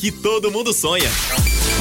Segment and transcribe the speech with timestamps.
[0.00, 1.10] que todo mundo sonha.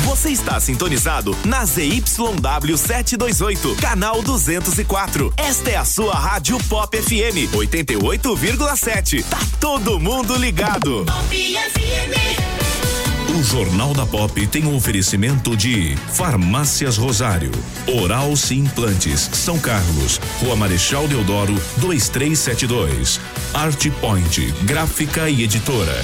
[0.05, 5.32] Você está sintonizado na ZYW 728, canal 204.
[5.38, 9.23] Esta é a sua Rádio Pop FM 88,7.
[9.23, 11.05] Tá todo mundo ligado.
[13.38, 17.52] O Jornal da Pop tem um oferecimento de Farmácias Rosário,
[18.02, 23.20] Oral Implantes, São Carlos, Rua Marechal Deodoro, 2372.
[23.54, 26.04] Art Point, gráfica e editora.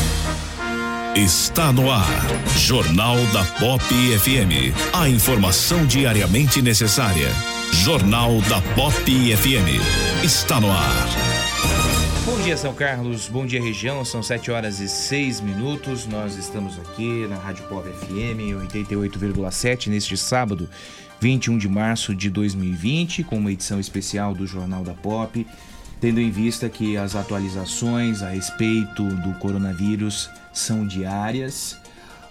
[1.15, 2.07] Está no ar.
[2.57, 4.73] Jornal da Pop FM.
[4.93, 7.27] A informação diariamente necessária.
[7.73, 10.23] Jornal da Pop FM.
[10.23, 11.07] Está no ar.
[12.25, 13.27] Bom dia, São Carlos.
[13.27, 14.05] Bom dia, região.
[14.05, 16.07] São 7 horas e 6 minutos.
[16.07, 20.69] Nós estamos aqui na Rádio Pop FM 88,7 neste sábado,
[21.19, 25.45] 21 de março de 2020, com uma edição especial do Jornal da Pop,
[26.01, 31.77] tendo em vista que as atualizações a respeito do coronavírus são diárias.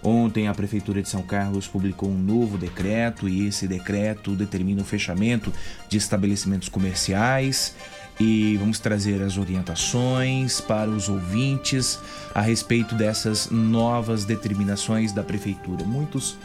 [0.02, 4.84] Ontem a Prefeitura de São Carlos publicou um novo decreto e esse decreto determina o
[4.84, 5.52] fechamento
[5.88, 7.76] de estabelecimentos comerciais
[8.18, 11.98] e vamos trazer as orientações para os ouvintes
[12.34, 15.84] a respeito dessas novas determinações da Prefeitura.
[15.84, 16.36] Muitos.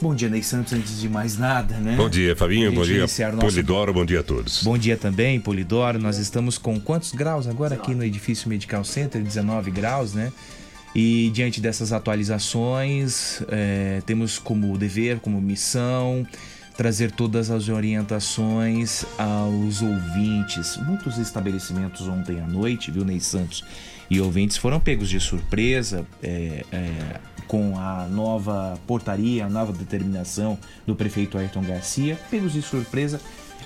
[0.00, 1.96] Bom dia, Ney Santos, antes de mais nada, né?
[1.96, 2.70] Bom dia, Fabinho.
[2.72, 3.94] Bom dia, nosso- Polidoro.
[3.94, 4.62] Bom dia a todos.
[4.62, 5.98] Bom dia também, Polidoro.
[5.98, 9.22] Nós estamos com quantos graus agora aqui no edifício Medical Center?
[9.22, 10.30] 19 graus, né?
[10.94, 16.26] E diante dessas atualizações, eh, temos como dever, como missão,
[16.76, 20.76] trazer todas as orientações aos ouvintes.
[20.86, 23.64] Muitos estabelecimentos ontem à noite, viu, Ney Santos?
[24.10, 30.58] E ouvintes foram pegos de surpresa eh, eh, com a nova portaria, a nova determinação
[30.86, 33.20] do prefeito Ayrton Garcia, pegos de surpresa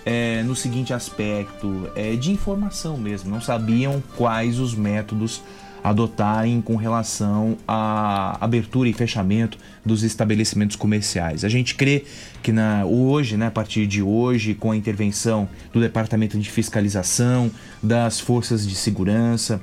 [0.04, 5.42] é, no seguinte aspecto é, de informação mesmo, não sabiam quais os métodos
[5.82, 11.44] adotarem com relação à abertura e fechamento dos estabelecimentos comerciais.
[11.44, 12.04] A gente crê
[12.42, 17.50] que na, hoje, né, a partir de hoje, com a intervenção do Departamento de Fiscalização,
[17.82, 19.60] das forças de segurança,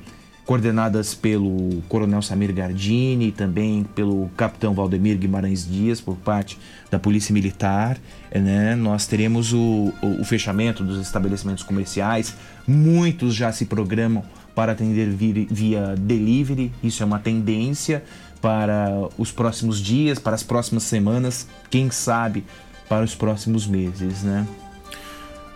[0.47, 6.57] coordenadas pelo Coronel Samir Gardini, também pelo Capitão Valdemir Guimarães Dias, por parte
[6.89, 7.97] da Polícia Militar.
[8.33, 8.73] Né?
[8.73, 12.33] Nós teremos o, o, o fechamento dos estabelecimentos comerciais,
[12.65, 14.23] muitos já se programam
[14.55, 18.03] para atender via delivery, isso é uma tendência
[18.41, 22.45] para os próximos dias, para as próximas semanas, quem sabe
[22.87, 24.47] para os próximos meses, né?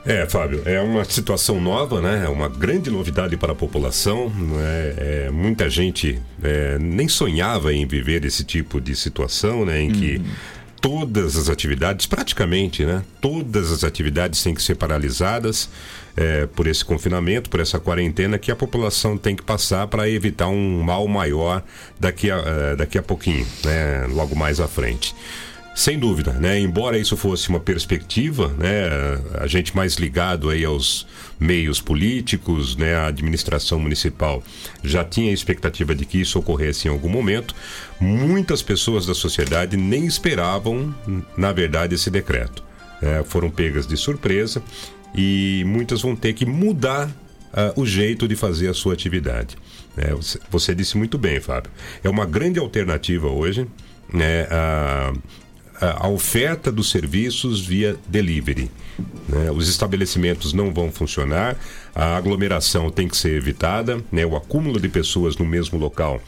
[0.04, 2.24] É, Fábio, é uma situação nova, né?
[2.26, 4.30] É uma grande novidade para a população.
[4.30, 4.94] Né?
[4.98, 9.80] É, muita gente é, nem sonhava em viver esse tipo de situação, né?
[9.80, 10.22] Em que
[10.82, 13.04] todas as atividades, praticamente, né?
[13.22, 15.70] Todas as atividades têm que ser paralisadas
[16.18, 20.48] é, por esse confinamento, por essa quarentena que a população tem que passar para evitar
[20.48, 21.64] um mal maior
[22.00, 24.08] daqui a, eh, daqui a pouquinho, né?
[24.10, 25.16] Logo mais à frente.
[25.82, 26.60] Sem dúvida, né?
[26.60, 28.88] Embora isso fosse uma perspectiva, né?
[29.40, 31.08] A gente mais ligado aí aos
[31.40, 32.94] meios políticos, né?
[32.94, 34.44] A administração municipal
[34.84, 37.56] já tinha a expectativa de que isso ocorresse em algum momento.
[38.00, 40.94] Muitas pessoas da sociedade nem esperavam,
[41.36, 42.64] na verdade, esse decreto.
[43.02, 43.24] né?
[43.26, 44.62] foram pegas de surpresa
[45.16, 47.10] e muitas vão ter que mudar
[47.52, 49.58] ah, o jeito de fazer a sua atividade.
[49.98, 50.14] né?
[50.14, 51.72] você, você disse muito bem, Fábio.
[52.04, 53.66] É uma grande alternativa hoje,
[54.14, 54.44] né?
[54.52, 55.12] A,
[55.82, 58.70] a, oferta dos serviços via delivery.
[59.28, 59.52] né?
[59.52, 61.58] Os estabelecimentos não vão funcionar,
[61.94, 64.26] a aglomeração tem que ser evitada, né?
[64.26, 66.22] o acúmulo de pessoas no mesmo local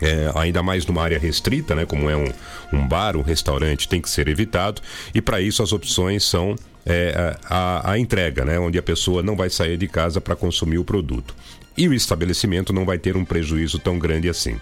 [0.00, 2.30] é, ainda mais numa área restrita, né, como é um,
[2.72, 4.82] um bar, um restaurante, tem que ser evitado.
[5.14, 9.36] E para isso as opções são é, a, a entrega, né, onde a pessoa não
[9.36, 11.34] vai sair de casa para consumir o produto.
[11.76, 14.58] E o estabelecimento não vai ter um prejuízo tão grande assim.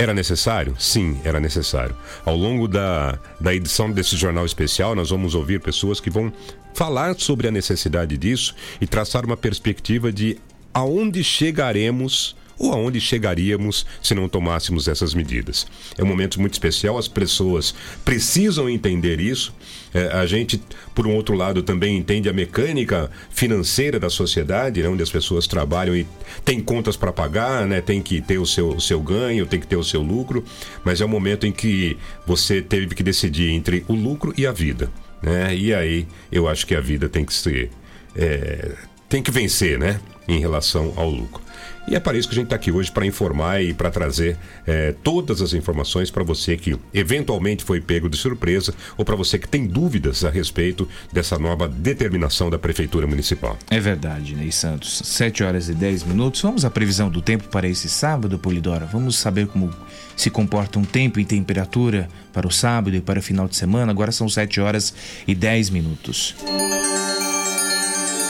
[0.00, 0.74] Era necessário?
[0.78, 1.94] Sim, era necessário.
[2.24, 6.32] Ao longo da, da edição desse jornal especial, nós vamos ouvir pessoas que vão
[6.72, 10.38] falar sobre a necessidade disso e traçar uma perspectiva de
[10.72, 15.66] aonde chegaremos ou aonde chegaríamos se não tomássemos essas medidas.
[15.96, 17.74] É um momento muito especial, as pessoas
[18.04, 19.54] precisam entender isso.
[19.94, 20.62] É, a gente,
[20.94, 25.46] por um outro lado, também entende a mecânica financeira da sociedade, né, onde as pessoas
[25.46, 26.06] trabalham e
[26.44, 29.66] têm contas para pagar, né, tem que ter o seu, o seu ganho, tem que
[29.66, 30.44] ter o seu lucro,
[30.84, 31.96] mas é um momento em que
[32.26, 34.90] você teve que decidir entre o lucro e a vida.
[35.22, 35.56] Né?
[35.56, 37.70] E aí eu acho que a vida tem que ser.
[38.14, 38.74] é,
[39.08, 40.00] tem que vencer, né?
[40.28, 41.42] Em relação ao lucro.
[41.90, 44.36] E é para isso que a gente está aqui hoje para informar e para trazer
[44.64, 49.40] eh, todas as informações para você que eventualmente foi pego de surpresa ou para você
[49.40, 53.58] que tem dúvidas a respeito dessa nova determinação da Prefeitura Municipal.
[53.68, 55.02] É verdade, Ney Santos.
[55.04, 56.40] 7 horas e 10 minutos.
[56.42, 58.86] Vamos à previsão do tempo para esse sábado, Polidora.
[58.86, 59.74] Vamos saber como
[60.16, 63.90] se comporta um tempo e temperatura para o sábado e para o final de semana.
[63.90, 64.94] Agora são 7 horas
[65.26, 66.36] e 10 minutos.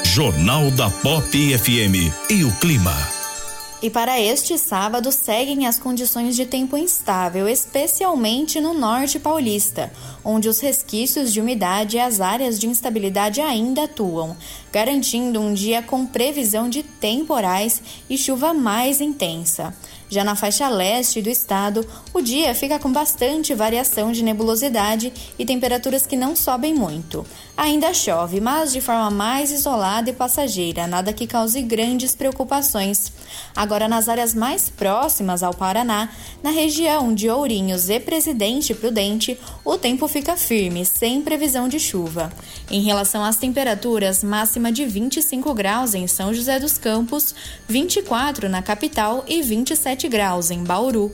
[0.04, 3.19] Jornal da Pop FM e o clima.
[3.82, 9.90] E para este sábado seguem as condições de tempo instável, especialmente no norte paulista,
[10.22, 14.36] onde os resquícios de umidade e as áreas de instabilidade ainda atuam,
[14.72, 19.74] garantindo um dia com previsão de temporais e chuva mais intensa.
[20.10, 25.46] Já na faixa leste do estado, o dia fica com bastante variação de nebulosidade e
[25.46, 27.24] temperaturas que não sobem muito.
[27.56, 33.12] Ainda chove, mas de forma mais isolada e passageira, nada que cause grandes preocupações.
[33.54, 36.08] Agora, nas áreas mais próximas ao Paraná,
[36.42, 42.32] na região de Ourinhos e Presidente Prudente, o tempo fica firme, sem previsão de chuva.
[42.68, 44.24] Em relação às temperaturas,
[44.60, 47.34] máxima de 25 graus em São José dos Campos,
[47.66, 51.10] 24 na capital e 27 graus em Bauru.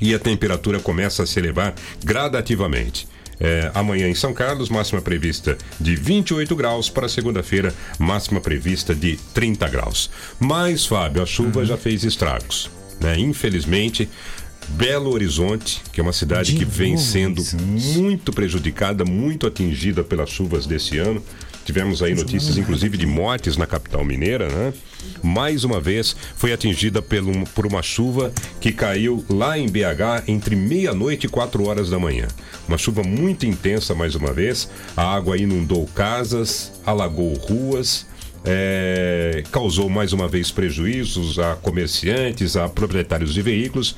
[0.02, 3.08] e a temperatura começa a se elevar gradativamente.
[3.40, 9.16] É, amanhã em São Carlos, máxima prevista de 28 graus, para segunda-feira, máxima prevista de
[9.34, 10.10] 30 graus.
[10.40, 12.70] Mas, Fábio, a chuva já fez estragos.
[13.00, 13.20] Né?
[13.20, 14.10] Infelizmente,
[14.70, 20.30] Belo Horizonte, que é uma cidade De que vem sendo muito prejudicada, muito atingida pelas
[20.30, 21.22] chuvas desse ano.
[21.66, 24.74] Tivemos aí notícias, inclusive, de mortes na capital mineira, né?
[25.22, 28.32] Mais uma vez, foi atingida pelo- por uma chuva
[28.62, 32.28] que caiu lá em BH entre meia-noite e quatro horas da manhã.
[32.70, 34.70] Uma chuva muito intensa, mais uma vez.
[34.96, 38.06] A água inundou casas, alagou ruas,
[38.46, 43.94] é, causou mais uma vez prejuízos a comerciantes, a proprietários de veículos.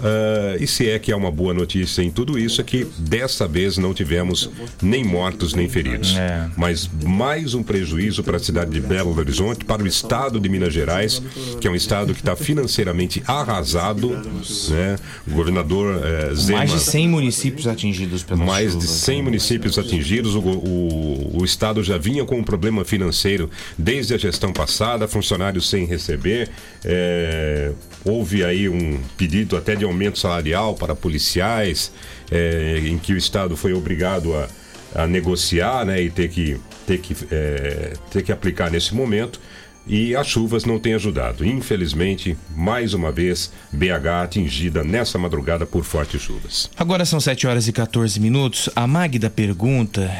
[0.00, 3.46] Ah, e se é que há uma boa notícia em tudo isso, é que dessa
[3.46, 4.50] vez não tivemos
[4.82, 6.14] nem mortos nem feridos.
[6.56, 10.72] Mas mais um prejuízo para a cidade de Belo Horizonte, para o estado de Minas
[10.72, 11.22] Gerais,
[11.60, 14.10] que é um estado que está financeiramente arrasado.
[14.10, 14.96] Né?
[15.26, 16.58] O governador eh, Zema.
[16.58, 19.22] Mais de 100 municípios atingidos pelas Mais de chuvas, 100 né?
[19.22, 20.34] municípios atingidos.
[20.34, 25.68] O, o, o estado já vinha com um problema financeiro desde a gestão passada, funcionários
[25.68, 26.50] sem receber.
[26.84, 27.72] é,
[28.04, 31.92] houve aí um pedido até de aumento salarial para policiais,
[32.30, 34.48] é, em que o estado foi obrigado a,
[34.94, 39.40] a negociar né, e ter que, ter, que, é, ter que aplicar nesse momento.
[39.86, 41.44] E as chuvas não têm ajudado.
[41.44, 46.70] Infelizmente, mais uma vez, BH atingida nessa madrugada por fortes chuvas.
[46.74, 48.70] Agora são 7 horas e 14 minutos.
[48.74, 50.10] A Magda pergunta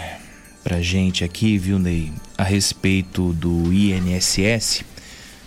[0.62, 4.84] pra gente aqui, viu, Ney, a respeito do INSS.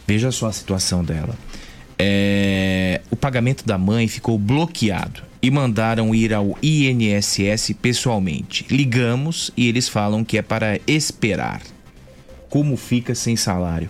[0.07, 1.35] Veja só a situação dela.
[1.99, 8.65] É, o pagamento da mãe ficou bloqueado e mandaram ir ao INSS pessoalmente.
[8.69, 11.61] Ligamos e eles falam que é para esperar.
[12.49, 13.89] Como fica sem salário?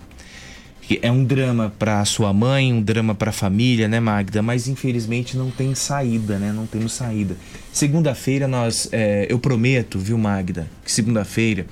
[1.02, 4.40] É um drama para sua mãe, um drama para a família, né, Magda?
[4.40, 6.50] Mas infelizmente não tem saída, né?
[6.50, 7.36] Não temos saída.
[7.70, 11.66] Segunda-feira nós, é, eu prometo, viu, Magda, que segunda-feira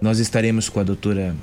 [0.00, 1.34] nós estaremos com a doutora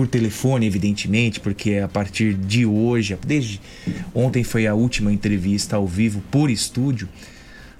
[0.00, 3.60] por telefone, evidentemente, porque a partir de hoje, desde
[4.14, 7.06] ontem foi a última entrevista ao vivo por estúdio.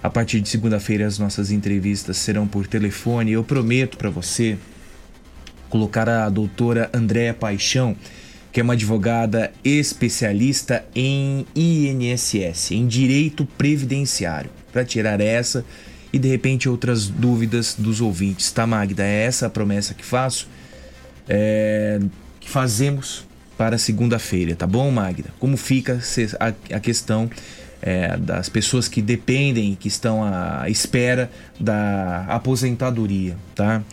[0.03, 3.31] A partir de segunda-feira as nossas entrevistas serão por telefone.
[3.31, 4.55] Eu prometo para você
[5.67, 7.95] colocar a doutora Andréa Paixão,
[8.51, 15.65] que é uma advogada especialista em INSS, em direito previdenciário, para tirar essa
[16.13, 19.03] e de repente outras dúvidas dos ouvintes, tá, Magda?
[19.03, 20.47] É essa a promessa que faço,
[21.27, 21.99] é,
[22.39, 23.25] que fazemos
[23.57, 25.29] para segunda-feira, tá bom, Magda?
[25.39, 25.99] Como fica
[26.39, 27.29] a, questão
[27.81, 33.83] é, das pessoas que dependem, que estão à espera da aposentadoria, tá?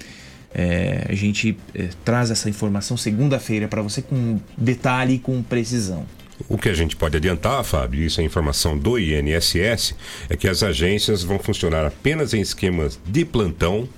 [0.54, 6.06] É, a gente é, traz essa informação segunda-feira para você com detalhe e com precisão.
[6.49, 9.94] O que a gente pode adiantar, Fábio, isso é informação do INSS,
[10.30, 13.88] é que as agências vão funcionar apenas em esquemas de plantão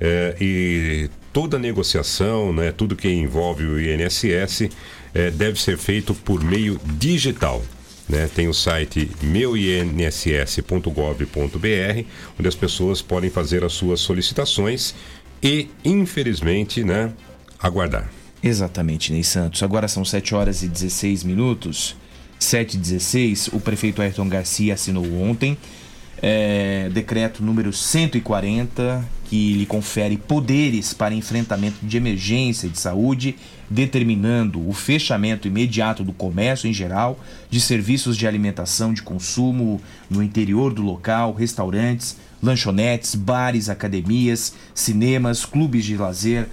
[0.00, 4.70] eh, e toda negociação, né, tudo que envolve o INSS
[5.14, 7.62] eh, deve ser feito por meio digital.
[8.08, 8.28] né?
[8.34, 12.04] Tem o site meuinss.gov.br,
[12.36, 14.96] onde as pessoas podem fazer as suas solicitações
[15.40, 17.12] e, infelizmente, né,
[17.60, 18.10] aguardar.
[18.42, 19.62] Exatamente, Ney Santos.
[19.62, 21.94] Agora são 7 horas e 16 minutos.
[22.40, 25.56] 7 e 16, o prefeito Ayrton Garcia assinou ontem
[26.22, 33.36] é, decreto número 140, que lhe confere poderes para enfrentamento de emergência de saúde,
[33.68, 37.20] determinando o fechamento imediato do comércio em geral,
[37.50, 45.44] de serviços de alimentação de consumo no interior do local, restaurantes, lanchonetes, bares, academias, cinemas,
[45.44, 46.48] clubes de lazer,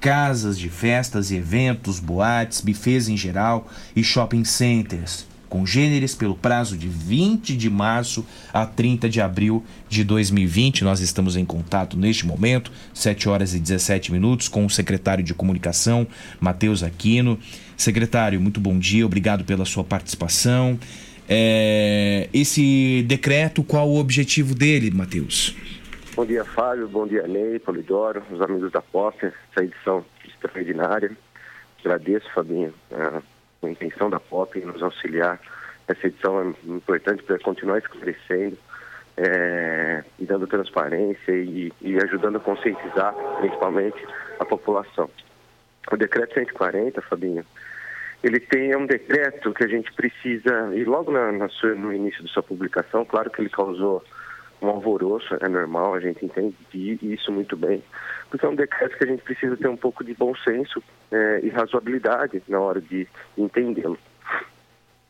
[0.00, 6.76] casas de festas e eventos, boates, bufês em geral e shopping centers, congêneres pelo prazo
[6.78, 10.84] de 20 de março a 30 de abril de 2020.
[10.84, 15.34] Nós estamos em contato neste momento, 7 horas e 17 minutos, com o secretário de
[15.34, 16.06] Comunicação,
[16.40, 17.38] Matheus Aquino.
[17.76, 20.78] Secretário, muito bom dia, obrigado pela sua participação.
[21.28, 25.54] É, esse decreto, qual o objetivo dele, Matheus?
[26.14, 26.88] Bom dia, Fábio.
[26.88, 31.10] Bom dia, Ney, Polidoro, os amigos da POP, essa edição extraordinária.
[31.82, 32.74] Agradeço, Fabinho,
[33.62, 35.40] a intenção da POP em nos auxiliar.
[35.86, 38.56] Essa edição é importante para continuar esclarecendo
[39.16, 43.98] é, e dando transparência e, e ajudando a conscientizar, principalmente,
[44.38, 45.10] a população.
[45.90, 47.44] O decreto 140, Fabinho,
[48.22, 52.22] ele tem um decreto que a gente precisa, e logo na, na sua- no início
[52.22, 54.04] da sua publicação, claro que ele causou
[54.62, 56.54] um alvoroço, é normal, a gente entende
[57.02, 57.82] isso muito bem,
[58.30, 61.40] porque é um decreto que a gente precisa ter um pouco de bom senso eh,
[61.42, 63.06] e razoabilidade na hora de
[63.36, 63.98] entendê-lo.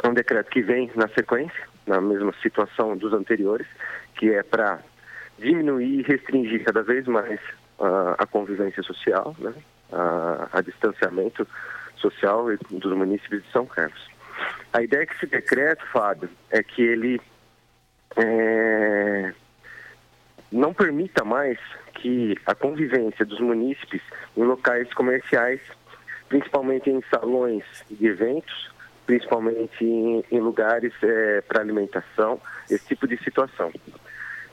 [0.03, 3.67] É um decreto que vem na sequência, na mesma situação dos anteriores,
[4.15, 4.81] que é para
[5.39, 7.39] diminuir e restringir cada vez mais
[7.79, 9.53] ah, a convivência social, né?
[9.93, 11.47] a, a distanciamento
[11.97, 14.09] social dos municípios de São Carlos.
[14.73, 17.21] A ideia é que esse decreto, Fábio, é que ele
[18.17, 19.33] é,
[20.50, 21.59] não permita mais
[22.00, 24.00] que a convivência dos munícipes
[24.37, 25.61] em locais comerciais,
[26.28, 28.71] principalmente em salões de eventos,
[29.07, 30.92] principalmente em, em lugares
[31.49, 32.40] para alimentação,
[32.71, 33.73] esse tipo de situação.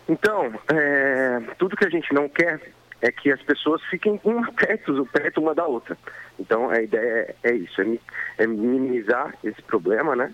[0.10, 2.60] Então, é, tudo que a gente não quer
[3.02, 5.98] é que as pessoas fiquem uma perto, perto uma da outra.
[6.40, 8.00] Então, a ideia é, é isso, é,
[8.40, 10.34] é minimizar esse problema, né?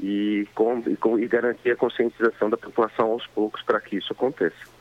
[0.00, 4.12] E, com, e, com- e garantir a conscientização da população aos poucos para que isso
[4.12, 4.73] aconteça.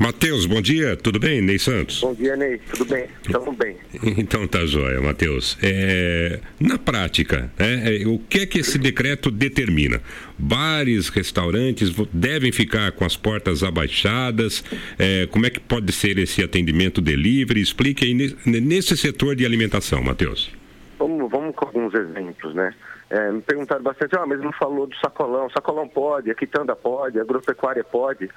[0.00, 1.42] Matheus, bom dia, tudo bem?
[1.42, 2.00] Ney Santos.
[2.00, 2.58] Bom dia, Ney.
[2.72, 3.04] Tudo bem?
[3.22, 3.76] Estamos bem.
[4.16, 5.58] Então tá jóia, Matheus.
[5.62, 10.00] É, na prática, né, é, o que é que esse decreto determina?
[10.38, 14.64] Bares, restaurantes devem ficar com as portas abaixadas?
[14.98, 17.60] É, como é que pode ser esse atendimento delivery?
[17.60, 20.50] Explique aí ne- nesse setor de alimentação, Matheus.
[20.98, 22.74] Vamos, vamos com alguns exemplos, né?
[23.10, 25.50] É, me perguntaram bastante, ah, mas não falou do sacolão.
[25.50, 28.30] Sacolão pode, a quitanda pode, a agropecuária pode.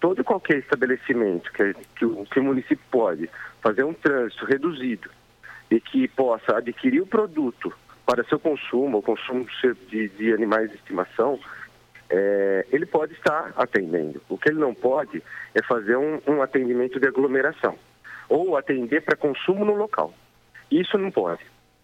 [0.00, 3.28] Todo e qualquer estabelecimento que, que, o, que o município pode
[3.60, 5.10] fazer um trânsito reduzido
[5.70, 7.72] e que possa adquirir o produto
[8.06, 9.46] para seu consumo, ou consumo
[9.90, 11.38] de- de animais de estimação,
[12.08, 14.22] é, ele pode estar atendendo.
[14.28, 15.22] O que ele não pode
[15.54, 17.76] é fazer um, um atendimento de aglomeração
[18.28, 20.14] ou atender para consumo no local.
[20.70, 21.42] Isso não pode.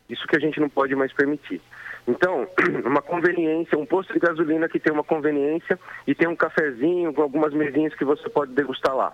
[0.09, 1.61] Isso que a gente não pode mais permitir.
[2.06, 2.46] Então,
[2.84, 7.23] uma conveniência, um posto de gasolina que tem uma conveniência e tem um cafezinho com
[7.23, 9.12] algumas mesinhas que você pode degustar lá.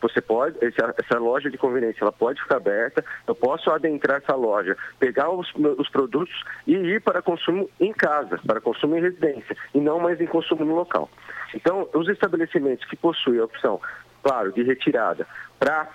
[0.00, 4.34] Você pode, essa, essa loja de conveniência, ela pode ficar aberta, eu posso adentrar essa
[4.34, 9.54] loja, pegar os, os produtos e ir para consumo em casa, para consumo em residência,
[9.74, 11.10] e não mais em consumo no local.
[11.54, 13.78] Então, os estabelecimentos que possuem a opção,
[14.22, 15.26] claro, de retirada
[15.58, 15.88] para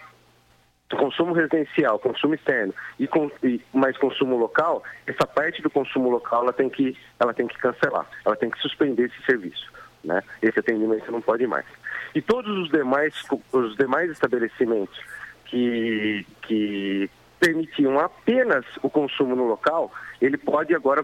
[0.90, 6.44] consumo residencial, consumo externo e, com, e mais consumo local, essa parte do consumo local
[6.44, 9.72] ela tem que ela tem que cancelar, ela tem que suspender esse serviço,
[10.04, 10.22] né?
[10.42, 11.66] Esse atendimento não pode mais.
[12.14, 13.14] E todos os demais
[13.52, 15.00] os demais estabelecimentos
[15.46, 21.04] que que permitiam apenas o consumo no local, ele pode agora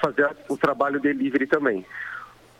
[0.00, 1.84] fazer o trabalho delivery também.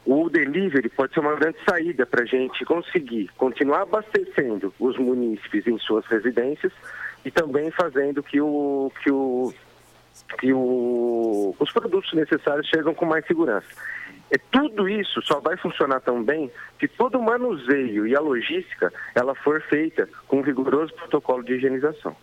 [0.07, 5.67] O delivery pode ser uma grande saída para a gente conseguir continuar abastecendo os munícipes
[5.67, 6.73] em suas residências
[7.25, 9.55] e também fazendo que, o, que, o,
[10.39, 13.67] que o, os produtos necessários chegam com mais segurança.
[14.31, 18.93] É, tudo isso só vai funcionar tão bem se todo o manuseio e a logística
[19.15, 22.15] ela for feita com um rigoroso protocolo de higienização.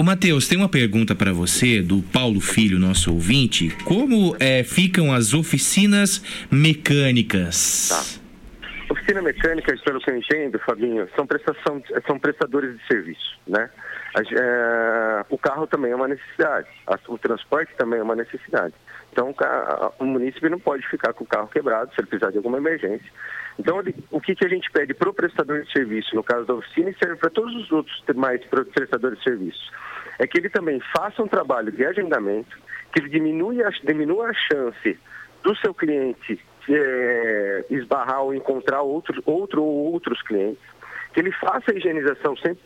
[0.00, 3.68] Ô Matheus, tem uma pergunta para você do Paulo Filho, nosso ouvinte.
[3.84, 8.18] Como é, ficam as oficinas mecânicas?
[8.88, 13.68] Oficina mecânica, pelo que eu entendo, Fabinho, são, prestação, são prestadores de serviço, né?
[14.16, 16.66] A é, o carro também é uma necessidade,
[17.06, 18.72] o transporte também é uma necessidade.
[19.12, 19.34] Então,
[19.98, 23.10] o, município não pode ficar com o carro quebrado se ele precisar de alguma emergência.
[23.58, 26.90] Então, o que, a gente pede para o prestador de serviço, no caso da oficina,
[26.90, 29.70] e serve para todos os outros demais prestadores de serviços,
[30.18, 32.56] é que ele também faça um trabalho de agendamento,
[32.92, 34.98] que ele diminua a, diminua a chance
[35.42, 40.62] do seu cliente eh, esbarrar ou encontrar outro, outro ou outros clientes,
[41.12, 42.62] que ele faça a higienização sempre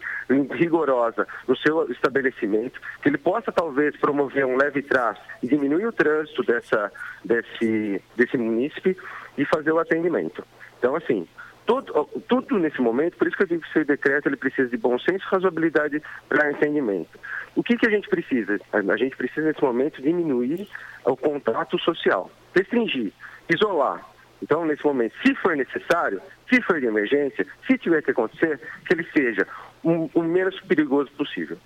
[0.56, 5.92] rigorosa no seu estabelecimento, que ele possa talvez promover um leve traço e diminuir o
[5.92, 6.92] trânsito dessa,
[7.24, 8.96] desse, desse munícipe
[9.36, 10.44] e fazer o atendimento.
[10.78, 11.26] Então, assim,
[11.66, 14.76] tudo, tudo nesse momento, por isso que eu digo que esse decreto ele precisa de
[14.76, 17.18] bom senso razoabilidade para entendimento.
[17.56, 18.60] O que, que a gente precisa?
[18.72, 20.68] A gente precisa, nesse momento, diminuir
[21.04, 23.12] o contato social, restringir,
[23.48, 24.13] isolar.
[24.42, 26.20] Então, nesse momento, se for necessário,
[26.52, 29.46] se for de emergência, se tiver que acontecer, que ele seja
[29.82, 31.58] o, o menos perigoso possível.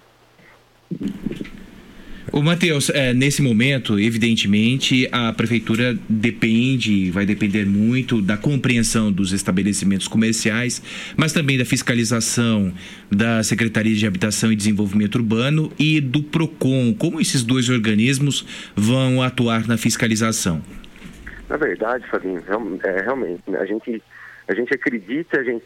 [2.31, 9.33] Ô Matheus, é, nesse momento, evidentemente, a prefeitura depende, vai depender muito da compreensão dos
[9.33, 10.83] estabelecimentos comerciais,
[11.17, 12.73] mas também da fiscalização
[13.11, 16.95] da Secretaria de Habitação e Desenvolvimento Urbano e do PROCON.
[16.95, 18.45] Como esses dois organismos
[18.77, 20.63] vão atuar na fiscalização?
[21.49, 22.43] Na verdade, Fabinho,
[22.85, 24.03] é, realmente, né, a gente,
[24.47, 25.65] a gente acredita, a gente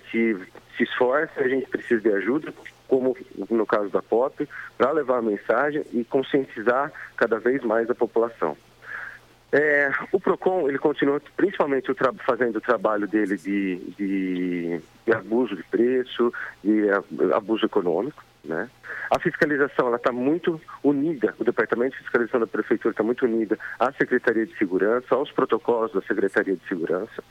[0.77, 2.53] se esforça, a gente precisa de ajuda,
[2.89, 3.17] como
[3.51, 8.57] no caso da POP, para levar a mensagem e conscientizar cada vez mais a população.
[9.51, 15.55] É, o PROCON, ele continua principalmente o fazendo o trabalho dele de, de- de abuso
[15.55, 16.33] de preço,
[16.65, 16.87] de
[17.35, 18.69] abuso econômico, né?
[19.11, 23.93] A fiscalização, está muito unida, o Departamento de Fiscalização da Prefeitura está muito unida à
[23.93, 27.23] Secretaria de Segurança, aos protocolos da Secretaria de Segurança.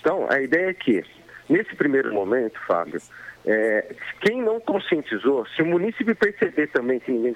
[0.00, 1.04] Então, a ideia é que,
[1.48, 3.00] nesse primeiro momento, Fábio,
[3.44, 7.34] é, quem não conscientizou, se o município perceber também que ninguém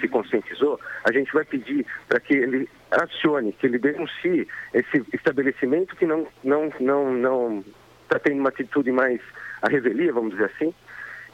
[0.00, 5.96] se conscientizou, a gente vai pedir para que ele acione, que ele denuncie esse estabelecimento
[5.96, 7.64] que não não não não
[8.02, 9.20] está tendo uma atitude mais
[9.62, 10.74] a revelia, vamos dizer assim,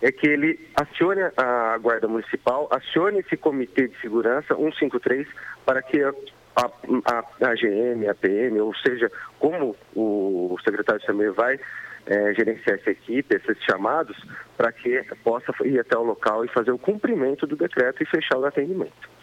[0.01, 5.27] é que ele acione a guarda municipal, acione esse comitê de segurança 153
[5.65, 6.13] para que a,
[6.57, 11.59] a, a, GM, a PM, ou seja, como o secretário Samir vai
[12.07, 14.17] eh, gerenciar essa equipe, esses chamados,
[14.57, 18.39] para que possa ir até o local e fazer o cumprimento do decreto e fechar
[18.39, 19.18] o atendimento.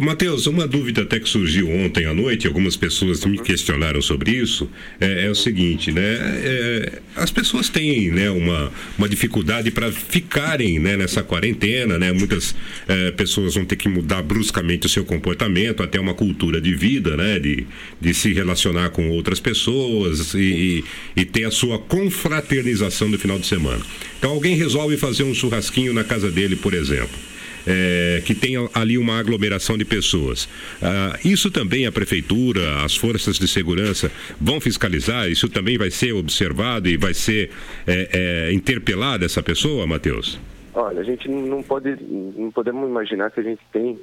[0.00, 4.70] Matheus, uma dúvida até que surgiu ontem à noite, algumas pessoas me questionaram sobre isso,
[4.98, 6.02] é, é o seguinte, né?
[6.02, 12.10] é, as pessoas têm né, uma, uma dificuldade para ficarem né, nessa quarentena, né?
[12.10, 12.54] Muitas
[12.88, 17.14] é, pessoas vão ter que mudar bruscamente o seu comportamento, até uma cultura de vida,
[17.14, 17.38] né?
[17.38, 17.66] De,
[18.00, 23.38] de se relacionar com outras pessoas e, e, e ter a sua confraternização no final
[23.38, 23.84] de semana.
[24.18, 27.25] Então alguém resolve fazer um churrasquinho na casa dele, por exemplo
[27.66, 30.48] é, que tenha ali uma aglomeração de pessoas.
[30.82, 35.28] Ah, isso também a prefeitura, as forças de segurança vão fiscalizar?
[35.28, 37.50] Isso também vai ser observado e vai ser
[37.86, 40.38] é, é, interpelada essa pessoa, Matheus?
[40.74, 41.96] Olha, a gente não pode,
[42.36, 43.98] não podemos imaginar que a gente tem,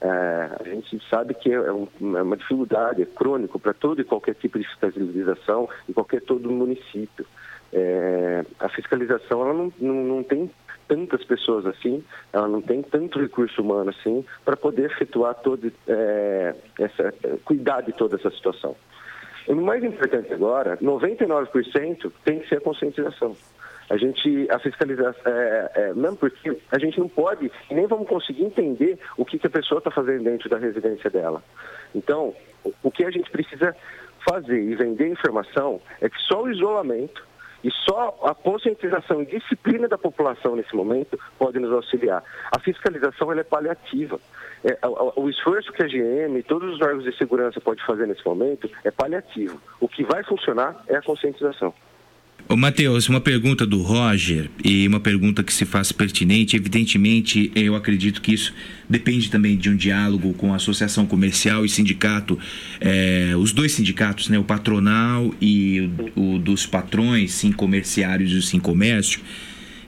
[0.00, 4.04] é, a gente sabe que é, um- é uma dificuldade, é crônico para todo e
[4.04, 7.26] qualquer tipo de fiscalização em qualquer todo município.
[7.74, 10.50] É, a fiscalização ela não, não, não tem
[10.92, 16.54] tantas pessoas assim, ela não tem tanto recurso humano assim para poder efetuar todo é,
[16.78, 17.14] essa,
[17.46, 18.76] cuidar de toda essa situação.
[19.48, 23.34] O mais importante agora, 99% tem que ser a conscientização.
[23.88, 28.44] A gente, a fiscalização, é, é, mesmo porque a gente não pode nem vamos conseguir
[28.44, 31.42] entender o que, que a pessoa está fazendo dentro da residência dela.
[31.94, 32.34] Então,
[32.82, 33.74] o que a gente precisa
[34.28, 37.31] fazer e vender informação é que só o isolamento
[37.64, 42.22] e só a conscientização e disciplina da população nesse momento pode nos auxiliar.
[42.50, 44.18] A fiscalização é paliativa.
[44.64, 48.06] É, o, o esforço que a GM e todos os órgãos de segurança podem fazer
[48.06, 49.60] nesse momento é paliativo.
[49.80, 51.74] O que vai funcionar é a conscientização.
[52.48, 56.56] Matheus, uma pergunta do Roger e uma pergunta que se faz pertinente.
[56.56, 58.52] Evidentemente, eu acredito que isso
[58.88, 62.38] depende também de um diálogo com a associação comercial e sindicato,
[62.80, 68.36] eh, os dois sindicatos, né, o patronal e o, o dos patrões, sim comerciários e
[68.36, 69.20] o sim comércio.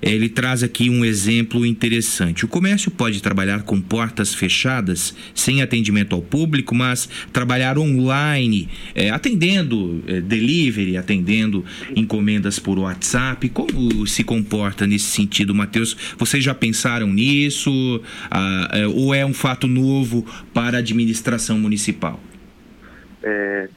[0.04, 2.44] Ele traz aqui um exemplo interessante.
[2.44, 9.08] O comércio pode trabalhar com portas fechadas, sem atendimento ao público, mas trabalhar online, eh,
[9.08, 11.64] atendendo eh, delivery, atendendo
[11.96, 13.48] encomendas por WhatsApp.
[13.48, 15.96] Como se comporta nesse sentido, Matheus?
[16.18, 18.02] Vocês já pensaram nisso?
[18.30, 22.20] Ah, eh, ou é um fato novo para a administração municipal?
[23.22, 23.70] É,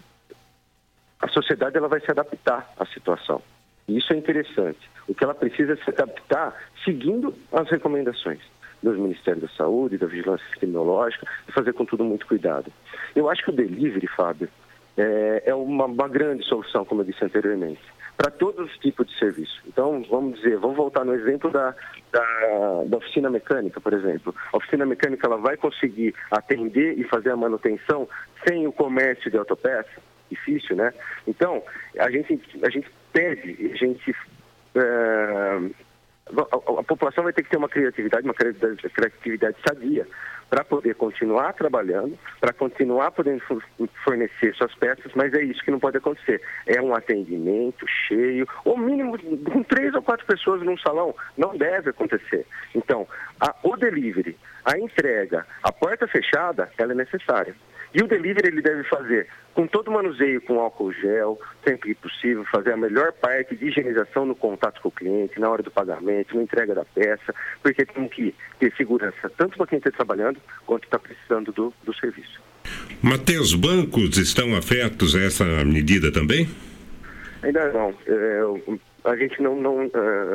[1.21, 3.41] a sociedade ela vai se adaptar à situação.
[3.87, 4.79] Isso é interessante.
[5.07, 8.39] O que ela precisa é se adaptar seguindo as recomendações
[8.83, 12.71] do Ministério da Saúde, da Vigilância Epidemiológica, e fazer com tudo muito cuidado.
[13.15, 14.49] Eu acho que o delivery, Fábio,
[14.97, 17.81] é, é uma, uma grande solução, como eu disse anteriormente,
[18.17, 19.61] para todos os tipos de serviço.
[19.67, 21.73] Então, vamos dizer, vamos voltar no exemplo da,
[22.11, 24.33] da, da oficina mecânica, por exemplo.
[24.51, 28.09] A oficina mecânica ela vai conseguir atender e fazer a manutenção
[28.47, 30.01] sem o comércio de autopeça?
[30.29, 30.93] Difícil, né?
[31.27, 31.63] Então,
[31.99, 34.15] a gente, a gente pede, a gente
[34.75, 35.59] é,
[36.37, 40.07] a, a população vai ter que ter uma criatividade, uma criatividade, sadia
[40.49, 43.63] para poder continuar trabalhando, para continuar podendo for-
[44.05, 46.41] fornecer suas peças, mas é isso que não pode acontecer.
[46.65, 51.89] É um atendimento cheio, ou mínimo com três ou quatro pessoas num salão, não deve
[51.89, 52.45] acontecer.
[52.73, 53.05] Então,
[53.41, 57.53] a- o delivery, a entrega, a porta fechada, ela é necessária.
[57.93, 62.01] E o delivery ele deve fazer com todo o manuseio com álcool gel, sempre que
[62.01, 65.71] possível, fazer a melhor parte de higienização no contato com o cliente, na hora do
[65.71, 70.39] pagamento, na entrega da peça, porque tem que ter segurança tanto para quem está trabalhando
[70.65, 72.39] quanto está precisando do, do serviço.
[73.01, 76.47] Matheus, bancos estão afetos a essa medida também?
[77.41, 77.93] Ainda não.
[78.05, 78.41] É,
[79.05, 79.89] a gente não, não é,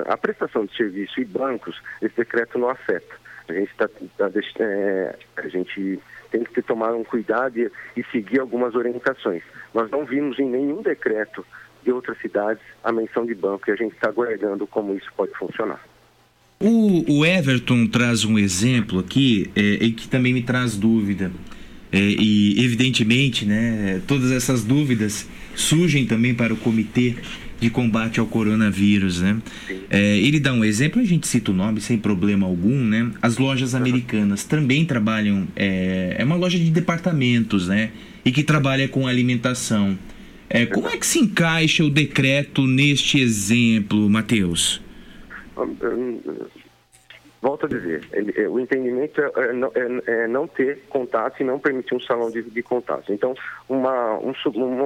[0.06, 3.14] a prestação de serviço e bancos, esse decreto não afeta.
[3.48, 5.98] A gente tá, tá deix- é, a gente
[6.32, 9.42] tem que tomar um cuidado e, e seguir algumas orientações.
[9.72, 11.44] Nós não vimos em nenhum decreto
[11.84, 15.32] de outras cidades a menção de banco e a gente está aguardando como isso pode
[15.34, 15.80] funcionar.
[16.60, 21.30] O, o Everton traz um exemplo aqui é, que também me traz dúvida.
[21.90, 27.16] É, e, evidentemente, né, todas essas dúvidas surgem também para o comitê
[27.62, 29.40] de combate ao coronavírus, né?
[29.88, 33.12] É, ele dá um exemplo, a gente cita o nome sem problema algum, né?
[33.22, 37.92] As lojas americanas também trabalham, é, é uma loja de departamentos, né?
[38.24, 39.96] E que trabalha com alimentação.
[40.50, 44.82] É, como é que se encaixa o decreto neste exemplo, Matheus?
[47.42, 51.44] Volto a dizer, ele- é, o entendimento é, é é- é não ter contato e
[51.44, 53.12] não permitir um salão de, de contato.
[53.12, 53.34] Então,
[53.68, 54.32] uma, um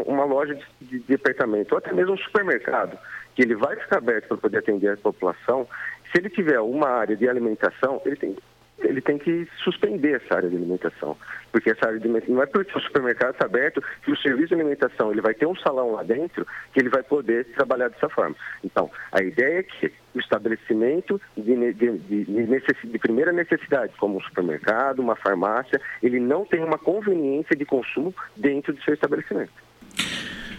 [0.07, 2.99] uma, loja de, de departamento, ou até mesmo um supermercado,
[3.35, 5.69] que ele vai ficar aberto para poder atender a população,
[6.11, 8.35] se ele tiver uma área de alimentação, ele tem,
[8.79, 11.14] ele tem que suspender essa área de alimentação.
[11.53, 14.55] Porque essa área de não é porque o supermercado está aberto que o serviço de
[14.55, 18.35] alimentação ele vai ter um salão lá dentro que ele vai poder trabalhar dessa forma.
[18.64, 24.21] Então, a ideia é que o estabelecimento de, de, de, de primeira necessidade, como um
[24.21, 29.53] supermercado, uma farmácia, ele não tem uma conveniência de consumo dentro do seu estabelecimento.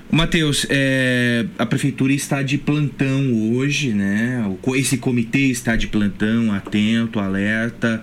[0.09, 4.41] Matheus, é, a prefeitura está de plantão hoje, né?
[4.75, 8.01] Esse comitê está de plantão, atento, alerta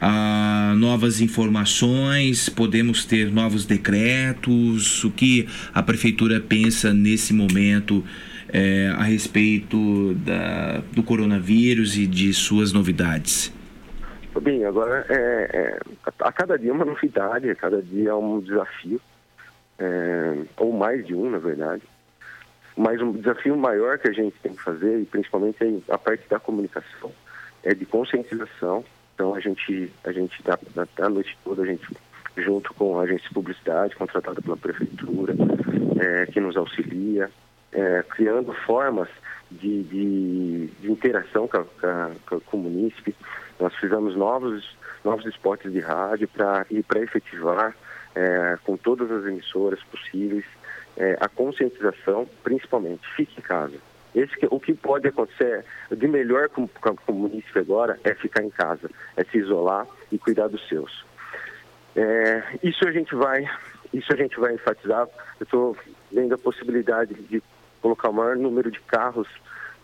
[0.00, 5.04] a novas informações, podemos ter novos decretos.
[5.04, 8.04] O que a prefeitura pensa nesse momento
[8.56, 13.52] é, a respeito da, do coronavírus e de suas novidades?
[14.40, 15.78] Bem, agora, é, é,
[16.20, 18.98] a, cada dia é uma novidade, a cada dia é um desafio,
[19.78, 21.82] é, ou mais de um, na verdade.
[22.74, 25.58] Mas um desafio maior que a gente tem que fazer, e principalmente
[25.90, 27.12] a parte da comunicação,
[27.62, 28.82] é de conscientização.
[29.14, 31.86] Então, a gente, a gente dá, dá- a noite toda, a gente,
[32.38, 35.34] junto com a agência de publicidade, contratada pela prefeitura,
[35.98, 37.30] é, que nos auxilia,
[37.72, 39.08] é, criando formas
[39.50, 43.14] de, de, de interação com, com, o munícipe.
[43.60, 47.74] Nós fizemos novos, novos spots de rádio para efetivar
[48.14, 50.44] é, com todas as emissoras possíveis
[50.96, 53.76] é, a conscientização, principalmente, fique em casa.
[54.14, 58.42] Esse o que pode acontecer de melhor com, com, com o munícipe agora é ficar
[58.42, 61.04] em casa, é se isolar e cuidar dos seus.
[61.94, 63.46] É, isso a gente vai,
[63.92, 65.06] isso a gente vai enfatizar.
[65.38, 65.76] Eu estou
[66.10, 67.42] vendo a possibilidade de
[67.86, 69.28] colocar o maior número de carros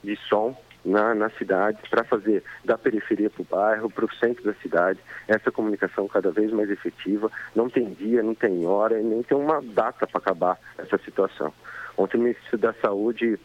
[0.02, 4.42] de som na, na cidade para fazer da periferia para o bairro, para o centro
[4.42, 7.30] da cidade, essa comunicação cada vez mais efetiva.
[7.54, 11.52] Não tem dia, não tem hora e nem tem uma data para acabar essa situação.
[11.96, 13.38] Ontem o ministro da Saúde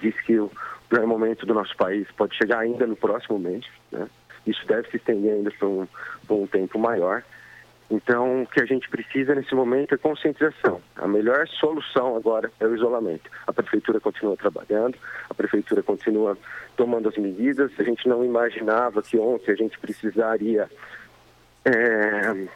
[0.00, 0.50] disse que o
[0.88, 3.64] pior momento do nosso país pode chegar ainda no próximo mês.
[3.92, 4.08] Né?
[4.44, 5.86] Isso deve se estender ainda por um,
[6.26, 7.22] por um tempo maior.
[7.92, 10.80] Então, o que a gente precisa nesse momento é conscientização.
[10.96, 13.30] A melhor solução agora é o isolamento.
[13.46, 14.96] A prefeitura continua trabalhando,
[15.28, 16.38] a prefeitura continua
[16.74, 17.70] tomando as medidas.
[17.78, 20.70] A gente não imaginava que ontem a gente precisaria
[21.66, 22.46] é,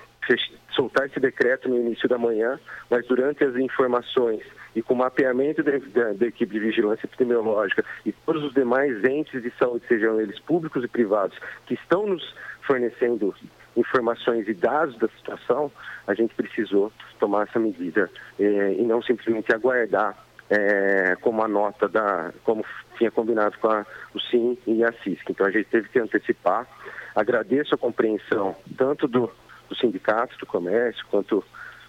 [0.74, 2.58] soltar esse decreto no início da manhã,
[2.90, 4.40] mas durante as informações
[4.74, 9.04] e com o mapeamento da, da- da equipe de vigilância epidemiológica e todos os demais
[9.04, 12.34] entes de saúde, sejam eles públicos e privados, que estão nos
[12.66, 13.34] fornecendo
[13.76, 15.70] informações e dados da situação,
[16.06, 20.16] a gente precisou tomar essa medida eh, e não simplesmente aguardar
[20.48, 22.64] eh, como a nota da, como
[22.96, 23.84] tinha combinado com a,
[24.14, 25.30] o SIM e a CISC.
[25.30, 26.66] Então a gente teve que antecipar.
[27.14, 29.30] Agradeço a compreensão tanto do,
[29.68, 31.44] do sindicato do comércio quanto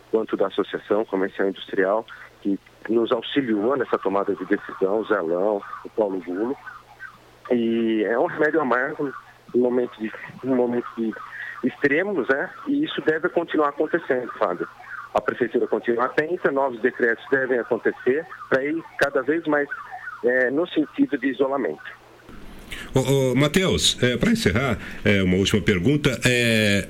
[0.10, 2.06] quanto da Associação Comercial Industrial,
[2.41, 2.58] que
[2.89, 6.56] nos auxiliou nessa tomada de decisão, o Zelão, o Paulo Gulo.
[7.52, 9.13] E é um remédio amargo
[9.54, 10.12] em momento de,
[10.44, 11.14] em momento de
[11.64, 12.50] extremos, né?
[12.68, 14.68] E isso deve continuar acontecendo, Fábio.
[15.14, 19.68] A prefeitura continua atenta, novos decretos devem acontecer para ir cada vez mais
[20.24, 21.98] eh, no sentido de isolamento.
[23.36, 26.20] Matheus, para encerrar, é, uma última pergunta.
[26.26, 26.88] É,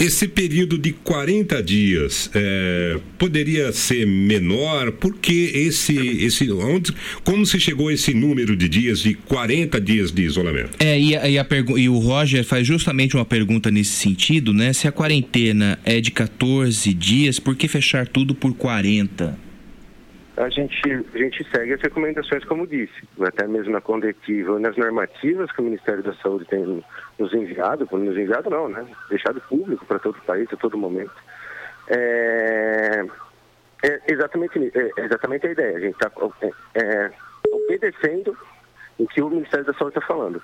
[0.00, 4.92] esse período de 40 dias é, poderia ser menor?
[4.92, 5.96] Por que esse.
[5.96, 6.92] esse onde,
[7.24, 10.70] como se chegou a esse número de dias, de 40 dias de isolamento?
[10.80, 14.72] É, e, a- e a e o Roger faz justamente uma pergunta nesse sentido, né?
[14.72, 19.49] Se a quarentena é de 14 dias, por que fechar tudo por 40?
[20.40, 20.80] A gente,
[21.14, 25.64] a gente segue as recomendações, como disse, até mesmo na condetiva nas normativas que o
[25.64, 26.82] Ministério da Saúde tem
[27.18, 28.86] nos enviado, nos enviado não, né?
[29.10, 31.12] Deixado público para todo o país, a todo momento.
[31.88, 33.04] É,
[33.84, 35.76] é exatamente, é exatamente a ideia.
[35.76, 36.10] A gente está
[36.74, 37.10] é,
[37.52, 38.34] obedecendo
[38.98, 40.42] o que o Ministério da Saúde está falando.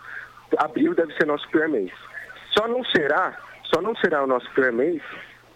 [0.58, 1.90] Abril deve ser nosso pior mês.
[2.52, 3.34] Só não será,
[3.74, 5.00] só não será o nosso pior mês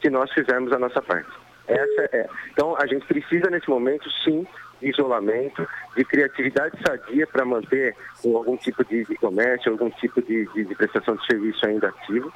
[0.00, 1.30] se nós fizermos a nossa parte.
[1.70, 2.28] Essa é.
[2.52, 4.46] Então a gente precisa nesse momento sim
[4.82, 10.64] isolamento, de criatividade sadia para manter algum tipo de, de comércio, algum tipo de, de,
[10.64, 12.32] de prestação de serviço ainda ativo.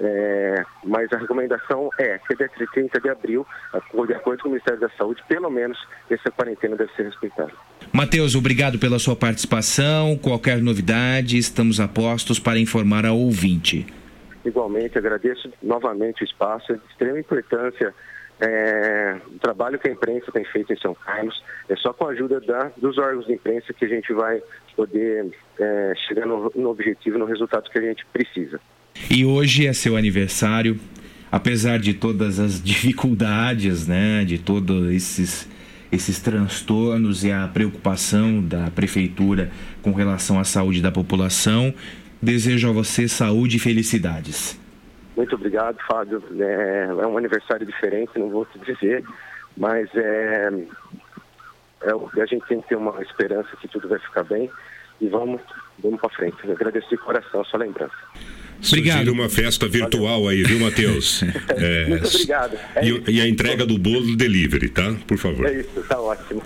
[0.00, 3.44] É, mas a recomendação é que até 30 de abril,
[4.06, 5.76] de acordo com o Ministério da Saúde, pelo menos
[6.08, 7.50] essa quarentena deve ser respeitada.
[7.92, 10.16] Matheus, obrigado pela sua participação.
[10.16, 13.86] Qualquer novidade, estamos a postos para informar ao ouvinte.
[14.44, 17.92] Igualmente, agradeço novamente o espaço, é de extrema importância
[18.40, 21.42] é, o trabalho que a imprensa tem feito em São Carlos.
[21.68, 24.40] É só com a ajuda da, dos órgãos de imprensa que a gente vai
[24.76, 25.26] poder
[25.58, 28.60] é, chegar no, no objetivo, no resultado que a gente precisa.
[29.10, 30.78] E hoje é seu aniversário,
[31.30, 35.48] apesar de todas as dificuldades, né, de todos esses
[35.90, 41.72] esses transtornos e a preocupação da prefeitura com relação à saúde da população.
[42.20, 44.58] Desejo a você saúde e felicidades.
[45.18, 46.22] Muito obrigado, Fábio.
[46.38, 49.02] É, é um aniversário diferente, não vou te dizer,
[49.56, 50.48] mas é,
[51.82, 54.48] é, a gente tem que ter uma esperança que tudo vai ficar bem
[55.00, 55.40] e vamos,
[55.80, 56.36] vamos para frente.
[56.44, 57.96] Eu agradeço de coração a sua lembrança.
[58.64, 59.08] Obrigado.
[59.08, 61.24] uma festa virtual aí, viu, Matheus?
[61.50, 62.56] É, Muito obrigado.
[62.76, 64.94] É e, e, a entrega do bolo do delivery, tá?
[65.04, 65.46] Por favor.
[65.46, 66.40] É isso, tá ótimo.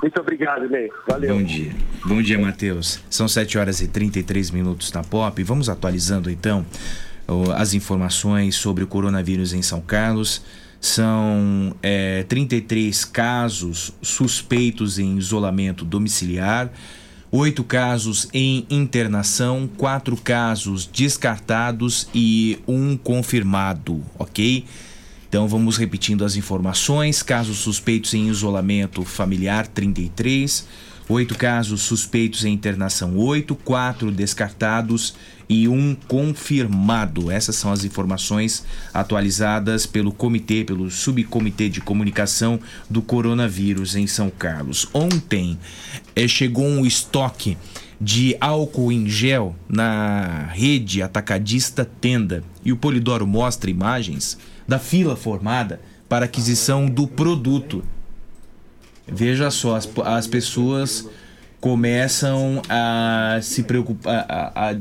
[0.00, 0.88] Muito obrigado, Ney.
[1.08, 1.34] Valeu.
[1.34, 1.72] Bom dia.
[2.04, 3.02] Bom dia, Matheus.
[3.10, 5.42] São 7 horas e 33 minutos na Pop.
[5.42, 6.64] Vamos atualizando então
[7.54, 10.42] as informações sobre o coronavírus em São Carlos.
[10.80, 16.70] São é, 33 casos suspeitos em isolamento domiciliar
[17.32, 24.66] oito casos em internação, quatro casos descartados e um confirmado, ok?
[25.26, 30.68] Então vamos repetindo as informações: casos suspeitos em isolamento familiar 33,
[31.08, 35.14] oito casos suspeitos em internação 8, quatro descartados
[35.52, 37.30] e um confirmado.
[37.30, 44.30] Essas são as informações atualizadas pelo comitê, pelo subcomitê de comunicação do coronavírus em São
[44.30, 44.88] Carlos.
[44.94, 45.58] Ontem
[46.16, 47.58] eh, chegou um estoque
[48.00, 55.14] de álcool em gel na rede atacadista Tenda e o Polidoro mostra imagens da fila
[55.14, 57.84] formada para aquisição do produto.
[59.06, 61.06] Veja só, as, as pessoas
[61.60, 64.76] começam a se preocupar, a, a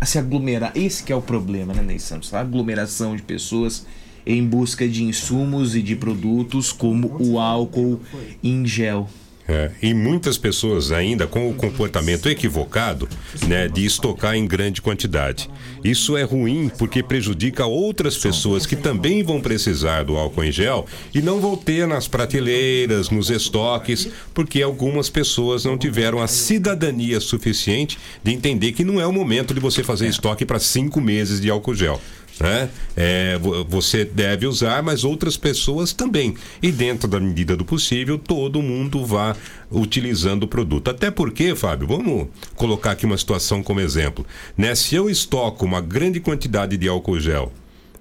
[0.00, 0.72] a se aglomerar.
[0.74, 2.32] Esse que é o problema, né, Ney Santos?
[2.34, 3.86] A aglomeração de pessoas
[4.26, 8.00] em busca de insumos e de produtos como o álcool
[8.42, 9.08] em gel.
[9.46, 13.06] É, e muitas pessoas ainda com o comportamento equivocado
[13.46, 15.50] né, de estocar em grande quantidade.
[15.84, 20.86] Isso é ruim porque prejudica outras pessoas que também vão precisar do álcool em gel
[21.14, 27.20] e não vão ter nas prateleiras, nos estoques, porque algumas pessoas não tiveram a cidadania
[27.20, 31.38] suficiente de entender que não é o momento de você fazer estoque para cinco meses
[31.38, 32.00] de álcool gel.
[32.40, 32.68] Né?
[32.96, 36.34] É, você deve usar, mas outras pessoas também.
[36.62, 39.36] E dentro da medida do possível, todo mundo vá
[39.70, 40.90] utilizando o produto.
[40.90, 44.26] Até porque, Fábio, vamos colocar aqui uma situação como exemplo.
[44.56, 44.74] Né?
[44.74, 47.52] Se eu estoco uma grande quantidade de álcool gel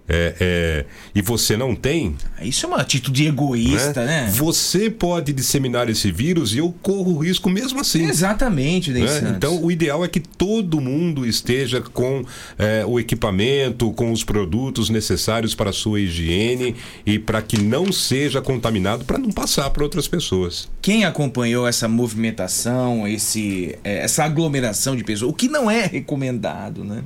[0.08, 0.86] é, é,
[1.16, 2.16] e você não tem.
[2.42, 4.26] Isso é uma atitude egoísta, né?
[4.26, 4.32] né?
[4.32, 8.04] Você pode disseminar esse vírus e eu corro risco mesmo assim.
[8.04, 9.00] Exatamente, né?
[9.36, 12.26] Então, o ideal é que todo mundo esteja com
[12.58, 17.92] é, o equipamento, com os produtos necessários para a sua higiene e para que não
[17.92, 20.70] seja contaminado, para não passar para outras pessoas.
[20.82, 26.84] Quem acompanhou essa movimentação, esse, é, essa aglomeração de pessoas, o que não é recomendado,
[26.84, 27.04] né?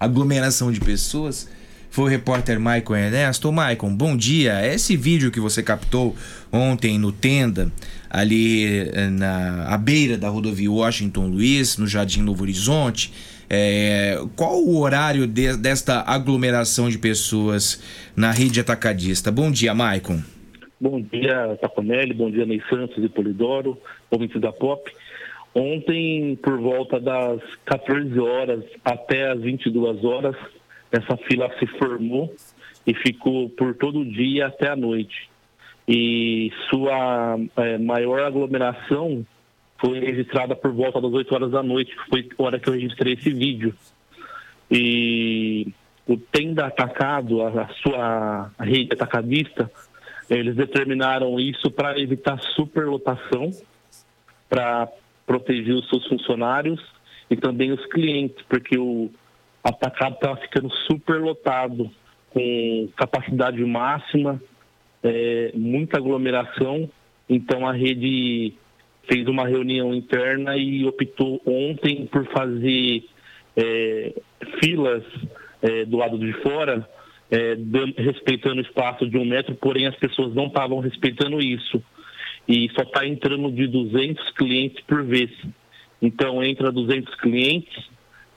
[0.00, 1.46] Aglomeração de pessoas
[1.90, 3.50] foi o repórter Maicon Ernesto.
[3.52, 4.64] Maicon, bom dia.
[4.64, 6.16] Esse vídeo que você captou
[6.52, 7.70] ontem no Tenda,
[8.08, 13.12] ali eh, na à beira da rodovia Washington Luiz, no Jardim Novo Horizonte,
[13.52, 17.82] é, qual o horário de, desta aglomeração de pessoas
[18.14, 19.32] na rede atacadista?
[19.32, 20.20] Bom dia, Maicon.
[20.80, 23.76] Bom dia, Taconelli, bom dia, Ney Santos e Polidoro,
[24.08, 24.92] ouvintes da POP.
[25.52, 30.36] Ontem, por volta das 14 horas até as 22 horas,
[30.92, 32.34] essa fila se formou
[32.86, 35.30] e ficou por todo o dia até a noite.
[35.86, 39.24] E sua é, maior aglomeração
[39.78, 42.74] foi registrada por volta das 8 horas da noite, que foi a hora que eu
[42.74, 43.74] registrei esse vídeo.
[44.70, 45.68] E
[46.06, 49.70] o Tenda Atacado, a, sua rede atacadista,
[50.28, 53.50] eles determinaram isso para evitar superlotação,
[54.48, 54.88] para
[55.26, 56.80] proteger os seus funcionários
[57.30, 59.10] e também os clientes, porque o,
[59.62, 61.90] atacado estava ficando super lotado,
[62.30, 64.40] com capacidade máxima,
[65.02, 66.88] é, muita aglomeração.
[67.28, 68.54] Então a rede
[69.08, 73.04] fez uma reunião interna e optou ontem por fazer
[73.56, 74.14] é,
[74.60, 75.04] filas
[75.62, 76.88] é, do lado de fora,
[77.30, 77.56] é,
[77.96, 81.82] respeitando o espaço de um metro, porém as pessoas não estavam respeitando isso.
[82.48, 85.30] e só está entrando de 200 clientes por vez.
[86.02, 87.88] Então entra 200 clientes,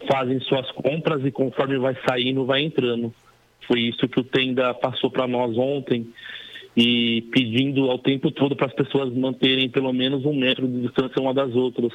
[0.07, 3.13] fazem suas compras e conforme vai saindo, vai entrando.
[3.67, 6.07] Foi isso que o Tenda passou para nós ontem
[6.75, 11.21] e pedindo ao tempo todo para as pessoas manterem pelo menos um metro de distância
[11.21, 11.91] uma das outras.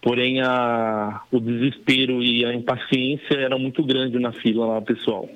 [0.00, 5.28] Porém, a, o desespero e a impaciência eram muito grande na fila lá, pessoal.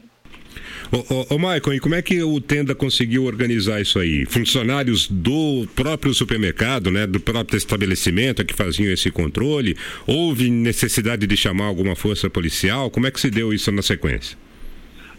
[0.92, 4.26] Ô, ô, Maicon, e como é que o Tenda conseguiu organizar isso aí?
[4.26, 9.76] Funcionários do próprio supermercado, né, do próprio estabelecimento que faziam esse controle?
[10.04, 12.90] Houve necessidade de chamar alguma força policial?
[12.90, 14.36] Como é que se deu isso na sequência?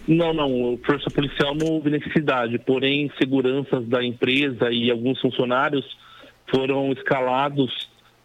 [0.05, 5.85] Não, não, força policial não houve necessidade, porém seguranças da empresa e alguns funcionários
[6.47, 7.71] foram escalados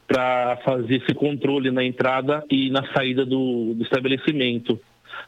[0.09, 4.81] para fazer esse controle na entrada e na saída do, do estabelecimento.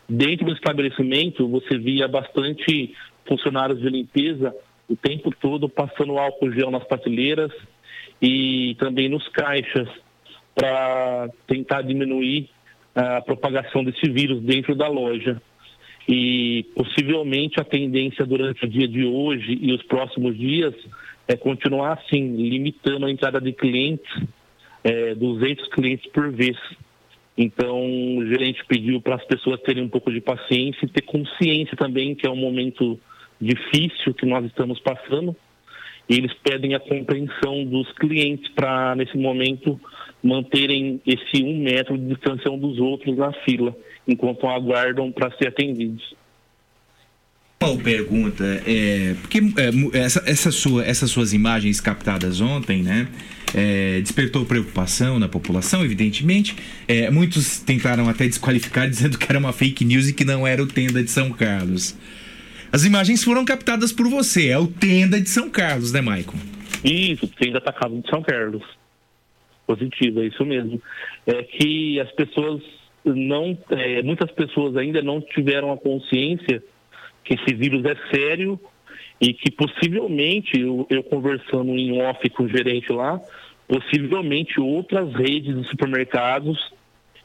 [0.08, 2.94] Dentro do estabelecimento, você via bastante
[3.26, 4.54] funcionários de limpeza
[4.88, 7.52] o tempo todo passando álcool gel nas prateleiras
[8.22, 9.88] e também nos caixas
[10.54, 12.48] para tentar diminuir
[12.94, 15.40] a propagação desse vírus dentro da loja.
[16.08, 20.74] E possivelmente a tendência durante o dia de hoje e os próximos dias
[21.28, 24.10] é continuar assim, limitando a entrada de clientes,
[24.82, 26.56] é, 200 clientes por vez.
[27.40, 31.76] Então, o gerente pediu para as pessoas terem um pouco de paciência e ter consciência
[31.76, 32.98] também que é um momento
[33.40, 35.36] difícil que nós estamos passando.
[36.08, 39.80] E eles pedem a compreensão dos clientes para, nesse momento,
[40.20, 43.76] manterem esse um metro de distância um dos outros na fila,
[44.06, 46.17] enquanto aguardam para ser atendidos.
[47.60, 53.08] Uma pergunta é porque é, mu- essa, essa sua, essas suas imagens captadas ontem, né?
[53.54, 56.54] é, despertou preocupação na população, evidentemente.
[56.86, 60.62] É, muitos tentaram até desqualificar dizendo que era uma fake news e que não era
[60.62, 61.96] o Tenda de São Carlos.
[62.70, 66.38] As imagens foram captadas por você, é o Tenda de São Carlos, né, Maicon?
[66.84, 68.62] Isso, tem atacado de São Carlos.
[69.66, 70.80] Positivo, é isso mesmo.
[71.26, 72.62] É que as pessoas
[73.04, 76.62] não, é, muitas pessoas ainda não tiveram a consciência
[77.28, 78.58] que esse vírus é sério
[79.20, 83.20] e que possivelmente, eu, eu conversando em off com o gerente lá,
[83.68, 86.58] possivelmente outras redes de supermercados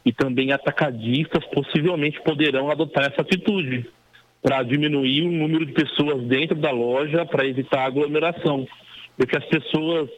[0.05, 3.85] e também atacadistas possivelmente poderão adotar essa atitude
[4.41, 8.67] para diminuir o número de pessoas dentro da loja para evitar aglomeração.
[9.15, 10.09] Porque as pessoas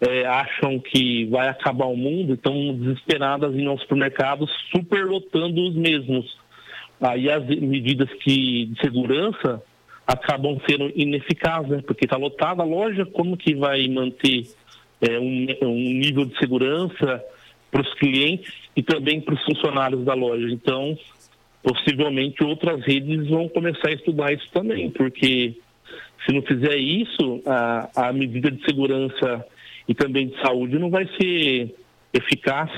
[0.00, 5.76] é, acham que vai acabar o mundo e estão desesperadas em aos supermercados superlotando os
[5.76, 6.39] mesmos.
[7.00, 9.62] Aí as medidas que, de segurança
[10.06, 11.82] acabam sendo ineficazes, né?
[11.86, 14.44] porque está lotada a loja, como que vai manter
[15.00, 17.22] é, um, um nível de segurança
[17.70, 20.48] para os clientes e também para os funcionários da loja?
[20.50, 20.98] Então,
[21.62, 25.54] possivelmente outras redes vão começar a estudar isso também, porque
[26.26, 29.46] se não fizer isso, a, a medida de segurança
[29.88, 31.74] e também de saúde não vai ser
[32.12, 32.70] eficaz.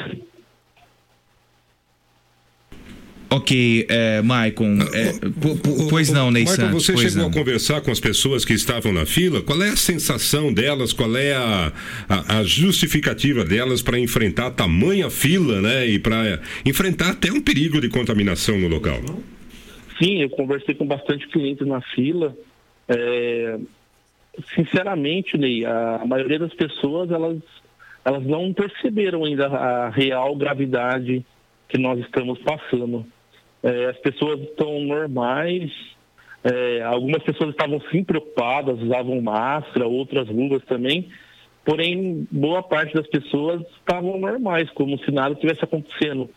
[3.34, 7.30] Ok, é, Maicon, é, po- pois não, Ney Michael, Santos, você pois chegou não.
[7.30, 9.40] a conversar com as pessoas que estavam na fila?
[9.40, 10.92] Qual é a sensação delas?
[10.92, 11.72] Qual é a,
[12.08, 15.86] a, a justificativa delas para enfrentar tamanha fila, né?
[15.86, 19.00] E para enfrentar até um perigo de contaminação no local?
[19.98, 22.36] Sim, eu conversei com bastante clientes na fila.
[22.86, 23.58] É,
[24.54, 27.38] sinceramente, Ney, a maioria das pessoas elas,
[28.04, 31.24] elas não perceberam ainda a real gravidade
[31.66, 33.06] que nós estamos passando.
[33.62, 35.70] É, as pessoas estão normais,
[36.42, 41.08] é, algumas pessoas estavam sim preocupadas, usavam máscara, outras luvas também,
[41.64, 46.28] porém, boa parte das pessoas estavam normais, como se nada tivesse acontecendo.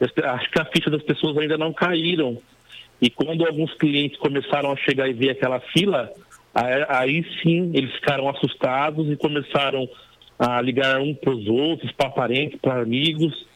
[0.00, 2.36] Acho que a ficha das pessoas ainda não caíram.
[3.00, 6.12] E quando alguns clientes começaram a chegar e ver aquela fila,
[6.54, 9.88] aí, aí sim eles ficaram assustados e começaram
[10.38, 13.46] a ligar um para os outros, para parentes, para amigos,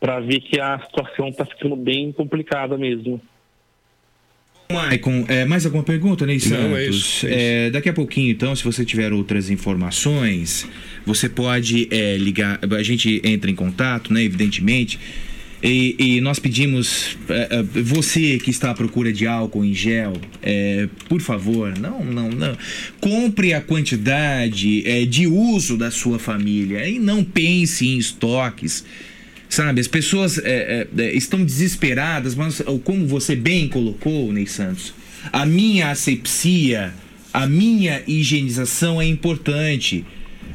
[0.00, 3.20] para ver que a situação está ficando bem complicada mesmo.
[4.72, 6.70] Maicon, é, mais alguma pergunta, Ney Santos?
[6.70, 10.66] Não, é isso, É, daqui a pouquinho, então, se você tiver outras informações,
[11.04, 14.98] você pode é, ligar, a gente entra em contato, né, evidentemente,
[15.62, 20.14] e, e nós pedimos, é, é, você que está à procura de álcool em gel,
[20.42, 22.56] é, por favor, não, não, não,
[22.98, 28.84] compre a quantidade é, de uso da sua família e não pense em estoques.
[29.50, 34.94] Sabe, as pessoas é, é, é, estão desesperadas, mas como você bem colocou, Ney Santos,
[35.32, 36.94] a minha asepsia,
[37.34, 40.06] a minha higienização é importante,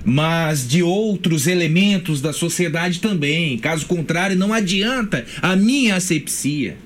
[0.05, 3.57] mas de outros elementos da sociedade também.
[3.57, 6.77] Caso contrário, não adianta a minha asepsia.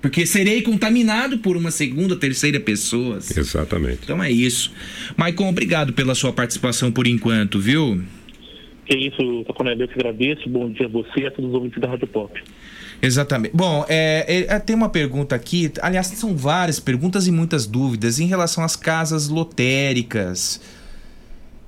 [0.00, 3.18] Porque serei contaminado por uma segunda, terceira pessoa.
[3.36, 3.98] Exatamente.
[4.04, 4.72] Então é isso.
[5.16, 8.02] Maicon, obrigado pela sua participação por enquanto, viu?
[8.86, 10.48] Que isso, Taconelli, eu que agradeço.
[10.48, 12.40] Bom dia a você e a todos os ouvintes da Rádio Pop.
[13.02, 13.54] Exatamente.
[13.54, 18.26] Bom, é, é, tem uma pergunta aqui, aliás, são várias perguntas e muitas dúvidas em
[18.26, 20.60] relação às casas lotéricas.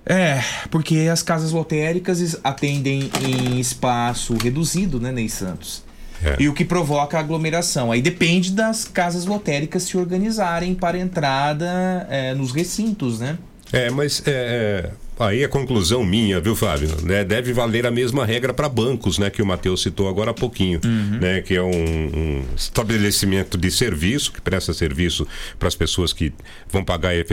[0.06, 0.40] É,
[0.70, 5.84] porque as casas lotéricas atendem em espaço reduzido, né, Ney Santos?
[6.24, 6.36] É.
[6.42, 7.92] E o que provoca aglomeração.
[7.92, 13.38] Aí depende das casas lotéricas se organizarem para entrada é, nos recintos, né?
[13.72, 16.88] É, mas é, é, aí a conclusão minha, viu, Fábio?
[17.02, 19.30] Né, deve valer a mesma regra para bancos, né?
[19.30, 20.80] Que o Matheus citou agora há pouquinho,
[21.20, 21.42] né?
[21.42, 25.26] Que é um, um estabelecimento de serviço que presta serviço
[25.58, 26.32] para as pessoas que
[26.70, 27.24] vão pagar eh,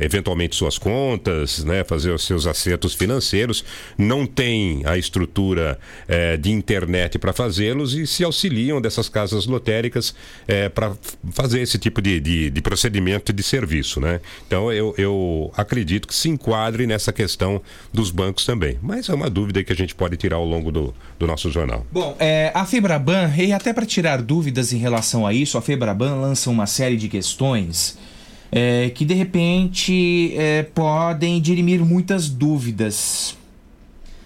[0.00, 1.84] eventualmente suas contas, né?
[1.84, 3.64] Fazer os seus acertos financeiros,
[3.98, 5.78] não tem a estrutura
[6.08, 10.14] eh, de internet para fazê-los e se auxiliam dessas casas lotéricas
[10.74, 10.92] para
[11.32, 14.20] fazer esse tipo de, de, de procedimento de serviço, né?
[14.46, 17.25] Então eu, eu acredito que se enquadre nessa questão
[17.92, 18.78] dos bancos também.
[18.82, 21.86] Mas é uma dúvida que a gente pode tirar ao longo do, do nosso jornal.
[21.90, 26.16] Bom, é, a Febraban, e até para tirar dúvidas em relação a isso, a Febraban
[26.16, 27.96] lança uma série de questões
[28.50, 33.36] é, que de repente é, podem dirimir muitas dúvidas.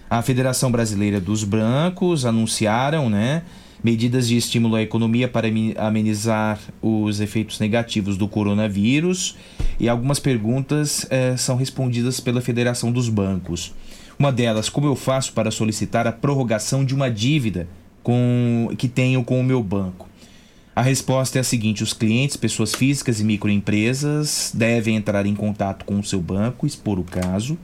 [0.09, 3.43] A Federação Brasileira dos Brancos anunciaram, né,
[3.83, 9.35] medidas de estímulo à economia para amenizar os efeitos negativos do coronavírus
[9.79, 13.73] e algumas perguntas eh, são respondidas pela Federação dos Bancos.
[14.19, 17.67] Uma delas, como eu faço para solicitar a prorrogação de uma dívida
[18.03, 20.07] com, que tenho com o meu banco?
[20.75, 25.85] A resposta é a seguinte: os clientes, pessoas físicas e microempresas devem entrar em contato
[25.85, 27.57] com o seu banco, expor o caso,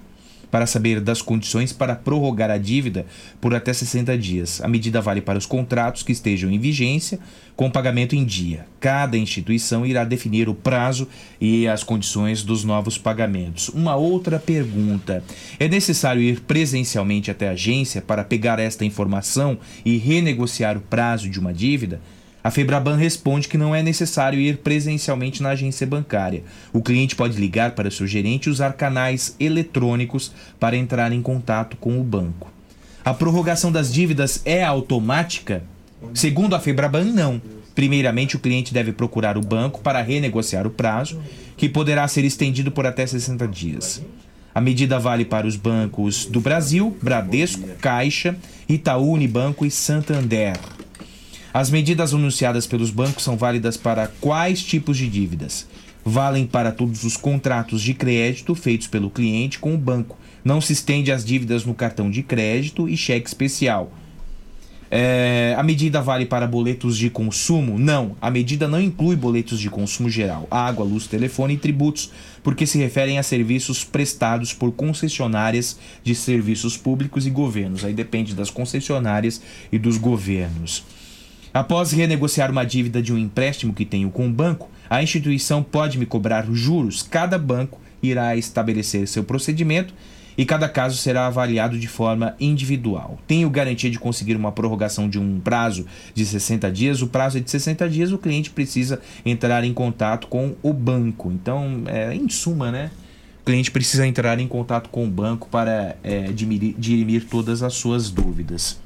[0.50, 3.06] para saber das condições para prorrogar a dívida
[3.42, 4.62] por até 60 dias.
[4.62, 7.20] A medida vale para os contratos que estejam em vigência
[7.56, 8.66] com pagamento em dia.
[8.80, 11.08] Cada instituição irá definir o prazo
[11.42, 13.70] e as condições dos novos pagamentos.
[13.70, 15.24] Uma outra pergunta:
[15.60, 21.30] é necessário ir presencialmente até a agência para pegar esta informação e renegociar o prazo
[21.30, 22.00] de uma dívida?
[22.48, 26.44] A Febraban responde que não é necessário ir presencialmente na agência bancária.
[26.72, 31.76] O cliente pode ligar para seu gerente e usar canais eletrônicos para entrar em contato
[31.76, 32.50] com o banco.
[33.04, 35.62] A prorrogação das dívidas é automática?
[36.14, 37.42] Segundo a Febraban, não.
[37.76, 41.20] Primeiramente, o cliente deve procurar o banco para renegociar o prazo,
[41.58, 44.02] que poderá ser estendido por até 60 dias.
[44.56, 48.38] A medida vale para os bancos do Brasil, Bradesco, Caixa,
[48.70, 50.58] Itaú Unibanco e Santander.
[51.58, 55.66] As medidas anunciadas pelos bancos são válidas para quais tipos de dívidas?
[56.06, 60.20] Valem para todos os contratos de crédito feitos pelo cliente com o banco.
[60.46, 63.92] Não se estende às dívidas no cartão de crédito e cheque especial.
[64.92, 67.80] É, a medida vale para boletos de consumo?
[67.80, 72.12] Não, a medida não inclui boletos de consumo geral, água, luz, telefone e tributos,
[72.44, 77.84] porque se referem a serviços prestados por concessionárias de serviços públicos e governos.
[77.84, 79.42] Aí depende das concessionárias
[79.72, 80.84] e dos governos.
[81.58, 85.98] Após renegociar uma dívida de um empréstimo que tenho com o banco, a instituição pode
[85.98, 87.02] me cobrar juros.
[87.02, 89.92] Cada banco irá estabelecer seu procedimento
[90.38, 93.18] e cada caso será avaliado de forma individual.
[93.26, 97.02] Tenho garantia de conseguir uma prorrogação de um prazo de 60 dias.
[97.02, 101.32] O prazo é de 60 dias, o cliente precisa entrar em contato com o banco.
[101.32, 102.92] Então, é, em suma, né?
[103.42, 108.12] O cliente precisa entrar em contato com o banco para é, dirimir todas as suas
[108.12, 108.78] dúvidas.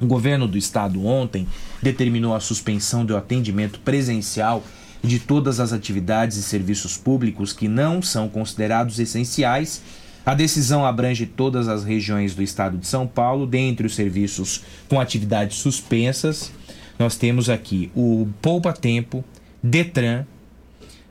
[0.00, 1.46] O governo do estado ontem
[1.82, 4.62] determinou a suspensão do atendimento presencial
[5.02, 9.82] de todas as atividades e serviços públicos que não são considerados essenciais.
[10.24, 15.00] A decisão abrange todas as regiões do estado de São Paulo, dentre os serviços com
[15.00, 16.52] atividades suspensas.
[16.98, 19.24] Nós temos aqui o Poupa Tempo,
[19.62, 20.26] Detran,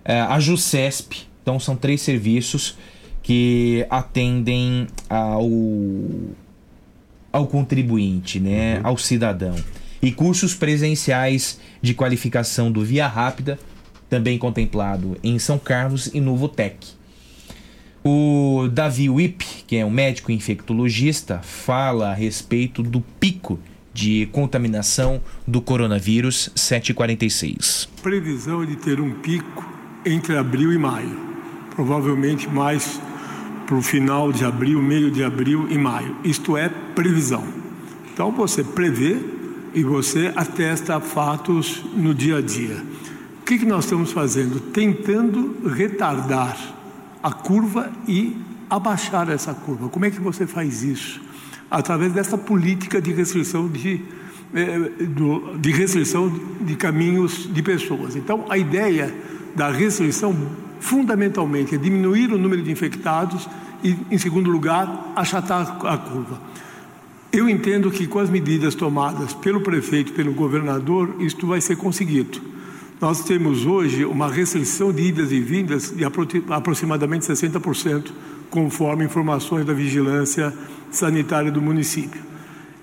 [0.06, 1.28] eh, a JUCESP.
[1.42, 2.78] Então são três serviços
[3.24, 5.50] que atendem ao
[7.38, 9.56] ao contribuinte, né, ao cidadão.
[10.02, 13.60] E cursos presenciais de qualificação do Via Rápida,
[14.10, 16.88] também contemplado em São Carlos e no Votec.
[18.04, 23.60] O Davi Wip, que é um médico infectologista, fala a respeito do pico
[23.94, 27.90] de contaminação do coronavírus 746.
[28.02, 29.68] Previsão é de ter um pico
[30.06, 31.20] entre abril e maio,
[31.76, 33.00] provavelmente mais
[33.68, 36.16] para o final de abril, meio de abril e maio.
[36.24, 37.44] Isto é previsão.
[38.12, 39.18] Então você prevê
[39.74, 42.82] e você atesta fatos no dia a dia.
[43.42, 44.60] O que, que nós estamos fazendo?
[44.60, 46.58] Tentando retardar
[47.22, 48.38] a curva e
[48.70, 49.90] abaixar essa curva.
[49.90, 51.22] Como é que você faz isso?
[51.70, 54.02] Através dessa política de restrição de
[54.54, 54.92] eh,
[55.60, 58.16] de restrição de caminhos de pessoas.
[58.16, 59.14] Então, a ideia
[59.54, 60.34] da restrição,
[60.80, 63.48] fundamentalmente, é diminuir o número de infectados
[63.84, 66.40] e, em segundo lugar, achatar a curva.
[67.32, 72.42] Eu entendo que com as medidas tomadas pelo prefeito, pelo governador, isto vai ser conseguido.
[73.00, 78.12] Nós temos hoje uma restrição de idas e vindas de aproximadamente 60%,
[78.50, 80.54] conforme informações da vigilância
[80.90, 82.22] sanitária do município.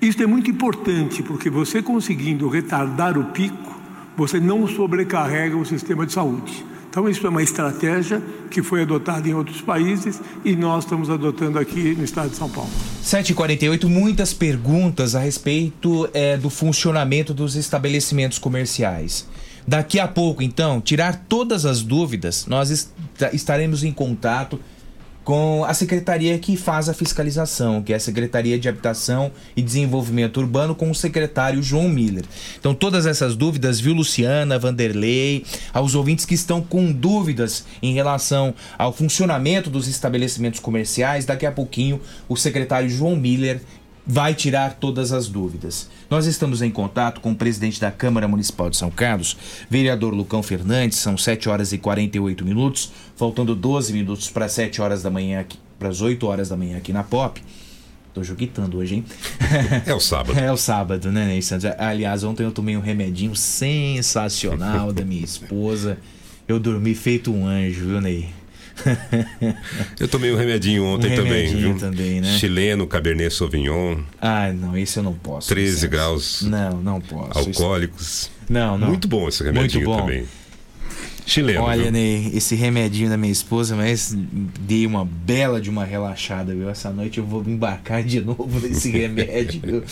[0.01, 3.75] Isto é muito importante, porque você conseguindo retardar o pico,
[4.17, 6.65] você não sobrecarrega o sistema de saúde.
[6.95, 8.23] Então, isso é uma estratégia
[8.53, 12.49] que foi adotada em outros países e nós estamos adotando aqui no estado de São
[12.49, 12.71] Paulo.
[13.03, 19.27] 7h48, muitas perguntas a respeito é, do funcionamento dos estabelecimentos comerciais.
[19.67, 22.91] Daqui a pouco, então, tirar todas as dúvidas, nós est
[23.33, 24.61] estaremos em contato
[25.25, 30.37] com a secretaria que faz a fiscalização, que é a Secretaria de Habitação e Desenvolvimento
[30.37, 32.25] Urbano, com o secretário João Miller.
[32.59, 38.55] Então, todas essas dúvidas, viu, Luciana, Vanderlei, aos ouvintes que estão com dúvidas em relação
[38.79, 43.61] ao funcionamento dos estabelecimentos comerciais, daqui a pouquinho o secretário João Miller
[44.07, 45.89] vai tirar todas as dúvidas.
[46.11, 49.37] Nós estamos em contato com o presidente da Câmara Municipal de São Carlos,
[49.69, 55.03] vereador Lucão Fernandes, são 7 horas e 48 minutos, faltando 12 minutos para 7 horas
[55.03, 57.43] da manhã aqui, para as 8 horas da manhã aqui na Pop.
[58.13, 59.05] Tô joguitando hoje, hein?
[59.85, 60.39] É o sábado.
[60.39, 61.65] É o sábado, né, Ney Santos?
[61.79, 65.99] Aliás, ontem eu tomei um remedinho sensacional da minha esposa.
[66.47, 68.29] Eu dormi feito um anjo, viu, Ney?
[69.99, 71.79] Eu tomei um remedinho ontem Um também, remedinho viu?
[71.79, 72.37] também, né?
[72.39, 75.49] Chileno, Cabernet Sauvignon, Ah, não, esse eu não posso.
[75.49, 75.91] 13 Vicente.
[75.91, 77.39] graus Não, não posso.
[77.39, 78.31] alcoólicos.
[78.49, 78.89] Não, não.
[78.89, 80.07] Muito bom esse remedinho Muito bom.
[80.07, 80.25] também.
[81.27, 81.63] Chileno.
[81.63, 81.93] Olha, viu?
[81.93, 84.15] Ney, esse remedinho da minha esposa, mas
[84.61, 86.69] dei uma bela de uma relaxada, viu?
[86.69, 89.83] Essa noite eu vou embarcar de novo nesse remédio, viu?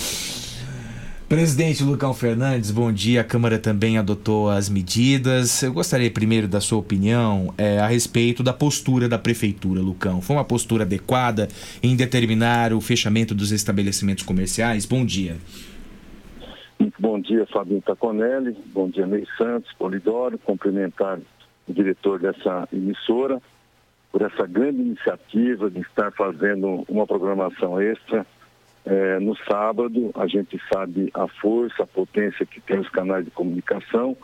[1.32, 3.22] Presidente Lucão Fernandes, bom dia.
[3.22, 5.62] A Câmara também adotou as medidas.
[5.62, 10.20] Eu gostaria primeiro da sua opinião eh, a respeito da postura da Prefeitura, Lucão.
[10.20, 11.48] Foi uma postura adequada
[11.82, 14.84] em determinar o fechamento dos estabelecimentos comerciais?
[14.84, 15.38] Bom dia.
[16.98, 18.54] Bom dia, Fabinho Taconelli.
[18.66, 20.36] Bom dia, Ney Santos, Polidoro.
[20.36, 21.18] Cumprimentar
[21.66, 23.40] o diretor dessa emissora
[24.12, 28.26] por essa grande iniciativa de estar fazendo uma programação extra.
[28.84, 33.30] Eh, no sábado, a gente sabe a força, a potência que tem os canais de
[33.30, 34.16] comunicação.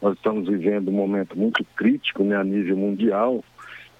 [0.00, 3.42] Nós estamos vivendo um momento muito crítico né, a nível mundial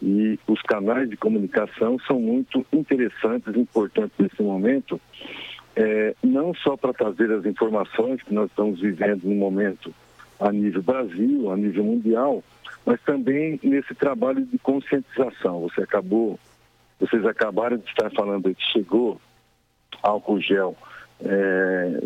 [0.02, 5.00] e os canais de comunicação são muito interessantes importantes nesse momento
[5.76, 9.92] é, não só para trazer as informações que nós estamos vivendo no momento
[10.38, 12.44] a nível Brasil, a nível mundial,
[12.84, 15.60] mas também nesse trabalho de conscientização.
[15.62, 16.38] Você acabou,
[17.00, 19.20] vocês acabaram de estar falando que chegou
[20.04, 20.76] álcool gel
[21.24, 22.00] é,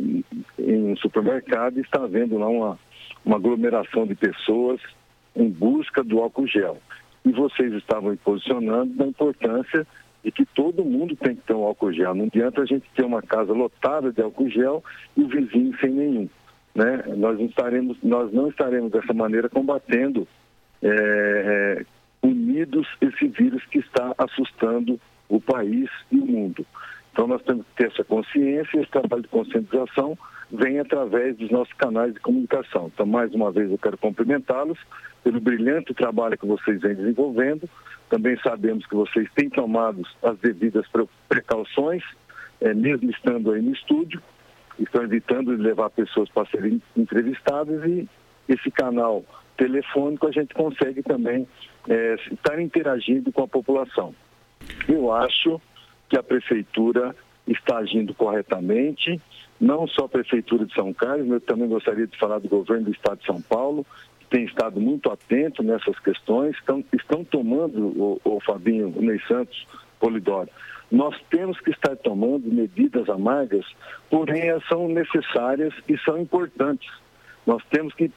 [0.59, 2.78] em um supermercado e está havendo lá uma,
[3.24, 4.80] uma aglomeração de pessoas
[5.34, 6.78] em busca do álcool gel.
[7.24, 9.86] E vocês estavam posicionando da importância
[10.24, 12.14] de que todo mundo tem que ter um álcool gel.
[12.14, 14.82] Não adianta a gente ter uma casa lotada de álcool gel
[15.16, 16.28] e o vizinho sem nenhum.
[16.74, 17.03] Né?
[17.16, 20.26] Nós, não estaremos, nós não estaremos dessa maneira combatendo
[20.82, 21.86] é, é,
[22.22, 26.64] unidos esse vírus que está assustando o país e o mundo.
[27.18, 30.16] Então nós temos que ter essa consciência e esse trabalho de conscientização
[30.52, 32.92] vem através dos nossos canais de comunicação.
[32.94, 34.78] Então, mais uma vez, eu quero cumprimentá-los
[35.24, 37.68] pelo brilhante trabalho que vocês vêm desenvolvendo.
[38.08, 42.04] Também sabemos que vocês têm tomado as devidas pre- precauções,
[42.60, 44.22] eh, mesmo estando aí no estúdio,
[44.78, 48.08] estão evitando de levar pessoas para serem entrevistadas e
[48.48, 49.24] esse canal
[49.56, 51.48] telefônico a gente consegue também
[51.88, 54.14] eh, estar interagindo com a população.
[54.88, 55.60] Eu acho
[56.09, 57.14] que a prefeitura
[57.46, 59.20] está agindo corretamente,
[59.61, 62.84] não só a prefeitura de São Carlos, mas eu também gostaria de falar do governo
[62.86, 63.84] do estado de São Paulo,
[64.20, 69.20] que tem estado muito atento nessas questões, estão, estão tomando, o, o Fabinho, o Ney
[69.26, 69.66] Santos,
[69.98, 70.48] Polidoro,
[70.90, 73.66] nós temos que estar tomando medidas amargas,
[74.09, 76.88] porém elas são necessárias e são importantes.
[77.46, 78.11] Nós temos que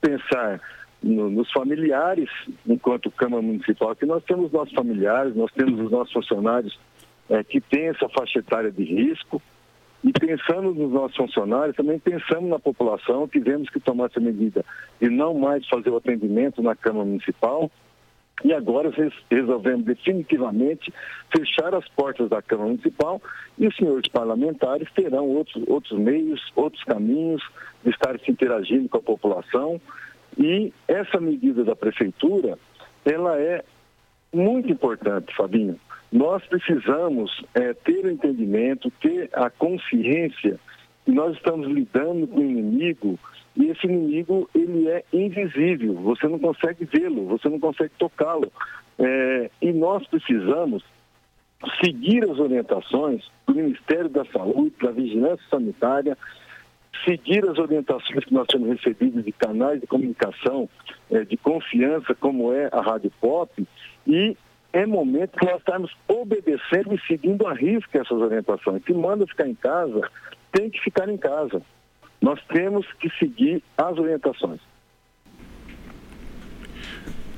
[0.00, 0.60] pensar
[1.02, 2.30] no- nos familiares,
[2.66, 6.78] enquanto Câmara Municipal, que nós temos nossos familiares, nós temos os nossos funcionários
[7.30, 9.40] eh, que têm essa faixa etária de risco,
[10.04, 14.64] e pensando nos nossos funcionários, também pensamos na população, tivemos que tomar essa medida
[15.00, 17.70] e não mais fazer o atendimento na Câmara Municipal,
[18.44, 20.92] e agora res- resolvemos definitivamente
[21.34, 23.20] fechar as portas da Câmara Municipal
[23.58, 27.42] e os senhores parlamentares terão outros, outros meios, outros caminhos
[27.82, 29.80] de estar se interagindo com a população.
[30.38, 32.58] E essa medida da Prefeitura,
[33.06, 33.64] ela é
[34.32, 35.80] muito importante, Fabinho.
[36.12, 40.58] Nós precisamos eh, ter o entendimento, ter a consciência
[41.06, 43.18] e nós estamos lidando com um inimigo
[43.56, 48.52] e esse inimigo ele é invisível, você não consegue vê-lo, você não consegue tocá-lo.
[48.98, 50.84] É, e nós precisamos
[51.82, 56.18] seguir as orientações do Ministério da Saúde, da Vigilância Sanitária,
[57.04, 60.68] seguir as orientações que nós temos recebido de canais de comunicação
[61.10, 63.66] eh, de confiança, como é a Rádio Pop,
[64.06, 64.36] e
[64.72, 68.82] é momento que nós estamos obedecendo e seguindo a risca essas orientações.
[68.84, 70.00] Se manda ficar em casa,
[70.52, 71.62] tem que ficar em casa.
[72.20, 74.60] Nós temos que seguir as orientações.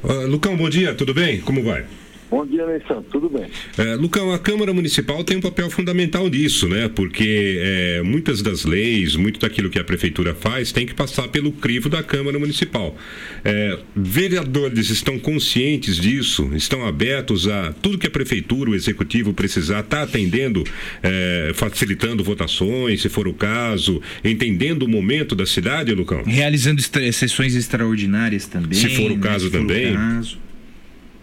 [0.03, 1.41] Ah, Lucão, bom dia, tudo bem?
[1.41, 1.85] Como vai?
[2.31, 3.07] Bom dia, Alessandro.
[3.11, 3.47] Tudo bem?
[3.79, 6.91] É, Lucão, a Câmara Municipal tem um papel fundamental nisso, né?
[6.95, 11.51] Porque é, muitas das leis, muito daquilo que a Prefeitura faz, tem que passar pelo
[11.53, 12.95] crivo da Câmara Municipal.
[13.43, 16.51] É, vereadores estão conscientes disso?
[16.55, 20.65] Estão abertos a tudo que a Prefeitura, o Executivo precisar, está atendendo,
[21.03, 26.23] é, facilitando votações, se for o caso, entendendo o momento da cidade, Lucão?
[26.25, 28.79] Realizando sessões extraordinárias também.
[28.79, 29.23] Se for o né?
[29.23, 29.95] caso Se for o também.
[29.95, 30.48] caso.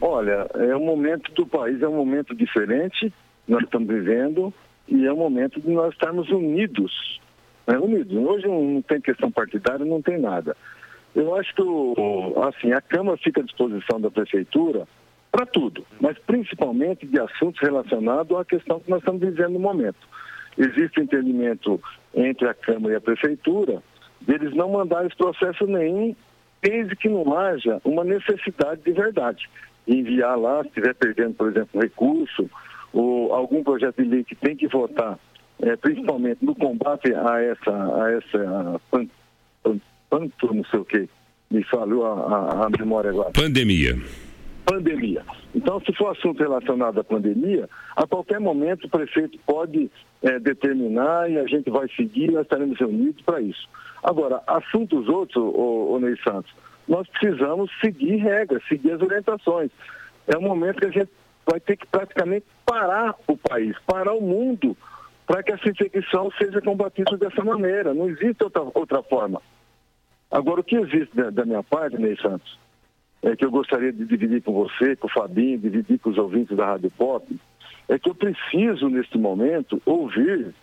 [0.08, 3.12] Olha, é um momento do país, é um momento diferente,
[3.48, 4.54] nós estamos vivendo,
[4.88, 7.20] e é um momento de nós estarmos unidos.
[7.66, 7.76] Né?
[7.80, 8.16] Unidos.
[8.16, 10.56] Hoje não tem questão partidária, não tem nada.
[11.16, 11.64] Eu acho que,
[12.48, 14.88] assim, a Câmara fica à disposição da Prefeitura
[15.32, 20.08] para tudo, mas principalmente de assuntos relacionados à questão que nós estamos vivendo no momento.
[20.56, 21.82] Existe entendimento
[22.14, 23.82] entre a Câmara e a Prefeitura
[24.22, 26.16] deles não mandarem esse processo nenhum,
[26.62, 29.50] desde que não haja uma necessidade de verdade.
[29.88, 32.50] Enviar lá, se estiver perdendo, por exemplo, um recurso,
[32.94, 35.20] ou algum projeto de lei que tem que votar,
[35.62, 39.08] eh, principalmente no combate a essa, a essa pan,
[40.10, 41.10] pan, não sei o quê,
[41.52, 43.98] me falou a, a, a memória agora Pandemia.
[44.66, 45.24] pandemia.
[45.54, 49.90] Então, se for assunto relacionado à pandemia, a qualquer momento o prefeito pode
[50.24, 53.68] eh, determinar e a gente vai seguir, nós estaremos reunidos para isso.
[54.04, 56.52] Agora, assuntos outros, ô, ô Ney Santos,
[56.88, 59.72] nós precisamos seguir regras, seguir as orientações.
[60.28, 61.10] É um momento que a gente
[61.46, 64.76] vai ter que praticamente parar o país, parar o mundo,
[65.26, 67.94] para que essa infecção seja combatida dessa maneira.
[67.94, 69.42] Não existe outra, outra forma.
[70.30, 72.60] Agora, o que existe da, da minha parte, Ney Santos,
[73.22, 76.56] é que eu gostaria de dividir com você, com o Fabinho, dividir com os ouvintes
[76.56, 77.26] da Rádio Pop,
[77.88, 80.54] é que eu preciso, neste momento, ouvir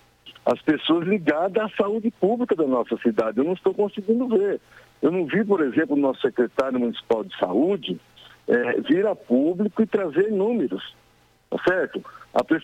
[0.45, 3.39] as pessoas ligadas à saúde pública da nossa cidade.
[3.39, 4.61] Eu não estou conseguindo ver.
[5.03, 8.01] Eu não vi, por exemplo, o nosso secretário municipal de saúde
[8.49, 10.95] eh, vir a público e trazer números.
[11.51, 12.03] Tá certo?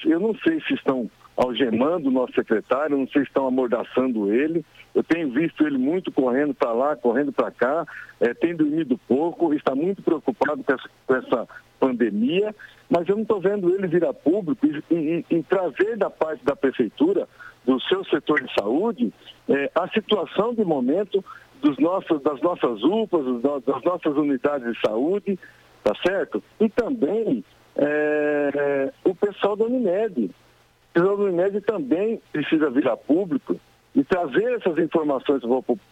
[0.06, 4.64] Eu não sei se estão algemando o nosso secretário, não sei se estão amordaçando ele.
[4.94, 7.86] Eu tenho visto ele muito correndo para lá, correndo para cá,
[8.20, 12.54] eh, tem dormido pouco, está muito preocupado com essa, com essa pandemia,
[12.90, 16.44] mas eu não estou vendo ele vir a público e, e- e trazer da parte
[16.44, 17.28] da prefeitura,
[17.64, 19.12] do seu setor de saúde,
[19.48, 21.22] eh, a situação de momento
[21.60, 25.38] dos nossos, das nossas UPAs, das nossas unidades de saúde,
[25.82, 26.42] tá certo?
[26.60, 27.44] E também
[27.76, 30.26] eh, o pessoal da Unimed.
[30.26, 33.58] O pessoal da Unimed também precisa vir a público
[33.94, 35.42] e trazer essas informações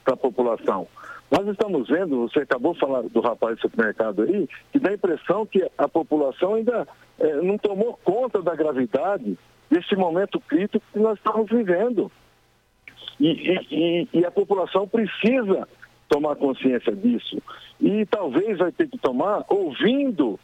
[0.05, 0.87] para a população.
[1.31, 5.45] Nós estamos vendo, você acabou falar do rapaz do supermercado aí, que dá a impressão
[5.45, 6.87] que a população ainda
[7.19, 9.37] eh, não tomou conta da gravidade
[9.71, 12.11] desse momento crítico que nós estamos vivendo.
[13.21, 13.29] E,
[13.71, 15.67] e- e- a população precisa
[16.09, 17.41] tomar consciência disso.
[17.81, 20.39] E talvez vai ter que tomar ouvindo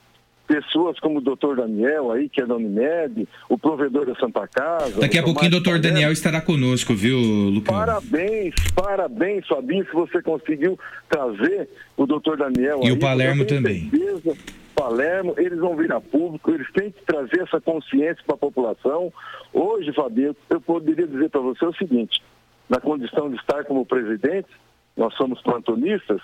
[0.46, 5.00] pessoas como o doutor Daniel aí, que é da Unimed, o provedor da Santa Casa.
[5.00, 5.78] Daqui a pouquinho o doutor.
[5.78, 7.74] Daniel estará conosco, viu, Lucão?
[7.74, 12.80] Parabéns, parabéns, Fabinho, que você conseguiu trazer o doutor Daniel.
[12.82, 12.92] E aí.
[12.92, 13.88] o Palermo também.
[13.88, 14.36] certeza,
[14.74, 19.12] Palermo, eles vão vir a público, eles têm que trazer essa consciência para a população.
[19.52, 22.20] Hoje, Fabinho, eu poderia dizer para você o seguinte:
[22.68, 24.48] na condição de estar como presidente,
[24.96, 26.20] nós somos plantonistas,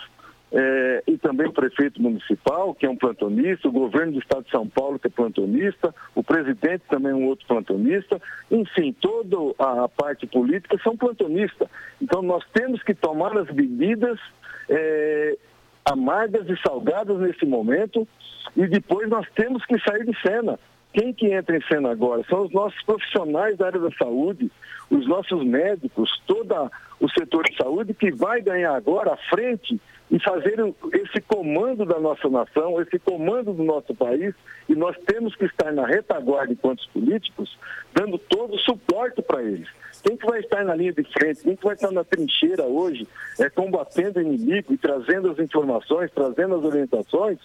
[0.51, 4.51] eh, e também o prefeito municipal, que é um plantonista, o governo do estado de
[4.51, 8.21] São Paulo, que é plantonista, o presidente também é um outro plantonista,
[8.51, 11.69] enfim, toda a parte política são plantonistas.
[12.01, 14.19] Então nós temos que tomar as medidas
[14.71, 15.37] eh,
[15.85, 18.09] amargas e salgadas nesse momento
[18.57, 20.59] e depois nós temos que sair de cena.
[20.99, 22.25] Quem que entra em cena agora?
[22.29, 24.51] São os nossos profissionais da área da saúde,
[24.91, 26.69] os nossos médicos, todo
[26.99, 29.81] o setor de saúde que vai ganhar agora a frente
[30.11, 30.57] e fazer
[30.95, 34.35] esse comando da nossa nação, esse comando do nosso país,
[34.69, 37.57] e nós temos que estar na retaguarda enquanto políticos,
[37.95, 39.69] dando todo o suporte para eles.
[40.03, 43.07] Quem que vai estar na linha de frente, quem que vai estar na trincheira hoje,
[43.39, 47.39] é, combatendo o inimigo e trazendo as informações, trazendo as orientações,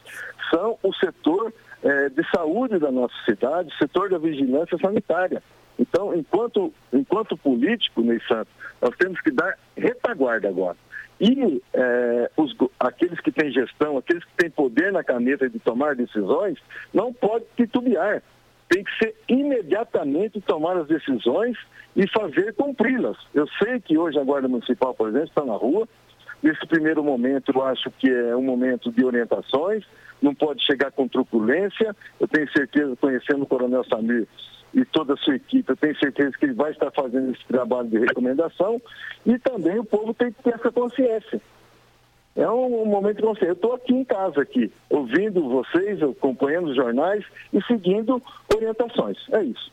[0.49, 1.53] são o setor
[1.84, 5.43] eh, de saúde da nossa cidade, setor da vigilância sanitária.
[5.77, 10.77] Então, enquanto, enquanto político, Ney Santos, nós temos que dar retaguarda agora.
[11.19, 15.95] E eh, os, aqueles que têm gestão, aqueles que têm poder na caneta de tomar
[15.95, 16.57] decisões,
[16.93, 18.21] não pode titubear.
[18.69, 21.57] Tem que ser imediatamente tomar as decisões
[21.95, 23.17] e fazer cumpri-las.
[23.34, 25.88] Eu sei que hoje a Guarda Municipal, por exemplo, está na rua.
[26.43, 29.85] Nesse primeiro momento, eu acho que é um momento de orientações,
[30.21, 31.95] não pode chegar com truculência.
[32.19, 34.27] Eu tenho certeza, conhecendo o Coronel Samir
[34.73, 37.87] e toda a sua equipe, eu tenho certeza que ele vai estar fazendo esse trabalho
[37.87, 38.81] de recomendação
[39.25, 41.39] e também o povo tem que ter essa consciência.
[42.35, 43.51] É um, momento de consciência.
[43.51, 47.23] Eu estou aqui em casa, aqui, ouvindo vocês, acompanhando os jornais
[47.53, 48.21] e seguindo
[48.53, 49.17] orientações.
[49.31, 49.71] É isso.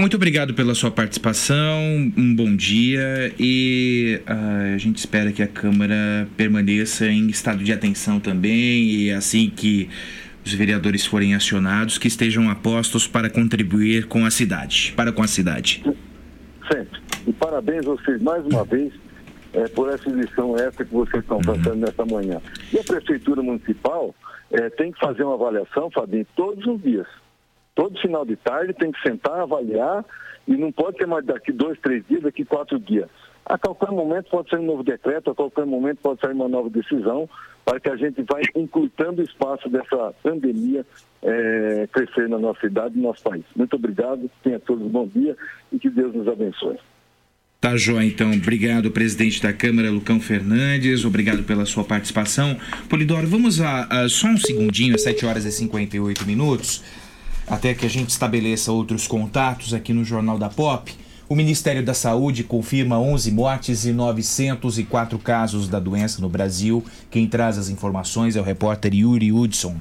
[0.00, 1.76] Muito obrigado pela sua participação,
[2.16, 7.72] um bom dia e uh, a gente espera que a Câmara permaneça em estado de
[7.72, 9.90] atenção também e assim que
[10.46, 15.26] os vereadores forem acionados, que estejam apostos para contribuir com a cidade, para com a
[15.26, 15.82] cidade.
[16.72, 17.00] Sempre.
[17.26, 18.92] E parabéns a vocês mais uma vez
[19.52, 21.80] é, por essa lição essa que vocês estão passando uhum.
[21.80, 22.40] nessa manhã.
[22.72, 24.14] E a Prefeitura Municipal
[24.52, 27.08] é, tem que fazer uma avaliação, Fabinho, todos os dias
[27.78, 30.04] todo final de tarde tem que sentar, avaliar
[30.48, 33.08] e não pode ser mais daqui dois, três dias, daqui quatro dias.
[33.46, 36.68] A qualquer momento pode ser um novo decreto, a qualquer momento pode sair uma nova
[36.68, 37.30] decisão
[37.64, 40.84] para que a gente vá encurtando o espaço dessa pandemia
[41.22, 43.44] é, crescer na nossa cidade e no nosso país.
[43.54, 45.36] Muito obrigado, tenha todos um bom dia
[45.70, 46.78] e que Deus nos abençoe.
[47.60, 48.32] Tá, Jó, então.
[48.32, 51.04] Obrigado, presidente da Câmara, Lucão Fernandes.
[51.04, 52.56] Obrigado pela sua participação.
[52.88, 56.82] Polidoro, vamos a, a só um segundinho, às 7 horas e 58 minutos
[57.48, 60.94] até que a gente estabeleça outros contatos aqui no Jornal da Pop.
[61.28, 66.84] O Ministério da Saúde confirma 11 mortes e 904 casos da doença no Brasil.
[67.10, 69.76] Quem traz as informações é o repórter Yuri Hudson.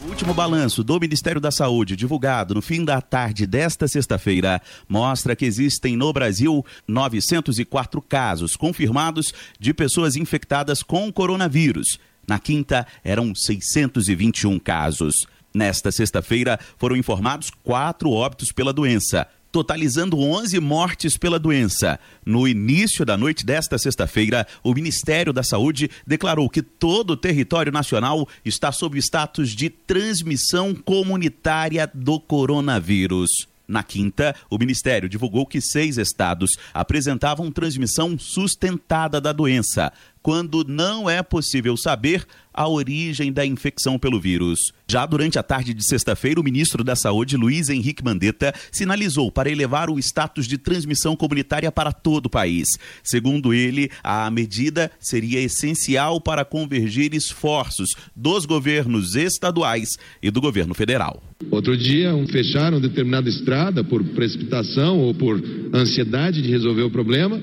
[0.00, 5.34] O último balanço do Ministério da Saúde, divulgado no fim da tarde desta sexta-feira, mostra
[5.34, 11.98] que existem no Brasil 904 casos confirmados de pessoas infectadas com coronavírus.
[12.28, 15.26] Na quinta, eram 621 casos.
[15.58, 21.98] Nesta sexta-feira, foram informados quatro óbitos pela doença, totalizando 11 mortes pela doença.
[22.24, 27.72] No início da noite desta sexta-feira, o Ministério da Saúde declarou que todo o território
[27.72, 33.48] nacional está sob status de transmissão comunitária do coronavírus.
[33.66, 39.92] Na quinta, o Ministério divulgou que seis estados apresentavam transmissão sustentada da doença,
[40.28, 42.22] quando não é possível saber
[42.52, 44.74] a origem da infecção pelo vírus.
[44.86, 49.50] Já durante a tarde de sexta-feira, o ministro da Saúde, Luiz Henrique Mandetta, sinalizou para
[49.50, 52.68] elevar o status de transmissão comunitária para todo o país.
[53.02, 60.74] Segundo ele, a medida seria essencial para convergir esforços dos governos estaduais e do governo
[60.74, 61.22] federal.
[61.50, 67.40] Outro dia, um fecharam determinada estrada por precipitação ou por ansiedade de resolver o problema.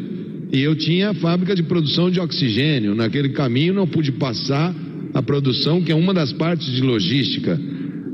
[0.51, 2.74] E eu tinha a fábrica de produção de oxigênio.
[2.79, 4.73] Naquele caminho não pude passar
[5.13, 7.59] a produção, que é uma das partes de logística.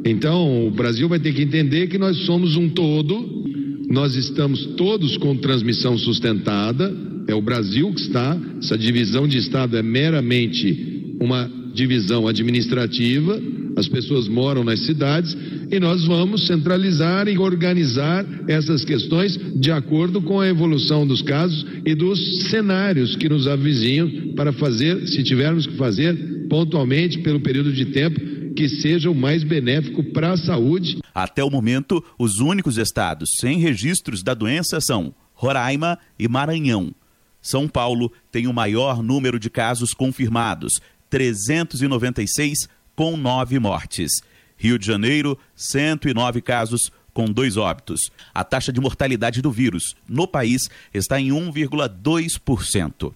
[0.05, 3.43] Então, o Brasil vai ter que entender que nós somos um todo,
[3.89, 6.93] nós estamos todos com transmissão sustentada,
[7.28, 13.41] é o Brasil que está, essa divisão de Estado é meramente uma divisão administrativa,
[13.82, 15.36] as pessoas moram nas cidades
[15.71, 21.65] e nós vamos centralizar e organizar essas questões de acordo com a evolução dos casos
[21.86, 27.73] e dos cenários que nos avizinham para fazer, se tivermos que fazer, pontualmente pelo período
[27.73, 28.19] de tempo
[28.55, 30.99] que seja o mais benéfico para a saúde.
[31.13, 36.93] Até o momento, os únicos estados sem registros da doença são Roraima e Maranhão.
[37.41, 40.79] São Paulo tem o maior número de casos confirmados,
[41.09, 42.69] 396,
[43.02, 44.22] com nove mortes.
[44.56, 48.12] Rio de Janeiro, 109 casos, com dois óbitos.
[48.32, 53.12] A taxa de mortalidade do vírus no país está em 1,2%.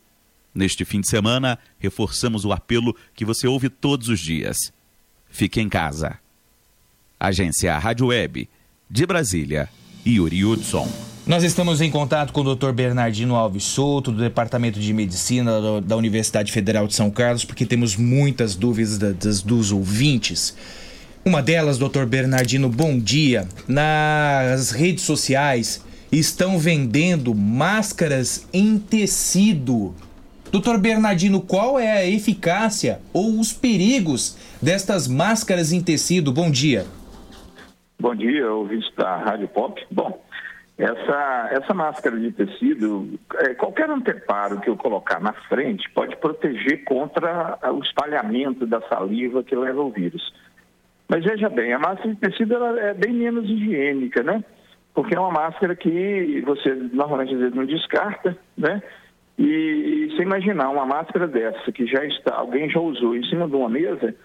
[0.55, 4.73] Neste fim de semana, reforçamos o apelo que você ouve todos os dias.
[5.29, 6.17] Fique em casa.
[7.19, 8.49] Agência Rádio Web,
[8.89, 9.69] de Brasília,
[10.03, 11.14] Yuri Hudson.
[11.27, 12.71] Nós estamos em contato com o Dr.
[12.71, 17.95] Bernardino Alves Souto, do Departamento de Medicina da Universidade Federal de São Carlos, porque temos
[17.95, 20.55] muitas dúvidas das, dos ouvintes.
[21.25, 22.05] Uma delas, Dr.
[22.05, 23.47] Bernardino, bom dia.
[23.67, 29.95] Nas redes sociais estão vendendo máscaras em tecido.
[30.51, 36.31] Doutor Bernardino, qual é a eficácia ou os perigos destas máscaras em tecido?
[36.31, 36.85] Bom dia.
[37.99, 39.81] Bom dia, ouvintes da Rádio Pop.
[39.89, 40.19] Bom,
[40.77, 46.83] essa, essa máscara de tecido, é, qualquer anteparo que eu colocar na frente pode proteger
[46.83, 50.33] contra o espalhamento da saliva que leva ao vírus.
[51.07, 54.43] Mas veja bem, a máscara de tecido é bem menos higiênica, né?
[54.95, 58.81] porque é uma máscara que você normalmente às vezes não descarta, né?
[59.37, 63.45] E, e você imaginar uma máscara dessa que já está, alguém já usou em cima
[63.45, 64.15] de uma mesa,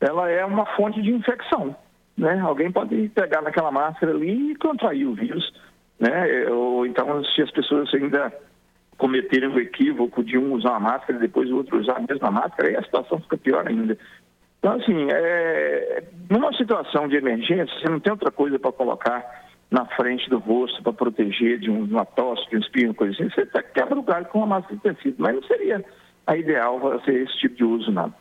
[0.00, 1.74] ela é uma fonte de infecção,
[2.16, 2.40] né?
[2.40, 5.54] Alguém pode pegar naquela máscara ali e contrair o vírus,
[5.98, 6.46] né?
[6.50, 8.32] Ou então se as pessoas ainda
[8.96, 12.30] cometerem o equívoco de um usar uma máscara e depois o outro usar a mesma
[12.30, 13.96] máscara, aí a situação fica pior ainda.
[14.58, 19.24] Então, assim, é, numa situação de emergência, você não tem outra coisa para colocar
[19.70, 23.30] na frente do rosto para proteger de, um, uma tosse, de um espinho, coisa assim,
[23.30, 25.84] você até quebra o galho com uma máscara de tecido, mas não seria
[26.26, 28.12] a ideal ser esse tipo de uso, não.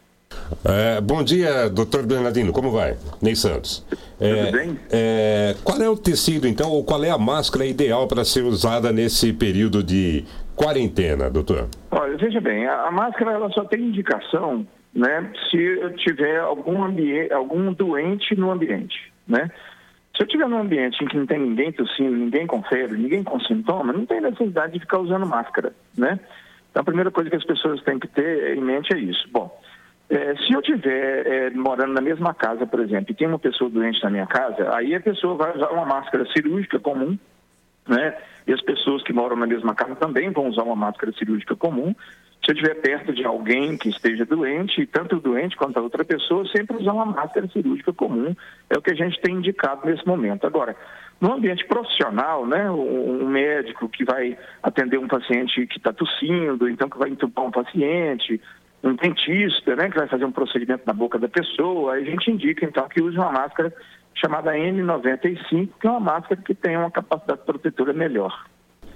[0.65, 2.97] É, bom dia, doutor Bernardino, como vai?
[3.21, 3.85] Ney Santos.
[4.19, 4.79] É, Tudo bem?
[4.91, 8.91] é, qual é o tecido, então, ou qual é a máscara ideal para ser usada
[8.91, 10.25] nesse período de
[10.55, 11.67] quarentena, doutor?
[11.91, 14.65] Olha, veja bem, a, a máscara ela só tem indicação
[14.97, 19.51] né, se eu tiver algum, ambiente, algum doente no ambiente, né?
[20.15, 23.23] Se eu tiver num ambiente em que não tem ninguém tossindo, ninguém com febre, ninguém
[23.23, 26.19] com sintoma, não tem necessidade de ficar usando máscara, né?
[26.71, 29.27] Então a primeira coisa que as pessoas têm que ter em mente é isso.
[29.31, 29.55] Bom,
[30.09, 33.69] é, se eu estiver é, morando na mesma casa, por exemplo, e tem uma pessoa
[33.69, 37.17] doente na minha casa, aí a pessoa vai usar uma máscara cirúrgica comum,
[37.87, 38.15] né?
[38.45, 41.93] E as pessoas que moram na mesma casa também vão usar uma máscara cirúrgica comum.
[42.45, 46.05] Se eu estiver perto de alguém que esteja doente, tanto o doente quanto a outra
[46.05, 48.33] pessoa, sempre usar uma máscara cirúrgica comum.
[48.69, 50.47] É o que a gente tem indicado nesse momento.
[50.47, 50.73] Agora,
[51.19, 56.89] no ambiente profissional, né, um médico que vai atender um paciente que está tossindo, então
[56.89, 58.39] que vai entubar um paciente,
[58.83, 62.31] um dentista, né, que vai fazer um procedimento na boca da pessoa, aí a gente
[62.31, 63.73] indica então que use uma máscara
[64.15, 68.45] chamada N95, que é uma máscara que tem uma capacidade protetora melhor.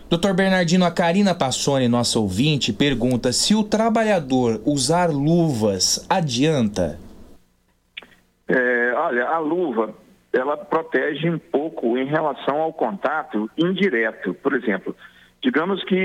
[0.10, 7.00] Doutor Bernardino, a Karina Passoni, nossa ouvinte, pergunta se o trabalhador usar luvas adianta.
[8.48, 9.96] É, olha, a luva,
[10.34, 14.34] ela protege um pouco em relação ao contato indireto.
[14.34, 14.94] Por exemplo,
[15.42, 15.96] digamos que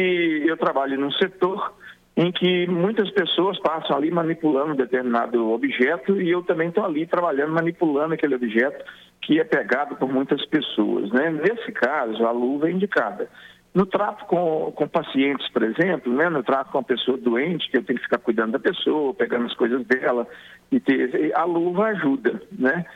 [0.47, 1.75] eu trabalho num setor
[2.17, 7.53] em que muitas pessoas passam ali manipulando determinado objeto e eu também estou ali trabalhando,
[7.53, 8.83] manipulando aquele objeto
[9.21, 11.11] que é pegado por muitas pessoas.
[11.11, 11.31] Né?
[11.31, 13.29] Nesse caso, a luva é indicada.
[13.75, 16.31] No trato com, com pacientes, por exemplo, né?
[16.31, 19.45] no trato com a pessoa doente, que eu tenho que ficar cuidando da pessoa, pegando
[19.45, 20.27] as coisas dela,
[20.73, 22.87] e ter, a luva ajuda, né?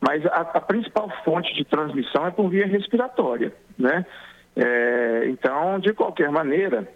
[0.00, 4.06] Mas a, a principal fonte de transmissão é por via respiratória, né?
[4.56, 6.88] É, então, de qualquer maneira,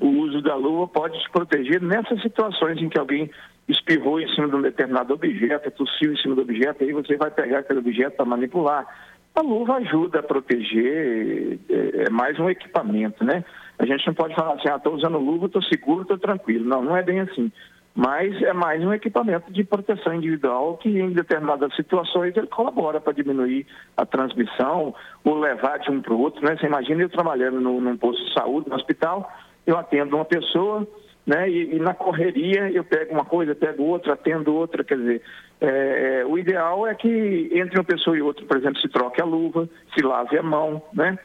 [0.00, 3.30] o uso da luva pode te proteger nessas situações em que alguém
[3.68, 7.30] espirrou em cima de um determinado objeto, tossiu em cima do objeto, aí você vai
[7.30, 8.86] pegar aquele objeto para manipular.
[9.34, 13.44] A luva ajuda a proteger, é, é mais um equipamento, né?
[13.78, 16.64] A gente não pode falar assim, ah, estou usando luva, estou seguro, estou tranquilo.
[16.64, 17.50] Não, não é bem assim.
[17.94, 23.12] Mas é mais um equipamento de proteção individual que, em determinadas situações, ele colabora para
[23.12, 23.66] diminuir
[23.96, 26.56] a transmissão ou levar de um para o outro, né?
[26.56, 29.30] Você imagina eu trabalhando no, num posto de saúde, no hospital,
[29.66, 30.86] eu atendo uma pessoa,
[31.26, 31.48] né?
[31.48, 35.22] E, e na correria eu pego uma coisa, pego outra, atendo outra, quer dizer,
[35.60, 39.20] é, é, o ideal é que entre uma pessoa e outra, por exemplo, se troque
[39.20, 41.18] a luva, se lave a mão, né?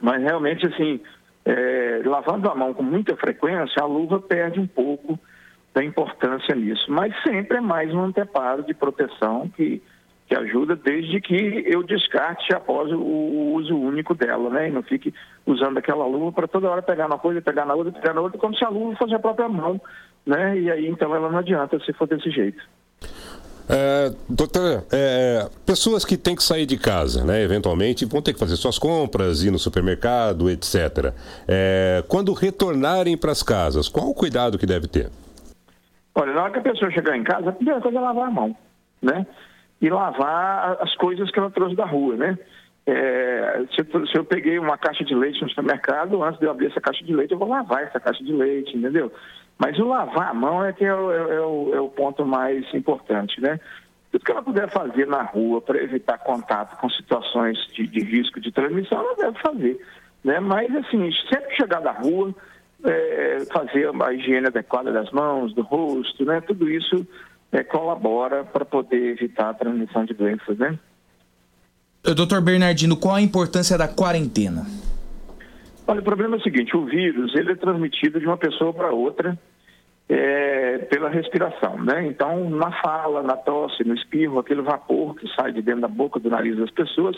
[0.00, 1.00] Mas realmente, assim,
[1.44, 5.18] é, lavando a mão com muita frequência, a luva perde um pouco
[5.74, 6.90] da importância nisso.
[6.90, 9.82] Mas sempre é mais um anteparo de proteção que,
[10.32, 14.68] que ajuda, desde que eu descarte após o, o uso único dela, né?
[14.68, 15.12] E não fique
[15.44, 18.38] usando aquela luva para toda hora pegar na coisa, pegar na outra, pegar na outra,
[18.38, 19.78] como se a luva fosse a própria mão,
[20.24, 20.58] né?
[20.58, 22.62] E aí, então, ela não adianta se for desse jeito.
[23.68, 28.38] É, doutor, é, pessoas que têm que sair de casa, né, eventualmente, vão ter que
[28.38, 31.12] fazer suas compras, ir no supermercado, etc.
[31.46, 35.10] É, quando retornarem para as casas, qual o cuidado que deve ter?
[36.14, 38.30] Olha, na hora que a pessoa chegar em casa, a primeira coisa é lavar a
[38.30, 38.56] mão,
[39.00, 39.26] né?
[39.82, 42.38] E lavar as coisas que ela trouxe da rua, né?
[42.86, 46.50] É, se, eu, se eu peguei uma caixa de leite no supermercado, antes de eu
[46.50, 49.12] abrir essa caixa de leite, eu vou lavar essa caixa de leite, entendeu?
[49.58, 52.64] Mas o lavar a mão é que é o, é o, é o ponto mais
[52.74, 53.60] importante, né?
[54.10, 58.40] Tudo que ela puder fazer na rua para evitar contato com situações de, de risco
[58.40, 59.80] de transmissão, ela deve fazer,
[60.24, 60.40] né?
[60.40, 62.34] Mas, assim, sempre chegar da rua,
[62.84, 66.40] é, fazer a higiene adequada das mãos, do rosto, né?
[66.40, 67.06] Tudo isso
[67.52, 70.78] é, colabora para poder evitar a transmissão de doenças, né?
[72.02, 74.66] Doutor Bernardino, qual a importância da quarentena?
[75.86, 78.90] Olha, o problema é o seguinte, o vírus ele é transmitido de uma pessoa para
[78.90, 79.38] outra
[80.08, 82.06] é, pela respiração, né?
[82.06, 86.18] Então, na fala, na tosse, no espirro, aquele vapor que sai de dentro da boca,
[86.18, 87.16] do nariz das pessoas,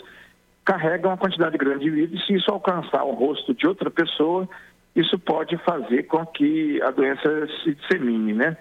[0.63, 4.47] carrega uma quantidade grande de vírus e se isso alcançar o rosto de outra pessoa,
[4.95, 8.57] isso pode fazer com que a doença se dissemine, né?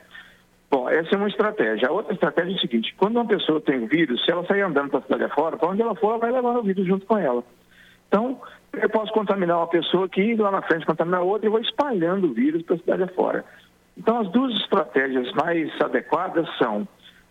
[0.75, 1.87] Bom, essa é uma estratégia.
[1.87, 4.63] A outra estratégia é a seguinte: quando uma pessoa tem o vírus, se ela sair
[4.63, 7.07] andando para a cidade afora, para onde ela for, ela vai levar o vírus junto
[7.07, 7.45] com ela.
[8.09, 8.41] Então,
[8.73, 12.35] eu posso contaminar uma pessoa aqui, lá na frente contaminar outra e vou espalhando o
[12.35, 13.45] vírus para a cidade afora.
[13.97, 16.89] Então, as duas estratégias mais adequadas são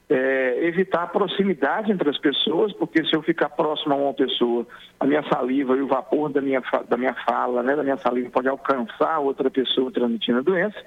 [0.09, 4.65] é, evitar a proximidade entre as pessoas, porque se eu ficar próximo a uma pessoa,
[5.01, 8.29] a minha saliva e o vapor da minha, da minha fala, né, da minha saliva
[8.29, 10.79] pode alcançar outra pessoa transmitindo a doença.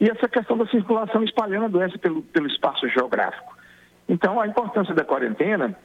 [0.00, 3.56] E essa questão da circulação espalhando a doença pelo, pelo espaço geográfico.
[4.08, 5.76] Então, a importância da quarentena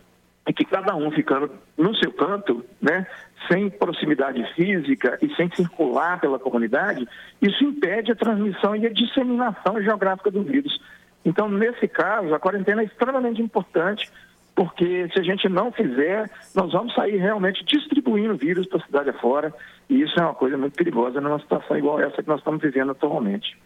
[0.45, 3.07] é que cada um ficando no seu canto, né,
[3.47, 7.07] sem proximidade física e sem circular pela comunidade,
[7.41, 10.79] isso impede a transmissão e a disseminação geográfica do vírus.
[11.25, 14.09] Então, nesse caso, a quarentena é extremamente importante,
[14.55, 19.09] porque se a gente não fizer, nós vamos sair realmente distribuindo vírus para a cidade
[19.09, 19.53] afora,
[19.89, 22.91] e isso é uma coisa muito perigosa numa situação igual essa que nós estamos vivendo
[22.91, 23.57] atualmente.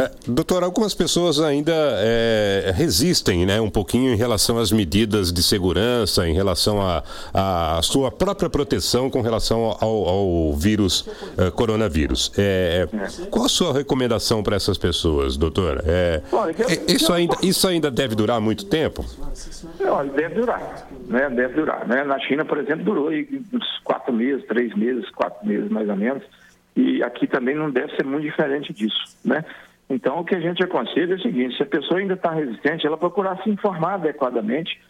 [0.00, 5.42] É, Doutor, algumas pessoas ainda é, resistem né, um pouquinho em relação às medidas de
[5.42, 12.32] segurança, em relação à sua própria proteção com relação ao, ao vírus eh, coronavírus.
[12.38, 12.88] É,
[13.30, 15.82] qual a sua recomendação para essas pessoas, doutor?
[15.86, 16.22] É,
[16.68, 19.04] é, isso, ainda, isso ainda deve durar muito tempo?
[19.84, 21.28] Olha, deve durar, né?
[21.30, 22.04] Deve durar, né?
[22.04, 25.96] Na China, por exemplo, durou aí uns quatro meses, três meses, quatro meses mais ou
[25.96, 26.22] menos.
[26.76, 29.44] E aqui também não deve ser muito diferente disso, né?
[29.90, 32.86] Então, o que a gente aconselha é o seguinte: se a pessoa ainda está resistente,
[32.86, 34.80] ela procurar se informar adequadamente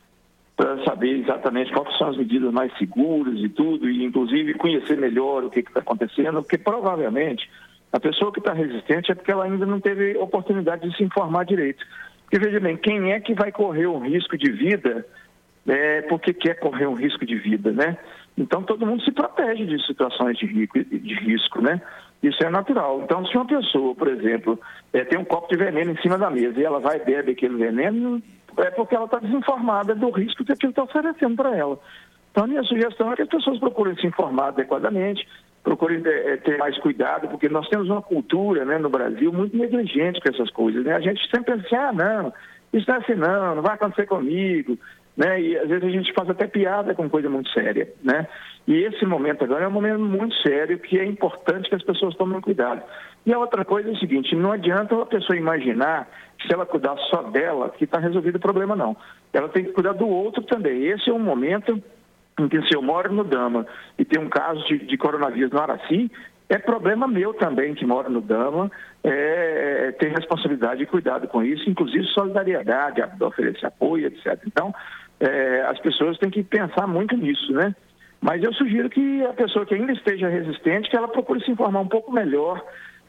[0.54, 5.42] para saber exatamente quais são as medidas mais seguras e tudo, e inclusive conhecer melhor
[5.42, 7.50] o que está acontecendo, porque provavelmente
[7.90, 11.46] a pessoa que está resistente é porque ela ainda não teve oportunidade de se informar
[11.46, 11.82] direito.
[12.24, 15.06] Porque veja bem, quem é que vai correr um risco de vida
[15.66, 17.96] é, porque quer correr um risco de vida, né?
[18.36, 21.80] Então todo mundo se protege de situações de risco, né?
[22.22, 23.00] Isso é natural.
[23.02, 24.58] Então, se uma pessoa, por exemplo,
[24.92, 27.32] é, tem um copo de veneno em cima da mesa e ela vai e bebe
[27.32, 28.22] aquele veneno,
[28.58, 31.78] é porque ela está desinformada do risco que aquilo está oferecendo para ela.
[32.30, 35.26] Então, a minha sugestão é que as pessoas procurem se informar adequadamente,
[35.62, 40.20] procurem é, ter mais cuidado, porque nós temos uma cultura né, no Brasil muito negligente
[40.20, 40.84] com essas coisas.
[40.84, 40.94] Né?
[40.94, 42.32] A gente sempre pensa assim, ah, não,
[42.72, 44.78] isso não é assim não, não vai acontecer comigo.
[45.16, 45.40] Né?
[45.40, 47.92] E às vezes a gente faz até piada com coisa muito séria.
[48.02, 48.26] Né?
[48.66, 52.14] E esse momento agora é um momento muito sério que é importante que as pessoas
[52.16, 52.82] tomem cuidado.
[53.26, 56.08] E a outra coisa é o seguinte, não adianta a pessoa imaginar
[56.38, 58.96] que se ela cuidar só dela, que está resolvido o problema, não.
[59.32, 60.86] Ela tem que cuidar do outro também.
[60.86, 61.82] Esse é um momento
[62.38, 63.66] em que se eu moro no Dama
[63.98, 66.10] e tem um caso de, de coronavírus no Araci,
[66.48, 68.70] é problema meu também, que moro no Dama,
[69.04, 74.36] é, é, ter responsabilidade e cuidado com isso, inclusive solidariedade, oferecer apoio, etc.
[74.46, 74.74] Então,
[75.20, 77.74] é, as pessoas têm que pensar muito nisso, né?
[78.20, 81.80] Mas eu sugiro que a pessoa que ainda esteja resistente, que ela procure se informar
[81.80, 82.62] um pouco melhor,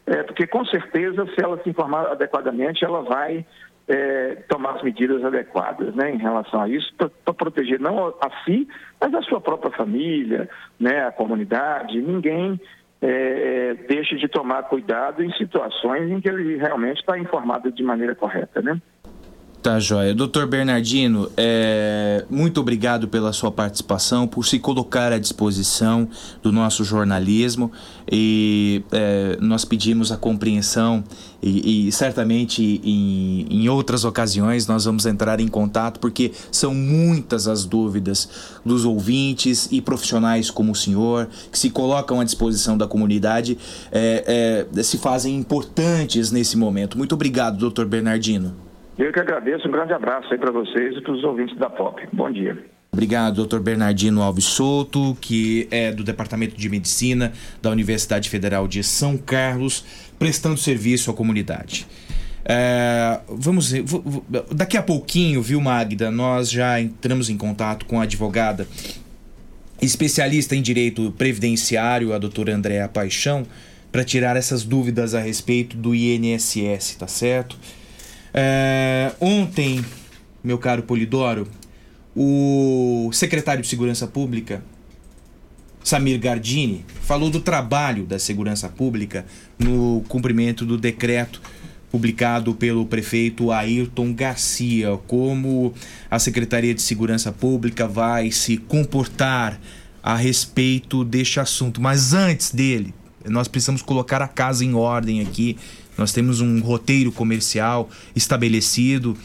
[0.08, 3.46] é, porque com certeza, se ela se informar adequadamente, ela vai
[3.88, 8.68] é, tomar as medidas adequadas né, em relação a isso, para proteger não a si,
[9.00, 10.50] mas a sua própria família,
[10.80, 12.02] né, a comunidade.
[12.02, 12.60] Ninguém
[13.02, 18.16] é, deixe de tomar cuidado em situações em que ele realmente está informado de maneira
[18.16, 18.62] correta.
[18.62, 18.80] Né?
[19.62, 20.16] Tá, joia.
[20.16, 26.10] Doutor Bernardino, é, muito obrigado pela sua participação, por se colocar à disposição
[26.42, 27.72] do nosso jornalismo
[28.12, 31.04] e é, nós pedimos a compreensão
[31.44, 37.48] e, e certamente em, em outras ocasiões nós vamos entrar em contato porque são muitas
[37.48, 42.88] as dúvidas dos ouvintes e profissionais como o senhor que se colocam à disposição da
[42.88, 43.56] comunidade
[43.92, 46.98] é, é, se fazem importantes nesse momento.
[46.98, 48.56] Muito obrigado, doutor Bernardino.
[48.98, 52.08] Eu que agradeço, um grande abraço aí para vocês e para os ouvintes da POP.
[52.14, 52.58] Bom dia.
[52.94, 53.60] Obrigado, Dr.
[53.60, 57.32] Bernardino Alves Souto, que é do Departamento de Medicina
[57.62, 59.86] da Universidade Federal de São Carlos,
[60.20, 61.88] prestando serviço à comunidade.
[62.44, 63.86] É, vamos ver,
[64.54, 66.12] daqui a pouquinho, viu, Magda?
[66.12, 68.68] Nós já entramos em contato com a advogada
[69.82, 73.48] especialista em direito previdenciário, a doutora Andréa Paixão,
[73.92, 77.58] para tirar essas dúvidas a respeito do INSS, tá certo?
[78.34, 79.84] É, ontem,
[80.44, 81.48] meu caro Polidoro,
[82.16, 84.64] o secretário de Segurança Pública,
[85.84, 89.26] Samir Gardini, falou do trabalho da segurança pública
[89.58, 91.42] no cumprimento do decreto
[91.92, 95.74] publicado pelo prefeito Ayrton Garcia, como
[96.10, 99.60] a Secretaria de Segurança Pública vai se comportar
[100.02, 101.82] a respeito deste assunto.
[101.82, 102.94] Mas antes dele,
[103.26, 105.58] nós precisamos colocar a casa em ordem aqui.
[105.98, 109.18] Nós temos um roteiro comercial estabelecido.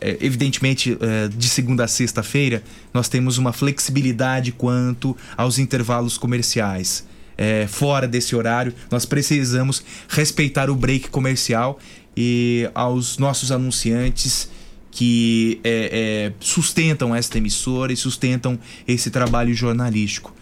[0.00, 2.62] É, Evidentemente, é, de segunda a sexta-feira,
[2.92, 7.06] nós temos uma flexibilidade quanto aos intervalos comerciais.
[7.38, 11.78] É, fora desse horário, nós precisamos respeitar o break comercial
[12.16, 14.48] e aos nossos anunciantes
[14.90, 20.34] que é, é, sustentam esta emissora e sustentam esse trabalho jornalístico.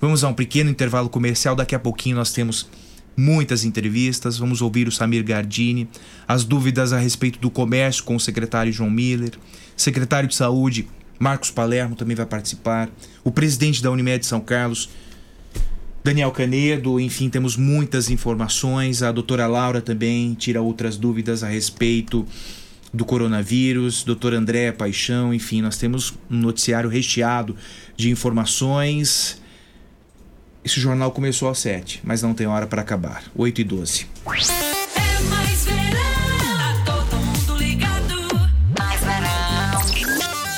[0.00, 1.54] Vamos a um pequeno intervalo comercial.
[1.54, 2.66] Daqui a pouquinho nós temos
[3.18, 4.38] muitas entrevistas.
[4.38, 5.88] Vamos ouvir o Samir Gardini,
[6.26, 9.32] as dúvidas a respeito do comércio com o secretário João Miller,
[9.76, 10.86] secretário de Saúde
[11.18, 12.88] Marcos Palermo também vai participar,
[13.24, 14.88] o presidente da Unimed São Carlos,
[16.04, 19.02] Daniel Canedo, enfim, temos muitas informações.
[19.02, 22.24] A doutora Laura também tira outras dúvidas a respeito
[22.94, 27.54] do coronavírus, doutor André Paixão, enfim, nós temos um noticiário recheado
[27.96, 29.42] de informações.
[30.68, 33.22] Esse jornal começou às 7, mas não tem hora para acabar.
[33.34, 34.06] 8 e 12.
[34.26, 34.30] É
[36.44, 38.28] tá todo mundo ligado.
[38.78, 39.80] Mais verão,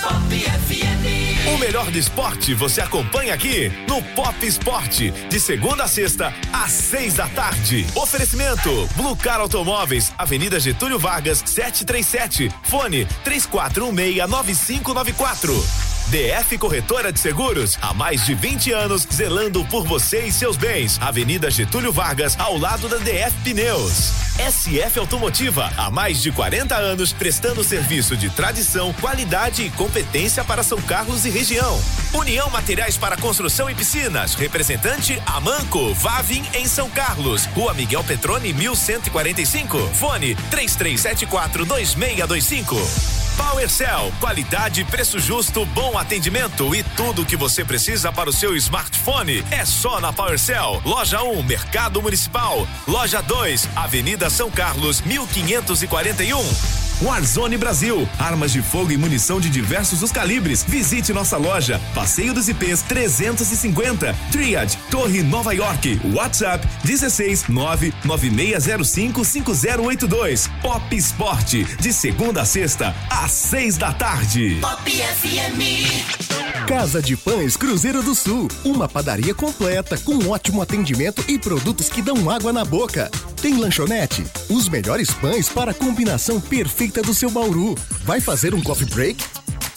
[0.02, 1.54] Pop FM.
[1.54, 6.72] O melhor do esporte você acompanha aqui no Pop Esporte, de segunda a sexta, às
[6.72, 7.86] seis da tarde.
[7.94, 12.50] Oferecimento: Blue Car Automóveis, Avenida Getúlio Vargas, 737.
[12.64, 15.89] Fone 34169594.
[16.10, 20.98] DF Corretora de Seguros, há mais de 20 anos, zelando por você e seus bens.
[21.00, 24.10] Avenida Getúlio Vargas, ao lado da DF Pneus.
[24.36, 30.64] SF Automotiva, há mais de 40 anos, prestando serviço de tradição, qualidade e competência para
[30.64, 31.80] São Carlos e região.
[32.12, 38.52] União Materiais para Construção e Piscinas, representante Amanco, Vavin em São Carlos, Rua Miguel Petrone,
[38.52, 39.78] 1145.
[39.94, 43.29] Fone 3374 2625.
[43.40, 48.54] PowerCell, qualidade, preço justo, bom atendimento e tudo o que você precisa para o seu
[48.54, 50.82] smartphone é só na PowerCell.
[50.84, 52.68] Loja 1, Mercado Municipal.
[52.86, 56.89] Loja 2, Avenida São Carlos, 1541.
[57.02, 60.62] Warzone Brasil, armas de fogo e munição de diversos os calibres.
[60.62, 70.50] Visite nossa loja, Passeio dos IPs 350, Triad, Torre Nova York, WhatsApp 16 99605 5082.
[70.60, 74.58] Pop Esporte, de segunda a sexta, às seis da tarde.
[74.60, 76.20] Pop FM.
[76.66, 82.02] Casa de Pães Cruzeiro do Sul, uma padaria completa com ótimo atendimento e produtos que
[82.02, 83.10] dão água na boca.
[83.42, 87.76] Tem lanchonete, os melhores pães para a combinação perfeita do seu Bauru.
[88.04, 89.24] Vai fazer um coffee break?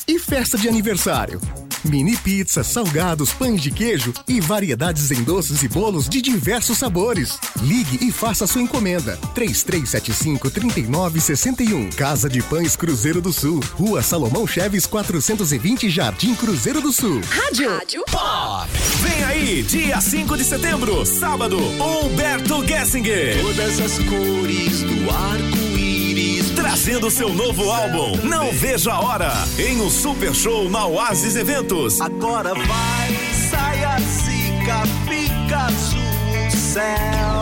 [0.07, 1.39] E festa de aniversário?
[1.85, 7.37] Mini pizza, salgados, pães de queijo e variedades em doces e bolos de diversos sabores.
[7.61, 9.19] Ligue e faça sua encomenda.
[9.35, 11.93] 3375-3961.
[11.95, 13.59] Casa de Pães Cruzeiro do Sul.
[13.73, 17.19] Rua Salomão Cheves 420 Jardim Cruzeiro do Sul.
[17.29, 17.69] Rádio.
[17.69, 18.69] Rádio Pop.
[19.01, 23.41] Vem aí, dia 5 de setembro, sábado, Humberto Gessinger.
[23.41, 25.72] Todas as cores do arco-íris.
[26.63, 31.99] Trazendo seu novo álbum, Não Vejo a Hora, em um super show na Oasis Eventos.
[31.99, 34.83] Agora vai, saia, zica,
[35.67, 37.32] azul, céu.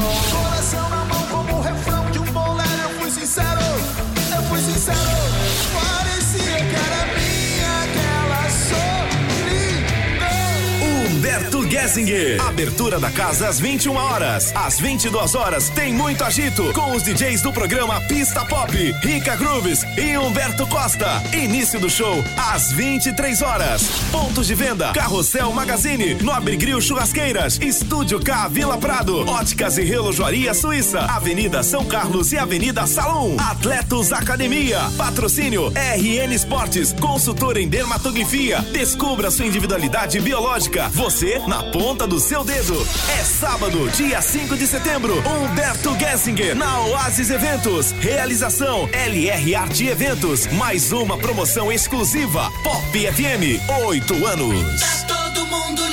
[11.81, 12.39] Gessinger.
[12.47, 14.53] Abertura da casa às 21 horas.
[14.55, 18.71] Às 22 horas tem muito agito com os DJs do programa Pista Pop,
[19.01, 21.07] Rica Grooves e Humberto Costa.
[21.33, 23.81] Início do show às 23 horas.
[24.11, 30.53] Pontos de venda: Carrossel Magazine, Nobre Grill Churrasqueiras, Estúdio K Vila Prado, Óticas e Relojoaria
[30.53, 33.35] Suíça, Avenida São Carlos e Avenida Salom.
[33.39, 34.81] Atletos Academia.
[34.97, 38.59] Patrocínio RN Esportes, consultor em dermatografia.
[38.71, 40.87] Descubra sua individualidade biológica.
[40.89, 42.75] Você na ponta do seu dedo.
[43.17, 45.13] É sábado, dia 5 de setembro.
[45.27, 47.91] Humberto Gessinger na Oasis Eventos.
[47.93, 50.47] Realização LR Arte Eventos.
[50.47, 52.51] Mais uma promoção exclusiva.
[52.63, 53.61] Pop FM.
[53.87, 55.03] Oito anos.
[55.07, 55.90] Todo mundo.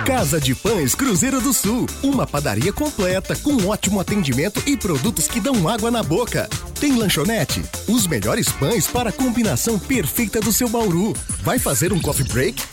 [0.06, 5.40] Casa de Pães Cruzeiro do Sul, uma padaria completa com ótimo atendimento e produtos que
[5.40, 6.50] dão água na boca.
[6.80, 11.14] Tem lanchonete, os melhores pães para a combinação perfeita do seu Bauru.
[11.44, 12.64] Vai fazer um coffee break?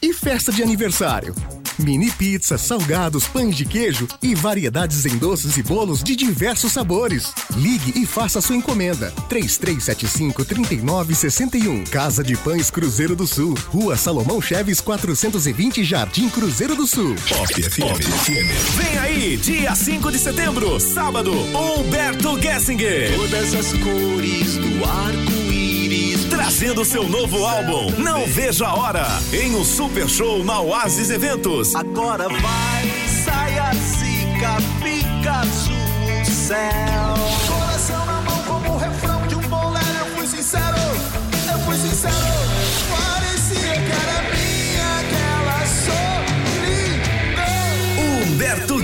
[0.00, 1.34] E festa de aniversário?
[1.78, 7.32] Mini pizza, salgados, pães de queijo e variedades em doces e bolos de diversos sabores.
[7.56, 9.12] Ligue e faça sua encomenda.
[9.30, 11.88] 3375-3961.
[11.88, 13.54] Casa de Pães Cruzeiro do Sul.
[13.68, 17.14] Rua Salomão Cheves 420 Jardim Cruzeiro do Sul.
[17.28, 18.00] Pop FM.
[18.76, 23.14] Vem aí, dia 5 de setembro, sábado, Humberto Gessinger.
[23.16, 25.37] Todas as cores do arco-íris
[26.38, 27.90] trazendo seu novo álbum.
[27.98, 29.04] Não vejo a hora.
[29.32, 31.74] Em um super show na Oasis Eventos.
[31.74, 37.07] Agora vai, saia, zica, pica, azul, céu.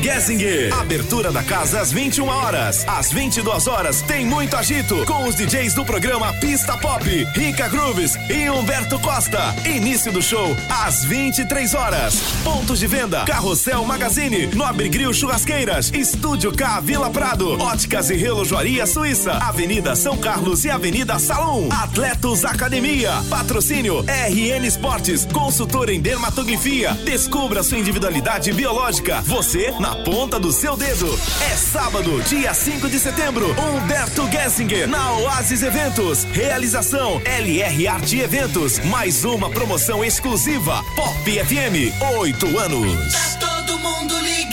[0.04, 0.70] Gessinger.
[0.78, 2.84] Abertura da casa às 21 horas.
[2.86, 7.02] Às 22 horas tem muito agito com os DJs do programa Pista Pop,
[7.34, 9.40] Rica Grooves e Humberto Costa.
[9.64, 12.20] Início do show às 23 horas.
[12.44, 18.86] Pontos de venda: Carrossel Magazine, Nobre Grill Churrasqueiras, Estúdio K Vila Prado, Óticas e Relojoaria
[18.86, 21.66] Suíça, Avenida São Carlos e Avenida Salom.
[21.72, 23.10] Atletos Academia.
[23.30, 26.92] Patrocínio RN Esportes, consultor em dermatografia.
[27.06, 29.22] Descubra sua individualidade biológica.
[29.22, 31.06] Você na ponta do seu dedo.
[31.50, 33.54] É sábado, dia 5 de setembro.
[33.60, 36.24] Humberto Gessinger na Oasis Eventos.
[36.24, 38.78] Realização LR Arte Eventos.
[38.80, 40.82] Mais uma promoção exclusiva.
[40.96, 41.92] Pop FM.
[42.18, 43.36] Oito anos.
[43.38, 44.43] Todo mundo ligado.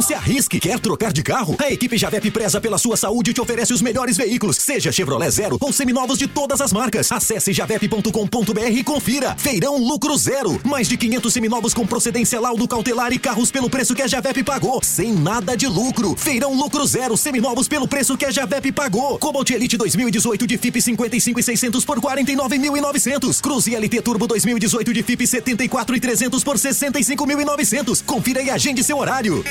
[0.00, 0.58] Não se arrisque.
[0.58, 1.54] Quer trocar de carro?
[1.58, 5.30] A equipe Javep preza pela sua saúde e te oferece os melhores veículos, seja Chevrolet
[5.30, 7.12] Zero ou seminovos de todas as marcas.
[7.12, 9.36] Acesse javep.com.br e confira.
[9.36, 10.58] Feirão Lucro Zero.
[10.64, 14.42] Mais de 500 seminovos com procedência laudo cautelar e carros pelo preço que a Javep
[14.42, 14.82] pagou.
[14.82, 16.16] Sem nada de lucro.
[16.16, 17.14] Feirão Lucro Zero.
[17.14, 19.18] Seminovos pelo preço que a Javep pagou.
[19.18, 23.38] Cobalt Elite 2018 de FIP 55 e 600 por 49.900.
[23.42, 28.02] Cruze LT Turbo 2018 de FIP 74 e 300 por 65.900.
[28.02, 29.44] Confira e agende seu horário.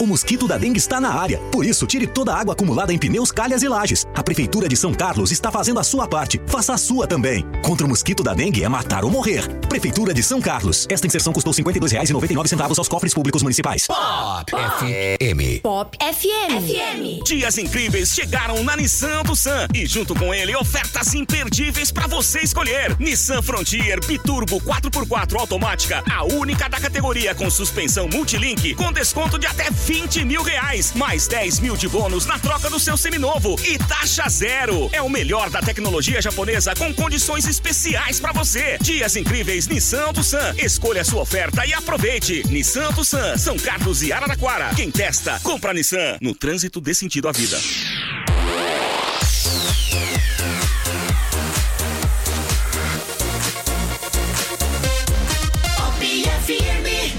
[0.00, 1.38] O mosquito da dengue está na área.
[1.52, 4.06] Por isso, tire toda a água acumulada em pneus, calhas e lajes.
[4.14, 6.40] A Prefeitura de São Carlos está fazendo a sua parte.
[6.46, 7.44] Faça a sua também.
[7.62, 9.46] Contra o mosquito da dengue é matar ou morrer.
[9.68, 10.86] Prefeitura de São Carlos.
[10.90, 13.86] Esta inserção custou R$ 52,99 aos cofres públicos municipais.
[13.86, 15.62] Pop FM.
[15.62, 17.24] Pop FM.
[17.24, 22.40] Dias incríveis chegaram na Nissan do Sam e junto com ele ofertas imperdíveis para você
[22.40, 22.96] escolher.
[22.98, 29.46] Nissan Frontier Biturbo 4x4 automática, a única da categoria com suspensão multilink com desconto de
[29.46, 29.83] até 20
[30.24, 34.88] mil reais, mais 10 mil de bônus na troca do seu seminovo e taxa zero.
[34.92, 38.78] É o melhor da tecnologia japonesa com condições especiais para você.
[38.80, 40.54] Dias incríveis Nissan Sam.
[40.58, 42.42] Escolha a sua oferta e aproveite.
[42.48, 44.70] Nissan Sam, São Carlos e Araraquara.
[44.74, 46.16] Quem testa, compra Nissan.
[46.20, 47.58] No trânsito dê sentido à vida.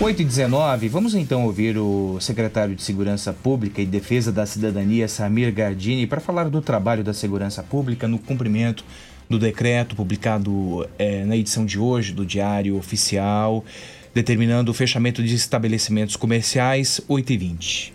[0.05, 6.05] 8h19, vamos então ouvir o secretário de Segurança Pública e Defesa da Cidadania, Samir Gardini,
[6.05, 8.85] para falar do trabalho da segurança pública no cumprimento
[9.27, 13.65] do decreto publicado é, na edição de hoje do Diário Oficial,
[14.13, 17.89] determinando o fechamento de estabelecimentos comerciais 8h20.
[17.89, 17.93] Uh,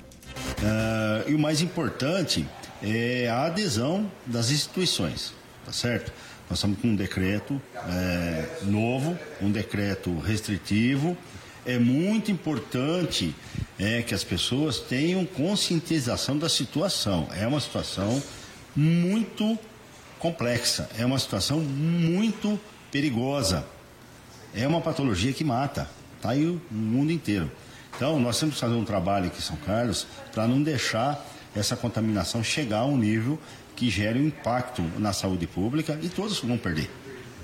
[0.65, 2.45] ah, e o mais importante
[2.83, 5.33] é a adesão das instituições,
[5.65, 6.13] tá certo?
[6.49, 11.17] Nós estamos com um decreto é, novo, um decreto restritivo,
[11.65, 13.35] é muito importante
[13.79, 17.29] é, que as pessoas tenham conscientização da situação.
[17.35, 18.23] É uma situação
[18.75, 19.59] muito
[20.19, 22.61] complexa, é uma situação muito
[22.91, 23.65] perigosa.
[24.55, 25.89] É uma patologia que mata,
[26.21, 27.51] tá aí o mundo inteiro.
[27.97, 31.25] Então, nós temos que fazer um trabalho aqui em São Carlos para não deixar
[31.55, 33.39] essa contaminação chegar a um nível
[33.77, 36.91] que gere um impacto na saúde pública e todos vão perder,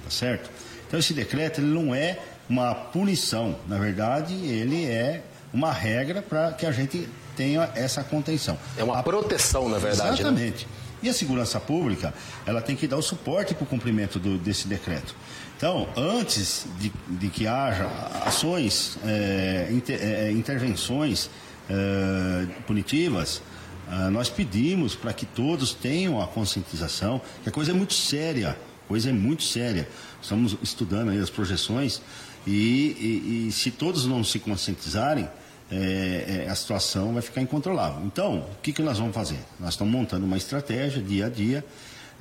[0.05, 0.51] tá certo?
[0.87, 2.19] Então, esse decreto ele não é
[2.49, 8.59] uma punição, na verdade, ele é uma regra para que a gente tenha essa contenção.
[8.77, 10.09] É uma proteção, na verdade.
[10.23, 10.29] né?
[10.31, 10.67] Exatamente.
[11.03, 12.13] E a segurança pública,
[12.47, 15.15] ela tem que dar o suporte para o cumprimento do- desse decreto.
[15.57, 17.87] Então, antes de, de que haja
[18.25, 21.29] ações, eh, inter- eh, intervenções
[21.69, 23.43] eh, punitivas,
[23.89, 28.51] ah, nós pedimos para que todos tenham a conscientização, que a coisa é muito séria,
[28.85, 29.89] a coisa é muito séria.
[30.21, 32.01] Estamos estudando aí as projeções
[32.47, 35.29] e, e- e se todos não se conscientizarem,
[35.71, 38.05] é, é, a situação vai ficar incontrolável.
[38.07, 39.39] Então, o que, que nós vamos fazer?
[39.59, 41.65] Nós estamos montando uma estratégia dia a dia,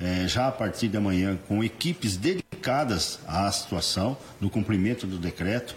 [0.00, 5.76] é, já a partir de amanhã, com equipes dedicadas à situação, no cumprimento do decreto,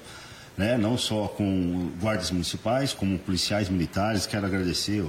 [0.58, 4.26] né, não só com guardas municipais, como policiais militares.
[4.26, 5.06] Quero agradecer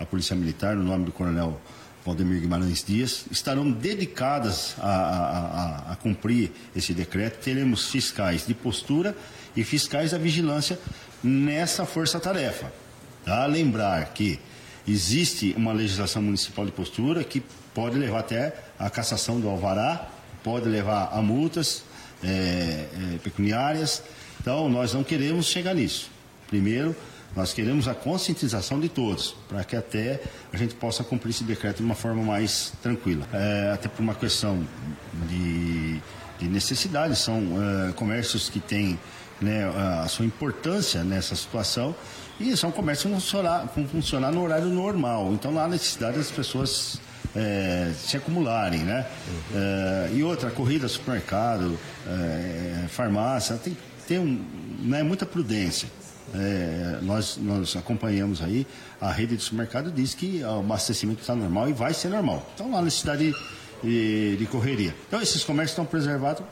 [0.00, 1.60] a Polícia Militar, no nome do Coronel
[2.04, 7.42] Valdemir Guimarães Dias, estarão dedicadas a, a- a- a cumprir esse decreto.
[7.42, 9.16] Teremos fiscais de postura
[9.56, 10.78] e fiscais da vigilância
[11.22, 12.70] nessa força-tarefa.
[13.24, 13.46] Tá?
[13.46, 14.38] Lembrar que
[14.86, 20.08] existe uma legislação municipal de postura que pode levar até a cassação do alvará,
[20.42, 21.82] pode levar a multas
[22.22, 24.02] eh, eh, pecuniárias.
[24.40, 26.10] Então, nós não queremos chegar nisso.
[26.48, 26.94] Primeiro,
[27.36, 30.20] Nós queremos a conscientização de todos, para que até
[30.52, 33.26] a gente possa cumprir esse decreto de uma forma mais tranquila.
[33.32, 34.64] É, até por uma questão
[35.28, 36.00] de,
[36.38, 37.42] de necessidade, são
[37.88, 38.98] é, comércios que têm
[39.40, 39.64] né,
[40.02, 41.94] a sua importância nessa situação
[42.38, 45.32] e são comércios que vão funcionar, funcionar no horário normal.
[45.32, 47.00] Então, não há necessidade das pessoas
[47.34, 49.06] é, se acumularem, né?
[49.28, 49.60] Uhum.
[49.60, 54.44] É, e outra, corrida, supermercado, é, farmácia, tem, tem um,
[54.80, 55.88] né, muita prudência.
[56.34, 58.66] É, nós, nós acompanhamos aí,
[59.00, 62.50] a rede de supermercado diz que o abastecimento está normal e vai ser normal.
[62.54, 63.32] Então, lá na cidade
[63.82, 64.94] de, de correria.
[65.06, 66.44] Então, esses comércios estão preservados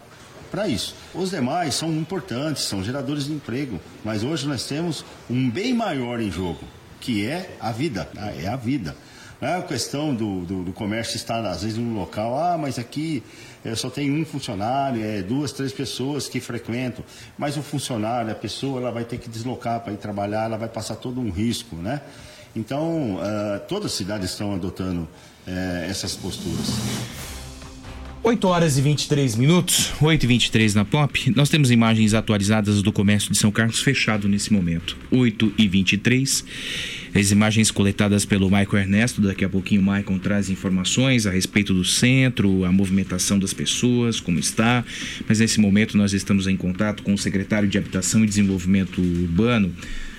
[0.51, 0.95] para isso.
[1.15, 6.21] Os demais são importantes, são geradores de emprego, mas hoje nós temos um bem maior
[6.21, 6.61] em jogo,
[7.01, 8.31] que é a vida, tá?
[8.33, 8.95] é a vida.
[9.43, 13.25] É a questão do, do, do, comércio estar, às vezes, num local, ah, mas aqui
[13.65, 17.05] eu só tem um funcionário, é duas, três pessoas que frequentam,
[17.37, 20.69] mas o funcionário, a pessoa, ela vai ter que deslocar para ir trabalhar, ela vai
[20.69, 22.01] passar todo um risco, né?
[22.55, 26.69] Então, uh, todas as cidades estão adotando uh, essas posturas.
[28.23, 31.33] 8 horas e 23 minutos, 8 e 23 na Pop.
[31.35, 34.97] Nós temos imagens atualizadas do comércio de São Carlos fechado nesse momento.
[35.11, 36.45] 8 e 23.
[37.15, 39.21] As imagens coletadas pelo Michael Ernesto.
[39.21, 44.19] Daqui a pouquinho o Michael traz informações a respeito do centro, a movimentação das pessoas,
[44.19, 44.83] como está.
[45.29, 49.71] Mas nesse momento nós estamos em contato com o secretário de Habitação e Desenvolvimento Urbano.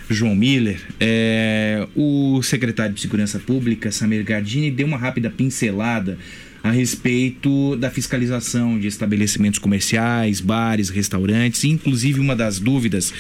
[0.08, 6.18] João Miller, é, o secretário de Segurança Pública, Samir Gardini, deu uma rápida pincelada
[6.62, 11.64] a respeito da fiscalização de estabelecimentos comerciais, bares, restaurantes.
[11.64, 13.12] Inclusive, uma das dúvidas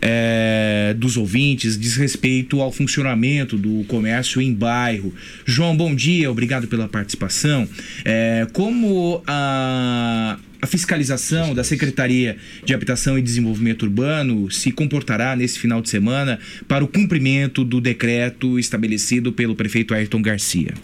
[0.00, 5.12] é, dos ouvintes diz respeito ao funcionamento do comércio em bairro.
[5.44, 7.68] João, bom dia, obrigado pela participação.
[8.04, 15.58] É, como a, a fiscalização da Secretaria de Habitação e Desenvolvimento Urbano se comportará nesse
[15.58, 20.74] final de semana para o cumprimento do decreto estabelecido pelo prefeito Ayrton Garcia?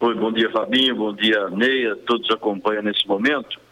[0.00, 3.63] Oi, bom dia Fabinho, bom dia Neia, todos acompanham nesse momento.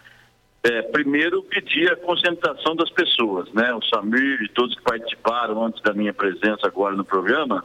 [0.64, 3.74] É, primeiro, pedir a concentração das pessoas, né?
[3.74, 7.64] O Samir e todos que participaram antes da minha presença agora no programa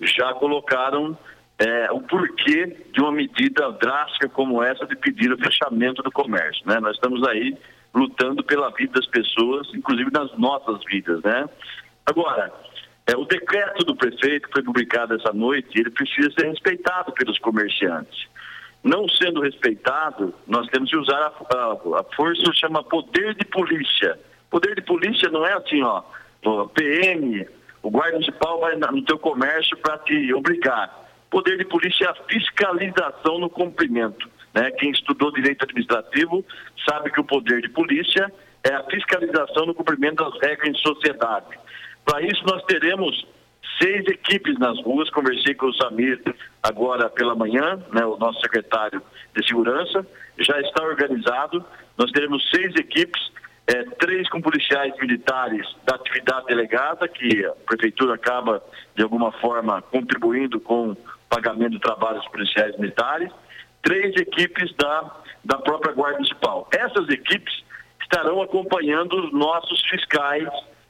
[0.00, 1.16] já colocaram
[1.58, 6.66] é, o porquê de uma medida drástica como essa de pedir o fechamento do comércio,
[6.66, 6.80] né?
[6.80, 7.54] Nós estamos aí
[7.94, 11.46] lutando pela vida das pessoas, inclusive nas nossas vidas, né?
[12.06, 12.50] Agora,
[13.06, 17.38] é, o decreto do prefeito que foi publicado essa noite, ele precisa ser respeitado pelos
[17.38, 18.29] comerciantes.
[18.82, 24.18] Não sendo respeitado, nós temos que usar a, a, a força chama poder de polícia.
[24.48, 26.02] Poder de polícia não é assim, ó,
[26.44, 27.46] o PM,
[27.82, 30.98] o guarda municipal vai no teu comércio para te obrigar.
[31.30, 34.28] Poder de polícia é a fiscalização no cumprimento.
[34.54, 34.70] Né?
[34.72, 36.44] Quem estudou direito administrativo
[36.88, 38.32] sabe que o poder de polícia
[38.64, 41.58] é a fiscalização no cumprimento das regras em sociedade.
[42.04, 43.26] Para isso, nós teremos
[43.80, 45.10] seis equipes nas ruas.
[45.10, 46.22] Conversei com o Samir
[46.62, 49.02] agora pela manhã, né, o nosso secretário
[49.34, 50.06] de segurança.
[50.38, 51.64] Já está organizado.
[51.96, 53.20] Nós teremos seis equipes,
[53.66, 58.62] é, três com policiais militares da atividade delegada, que a prefeitura acaba,
[58.94, 60.96] de alguma forma, contribuindo com o
[61.28, 63.30] pagamento do trabalho dos policiais militares.
[63.82, 66.68] Três equipes da, da própria Guarda Municipal.
[66.72, 67.62] Essas equipes
[68.02, 70.48] estarão acompanhando os nossos fiscais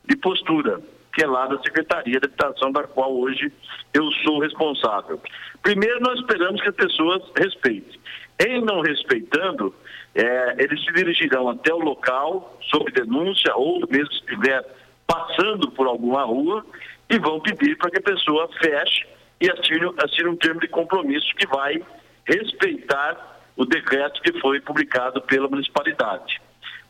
[0.09, 0.81] de postura
[1.13, 3.53] que é lá da Secretaria de Habitação, da qual hoje
[3.93, 5.21] eu sou responsável.
[5.63, 8.01] Primeiro, nós esperamos que as pessoas respeitem.
[8.39, 9.75] Em não respeitando,
[10.15, 14.65] é, eles se dirigirão até o local, sob denúncia, ou mesmo se estiver
[15.07, 16.65] passando por alguma rua,
[17.09, 19.07] e vão pedir para que a pessoa feche
[19.41, 21.83] e assine, assine um termo de compromisso que vai
[22.25, 26.41] respeitar o decreto que foi publicado pela municipalidade.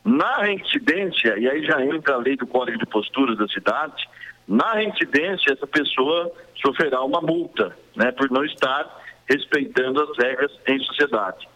[0.05, 4.09] Na reincidência, e aí já entra a lei do Código de Posturas da cidade,
[4.49, 8.85] na reincidência essa pessoa sofrerá uma multa, né, por não estar
[9.29, 11.49] respeitando as regras em sociedade.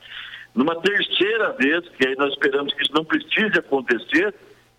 [0.54, 4.32] Numa terceira vez, que aí nós esperamos que isso não precise acontecer,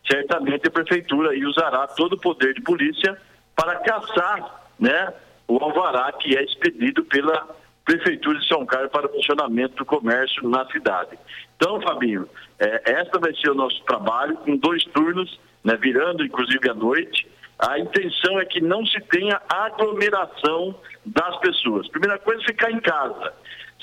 [0.09, 3.17] certamente a prefeitura aí usará todo o poder de polícia
[3.55, 5.13] para caçar, né,
[5.47, 7.47] o alvará que é expedido pela
[7.83, 11.17] prefeitura de São Carlos para o funcionamento do comércio na cidade.
[11.55, 12.27] Então, Fabinho,
[12.59, 17.27] é, esta vai ser o nosso trabalho, com dois turnos, né, virando inclusive à noite.
[17.57, 20.75] A intenção é que não se tenha aglomeração
[21.05, 21.87] das pessoas.
[21.87, 23.33] Primeira coisa, ficar em casa.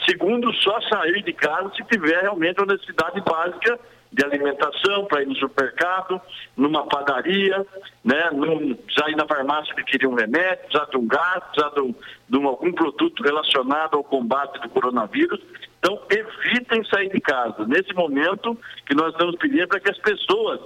[0.08, 3.78] Segundo, só sair de casa se tiver realmente uma necessidade básica
[4.12, 6.20] de alimentação, para ir no supermercado,
[6.56, 7.66] numa padaria,
[8.04, 11.80] né, num, já ir na farmácia adquirir um remédio, já de um gás, já de,
[11.80, 11.94] um,
[12.28, 15.40] de algum produto relacionado ao combate do coronavírus.
[15.78, 17.66] Então, evitem sair de casa.
[17.66, 18.56] Nesse momento
[18.86, 20.60] que nós estamos pedindo para que as pessoas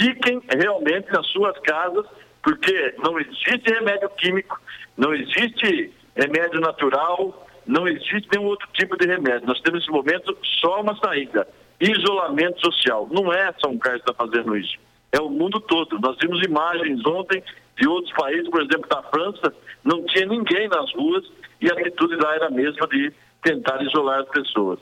[0.00, 2.06] fiquem realmente nas suas casas
[2.42, 4.60] Porque não existe remédio químico,
[4.96, 9.46] não existe remédio natural, não existe nenhum outro tipo de remédio.
[9.46, 11.46] Nós temos nesse momento só uma saída:
[11.90, 13.08] isolamento social.
[13.10, 14.78] Não é São Carlos que está fazendo isso,
[15.10, 15.98] é o mundo todo.
[16.00, 17.42] Nós vimos imagens ontem
[17.78, 19.54] de outros países, por exemplo, da França,
[19.84, 21.24] não tinha ninguém nas ruas
[21.60, 24.78] e a atitude lá era a mesma de tentar isolar as pessoas.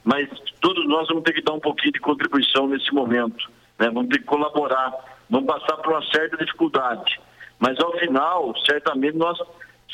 [0.06, 0.30] mas
[0.62, 3.50] todos nós vamos ter que dar um pouquinho de contribuição nesse momento,
[3.80, 3.90] né?
[3.90, 4.94] vamos ter que colaborar,
[5.30, 7.20] vamos passar por uma certa dificuldade,
[7.60, 9.38] mas ao final, certamente nós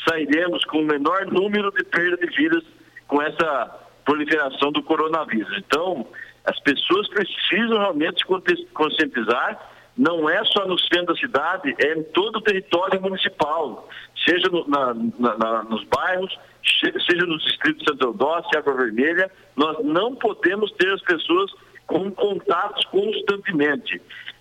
[0.06, 2.62] sairemos com o menor número de perda de vidas
[3.08, 5.56] com essa proliferação do coronavírus.
[5.58, 6.06] Então,
[6.44, 12.02] as pessoas precisam realmente se conscientizar, não é só no centro da cidade, é em
[12.02, 13.88] todo o território municipal,
[14.24, 16.38] seja no, na, na, nos bairros,
[16.80, 21.52] seja no distrito de Santo Eudócio, Água Vermelha, nós não podemos ter as pessoas
[21.86, 24.00] com contatos constantemente.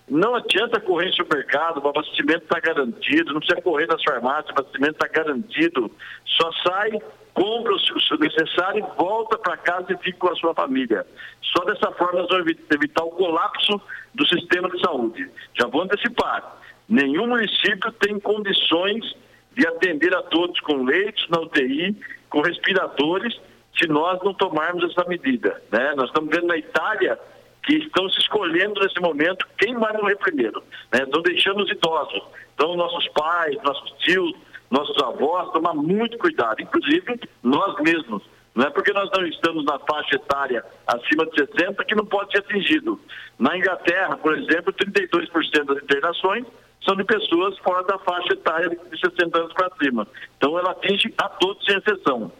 [0.09, 4.51] Não adianta correr em supermercado, o abastecimento está garantido, não precisa correr nas farmácias, o
[4.51, 5.91] abastecimento está garantido.
[6.25, 6.91] Só sai,
[7.33, 11.05] compra o necessário e volta para casa e fica com a sua família.
[11.41, 13.81] Só dessa forma nós vamos evitar o colapso
[14.13, 15.29] do sistema de saúde.
[15.59, 16.57] Já vou antecipar.
[16.87, 19.15] Nenhum município tem condições
[19.55, 21.95] de atender a todos com leitos na UTI,
[22.29, 23.39] com respiradores,
[23.77, 25.61] se nós não tomarmos essa medida.
[25.71, 25.93] Né?
[25.95, 27.19] Nós estamos vendo na Itália
[27.63, 30.63] que estão se escolhendo nesse momento quem vai morrer primeiro.
[30.91, 31.03] Né?
[31.03, 32.23] Estão deixando os idosos.
[32.53, 34.33] Então, nossos pais, nossos tios,
[34.71, 38.23] nossos avós, tomar muito cuidado, inclusive nós mesmos.
[38.55, 42.31] Não é porque nós não estamos na faixa etária acima de 60 que não pode
[42.31, 42.99] ser atingido.
[43.37, 46.45] Na Inglaterra, por exemplo, 32% das internações
[46.83, 50.07] são de pessoas fora da faixa etária de 60 anos para cima.
[50.37, 52.31] Então ela atinge a todos sem exceção.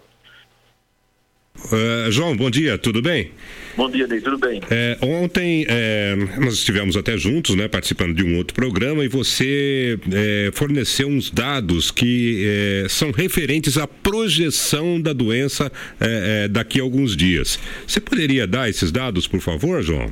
[1.65, 3.31] Uh, João, bom dia, tudo bem?
[3.77, 4.61] Bom dia, Ney, tudo bem?
[4.69, 9.97] É, ontem é, nós estivemos até juntos, né, participando de um outro programa e você
[10.11, 16.79] é, forneceu uns dados que é, são referentes à projeção da doença é, é, daqui
[16.81, 17.57] a alguns dias.
[17.87, 20.11] Você poderia dar esses dados, por favor, João?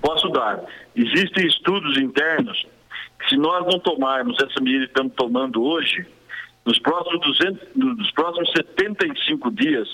[0.00, 0.64] Posso dar.
[0.94, 2.66] Existem estudos internos
[3.20, 6.06] que, se nós não tomarmos essa medida que estamos tomando hoje,
[6.64, 9.86] nos próximos, 200, nos próximos 75 dias,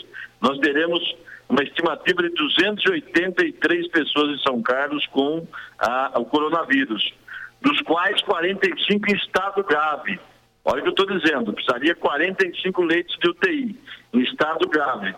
[0.43, 1.01] nós teremos
[1.49, 5.47] uma estimativa de 283 pessoas em São Carlos com
[5.79, 7.15] a, o coronavírus,
[7.61, 10.19] dos quais 45 em estado grave.
[10.65, 13.81] Olha o que eu estou dizendo, precisaria 45 leitos de UTI
[14.13, 15.15] em estado grave,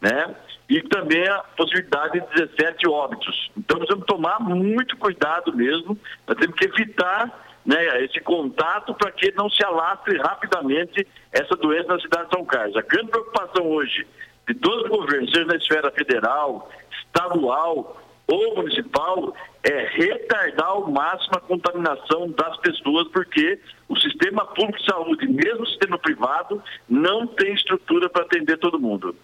[0.00, 0.34] né?
[0.68, 3.50] E também a possibilidade de 17 óbitos.
[3.56, 5.96] Então vamos tomar muito cuidado mesmo,
[6.26, 7.30] nós temos que evitar
[7.64, 12.44] né, esse contato para que não se alastre rapidamente essa doença na cidade de São
[12.44, 12.76] Carlos.
[12.76, 14.06] A grande preocupação hoje
[14.46, 16.70] de todos os governos, seja na esfera federal,
[17.06, 23.58] estadual ou municipal, é retardar ao máximo a contaminação das pessoas, porque
[23.88, 28.80] o sistema público de saúde, mesmo o sistema privado, não tem estrutura para atender todo
[28.80, 29.14] mundo.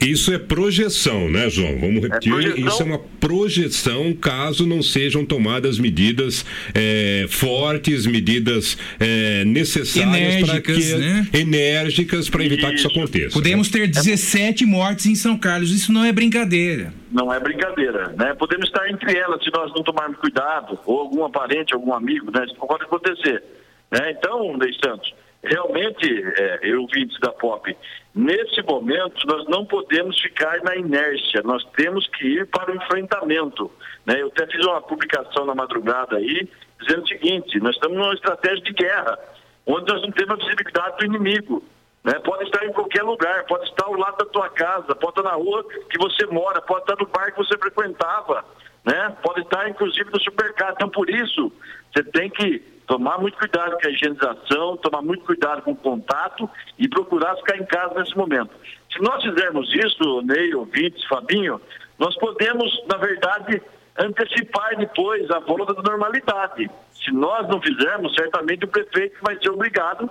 [0.00, 1.78] Isso é projeção, né, João?
[1.78, 2.32] Vamos é repetir.
[2.32, 10.48] É isso é uma projeção caso não sejam tomadas medidas é, fortes, medidas é, necessárias
[10.48, 11.28] para que né?
[11.32, 12.88] enérgicas para evitar isso.
[12.88, 13.34] que isso aconteça.
[13.34, 13.80] Podemos né?
[13.80, 15.70] ter 17 mortes em São Carlos.
[15.70, 16.92] Isso não é brincadeira.
[17.12, 18.34] Não é brincadeira, né?
[18.34, 22.44] Podemos estar entre elas se nós não tomarmos cuidado, ou algum parente, algum amigo, né?
[22.46, 23.42] Isso pode acontecer.
[23.90, 24.14] Né?
[24.18, 27.76] Então, Ney Santos, realmente, é, eu vim da POP,
[28.14, 33.70] nesse momento nós não podemos ficar na inércia, nós temos que ir para o enfrentamento.
[34.04, 34.20] Né?
[34.20, 36.48] Eu até fiz uma publicação na madrugada aí,
[36.80, 39.18] dizendo o seguinte, nós estamos numa estratégia de guerra,
[39.66, 41.62] onde nós não temos a visibilidade do inimigo.
[42.04, 42.14] Né?
[42.20, 45.36] Pode estar em qualquer lugar, pode estar ao lado da tua casa, pode estar na
[45.36, 48.44] rua que você mora, pode estar no bar que você frequentava,
[48.84, 49.16] né?
[49.22, 50.74] pode estar inclusive no supermercado.
[50.74, 51.52] Então, por isso,
[51.92, 56.48] você tem que Tomar muito cuidado com a higienização, tomar muito cuidado com o contato
[56.78, 58.50] e procurar ficar em casa nesse momento.
[58.90, 61.60] Se nós fizermos isso, Ney, ouvintes, Fabinho,
[61.98, 63.62] nós podemos, na verdade,
[63.98, 66.70] antecipar depois a volta da normalidade.
[66.94, 70.08] Se nós não fizermos, certamente o prefeito vai ser obrigado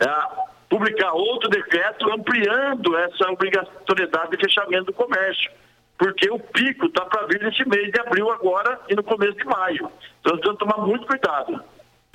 [0.00, 5.50] a publicar outro decreto ampliando essa obrigatoriedade de fechamento do comércio.
[5.98, 9.44] Porque o pico está para vir nesse mês de abril agora e no começo de
[9.44, 9.92] maio.
[10.20, 11.62] Então, nós que tomar muito cuidado.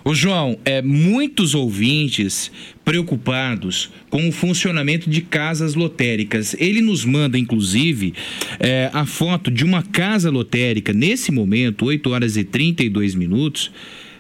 [0.04, 2.52] Ô João, é, muitos ouvintes
[2.86, 6.56] preocupados com o funcionamento de casas lotéricas.
[6.58, 8.14] Ele nos manda, inclusive,
[8.60, 13.72] é, a foto de uma casa lotérica, nesse momento, 8 horas e 32 minutos.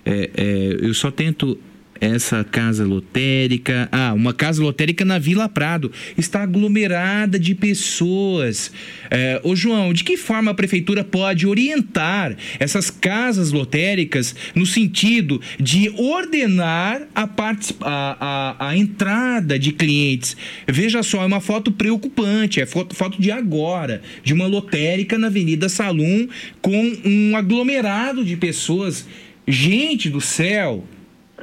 [0.05, 1.57] É, é, eu só tento
[1.99, 3.89] essa casa lotérica.
[3.91, 5.91] Ah, uma casa lotérica na Vila Prado.
[6.17, 8.71] Está aglomerada de pessoas.
[9.09, 15.41] É, ô João, de que forma a prefeitura pode orientar essas casas lotéricas no sentido
[15.59, 20.37] de ordenar a, a, a, a entrada de clientes?
[20.67, 25.27] Veja só, é uma foto preocupante, é foto, foto de agora, de uma lotérica na
[25.27, 26.27] Avenida Salum
[26.61, 29.07] com um aglomerado de pessoas.
[29.47, 30.85] Gente do céu,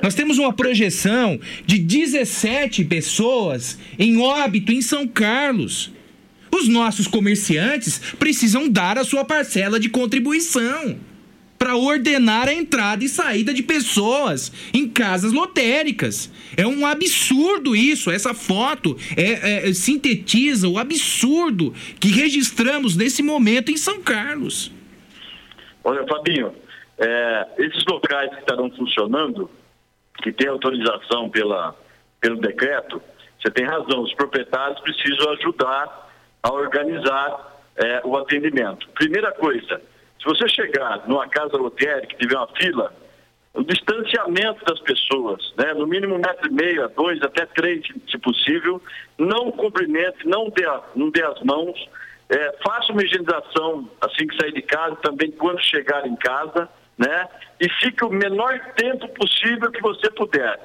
[0.02, 5.92] nós temos uma projeção de 17 pessoas em óbito em São Carlos.
[6.54, 10.96] Os nossos comerciantes precisam dar a sua parcela de contribuição
[11.58, 16.30] para ordenar a entrada e saída de pessoas em casas lotéricas.
[16.56, 18.10] É um absurdo isso.
[18.10, 24.70] Essa foto é, é, sintetiza o absurdo que registramos nesse momento em São Carlos.
[25.82, 26.52] Olha, Fabinho,
[26.98, 29.50] é, esses locais que estarão funcionando
[30.22, 31.74] que tem autorização pela,
[32.20, 33.00] pelo decreto,
[33.40, 36.10] você tem razão, os proprietários precisam ajudar
[36.42, 38.88] a organizar é, o atendimento.
[38.90, 39.80] Primeira coisa,
[40.18, 42.92] se você chegar numa casa lotérica que tiver uma fila,
[43.54, 48.18] o distanciamento das pessoas, né, no mínimo um metro e meio, dois, até três, se
[48.18, 48.82] possível,
[49.18, 51.88] não cumprimente, não dê, não dê as mãos,
[52.28, 56.68] é, faça uma higienização assim que sair de casa, também quando chegar em casa,
[56.98, 57.28] né?
[57.60, 60.58] E fique o menor tempo possível que você puder.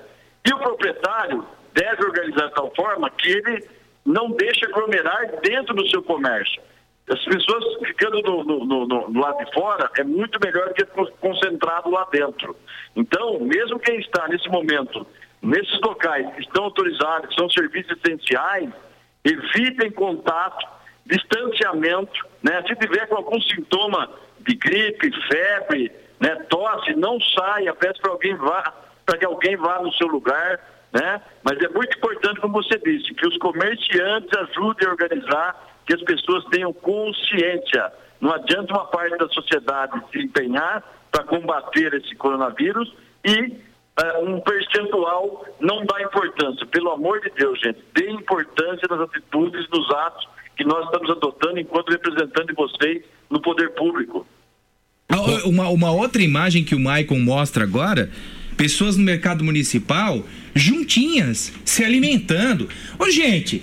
[0.45, 3.67] E o proprietário deve organizar de tal forma que ele
[4.05, 6.61] não deixe aglomerar dentro do seu comércio.
[7.09, 10.85] As pessoas ficando no, no, no, no, lado de fora é muito melhor do que
[11.19, 12.55] concentrado lá dentro.
[12.95, 15.05] Então, mesmo quem está nesse momento,
[15.41, 18.69] nesses locais que estão autorizados, que são serviços essenciais,
[19.25, 20.65] evitem contato,
[21.05, 22.63] distanciamento, né?
[22.67, 24.09] Se tiver com algum sintoma
[24.39, 25.91] de gripe, febre,
[26.21, 26.35] né?
[26.49, 28.73] Tosse, não saia, peça para alguém vá,
[29.05, 30.59] para que alguém vá no seu lugar,
[30.93, 31.19] né?
[31.43, 36.01] Mas é muito importante, como você disse, que os comerciantes ajudem a organizar, que as
[36.03, 37.91] pessoas tenham consciência.
[38.21, 42.93] Não adianta uma parte da sociedade se empenhar para combater esse coronavírus
[43.25, 46.65] e uh, um percentual não dá importância.
[46.67, 51.59] Pelo amor de Deus, gente, dê importância nas atitudes, nos atos que nós estamos adotando
[51.59, 54.25] enquanto representante de vocês no poder público.
[55.11, 58.09] Ah, uma, uma outra imagem que o Maicon mostra agora
[58.55, 60.25] pessoas no mercado municipal
[60.55, 62.69] juntinhas, se alimentando.
[62.97, 63.61] Ô, gente,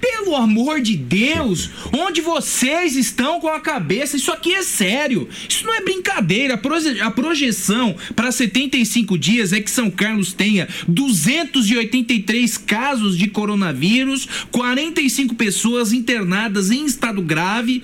[0.00, 4.16] pelo amor de Deus, onde vocês estão com a cabeça?
[4.16, 5.28] Isso aqui é sério.
[5.48, 6.60] Isso não é brincadeira.
[7.02, 15.34] A projeção para 75 dias é que São Carlos tenha 283 casos de coronavírus, 45
[15.34, 17.82] pessoas internadas em estado grave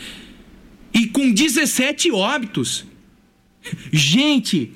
[0.93, 2.94] e com 17 óbitos.
[3.93, 4.73] Gente,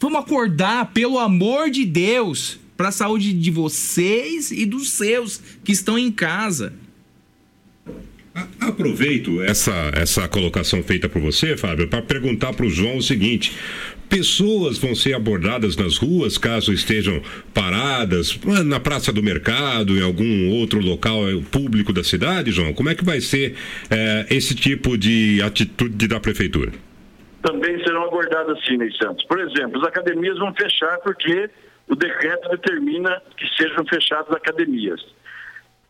[0.00, 5.72] vamos acordar, pelo amor de Deus, para a saúde de vocês e dos seus que
[5.72, 6.74] estão em casa.
[8.58, 13.52] Aproveito essa, essa colocação feita por você, Fábio, para perguntar para o João o seguinte:
[14.08, 17.20] pessoas vão ser abordadas nas ruas caso estejam
[17.52, 22.72] paradas na praça do mercado, em algum outro local público da cidade, João?
[22.72, 23.54] Como é que vai ser
[23.90, 26.72] é, esse tipo de atitude da prefeitura?
[27.42, 29.24] Também serão abordadas sim, Ney Santos.
[29.26, 31.50] Por exemplo, as academias vão fechar porque
[31.88, 35.00] o decreto determina que sejam fechadas academias.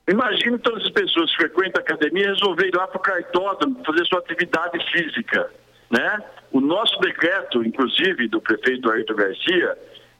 [0.08, 4.04] Imagine todas as pessoas que frequentam a academia resolver ir lá para o cartódromo fazer
[4.06, 5.48] sua atividade física.
[5.90, 6.18] Né?
[6.50, 9.78] O nosso decreto, inclusive, do prefeito Ayrton Garcia,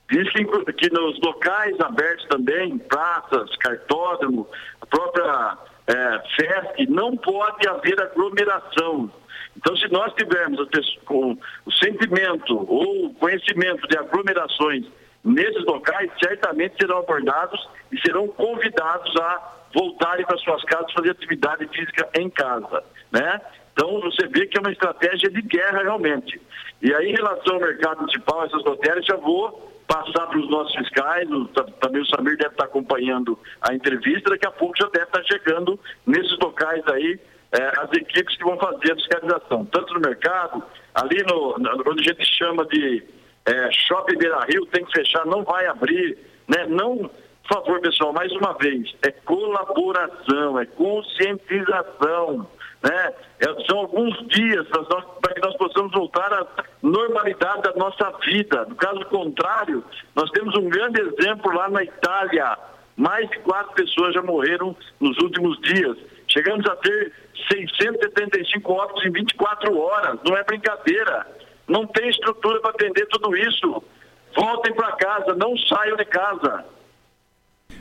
[0.09, 4.47] diz que, que nos locais abertos também, praças, cartódromo,
[4.79, 5.57] a própria
[5.87, 9.11] é, FESC, não pode haver aglomeração.
[9.55, 10.67] Então, se nós tivermos
[11.05, 14.85] com o sentimento ou o conhecimento de aglomerações
[15.23, 17.59] nesses locais, certamente serão abordados
[17.91, 23.41] e serão convidados a voltarem para suas casas fazer atividade física em casa, né?
[23.73, 26.39] Então, você vê que é uma estratégia de guerra realmente.
[26.81, 30.75] E aí, em relação ao mercado municipal, essas lotéricas, já vou passar para os nossos
[30.75, 35.05] fiscais, o, também o Samir deve estar acompanhando a entrevista, daqui a pouco já deve
[35.05, 37.19] estar chegando nesses locais aí
[37.53, 40.63] é, as equipes que vão fazer a fiscalização, tanto no mercado,
[40.95, 43.03] ali no, no onde a gente chama de
[43.45, 46.17] é, Shopping Beira Rio, tem que fechar, não vai abrir,
[46.47, 46.65] né?
[46.67, 46.97] Não,
[47.47, 52.49] por favor, pessoal, mais uma vez, é colaboração, é conscientização,
[52.81, 53.13] né?
[53.39, 54.65] É, são alguns dias
[55.21, 56.47] para que nós possamos voltar à
[56.81, 58.65] normalidade da nossa vida.
[58.65, 59.83] No caso contrário,
[60.15, 62.57] nós temos um grande exemplo lá na Itália.
[62.95, 65.97] Mais de quatro pessoas já morreram nos últimos dias.
[66.27, 67.11] Chegamos a ter
[67.51, 70.19] 675 óbitos em 24 horas.
[70.25, 71.27] Não é brincadeira.
[71.67, 73.83] Não tem estrutura para atender tudo isso.
[74.35, 76.65] Voltem para casa, não saiam de casa.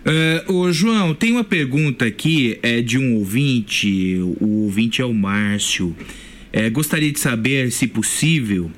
[0.04, 5.14] Uh, ô João, tem uma pergunta aqui é de um ouvinte, o ouvinte é o
[5.14, 5.94] Márcio.
[6.52, 8.70] É, gostaria de saber, se possível,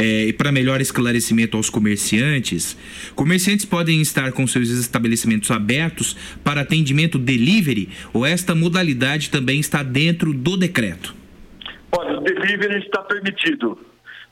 [0.00, 2.74] é, e para melhor esclarecimento aos comerciantes,
[3.14, 9.82] comerciantes podem estar com seus estabelecimentos abertos para atendimento delivery ou esta modalidade também está
[9.82, 11.14] dentro do decreto?
[11.92, 13.78] Olha, o delivery está permitido,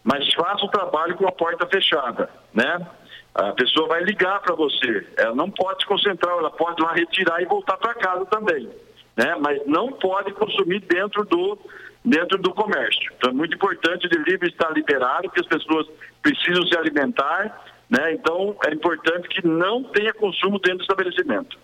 [0.03, 2.87] mas faça o trabalho com a porta fechada, né?
[3.35, 5.07] A pessoa vai ligar para você.
[5.17, 8.69] Ela não pode se concentrar, ela pode lá retirar e voltar para casa também.
[9.17, 9.37] Né?
[9.41, 11.59] Mas não pode consumir dentro do,
[12.09, 13.13] dentro do comércio.
[13.17, 15.87] Então é muito importante o delivery estar liberado, porque as pessoas
[16.23, 17.65] precisam se alimentar.
[17.89, 18.15] Né?
[18.15, 21.59] Então é importante que não tenha consumo dentro do estabelecimento.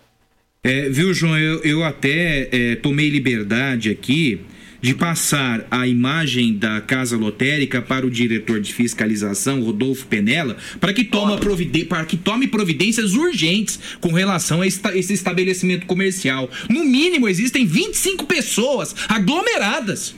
[0.63, 4.43] É, viu, João, eu, eu até é, tomei liberdade aqui
[4.81, 10.93] de passar a imagem da Casa Lotérica para o diretor de fiscalização, Rodolfo Penela, para
[10.93, 11.39] que, toma
[11.87, 16.49] para que tome providências urgentes com relação a esse estabelecimento comercial.
[16.69, 20.15] No mínimo, existem 25 pessoas aglomeradas.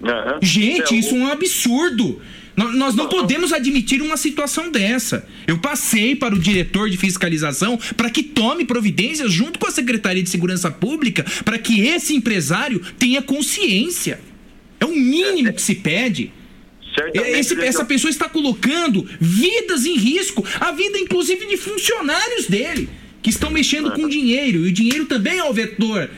[0.00, 0.38] Uhum.
[0.42, 2.20] Gente, isso é um absurdo.
[2.56, 5.24] Nós não podemos admitir uma situação dessa.
[5.46, 10.22] Eu passei para o diretor de fiscalização para que tome providências junto com a Secretaria
[10.22, 14.20] de Segurança Pública para que esse empresário tenha consciência.
[14.80, 16.32] É o mínimo que se pede.
[17.14, 22.88] Esse, essa pessoa está colocando vidas em risco, a vida inclusive de funcionários dele,
[23.22, 26.10] que estão mexendo com dinheiro, e o dinheiro também é o vetor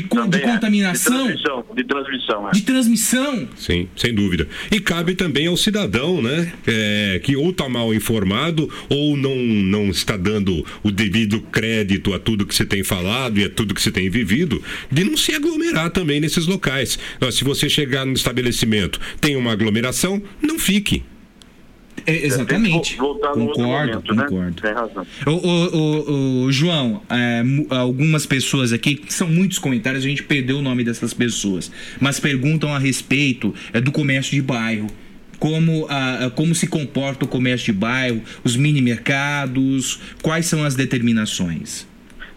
[0.00, 1.28] de, de contaminação.
[1.28, 1.32] É.
[1.32, 1.64] De transmissão.
[1.74, 2.52] De transmissão, é.
[2.52, 3.48] de transmissão.
[3.56, 4.48] Sim, sem dúvida.
[4.70, 6.52] E cabe também ao cidadão, né?
[6.66, 12.18] É, que ou está mal informado ou não, não está dando o devido crédito a
[12.18, 15.34] tudo que você tem falado e a tudo que você tem vivido, de não se
[15.34, 16.98] aglomerar também nesses locais.
[17.30, 21.02] Se você chegar no estabelecimento, tem uma aglomeração, não fique.
[22.06, 22.96] É, exatamente.
[22.96, 24.24] concordo, momento, né?
[24.24, 24.44] concordo.
[24.44, 24.52] Né?
[24.60, 25.06] Tem razão.
[25.26, 31.14] O, João, é, algumas pessoas aqui, são muitos comentários, a gente perdeu o nome dessas
[31.14, 34.86] pessoas, mas perguntam a respeito é, do comércio de bairro.
[35.38, 40.76] Como, a, como se comporta o comércio de bairro, os mini mercados, quais são as
[40.76, 41.84] determinações?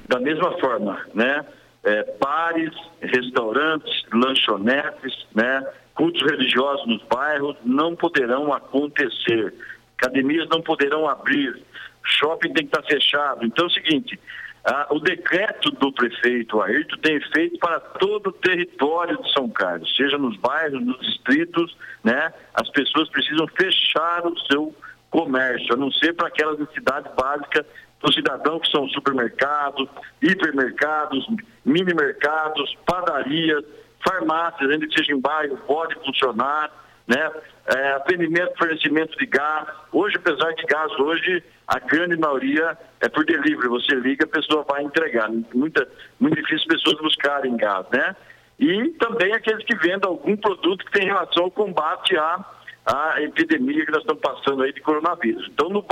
[0.08, 1.46] Da mesma forma, né?
[1.84, 2.72] É, bares,
[3.02, 5.64] restaurantes, lanchonetes, né?
[5.96, 9.54] Cultos religiosos nos bairros não poderão acontecer,
[9.98, 11.62] academias não poderão abrir,
[12.04, 13.46] shopping tem que estar fechado.
[13.46, 14.20] Então é o seguinte,
[14.66, 19.96] ah, o decreto do prefeito Ayrton tem efeito para todo o território de São Carlos,
[19.96, 22.34] seja nos bairros, nos distritos, né?
[22.54, 24.76] As pessoas precisam fechar o seu
[25.10, 27.66] comércio, a não ser para aquelas necessidades básicas
[28.02, 29.88] do cidadão, que são supermercados,
[30.22, 31.26] hipermercados,
[31.64, 33.64] mini mercados, padarias,
[34.08, 36.72] farmácias, ainda que seja em bairro, pode funcionar,
[37.08, 37.32] né?
[37.68, 39.68] É, atendimento, fornecimento de gás.
[39.92, 43.68] Hoje, apesar de gás, hoje a grande maioria é por delivery.
[43.70, 45.30] Você liga, a pessoa vai entregar.
[45.54, 45.88] Muita,
[46.20, 48.16] muito difícil pessoas buscarem gás, né?
[48.60, 52.46] E também aqueles que vendem algum produto que tem relação ao combate à,
[52.86, 55.50] à epidemia que nós estamos passando aí de coronavírus.
[55.52, 55.86] Então, no,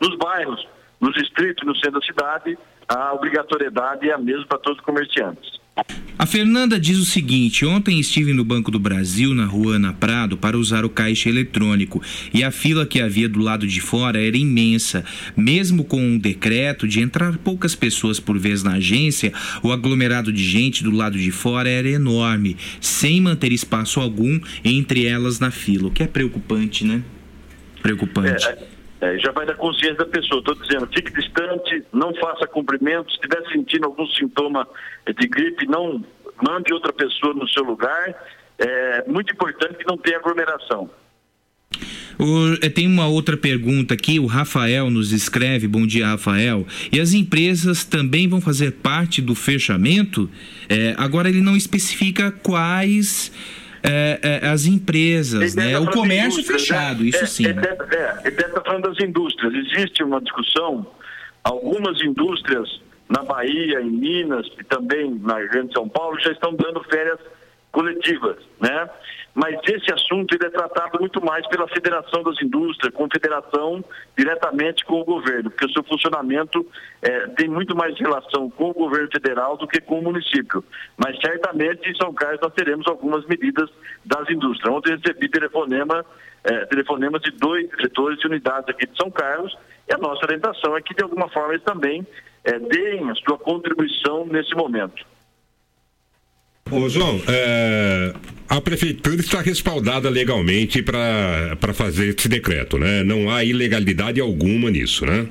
[0.00, 0.68] nos bairros,
[1.00, 5.59] nos distritos, no centro da cidade, a obrigatoriedade é a mesma para todos os comerciantes.
[6.18, 10.36] A Fernanda diz o seguinte: ontem estive no Banco do Brasil, na rua Ana Prado,
[10.36, 12.02] para usar o caixa eletrônico
[12.32, 15.02] e a fila que havia do lado de fora era imensa.
[15.36, 19.32] Mesmo com um decreto de entrar poucas pessoas por vez na agência,
[19.62, 25.06] o aglomerado de gente do lado de fora era enorme, sem manter espaço algum entre
[25.06, 27.02] elas na fila, o que é preocupante, né?
[27.82, 28.46] Preocupante.
[28.46, 28.69] É,
[29.00, 30.40] é, já vai da consciência da pessoa.
[30.40, 33.14] Estou dizendo, fique distante, não faça cumprimentos.
[33.14, 34.68] Se estiver sentindo algum sintoma
[35.06, 36.04] de gripe, não
[36.42, 38.14] mande outra pessoa no seu lugar.
[38.58, 40.90] É muito importante que não tenha aglomeração.
[42.60, 47.14] Eh, tem uma outra pergunta aqui, o Rafael nos escreve, bom dia Rafael, e as
[47.14, 50.28] empresas também vão fazer parte do fechamento?
[50.68, 53.32] É, agora ele não especifica quais
[53.82, 55.72] é, é, as empresas, né?
[55.72, 57.44] tá O comércio fechado, isso é, sim.
[57.44, 57.62] Né?
[58.24, 59.52] é, deve estar falando das indústrias.
[59.54, 60.86] Existe uma discussão,
[61.42, 66.82] algumas indústrias na Bahia, em Minas e também na Grande São Paulo já estão dando
[66.84, 67.18] férias
[67.72, 68.88] coletivas, né?
[69.34, 73.84] Mas esse assunto ele é tratado muito mais pela Federação das Indústrias, confederação
[74.16, 76.66] diretamente com o governo, porque o seu funcionamento
[77.00, 80.64] eh, tem muito mais relação com o governo federal do que com o município.
[80.96, 83.70] Mas certamente em São Carlos nós teremos algumas medidas
[84.04, 84.74] das indústrias.
[84.74, 86.04] Ontem recebi telefonema,
[86.42, 89.56] eh, telefonemas de dois diretores de unidades aqui de São Carlos
[89.88, 92.04] e a nossa orientação é que de alguma forma eles também
[92.44, 95.04] eh, deem a sua contribuição nesse momento.
[96.70, 98.14] Ô, João, é,
[98.48, 103.02] a prefeitura está respaldada legalmente para fazer esse decreto, né?
[103.02, 105.28] Não há ilegalidade alguma nisso, né?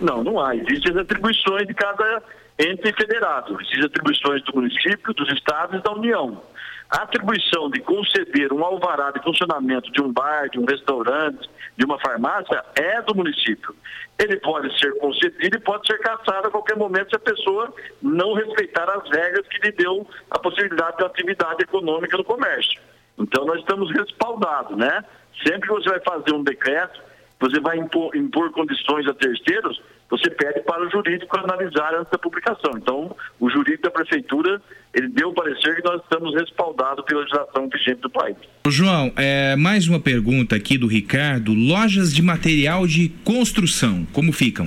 [0.00, 0.56] Não, não há.
[0.56, 2.22] Existem as atribuições de cada
[2.58, 3.56] ente federado.
[3.60, 6.42] Existem atribuições do município, dos estados e da União.
[6.90, 11.84] A atribuição de conceder um alvará de funcionamento de um bar, de um restaurante, de
[11.84, 13.74] uma farmácia é do município.
[14.18, 18.34] Ele pode ser concedido e pode ser cassado a qualquer momento se a pessoa não
[18.34, 22.80] respeitar as regras que lhe deu a possibilidade de atividade econômica no comércio.
[23.18, 25.04] Então nós estamos respaldados, né?
[25.44, 27.00] Sempre que você vai fazer um decreto,
[27.40, 29.82] você vai impor, impor condições a terceiros,
[30.16, 32.72] você pede para o jurídico analisar antes da publicação.
[32.76, 34.62] Então, o jurídico da prefeitura,
[34.92, 38.36] ele deu o parecer que nós estamos respaldados pela legislação vigente do país.
[38.68, 41.52] João, é, mais uma pergunta aqui do Ricardo.
[41.52, 44.66] Lojas de material de construção, como ficam?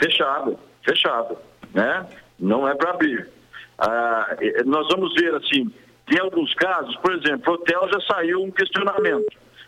[0.00, 1.36] Fechado, fechado,
[1.74, 2.06] né?
[2.38, 3.28] Não é para abrir.
[3.78, 5.72] Ah, nós vamos ver assim,
[6.06, 9.26] tem alguns casos, por exemplo, hotel já saiu um questionamento.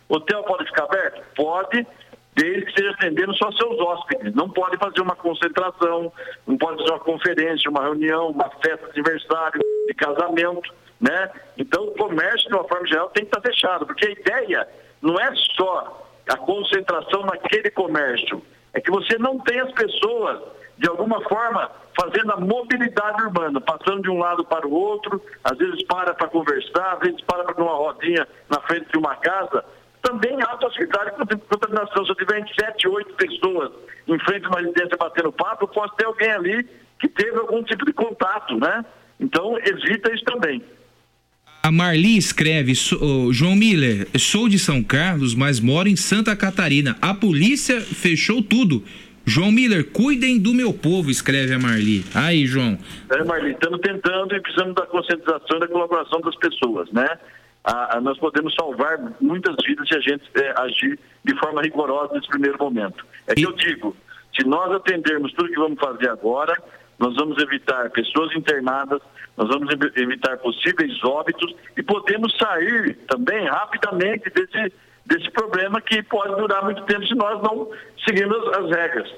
[0.09, 1.23] Hotel pode ficar aberto?
[1.35, 1.87] Pode,
[2.35, 4.35] desde que esteja atendendo só seus hóspedes.
[4.35, 6.12] Não pode fazer uma concentração,
[6.47, 11.31] não pode fazer uma conferência, uma reunião, uma festa de aniversário, de casamento, né?
[11.56, 14.69] Então, o comércio, de uma forma geral, tem que estar fechado, porque a ideia
[15.01, 18.43] não é só a concentração naquele comércio,
[18.73, 20.40] é que você não tem as pessoas,
[20.78, 25.56] de alguma forma, fazendo a mobilidade urbana, passando de um lado para o outro, às
[25.56, 29.65] vezes para para conversar, às vezes para para uma rodinha na frente de uma casa.
[30.05, 32.05] Também há possibilidade de contaminação.
[32.05, 33.72] Se eu tiver em sete, oito pessoas
[34.06, 36.66] em frente a uma residência batendo papo, pode ter alguém ali
[37.01, 38.85] que teve algum tipo de contato, né?
[39.18, 40.62] Então, evita isso também.
[41.62, 46.36] A Marli escreve, "Sou- ô, João Miller, sou de São Carlos, mas moro em Santa
[46.36, 46.97] Catarina.
[47.01, 48.85] A polícia fechou tudo.
[49.24, 52.05] João Miller, cuidem do meu povo, escreve a Marli.
[52.14, 52.78] Aí, João.
[53.10, 57.09] É, Marli, estamos tentando e precisamos da conscientização e da colaboração das pessoas, né?
[57.65, 62.28] Ah, nós podemos salvar muitas vidas se a gente eh, agir de forma rigorosa nesse
[62.28, 63.07] primeiro momento.
[63.27, 63.97] É que eu digo,
[64.39, 66.55] se nós atendermos tudo que vamos fazer agora,
[66.99, 69.01] nós vamos evitar pessoas internadas,
[69.36, 74.73] nós vamos evi- evitar possíveis óbitos e podemos sair também rapidamente desse,
[75.07, 77.70] desse problema que pode durar muito tempo se nós não
[78.07, 79.11] seguirmos as regras.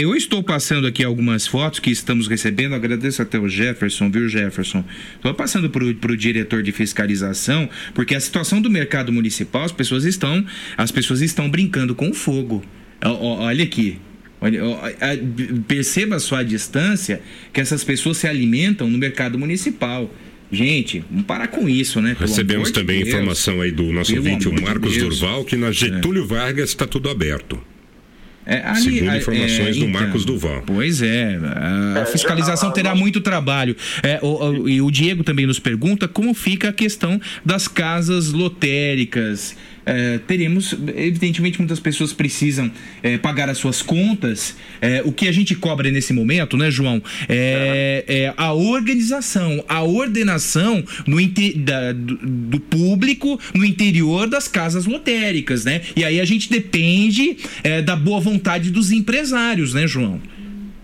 [0.00, 4.84] Eu estou passando aqui algumas fotos que estamos recebendo, agradeço até o Jefferson, viu, Jefferson?
[5.16, 10.04] Estou passando para o diretor de fiscalização, porque a situação do mercado municipal, as pessoas
[10.04, 10.46] estão,
[10.76, 12.64] as pessoas estão brincando com fogo.
[13.02, 13.98] Olha aqui.
[14.40, 14.60] Olha,
[15.66, 17.20] perceba só a distância
[17.52, 20.14] que essas pessoas se alimentam no mercado municipal.
[20.52, 22.14] Gente, vamos parar com isso, né?
[22.14, 23.08] Pelo Recebemos de também Deus.
[23.08, 25.18] informação aí do nosso Pelo ouvinte, o de Marcos Deus.
[25.18, 27.60] Durval, que na Getúlio Vargas está tudo aberto.
[28.50, 30.62] É, ali- Segundo é, informações é, do então, Marcos Duval.
[30.66, 31.38] Pois é,
[32.00, 33.76] a fiscalização terá muito trabalho.
[34.02, 34.26] É, o,
[34.62, 39.54] o- e o Diego também nos pergunta como fica a questão das casas lotéricas.
[39.88, 42.70] É, teremos, evidentemente, muitas pessoas precisam
[43.02, 44.54] é, pagar as suas contas.
[44.82, 47.02] É, o que a gente cobra nesse momento, né, João?
[47.26, 51.16] É, é a organização, a ordenação no
[51.56, 55.80] da- do, do público no interior das casas lotéricas, né?
[55.96, 60.20] E aí a gente depende é, da boa vontade dos empresários, né, João?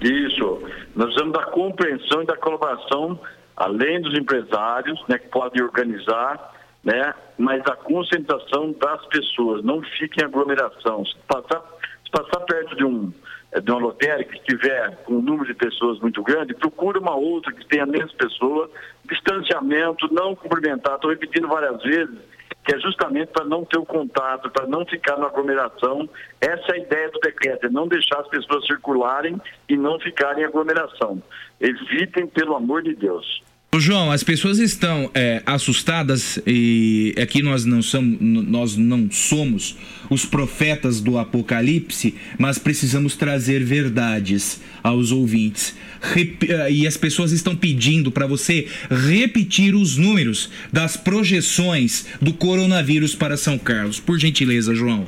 [0.01, 0.62] Isso.
[0.97, 3.20] Nós precisamos da compreensão e da colaboração,
[3.56, 6.53] além dos empresários, né, que podem organizar,
[6.85, 9.65] né, mas da concentração das pessoas.
[9.65, 11.05] Não fique em aglomeração.
[11.05, 11.62] Se passar,
[12.05, 13.12] se passar perto de um
[13.52, 17.15] eh, de uma lotérica que estiver com um número de pessoas muito grande, procure uma
[17.15, 18.70] outra que tenha menos pessoas,
[19.09, 20.97] distanciamento, não cumprimentar.
[20.97, 22.19] Estou repetindo várias vezes
[22.65, 26.09] que é justamente para não ter o contato, para não ficar na aglomeração.
[26.40, 29.39] Essa é a ideia do decreto, é não deixar as pessoas circularem
[29.69, 31.23] e não ficarem em aglomeração.
[31.61, 33.43] Evitem, pelo amor de Deus.
[33.74, 39.76] Ô, João, as pessoas estão é, assustadas e aqui nós não, somos, nós não somos
[40.09, 45.76] os profetas do Apocalipse, mas precisamos trazer verdades aos ouvintes.
[46.01, 53.16] Rep e as pessoas estão pedindo para você repetir os números das projeções do coronavírus
[53.16, 53.98] para São Carlos.
[53.98, 55.05] Por gentileza, João.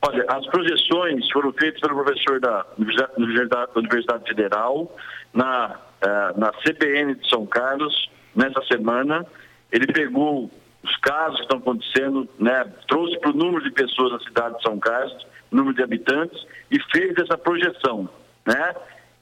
[0.00, 4.96] Olha, as projeções foram feitas pelo professor da Universidade Federal,
[5.34, 9.26] na é, na CBN de São Carlos, nessa semana.
[9.72, 10.50] Ele pegou
[10.82, 14.62] os casos que estão acontecendo, né, trouxe para o número de pessoas da cidade de
[14.62, 18.08] São Carlos, número de habitantes, e fez essa projeção,
[18.46, 18.74] né?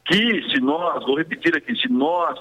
[0.04, 2.38] Que se nós, vou repetir aqui, se nós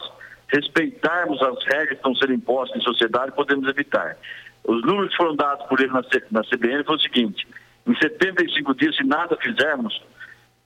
[0.49, 4.17] respeitarmos as regras que estão sendo impostas em sociedade, podemos evitar.
[4.63, 6.01] Os números que foram dados por ele na,
[6.31, 7.47] na CBN foi o seguinte:
[7.87, 10.01] em 75 dias, se nada fizermos,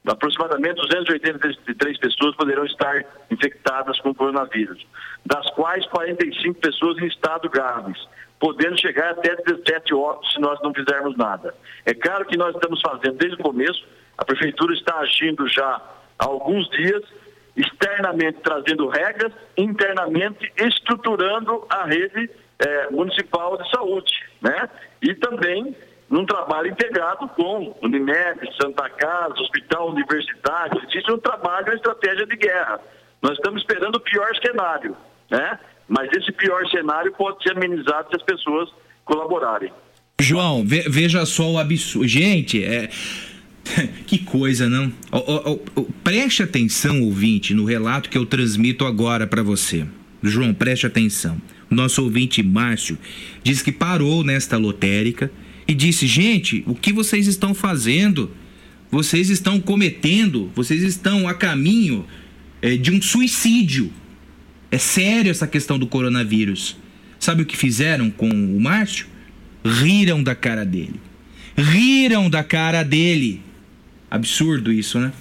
[0.07, 4.85] aproximadamente 283 pessoas poderão estar infectadas com coronavírus,
[5.25, 7.97] das quais 45 pessoas em estado graves,
[8.39, 11.53] podendo chegar até 17 óbitos se nós não fizermos nada.
[11.85, 13.85] É claro que nós estamos fazendo desde o começo,
[14.17, 15.81] a prefeitura está agindo já
[16.17, 17.03] há alguns dias,
[17.55, 22.29] externamente trazendo regras, internamente estruturando a rede
[22.59, 24.69] eh, municipal de saúde, né?
[25.01, 25.75] E também
[26.09, 30.81] num trabalho integrado com Unimed, Santa Casa, Hospital Universitário.
[30.87, 32.79] Existe um trabalho, uma estratégia de guerra.
[33.21, 34.95] Nós estamos esperando o pior cenário,
[35.29, 35.59] né?
[35.87, 38.69] Mas esse pior cenário pode ser amenizado se as pessoas
[39.03, 39.71] colaborarem.
[40.19, 42.07] João, ve veja só o absurdo.
[42.07, 42.89] Gente, é.
[44.07, 44.91] Que coisa, não?
[46.01, 49.85] preste atenção, ouvinte, no relato que eu transmito agora para você.
[50.23, 51.41] João, preste atenção.
[51.69, 52.97] Nosso ouvinte Márcio
[53.43, 55.29] diz que parou nesta lotérica
[55.67, 58.31] e disse: Gente, o que vocês estão fazendo?
[58.89, 62.05] Vocês estão cometendo, vocês estão a caminho
[62.61, 63.91] é, de um suicídio.
[64.71, 66.77] É sério essa questão do coronavírus.
[67.19, 69.07] Sabe o que fizeram com o Márcio?
[69.63, 71.01] Riram da cara dele.
[71.57, 73.41] Riram da cara dele.
[74.09, 75.11] Absurdo isso, né?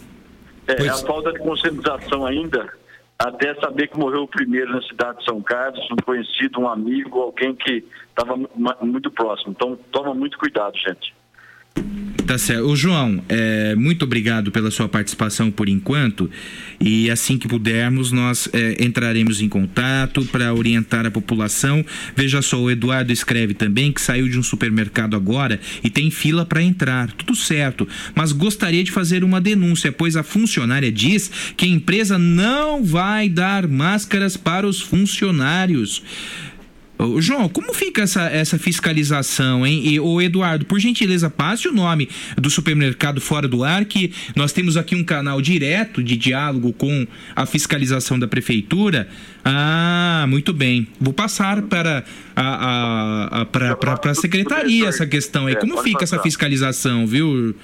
[0.66, 0.90] É, pois...
[0.90, 2.72] a falta de conscientização ainda
[3.18, 7.20] até saber que morreu o primeiro na cidade de São Carlos, um conhecido, um amigo,
[7.20, 8.36] alguém que estava
[8.82, 9.52] muito próximo.
[9.52, 11.15] Então, toma muito cuidado, gente.
[12.26, 12.64] Tá certo.
[12.66, 16.28] O João, é, muito obrigado pela sua participação por enquanto.
[16.80, 21.84] E assim que pudermos, nós é, entraremos em contato para orientar a população.
[22.16, 26.44] Veja só, o Eduardo escreve também que saiu de um supermercado agora e tem fila
[26.44, 27.12] para entrar.
[27.12, 32.18] Tudo certo, mas gostaria de fazer uma denúncia, pois a funcionária diz que a empresa
[32.18, 36.02] não vai dar máscaras para os funcionários.
[36.98, 39.82] Ô, João, como fica essa, essa fiscalização, hein?
[39.84, 44.52] E, ô, Eduardo, por gentileza, passe o nome do supermercado Fora do Ar, que nós
[44.52, 49.08] temos aqui um canal direto de diálogo com a fiscalização da prefeitura.
[49.44, 50.88] Ah, muito bem.
[51.00, 52.04] Vou passar para
[52.34, 55.54] a, a, a, para, para, para a secretaria essa questão aí.
[55.54, 57.54] É, como fica essa fiscalização, viu?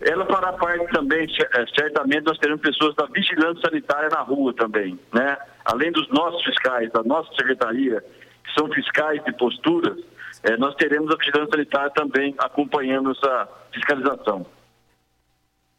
[0.00, 4.98] Ela fará parte também, é, certamente nós teremos pessoas da vigilância sanitária na rua também,
[5.12, 5.36] né?
[5.64, 8.02] Além dos nossos fiscais, da nossa secretaria,
[8.48, 9.98] que são fiscais de posturas,
[10.42, 14.46] eh, nós teremos a vigilância sanitária também acompanhando essa fiscalização.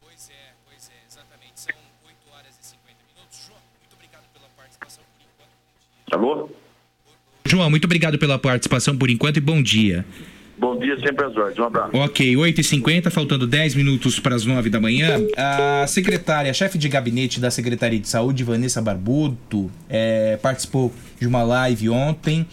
[0.00, 1.60] Pois é, pois é, exatamente.
[1.60, 1.74] São
[2.06, 3.46] 8 horas e 50 minutos.
[3.46, 6.14] João, muito obrigado pela participação por enquanto.
[6.14, 6.50] Alô?
[7.44, 10.04] João, muito obrigado pela participação por enquanto e bom dia.
[10.60, 11.58] Bom dia, sempre às ordens.
[11.58, 11.96] Um abraço.
[11.96, 15.16] Ok, 8h50, faltando 10 minutos para as 9 da manhã.
[15.34, 21.42] A secretária, chefe de gabinete da Secretaria de Saúde, Vanessa Barbuto, é, participou de uma
[21.42, 22.46] live ontem.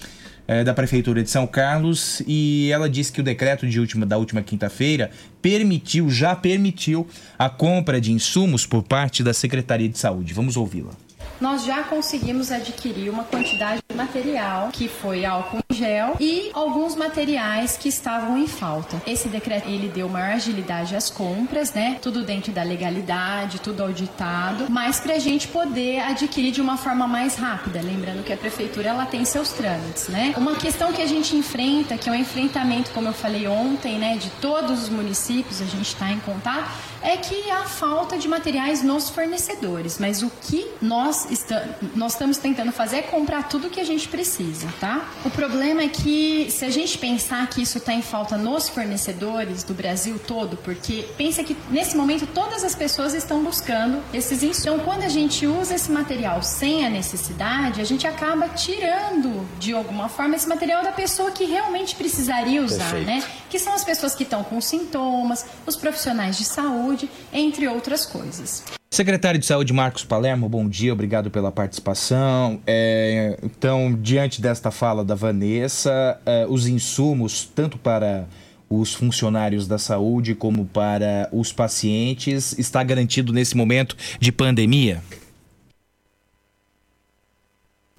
[0.50, 4.18] É, da Prefeitura de São Carlos e ela disse que o decreto de última, da
[4.18, 5.12] última quinta-feira
[5.42, 7.06] permitiu, já permitiu,
[7.38, 10.34] a compra de insumos por parte da Secretaria de Saúde.
[10.34, 11.07] Vamos ouvi-la
[11.40, 16.96] nós já conseguimos adquirir uma quantidade de material, que foi álcool em gel, e alguns
[16.96, 19.02] materiais que estavam em falta.
[19.06, 21.98] Esse decreto, ele deu maior agilidade às compras, né?
[22.02, 27.08] Tudo dentro da legalidade, tudo auditado, mas para a gente poder adquirir de uma forma
[27.08, 27.82] mais rápida.
[27.82, 30.34] Lembrando que a prefeitura, ela tem seus trâmites, né?
[30.38, 34.18] Uma questão que a gente enfrenta, que é um enfrentamento, como eu falei ontem, né?
[34.18, 36.70] De todos os municípios, a gente está em contato,
[37.02, 39.98] é que há falta de materiais nos fornecedores.
[40.00, 41.64] Mas o que nós está,
[41.96, 45.06] nós estamos tentando fazer é comprar tudo que a gente precisa, tá?
[45.26, 49.64] O problema é que se a gente pensar que isso está em falta nos fornecedores
[49.64, 54.58] do Brasil todo, porque pensa que nesse momento todas as pessoas estão buscando esses insumos.
[54.58, 59.74] Então, quando a gente usa esse material sem a necessidade, a gente acaba tirando de
[59.74, 63.06] alguma forma esse material da pessoa que realmente precisaria usar, Perfeito.
[63.06, 63.24] né?
[63.50, 66.87] Que são as pessoas que estão com sintomas, os profissionais de saúde,
[67.34, 68.64] entre outras coisas.
[68.90, 72.62] Secretário de Saúde Marcos Palermo, bom dia, obrigado pela participação.
[72.66, 78.28] É, então, diante desta fala da Vanessa, é, os insumos, tanto para
[78.70, 85.02] os funcionários da saúde como para os pacientes, está garantido nesse momento de pandemia?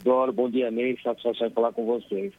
[0.02, 2.32] Doro, bom dia, Ney, satisfação em falar com vocês.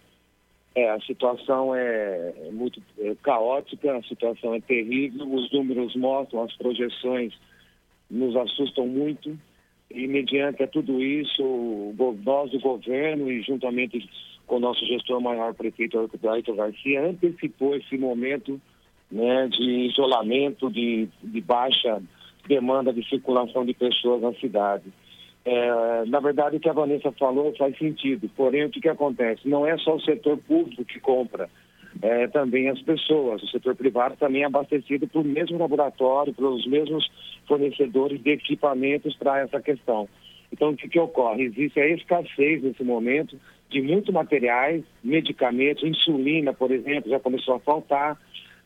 [0.75, 6.55] É, a situação é muito é, caótica, a situação é terrível, os números mostram, as
[6.55, 7.33] projeções
[8.09, 9.37] nos assustam muito.
[9.89, 11.93] E mediante a tudo isso,
[12.23, 14.07] nós do governo e juntamente
[14.45, 18.59] com o nosso gestor maior, prefeito Ayrton Garcia, antecipou esse momento
[19.11, 22.01] né, de isolamento, de, de baixa
[22.47, 24.85] demanda de circulação de pessoas na cidade.
[25.45, 29.47] É, na verdade, o que a Vanessa falou faz sentido, porém, o que, que acontece?
[29.47, 31.49] Não é só o setor público que compra,
[32.01, 33.41] é, também as pessoas.
[33.41, 37.09] O setor privado também é abastecido por mesmo laboratório, pelos mesmos
[37.47, 40.07] fornecedores de equipamentos para essa questão.
[40.51, 41.43] Então, o que, que ocorre?
[41.43, 43.39] Existe a escassez nesse momento
[43.69, 48.17] de muitos materiais, medicamentos, insulina, por exemplo, já começou a faltar.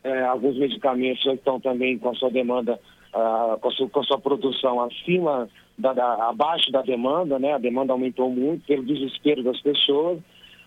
[0.02, 2.78] É, alguns medicamentos já estão também com a sua demanda,
[3.14, 7.54] uh, com, a sua, com, a sua, produção acima, da, da, abaixo da demanda, né?
[7.54, 10.20] A demanda aumentou muito pelo desespero das pessoas,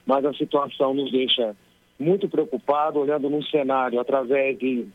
[0.05, 1.55] mas a situação nos deixa
[1.99, 4.85] muito preocupado, olhando num cenário através de,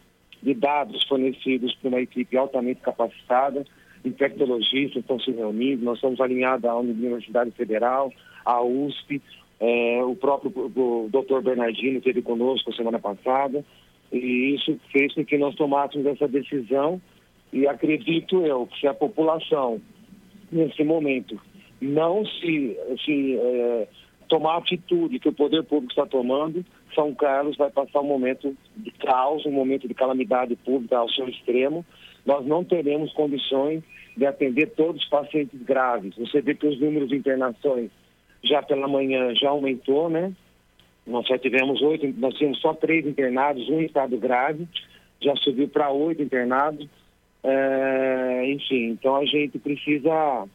[0.43, 3.65] de dados fornecidos por uma equipe altamente capacitada,
[4.05, 8.13] infectologistas estão se reunindo, nós estamos alinhados à Universidade Federal,
[8.45, 9.21] à USP,
[9.61, 13.65] é, o próprio o doutor Bernardino esteve conosco semana passada,
[14.13, 17.01] e isso fez com que nós tomássemos essa decisão,
[17.53, 19.81] e acredito eu que se a população,
[20.53, 21.41] nesse momento,
[21.81, 23.89] não se, se é,
[24.29, 26.65] tomar a atitude que o poder público está tomando,
[26.95, 31.29] São Carlos vai passar um momento de caos, um momento de calamidade pública ao seu
[31.29, 31.85] extremo.
[32.25, 33.83] Nós não teremos condições
[34.17, 36.15] de atender todos os pacientes graves.
[36.17, 37.91] Você vê que os números de internações
[38.45, 40.33] já pela manhã já aumentou, né?
[41.07, 44.69] Nós já tivemos oito, nós tínhamos só três internados, um em estado grave,
[45.21, 46.89] já subiu para oito internados.
[47.45, 50.47] É, enfim, então a gente precisa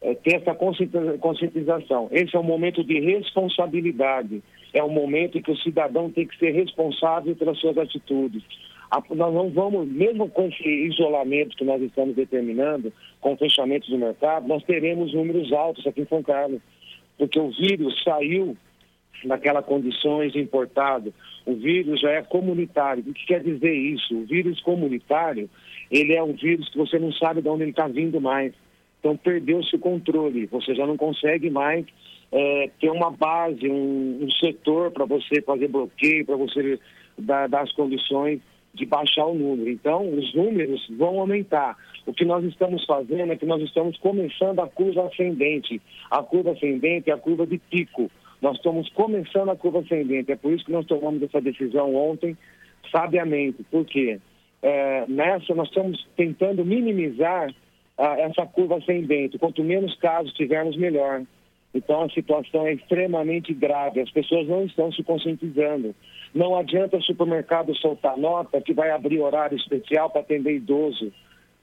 [0.00, 2.08] é, ter essa conscientização.
[2.10, 4.42] Esse é um momento de responsabilidade.
[4.72, 8.42] É um momento em que o cidadão tem que ser responsável pelas suas atitudes.
[8.90, 13.98] A, nós não vamos, mesmo com esse isolamento que nós estamos determinando, com fechamento do
[13.98, 16.60] mercado, nós teremos números altos aqui em São Carlos,
[17.18, 18.56] porque o vírus saiu
[19.24, 21.12] naquelas condições importado.
[21.46, 23.04] O vírus já é comunitário.
[23.06, 24.16] O que quer dizer isso?
[24.16, 25.48] O vírus comunitário,
[25.90, 28.52] ele é um vírus que você não sabe de onde ele está vindo mais.
[29.00, 31.84] Então perdeu-se o controle, você já não consegue mais
[32.32, 36.80] é, ter uma base, um, um setor para você fazer bloqueio, para você
[37.18, 38.40] dar, dar as condições
[38.74, 39.70] de baixar o número.
[39.70, 41.76] Então, os números vão aumentar.
[42.06, 45.80] O que nós estamos fazendo é que nós estamos começando a curva ascendente.
[46.10, 48.10] A curva ascendente é a curva de pico.
[48.44, 50.30] Nós estamos começando a curva ascendente.
[50.30, 52.36] É por isso que nós tomamos essa decisão ontem,
[52.92, 53.64] sabiamente.
[53.70, 54.20] Por quê?
[54.60, 57.50] É, nessa, nós estamos tentando minimizar
[57.96, 59.38] essa curva ascendente.
[59.38, 61.22] Quanto menos casos tivermos, melhor.
[61.74, 65.94] Então a situação é extremamente grave, as pessoas não estão se conscientizando.
[66.34, 71.10] Não adianta o supermercado soltar nota que vai abrir horário especial para atender idoso.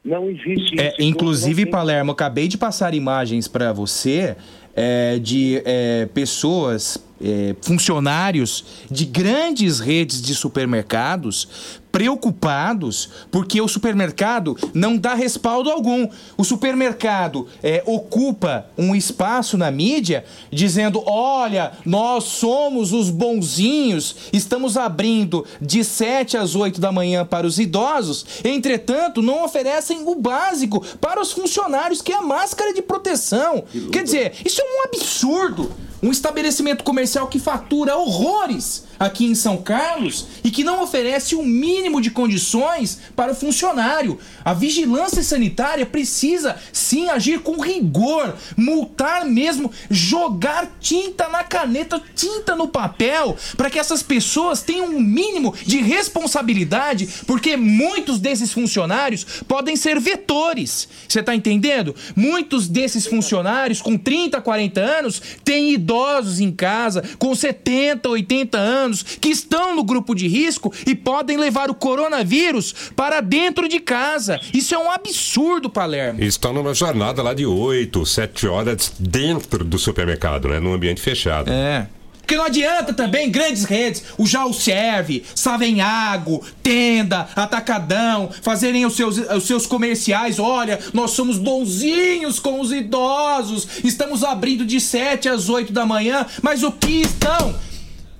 [0.03, 1.01] Não existe é, isso.
[1.01, 1.71] Inclusive, tem...
[1.71, 4.35] Palermo, acabei de passar imagens para você
[4.75, 14.57] é, de é, pessoas, é, funcionários de grandes redes de supermercados preocupados porque o supermercado
[14.73, 16.07] não dá respaldo algum.
[16.37, 24.77] O supermercado é, ocupa um espaço na mídia dizendo: olha, nós somos os bonzinhos, estamos
[24.77, 30.83] abrindo de 7 às 8 da manhã para os idosos, entretanto, não oferecem o básico
[30.99, 33.63] para os funcionários, que é a máscara de proteção.
[33.91, 35.71] Quer dizer, isso é um absurdo.
[36.03, 41.41] Um estabelecimento comercial que fatura horrores aqui em São Carlos e que não oferece o
[41.41, 44.19] um mínimo de condições para o funcionário.
[44.43, 52.55] A vigilância sanitária precisa sim agir com rigor, multar mesmo, jogar tinta na caneta, tinta
[52.55, 59.23] no papel, para que essas pessoas tenham um mínimo de responsabilidade, porque muitos desses funcionários
[59.47, 60.87] podem ser vetores.
[61.07, 61.95] Você está entendendo?
[62.15, 68.57] Muitos desses funcionários com 30, 40 anos têm idosos idosos em casa com 70, 80
[68.57, 73.79] anos que estão no grupo de risco e podem levar o coronavírus para dentro de
[73.79, 74.39] casa.
[74.53, 76.23] Isso é um absurdo, Palermo.
[76.23, 80.59] Estão numa jornada lá de 8, 7 horas dentro do supermercado, né?
[80.59, 81.51] Num ambiente fechado.
[81.51, 81.87] É.
[82.31, 89.17] Porque não adianta também grandes redes, o Jaú Serve, Savenhago, Tenda, Atacadão, fazerem os seus,
[89.17, 90.39] os seus comerciais.
[90.39, 96.25] Olha, nós somos bonzinhos com os idosos, estamos abrindo de 7 às 8 da manhã,
[96.41, 97.53] mas o que estão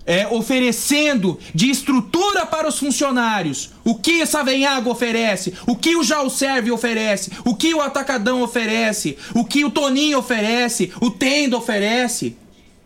[0.05, 3.69] é, oferecendo de estrutura para os funcionários.
[3.81, 5.53] O que Savenhago oferece?
[5.65, 7.31] O que o Jalserve oferece?
[7.45, 9.17] O que o Atacadão oferece?
[9.33, 10.91] O que o Toninho oferece?
[10.99, 12.35] O Tendo oferece?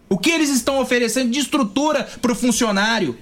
[0.09, 3.15] O que eles estão oferecendo de estrutura para o funcionário?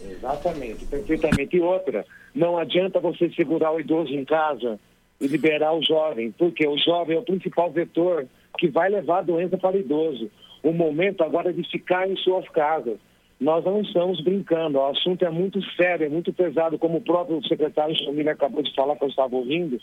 [0.00, 1.56] Exatamente, perfeitamente.
[1.56, 2.04] E outra,
[2.34, 4.78] não adianta você segurar o idoso em casa
[5.20, 8.26] e liberar o jovem, porque o jovem é o principal vetor
[8.58, 10.30] que vai levar a doença para o idoso.
[10.62, 12.98] O momento agora é de ficar em suas casas.
[13.40, 17.46] Nós não estamos brincando, o assunto é muito sério, é muito pesado, como o próprio
[17.46, 19.80] secretário de Família acabou de falar que eu estava ouvindo,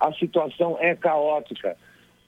[0.00, 1.76] a situação é caótica.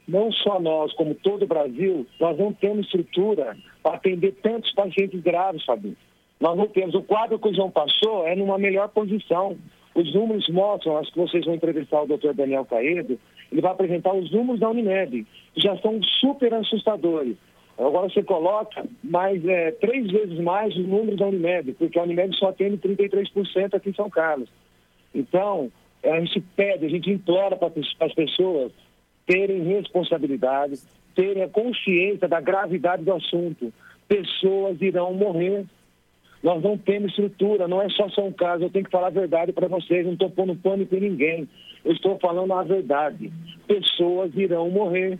[0.08, 5.20] Não só nós, como todo o Brasil, nós não temos estrutura para atender tantos pacientes
[5.20, 5.96] graves, Fabinho.
[6.40, 6.94] Nós não temos.
[6.94, 9.56] O quadro que o João passou é numa melhor posição.
[9.94, 13.18] Os números mostram, acho que vocês vão entrevistar o doutor Daniel Caedo,
[13.50, 17.36] ele vai apresentar os números da Unimed, que já são super assustadores.
[17.76, 22.36] Agora você coloca mais é, três vezes mais os números da Unimed, porque a Unimed
[22.36, 24.48] só atende 33% aqui em São Carlos.
[25.14, 25.70] Então,
[26.04, 28.72] a gente pede, a gente implora para as pessoas
[29.30, 30.80] terem responsabilidade,
[31.14, 33.72] terem a consciência da gravidade do assunto.
[34.08, 35.64] Pessoas irão morrer
[36.42, 38.62] nós não temos estrutura, não é só São Carlos.
[38.62, 41.48] Eu tenho que falar a verdade para vocês, não estou pondo pânico em ninguém.
[41.84, 43.30] Eu estou falando a verdade.
[43.66, 45.18] Pessoas irão morrer.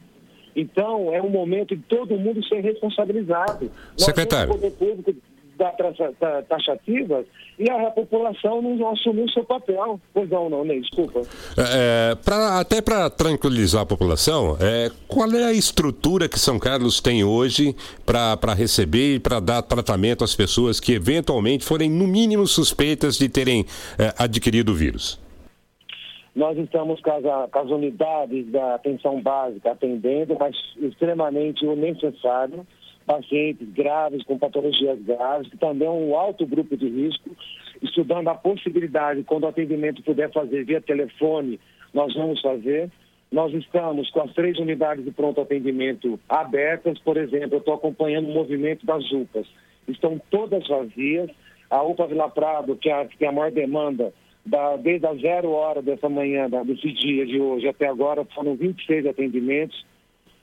[0.56, 3.70] Então, é um momento de todo mundo ser responsabilizado.
[3.96, 4.48] Secretário.
[4.48, 5.20] Nós temos poder público
[5.60, 7.26] da taxativas
[7.58, 10.00] e a população não assumiu seu papel.
[10.14, 11.20] Pois não, não, nem desculpa.
[11.58, 17.00] É, pra, até para tranquilizar a população, é, qual é a estrutura que São Carlos
[17.00, 17.76] tem hoje
[18.06, 23.28] para receber e para dar tratamento às pessoas que eventualmente forem, no mínimo, suspeitas de
[23.28, 23.66] terem
[23.98, 25.20] é, adquirido o vírus?
[26.34, 32.66] Nós estamos com as, com as unidades da atenção básica atendendo, mas extremamente o necessário
[33.10, 37.30] pacientes graves, com patologias graves, também é um alto grupo de risco,
[37.82, 41.58] estudando a possibilidade, quando o atendimento puder fazer via telefone,
[41.92, 42.88] nós vamos fazer.
[43.32, 48.28] Nós estamos com as três unidades de pronto atendimento abertas, por exemplo, eu estou acompanhando
[48.28, 49.46] o movimento das UPAs.
[49.88, 51.30] Estão todas vazias.
[51.68, 54.12] A UPA Vila Prado, que, é a, que tem a maior demanda,
[54.46, 58.54] da, desde as zero hora dessa manhã, da, desse dia de hoje até agora, foram
[58.54, 59.84] 26 atendimentos.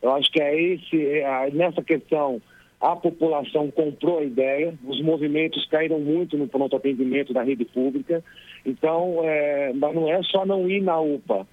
[0.02, 2.42] Eu acho que é esse, é, nessa questão
[2.80, 8.24] a população comprou a ideia, os movimentos caíram muito no pronto atendimento da rede pública.
[8.66, 11.48] Então, é, não é só não ir na UPA,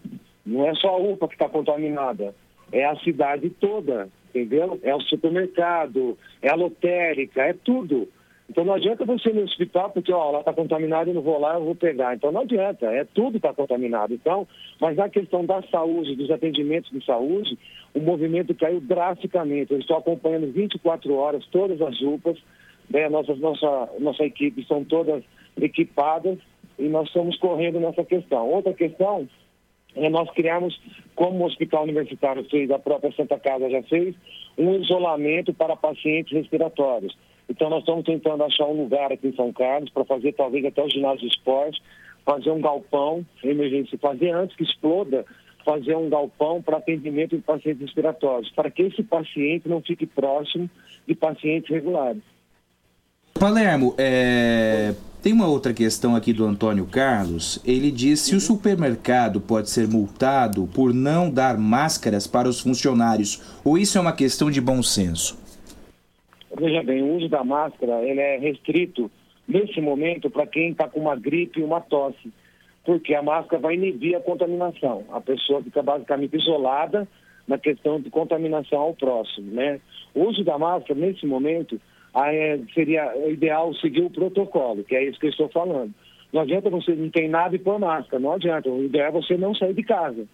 [0.44, 2.34] não é só a UPA que está contaminada,
[2.70, 4.78] é a cidade toda, entendeu?
[4.82, 8.08] É o supermercado, é a lotérica, é tudo.
[8.48, 11.40] Então não adianta você ir no hospital porque ó, lá está contaminado, eu não vou
[11.40, 12.14] lá, eu vou pegar.
[12.14, 14.12] Então não adianta, é tudo está contaminado.
[14.12, 14.46] Então,
[14.80, 17.58] mas na questão da saúde, dos atendimentos de saúde,
[17.94, 19.72] o movimento caiu drasticamente.
[19.72, 22.36] Eu estou acompanhando 24 horas todas as UPAs,
[22.90, 23.08] né?
[23.08, 25.22] nossa, nossa, nossa equipe são todas
[25.60, 26.38] equipadas
[26.78, 28.48] e nós estamos correndo nessa questão.
[28.48, 29.28] Outra questão
[29.94, 30.78] é nós criamos,
[31.14, 34.14] como o Hospital Universitário fez, a própria Santa Casa já fez,
[34.58, 37.16] um isolamento para pacientes respiratórios.
[37.48, 40.82] Então nós estamos tentando achar um lugar aqui em São Carlos para fazer talvez até
[40.82, 41.80] o ginásio de esporte,
[42.24, 45.24] fazer um galpão, emergência, fazer antes que exploda,
[45.64, 50.68] fazer um galpão para atendimento de pacientes respiratórios, para que esse paciente não fique próximo
[51.06, 52.22] de pacientes regulares.
[53.38, 54.94] Palermo, é...
[55.22, 57.60] tem uma outra questão aqui do Antônio Carlos.
[57.64, 63.42] Ele diz se o supermercado pode ser multado por não dar máscaras para os funcionários,
[63.64, 65.42] ou isso é uma questão de bom senso?
[66.56, 69.10] Veja bem, o uso da máscara ele é restrito
[69.46, 72.32] nesse momento para quem está com uma gripe e uma tosse,
[72.84, 75.04] porque a máscara vai inibir a contaminação.
[75.10, 77.08] A pessoa fica basicamente isolada
[77.46, 79.80] na questão de contaminação ao próximo, né?
[80.14, 81.80] O uso da máscara nesse momento
[82.14, 85.92] é, seria ideal seguir o protocolo, que é isso que eu estou falando.
[86.32, 88.68] Não adianta você não tem nada e pôr máscara, não adianta.
[88.68, 90.26] O ideal é você não sair de casa,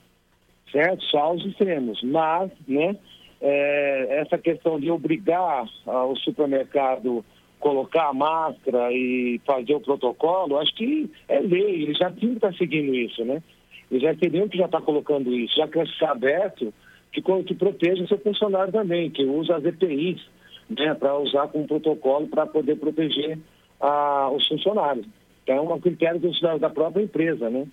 [0.73, 1.05] certo?
[1.05, 2.03] Só os extremos.
[2.03, 2.97] Mas, né?
[3.41, 7.25] é, essa questão de obrigar o supermercado
[7.61, 12.39] colocar a máscara e fazer o protocolo, acho que é lei, eles já tinham que
[12.39, 13.43] estar seguindo isso, né?
[13.91, 16.73] Eles já teriam que já estar colocando isso, já que está aberto,
[17.13, 20.21] que, que proteja o seu funcionário também, que usa as EPIs,
[20.71, 23.39] né, para usar como protocolo para poder proteger
[23.81, 25.07] a, os funcionários.
[25.43, 26.21] Então é um critério
[26.59, 27.67] da própria empresa, né?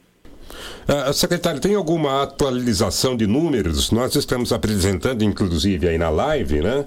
[0.87, 3.91] Uh, secretário, tem alguma atualização de números?
[3.91, 6.85] Nós estamos apresentando, inclusive, aí na live, né?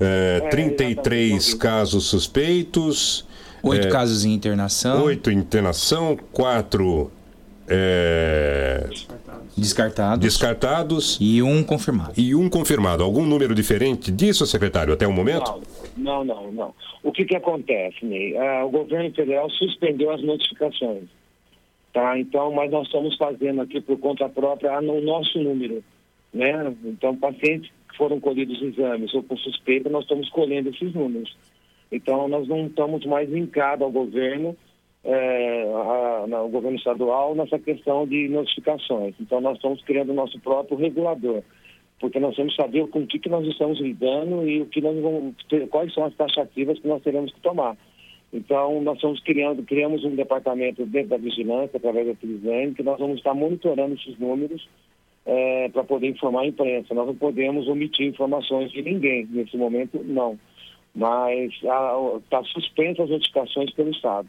[0.00, 3.26] Uh, 33 casos suspeitos.
[3.62, 5.04] Oito casos em internação.
[5.04, 7.12] Oito em internação, quatro
[7.68, 8.88] é...
[9.56, 10.18] descartados.
[10.18, 11.18] descartados.
[11.20, 12.12] E um confirmado.
[12.16, 13.04] E um confirmado.
[13.04, 15.62] Algum número diferente disso, secretário, até o momento?
[15.96, 16.52] Não, não, não.
[16.52, 16.74] não.
[17.02, 18.36] O que, que acontece, Ney?
[18.36, 21.04] Ah, o governo federal suspendeu as notificações.
[21.92, 22.18] Tá?
[22.18, 25.84] Então, mas nós estamos fazendo aqui por conta própria no nosso número.
[26.32, 26.74] Né?
[26.84, 31.36] Então, pacientes que foram colhidos exames ou com suspeita, nós estamos colhendo esses números.
[31.90, 34.56] Então, nós não estamos mais linkados ao governo,
[35.04, 39.14] é, a, ao governo estadual, nessa questão de notificações.
[39.20, 41.42] Então, nós estamos criando o nosso próprio regulador,
[42.00, 44.80] porque nós temos que saber com o que, que nós estamos lidando e o que
[44.80, 45.34] nós vamos
[45.68, 47.76] quais são as taxativas que nós teremos que tomar.
[48.32, 52.98] Então, nós estamos criando, criamos um departamento dentro da vigilância, através da Trisane, que nós
[52.98, 54.66] vamos estar monitorando esses números
[55.26, 56.94] é, para poder informar a imprensa.
[56.94, 59.26] Nós não podemos omitir informações de ninguém.
[59.30, 60.38] Nesse momento, não
[60.94, 64.28] mas está suspensa as notificações pelo Estado.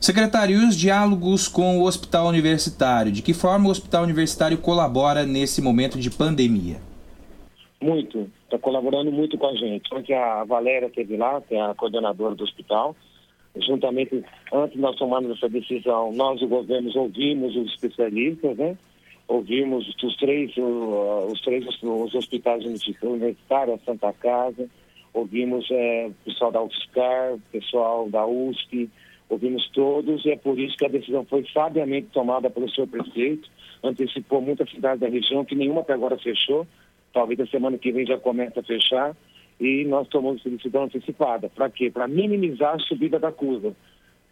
[0.00, 3.10] Secretário, e os diálogos com o hospital universitário?
[3.10, 6.76] De que forma o hospital universitário colabora nesse momento de pandemia?
[7.80, 9.88] Muito, está colaborando muito com a gente.
[9.88, 12.94] Porque a Valéria esteve lá, que é a coordenadora do hospital,
[13.60, 14.22] juntamente,
[14.52, 18.76] antes de nós tomarmos essa decisão, nós, o governo, ouvimos os especialistas, né?
[19.28, 22.64] Ouvimos os três, os três os hospitais
[23.02, 24.68] universitários, a Santa Casa,
[25.12, 28.88] ouvimos é, o pessoal da UFSCar, pessoal da USP,
[29.28, 33.50] ouvimos todos e é por isso que a decisão foi sabiamente tomada pelo senhor prefeito,
[33.82, 36.66] antecipou muitas cidades da região, que nenhuma até agora fechou,
[37.12, 39.16] talvez a semana que vem já comece a fechar,
[39.60, 41.48] e nós tomamos decisão antecipada.
[41.48, 41.90] Para quê?
[41.90, 43.74] Para minimizar a subida da curva.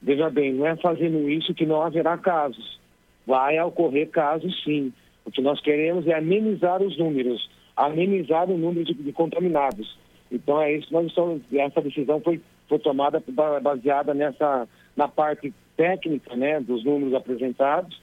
[0.02, 2.78] Veja bem, não é fazendo isso que não haverá casos.
[3.26, 4.92] Vai ocorrer casos sim.
[5.24, 9.96] O que nós queremos é amenizar os números, amenizar o número de, de contaminados.
[10.30, 13.22] Então é isso, nós estamos, essa decisão foi, foi tomada
[13.62, 18.00] baseada nessa, na parte técnica né, dos números apresentados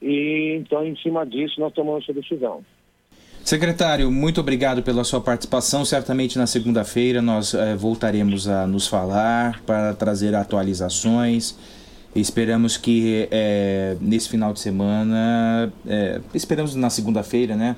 [0.00, 2.64] e então em cima disso nós tomamos essa decisão.
[3.48, 5.82] Secretário, muito obrigado pela sua participação.
[5.82, 11.54] Certamente na segunda-feira nós eh, voltaremos a nos falar para trazer atualizações.
[12.14, 17.74] Esperamos que eh, nesse final de semana, eh, esperamos na segunda-feira, né?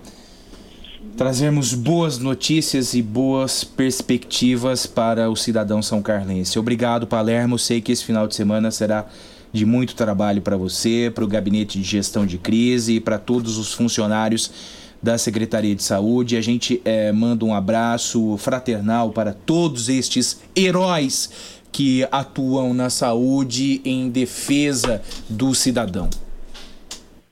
[1.17, 6.59] trazermos boas notícias e boas perspectivas para o cidadão são carlense.
[6.59, 7.57] Obrigado, Palermo.
[7.61, 9.07] Sei que esse final de semana será
[9.53, 13.57] de muito trabalho para você, para o gabinete de gestão de crise e para todos
[13.57, 16.37] os funcionários da Secretaria de Saúde.
[16.37, 23.81] A gente é, manda um abraço fraternal para todos estes heróis que atuam na saúde
[23.85, 26.11] em defesa do cidadão.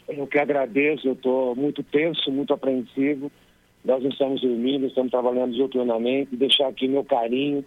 [0.08, 3.30] Eu que agradeço, eu estou muito tenso, muito apreensivo
[3.84, 6.36] nós estamos dormindo, estamos trabalhando diuturnamente.
[6.36, 7.64] Deixar aqui meu carinho,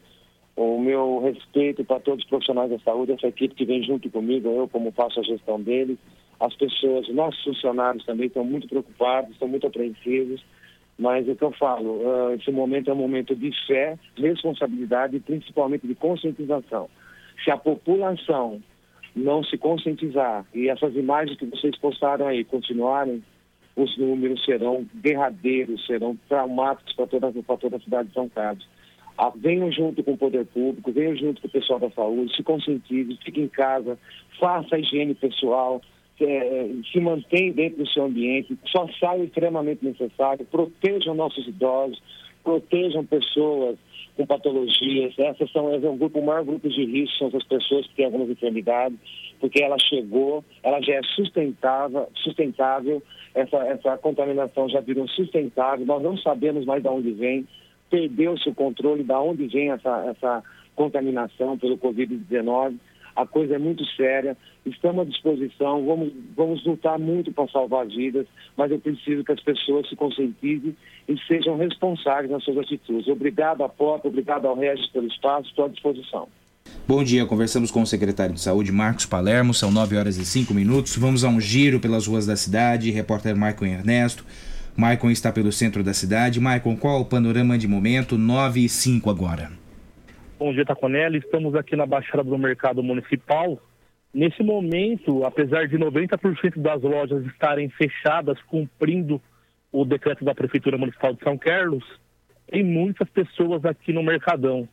[0.56, 4.48] o meu respeito para todos os profissionais da saúde, essa equipe que vem junto comigo,
[4.49, 5.98] eu como faço a gestão deles.
[6.41, 10.43] As pessoas, nossos funcionários também estão muito preocupados, estão muito apreensivos.
[10.97, 15.19] Mas o que eu falo, uh, esse momento é um momento de fé, responsabilidade e
[15.19, 16.89] principalmente de conscientização.
[17.43, 18.61] Se a população
[19.15, 23.23] não se conscientizar e essas imagens que vocês postaram aí continuarem,
[23.76, 28.68] os números serão derradeiros, serão traumáticos para toda, toda a cidade de São Carlos.
[29.18, 32.43] Ah, venham junto com o poder público, venham junto com o pessoal da saúde, se
[32.43, 33.97] conscientize, fique em casa,
[34.39, 35.81] faça a higiene pessoal,
[36.23, 42.02] é, se mantenha dentro do seu ambiente, só saia extremamente necessário, protejam nossos idosos,
[42.43, 43.77] protejam pessoas
[44.15, 45.14] com patologias.
[45.18, 48.06] Essas são é um grupo, o maior grupo de risco são as pessoas que têm
[48.06, 48.98] algumas enfermidades,
[49.39, 53.02] porque ela chegou, ela já é sustentável, sustentável
[53.34, 57.48] essa, essa contaminação já virou sustentável, nós não sabemos mais de onde vem,
[57.89, 60.43] perdeu-se o controle de onde vem essa, essa
[60.76, 62.77] contaminação pelo Covid-19.
[63.15, 68.27] A coisa é muito séria, estamos à disposição, vamos, vamos lutar muito para salvar vidas,
[68.55, 70.75] mas eu preciso que as pessoas se conscientizem
[71.07, 73.07] e sejam responsáveis nas suas atitudes.
[73.07, 76.27] Obrigado à POP, obrigado ao Regis pelo espaço, estou à disposição.
[76.88, 80.53] Bom dia, conversamos com o secretário de Saúde, Marcos Palermo, são 9 horas e 5
[80.53, 80.97] minutos.
[80.97, 82.91] Vamos a um giro pelas ruas da cidade.
[82.91, 84.25] Repórter Maicon Ernesto.
[84.75, 86.39] Maicon está pelo centro da cidade.
[86.39, 88.17] Maicon, qual o panorama de momento?
[88.17, 89.60] 9 e 5 agora.
[90.41, 91.19] Bom dia, Taconelli.
[91.19, 93.61] Estamos aqui na Baixada do Mercado Municipal.
[94.11, 99.22] Nesse momento, apesar de 90% das lojas estarem fechadas, cumprindo
[99.72, 101.84] o decreto da Prefeitura Municipal de São Carlos,
[102.47, 104.68] tem muitas pessoas aqui no Mercadão.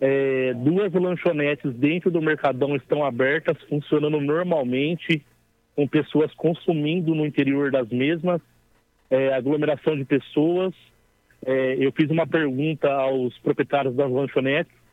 [0.00, 5.24] É, duas lanchonetes dentro do Mercadão estão abertas, funcionando normalmente.
[5.76, 8.40] com pessoas consumindo no interior das mesmas,
[9.08, 10.74] é, aglomeração de pessoas.
[11.44, 14.85] É, eu fiz uma pergunta aos proprietários das lanchonetes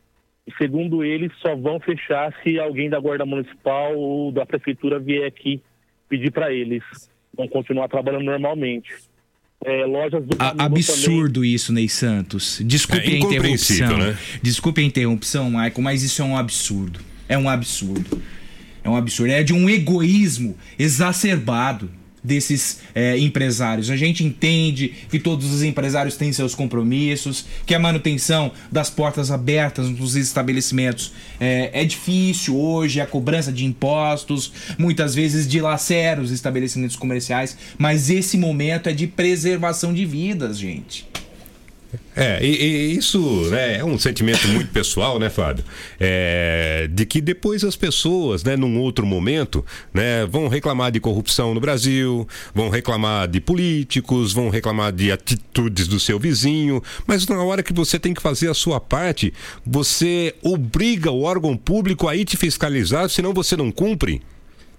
[0.58, 5.60] segundo eles, só vão fechar se alguém da Guarda Municipal ou da Prefeitura vier aqui
[6.08, 6.82] pedir para eles.
[7.36, 8.92] Vão continuar trabalhando normalmente.
[9.64, 12.60] É, lojas do A- absurdo isso, Ney Santos.
[12.64, 13.96] Desculpe É a interrupção.
[13.98, 14.16] né?
[14.42, 17.00] Desculpe a interrupção, Michael, mas isso é um absurdo.
[17.28, 18.22] É um absurdo.
[18.84, 19.32] É um absurdo.
[19.32, 21.90] É de um egoísmo exacerbado
[22.24, 23.90] desses é, empresários.
[23.90, 29.30] A gente entende que todos os empresários têm seus compromissos, que a manutenção das portas
[29.30, 36.30] abertas nos estabelecimentos é, é difícil hoje, a cobrança de impostos muitas vezes dilacera os
[36.30, 41.13] estabelecimentos comerciais, mas esse momento é de preservação de vidas, gente.
[42.16, 45.64] É, e, e isso né, é um sentimento muito pessoal, né, Fábio?
[45.98, 51.54] É, de que depois as pessoas, né, num outro momento, né, vão reclamar de corrupção
[51.54, 57.42] no Brasil, vão reclamar de políticos, vão reclamar de atitudes do seu vizinho, mas na
[57.42, 59.32] hora que você tem que fazer a sua parte,
[59.66, 64.22] você obriga o órgão público a ir te fiscalizar, senão você não cumpre.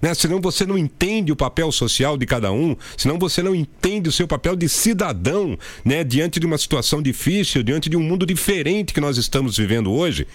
[0.01, 0.13] Né?
[0.13, 4.11] Senão você não entende o papel social de cada um, senão você não entende o
[4.11, 6.03] seu papel de cidadão, né?
[6.03, 10.27] Diante de uma situação difícil, diante de um mundo diferente que nós estamos vivendo hoje.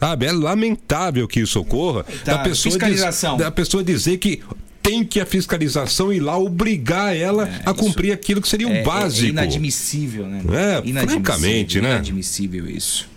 [0.00, 2.04] Sabe, é lamentável que isso ocorra.
[2.24, 3.36] Tá, da, pessoa fiscalização.
[3.36, 4.42] Diz, da pessoa dizer que
[4.82, 8.78] tem que a fiscalização ir lá obrigar ela a cumprir aquilo que seria o É,
[8.78, 9.26] é- básico.
[9.26, 10.38] É inadmissível, né?
[10.38, 11.90] É, Inadmissível, francamente, né?
[11.90, 13.08] Inadmissível isso.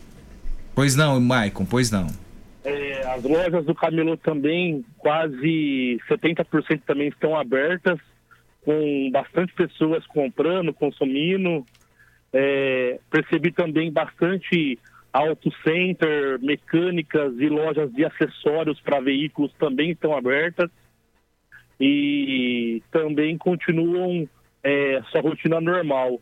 [0.75, 2.07] Pois não, Maicon, pois não.
[2.63, 7.99] É, as lojas do Camilo também, quase 70% também estão abertas,
[8.63, 11.65] com bastante pessoas comprando, consumindo.
[12.31, 14.79] É, percebi também bastante
[15.11, 20.71] auto center, mecânicas e lojas de acessórios para veículos também estão abertas.
[21.79, 24.27] E também continuam
[24.63, 26.21] é, sua rotina normal.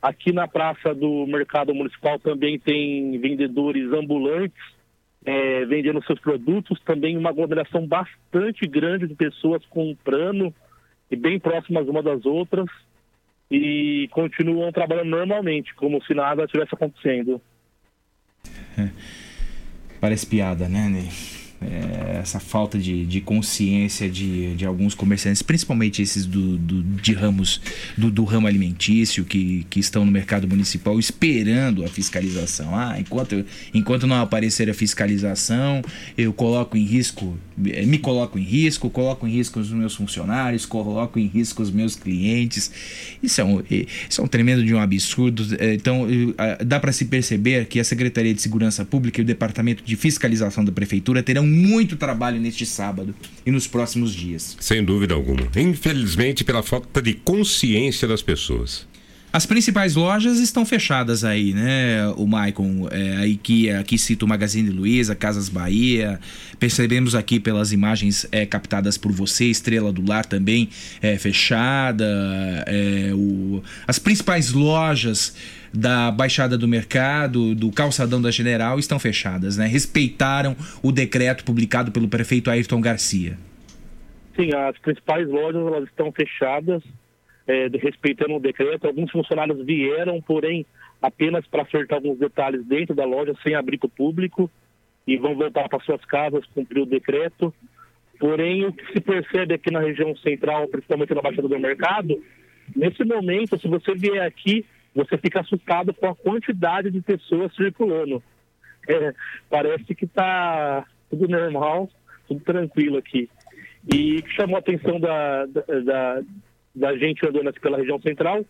[0.00, 4.81] Aqui na praça do Mercado Municipal também tem vendedores ambulantes
[5.24, 10.52] é, vendendo seus produtos, também uma aglomeração bastante grande de pessoas comprando
[11.10, 12.66] e bem próximas uma das outras
[13.50, 17.40] e continuam trabalhando normalmente, como se nada estivesse acontecendo.
[20.00, 21.41] Parece piada, né, Ney?
[21.70, 27.12] É, essa falta de, de consciência de, de alguns comerciantes, principalmente esses do, do- de
[27.12, 27.60] ramos
[27.96, 32.74] do, do ramo alimentício que, que estão no mercado municipal esperando a fiscalização.
[32.76, 33.44] Ah, enquanto,
[33.74, 35.82] enquanto não aparecer a fiscalização,
[36.16, 37.36] eu coloco em risco,
[37.66, 41.70] eh, me coloco em risco, coloco em risco os meus funcionários, coloco em risco os
[41.70, 42.70] meus clientes.
[43.22, 45.44] Isso é um, eh, isso é um tremendo de um absurdo.
[45.58, 46.06] Eh, Então,
[46.64, 50.64] dá para se perceber que a Secretaria de Segurança Pública e o Departamento de Fiscalização
[50.64, 53.14] da Prefeitura terão muito trabalho neste sábado
[53.46, 54.56] e nos próximos dias.
[54.60, 55.42] Sem dúvida alguma.
[55.56, 58.90] Infelizmente, pela falta de consciência das pessoas.
[59.34, 62.86] As principais lojas estão fechadas aí, né, o Maicon?
[62.90, 66.20] É, aí que aqui cita o Magazine Luiza, Casas Bahia.
[66.58, 70.68] Percebemos aqui pelas imagens é, captadas por você, Estrela do Lar também
[71.00, 72.04] é fechada.
[72.66, 75.34] é, o- as principais lojas
[75.72, 79.66] da Baixada do Mercado, do Calçadão da General, estão fechadas, né?
[79.66, 83.38] Respeitaram o decreto publicado pelo prefeito Ayrton Garcia.
[84.36, 86.82] Sim, as principais lojas elas estão fechadas,
[87.46, 88.86] é, respeitando o decreto.
[88.86, 90.66] Alguns funcionários vieram, porém,
[91.00, 94.50] apenas para acertar alguns detalhes dentro da loja, sem abrir para o público,
[95.06, 97.52] e vão voltar para suas casas, cumprir o decreto.
[98.18, 102.22] Porém, o que se percebe aqui na região central, principalmente na Baixada do Mercado,
[102.74, 108.22] nesse momento, se você vier aqui, você fica assustado com a quantidade de pessoas circulando.
[108.88, 109.14] É,
[109.48, 111.88] parece que está tudo normal,
[112.28, 113.28] tudo tranquilo aqui.
[113.92, 116.22] E que chamou a atenção da, da,
[116.74, 118.44] da gente andando aqui pela região central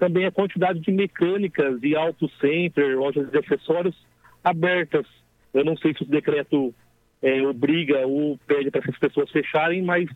[0.00, 3.94] também a quantidade de mecânicas e auto center, lojas de acessórios
[4.42, 5.06] abertas.
[5.52, 6.74] Eu não sei se o decreto
[7.22, 10.08] é, obriga ou pede para essas pessoas fecharem, mas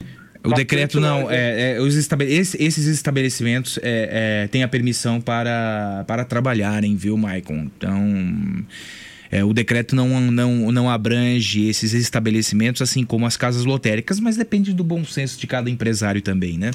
[0.44, 5.18] O decreto não, é, é, os estabele- esse- esses estabelecimentos é, é, têm a permissão
[5.20, 7.70] para, para trabalharem, viu, Maicon?
[7.76, 8.64] Então,
[9.32, 14.36] é, o decreto não, não, não abrange esses estabelecimentos, assim como as casas lotéricas, mas
[14.36, 16.72] depende do bom senso de cada empresário também, né?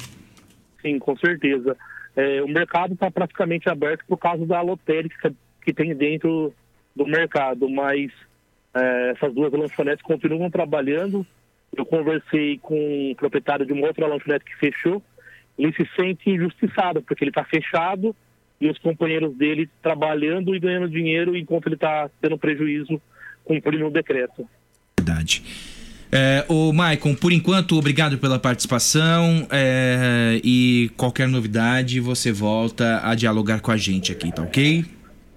[0.82, 1.76] Sim, com certeza.
[2.16, 5.32] É, o mercado está praticamente aberto por causa da lotérica
[5.64, 6.52] que tem dentro
[6.96, 8.10] do mercado, mas
[8.74, 11.24] é, essas duas lanchonetes continuam trabalhando.
[11.76, 15.02] Eu conversei com o proprietário de uma outra lanchonete que fechou.
[15.58, 18.14] Ele se sente injustiçado, porque ele está fechado
[18.60, 23.00] e os companheiros dele trabalhando e ganhando dinheiro enquanto ele está tendo prejuízo
[23.44, 24.46] cumprindo o decreto.
[24.98, 25.42] Verdade.
[26.12, 33.14] É, o Maicon, por enquanto, obrigado pela participação é, e qualquer novidade você volta a
[33.14, 34.84] dialogar com a gente aqui, tá ok?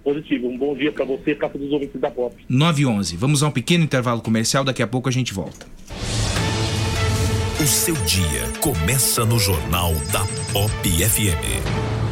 [0.02, 0.48] Positivo.
[0.48, 2.34] Um bom dia para você e para todos os ouvintes da Pop.
[2.48, 3.16] 9 e 11.
[3.16, 5.66] Vamos a um pequeno intervalo comercial, daqui a pouco a gente volta.
[7.60, 12.03] O seu dia começa no Jornal da Pop FM.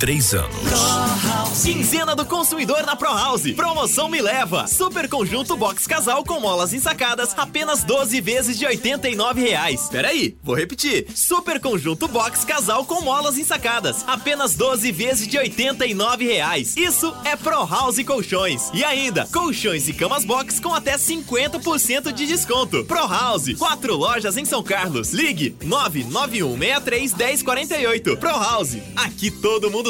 [0.00, 1.60] Três anos.
[1.62, 3.52] Quinzena do consumidor na Pro House.
[3.52, 4.66] Promoção Me Leva.
[4.66, 9.88] Super conjunto box casal com molas ensacadas, apenas 12 vezes de 89 reais.
[9.90, 11.06] Peraí, vou repetir.
[11.14, 16.74] Super conjunto box casal com molas ensacadas, apenas 12 vezes de 89 reais.
[16.78, 18.70] Isso é Pro House Colchões.
[18.72, 22.84] E ainda, colchões e camas box com até 50% de desconto.
[22.86, 25.12] Pro House, quatro lojas em São Carlos.
[25.12, 28.16] Ligue 99163 1048.
[28.16, 29.89] Pro House, aqui todo mundo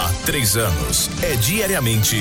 [0.00, 2.16] Há três anos, é diariamente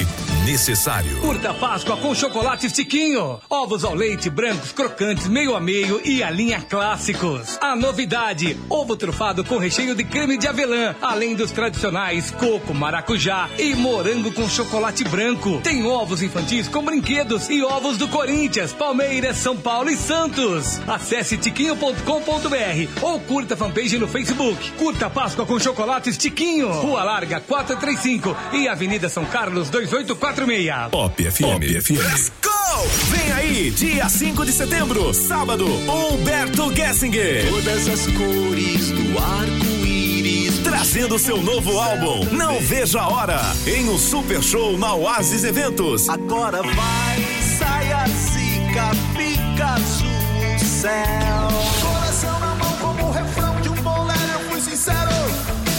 [0.46, 1.20] necessário.
[1.20, 3.40] Curta Páscoa com chocolate Tiquinho.
[3.48, 7.58] Ovos ao leite, brancos, crocantes, meio a meio e a linha clássicos.
[7.62, 13.48] A novidade: ovo trufado com recheio de creme de avelã, além dos tradicionais coco, maracujá
[13.60, 15.60] e morango com chocolate branco.
[15.62, 20.82] Tem ovos infantis com brinquedos e ovos do Corinthians, Palmeiras, São Paulo e Santos.
[20.88, 24.72] Acesse tiquinho.com.br ou curta a fanpage no Facebook.
[24.72, 26.72] Curta Páscoa com chocolates Tiquinho.
[26.72, 30.90] Rua Larga 435 e Avenida São Carlos 2846.
[30.90, 31.42] Pop FM.
[31.42, 32.00] Pop FM.
[32.00, 32.88] Let's go!
[33.10, 37.50] Vem aí, dia 5 de setembro, sábado, Humberto Gessinger.
[37.50, 40.60] Todas as cores do arco-íris.
[40.60, 46.08] Trazendo seu novo álbum, Não Vejo a Hora, em um super show na Oasis Eventos.
[46.08, 47.26] Agora vai,
[47.58, 51.48] saia, zica, pica azul, céu.
[51.82, 54.20] Coração na mão como o refrão de um bolero.
[54.34, 55.12] Eu fui sincero,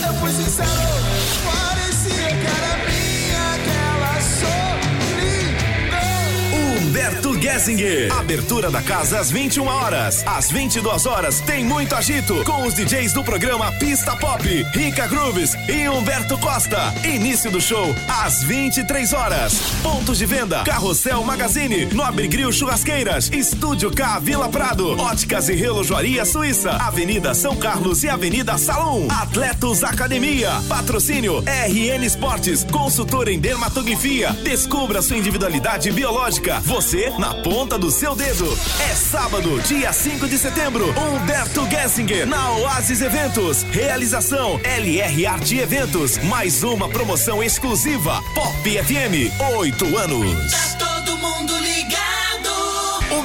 [0.07, 1.08] eu fui sincero.
[7.09, 8.13] Humberto Gessinger.
[8.19, 10.23] Abertura da casa às 21 horas.
[10.27, 15.55] Às 22 horas tem muito agito com os DJs do programa Pista Pop, Rica Grooves
[15.67, 16.93] e Humberto Costa.
[17.03, 19.55] Início do show às 23 horas.
[19.83, 26.27] Pontos de venda: Carrossel Magazine, Nobre Grill Churrasqueiras, Estúdio K Vila Prado, Óticas e Relojoaria
[26.27, 29.09] Suíça, Avenida São Carlos e Avenida Salom.
[29.11, 30.51] Atletos Academia.
[30.69, 34.31] Patrocínio RN Esportes, consultor em dermatografia.
[34.45, 36.61] Descubra sua individualidade biológica.
[36.67, 38.47] Você na ponta do seu dedo.
[38.81, 40.87] É sábado, dia 5 de setembro.
[40.99, 43.63] Humberto Gessinger na Oasis Eventos.
[43.63, 46.19] Realização LR Arte Eventos.
[46.19, 48.21] Mais uma promoção exclusiva.
[48.35, 49.33] Pop FM.
[49.59, 50.98] Oito anos.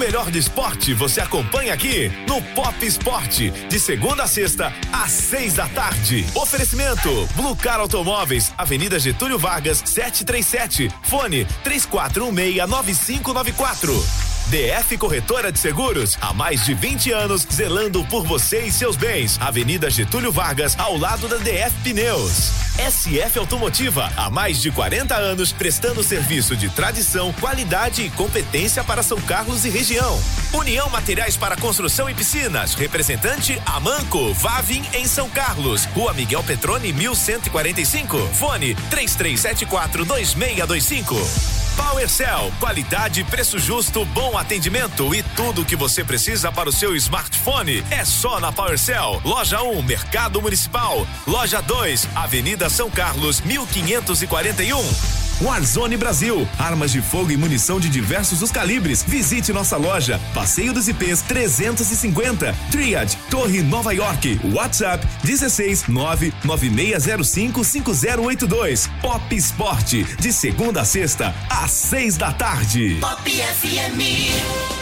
[0.06, 5.54] Melhor de esporte você acompanha aqui no Pop Esporte, de segunda a sexta, às seis
[5.54, 6.26] da tarde.
[6.36, 10.92] Oferecimento: Blue Car Automóveis, Avenida Getúlio Vargas, 737.
[11.04, 14.33] Fone 34169594.
[14.48, 19.38] DF Corretora de Seguros, há mais de 20 anos, zelando por você e seus bens.
[19.42, 22.52] Avenida Getúlio Vargas, ao lado da DF Pneus.
[22.78, 29.02] SF Automotiva, há mais de 40 anos, prestando serviço de tradição, qualidade e competência para
[29.02, 30.20] São Carlos e região.
[30.54, 36.92] União Materiais para Construção e Piscinas, representante Amanco, Vavin em São Carlos, Rua Miguel Petrone,
[36.92, 38.18] 1145.
[38.34, 41.63] Fone 3374 2625.
[41.76, 46.96] PowerCell, qualidade, preço justo, bom atendimento e tudo o que você precisa para o seu
[46.96, 49.22] smartphone é só na PowerCell.
[49.24, 51.08] Loja 1, Mercado Municipal.
[51.26, 55.23] Loja 2, Avenida São Carlos, 1541.
[55.42, 59.04] Warzone Brasil, armas de fogo e munição de diversos os calibres.
[59.08, 68.90] Visite nossa loja, Passeio dos IPs 350, Triad, Torre Nova York, WhatsApp 16 99605 5082.
[69.02, 72.98] Pop Esporte, de segunda a sexta, às seis da tarde.
[73.00, 74.00] Pop FM.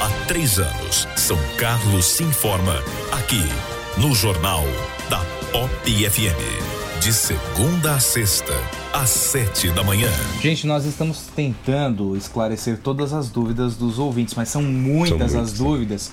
[0.01, 3.43] Há três anos, São Carlos se informa aqui
[3.97, 4.65] no Jornal
[5.51, 6.80] Pop FM.
[7.01, 8.53] De segunda a sexta,
[8.93, 10.07] às sete da manhã.
[10.39, 15.51] Gente, nós estamos tentando esclarecer todas as dúvidas dos ouvintes, mas são muitas, São as
[15.51, 16.11] dúvidas.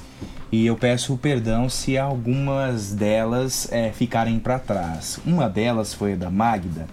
[0.50, 5.20] E eu peço perdão se algumas delas é, ficarem para trás.
[5.26, 6.86] Uma delas foi a da Magda.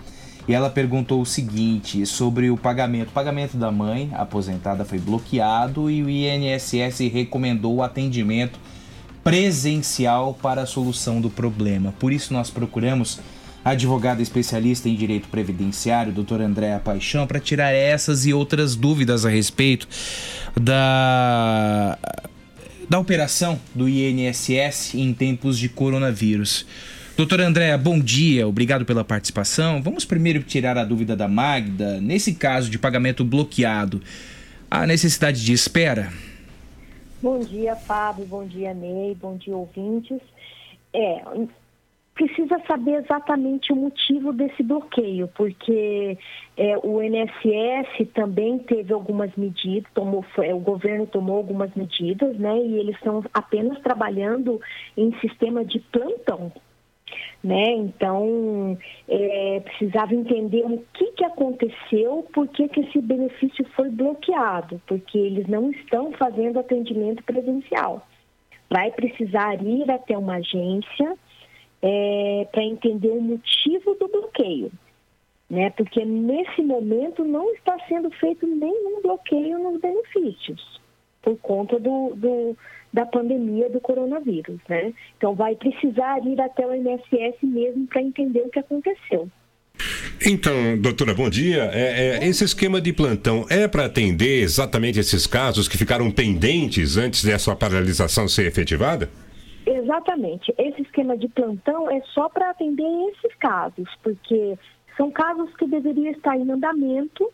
[0.46, 3.12] E ela perguntou o seguinte sobre o pagamento.
[3.12, 8.60] O pagamento da mãe aposentada foi bloqueado e o INSS recomendou o atendimento
[9.24, 11.94] presencial para a solução do problema.
[11.98, 13.22] Por isso nós procuramos
[13.66, 19.30] advogada especialista em direito previdenciário, doutora Andréa Paixão, para tirar essas e outras dúvidas a
[19.30, 19.88] respeito
[20.56, 21.98] da
[22.88, 26.68] da operação do INSS em tempos de coronavírus.
[27.18, 29.82] Doutora Andréa, bom dia, obrigado pela participação.
[29.82, 32.00] Vamos primeiro tirar a dúvida da Magda.
[32.00, 34.02] Nesse caso de pagamento bloqueado,
[34.70, 36.14] há necessidade de espera?
[37.24, 38.26] Bom dia, Fábio.
[38.26, 39.18] Bom dia, Ney.
[39.20, 40.20] Bom dia, ouvintes.
[40.94, 41.24] É,
[42.16, 46.18] precisa saber exatamente o motivo desse bloqueio, porque
[46.58, 52.58] é, o INSS também teve algumas medidas, tomou, o governo tomou algumas medidas, né?
[52.58, 54.62] E eles estão apenas trabalhando
[54.96, 56.52] em sistema de plantão.
[57.44, 57.74] Né?
[57.74, 58.76] Então,
[59.08, 65.18] é, precisava entender o que, que aconteceu, por que, que esse benefício foi bloqueado, porque
[65.18, 68.08] eles não estão fazendo atendimento presencial.
[68.68, 71.16] Vai precisar ir até uma agência
[72.52, 74.72] para entender o motivo do bloqueio.
[75.50, 75.70] Né?
[75.72, 80.82] Porque nesse momento não está sendo feito nenhum bloqueio nos benefícios,
[81.22, 82.58] por conta do, do-
[82.92, 84.58] da pandemia do coronavírus.
[84.68, 84.94] Né?
[85.18, 89.30] Então vai precisar ir até o INSS mesmo para entender o que aconteceu.
[90.26, 91.70] Então, doutora, bom dia.
[91.74, 96.98] É, é, esse esquema de plantão é para atender exatamente esses casos que ficaram pendentes
[96.98, 99.10] antes dessa paralisação ser efetivada?
[99.66, 100.54] Exatamente.
[100.58, 104.58] Esse esquema de plantão é só para atender esses casos, porque
[104.96, 107.30] são casos que deveriam estar em andamento,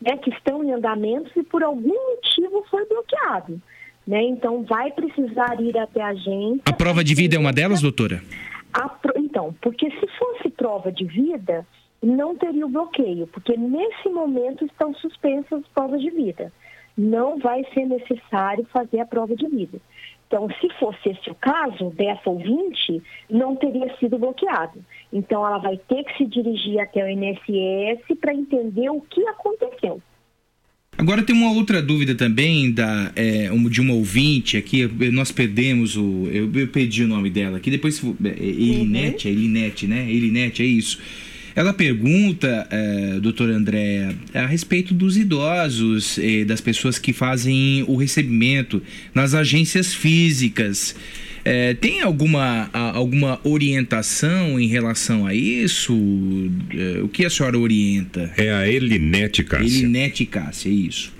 [0.00, 3.60] né, que estão em andamento e por algum motivo foi bloqueado.
[4.06, 4.22] Né?
[4.24, 6.62] Então vai precisar ir até a agência.
[6.66, 8.22] A prova de vida é uma delas, doutora?
[9.00, 11.66] Pro- Então, porque se fosse prova de vida,
[12.02, 16.52] não teria o bloqueio, porque nesse momento estão suspensas as provas de vida.
[16.98, 19.78] Não vai ser necessário fazer a prova de vida.
[20.26, 24.84] Então, se fosse esse o caso dessa ouvinte, não teria sido bloqueado.
[25.12, 30.02] Então, ela vai ter que se dirigir até o INSS para entender o que aconteceu.
[30.96, 34.86] Agora tem uma outra dúvida também da, é, um- de uma ouvinte aqui.
[35.12, 36.28] Nós perdemos o.
[36.32, 37.68] Eu, eu perdi o nome dela aqui.
[37.70, 37.96] Depois.
[37.96, 40.08] se for- é, Elinete, é Elinete, né?
[40.10, 41.00] Elinete, é isso.
[41.56, 47.94] Ela pergunta, é, doutora Andréa, a respeito dos idosos, eh, das pessoas que fazem o
[47.94, 48.82] recebimento
[49.14, 50.96] nas agências físicas.
[51.44, 55.94] É, tem alguma, alguma orientação em relação a isso?
[56.70, 58.32] É, o que a senhora orienta?
[58.36, 59.66] É a Elinete Cássia.
[59.66, 61.13] Elinete Cássia, é isso.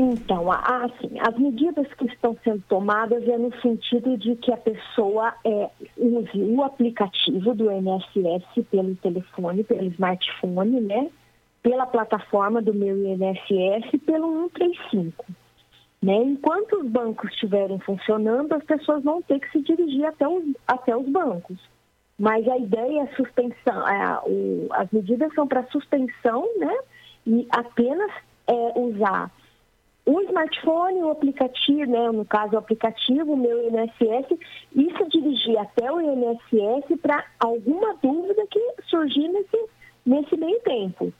[0.00, 5.34] Então, assim, as medidas que estão sendo tomadas é no sentido de que a pessoa
[5.44, 11.10] é, use o aplicativo do INSS pelo telefone, pelo smartphone, né?
[11.64, 15.24] Pela plataforma do meu INSS, pelo 135.
[16.00, 16.14] Né?
[16.14, 20.96] Enquanto os bancos estiverem funcionando, as pessoas vão ter que se dirigir até os, até
[20.96, 21.58] os bancos.
[22.16, 26.78] Mas a ideia é suspensão, é, o- as medidas são para suspensão, né?
[27.26, 28.12] E apenas
[28.46, 29.28] é, usar
[30.08, 34.38] o smartphone, o aplicativo, né, no caso o aplicativo, o meu INSS,
[34.74, 39.66] e se dirigir até o INSS para alguma dúvida que surgir nesse,
[40.06, 41.12] nesse meio tempo.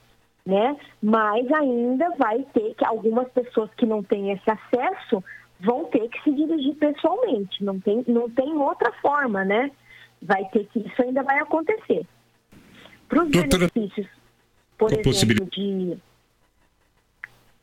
[0.47, 0.75] Né?
[1.03, 5.23] Mas ainda vai ter que algumas pessoas que não têm esse acesso
[5.61, 9.71] vão ter que se dirigir pessoalmente, não tem, não tem outra forma, né?
[10.23, 12.07] Vai ter que, isso ainda vai acontecer.
[13.07, 14.07] Para os benefícios,
[14.79, 15.99] por exemplo, de.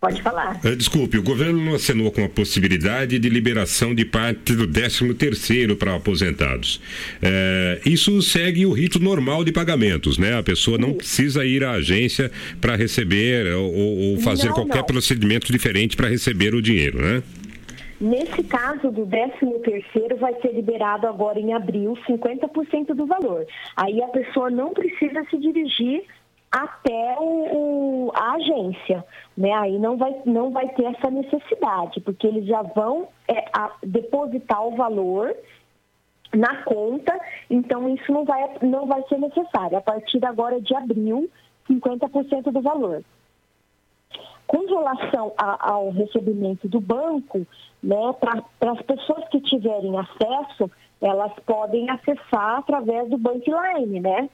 [0.05, 0.59] Pode falar.
[0.63, 5.15] Eh, Desculpe, o governo não acenou com a possibilidade de liberação de parte do 13
[5.15, 6.79] terceiro para aposentados.
[7.23, 10.37] Eh, isso segue o rito normal de pagamentos, né?
[10.37, 14.85] A pessoa não precisa ir à agência para receber ou, ou fazer Não, qualquer não.
[14.85, 17.23] procedimento diferente para receber o dinheiro, né?
[17.99, 23.47] Nesse caso do 13 terceiro vai ser liberado agora em abril 50% do valor.
[23.75, 26.03] Aí a pessoa não precisa se dirigir
[26.55, 29.03] até o, o- a agência,
[29.37, 29.51] né?
[29.53, 33.43] Aí não vai, não vai ter essa necessidade, porque eles já vão é,
[33.83, 35.35] depositar o valor
[36.33, 37.17] na conta,
[37.49, 39.77] então isso não vai, não vai ser necessário.
[39.77, 41.29] A partir agora de abril,
[41.69, 43.03] 50% do valor.
[44.47, 47.45] Com relação a- ao recebimento do banco,
[47.81, 50.69] né, para as pessoas que tiverem acesso,
[51.01, 54.29] elas podem acessar através do Bankline, né?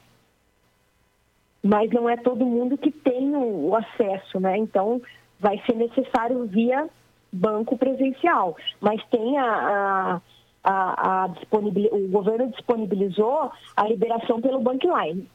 [1.63, 4.57] Mas não é todo mundo que tem o, acesso, né?
[4.57, 5.01] Então,
[5.39, 6.87] vai ser necessário via
[7.31, 8.57] banco presencial.
[8.79, 10.21] Mas tem a, a,
[10.63, 11.89] a, a disponibil...
[11.91, 15.27] o governo disponibilizou a liberação pelo Bankline.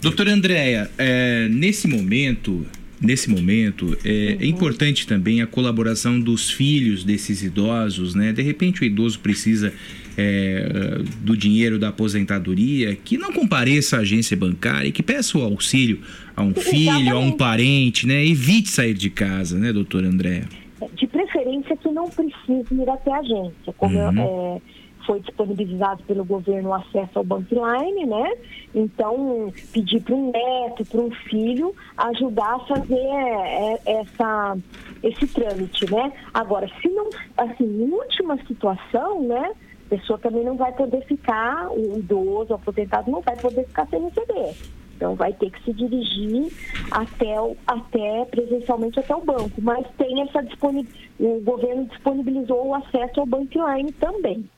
[0.00, 2.66] Doutora Andréia, é, nesse momento,
[3.00, 4.38] nesse momento, é, uhum.
[4.40, 8.32] é, importante também a colaboração dos filhos desses idosos, né?
[8.32, 9.72] De repente o idoso precisa
[10.16, 15.42] é, do dinheiro da aposentadoria, que não compareça à agência bancária e que peça o
[15.42, 16.00] auxílio
[16.36, 18.24] a um filho, a um parente, né?
[18.24, 20.48] Evite sair de casa, né, doutora Andréia?
[20.94, 24.56] De preferência que não precise ir até a agência, como uhum.
[24.56, 24.60] é,
[25.06, 28.32] foi disponibilizado pelo governo o acesso ao Bankline, né?
[28.74, 34.56] Então, pedir para um neto, para um filho, ajudar a fazer é, é, essa,
[35.02, 36.12] esse trâmite, né?
[36.32, 39.52] Agora, se não, assim, em última situação, né?
[39.98, 44.02] Pessoa também não vai poder ficar, o idoso, o aposentado, não vai poder ficar sem
[44.04, 44.56] receber.
[44.96, 46.50] Então vai ter que se dirigir
[46.90, 49.60] até, o, até presencialmente até o banco.
[49.60, 54.48] Mas tem essa disponibilidade, o governo disponibilizou o acesso ao Bankline também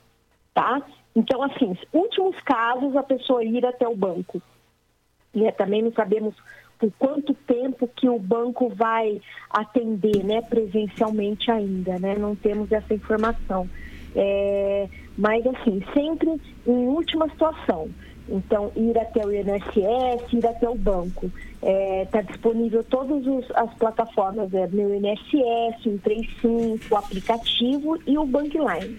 [0.55, 0.81] tá?
[1.15, 4.41] Então, assim, últimos casos, a pessoa ir até o banco.
[5.35, 6.35] E é, também não sabemos
[6.79, 12.17] por quanto tempo que o banco vai atender, né, presencialmente ainda, né?
[12.17, 13.69] Não temos essa informação.
[14.15, 16.29] É, mas, assim, sempre
[16.67, 17.89] em última situação.
[18.29, 21.31] Então, ir até o INSS, ir até o banco.
[22.03, 23.23] Está é, disponível todas
[23.55, 28.99] as plataformas, é, meu INSS, o 135, o aplicativo e o Bankline.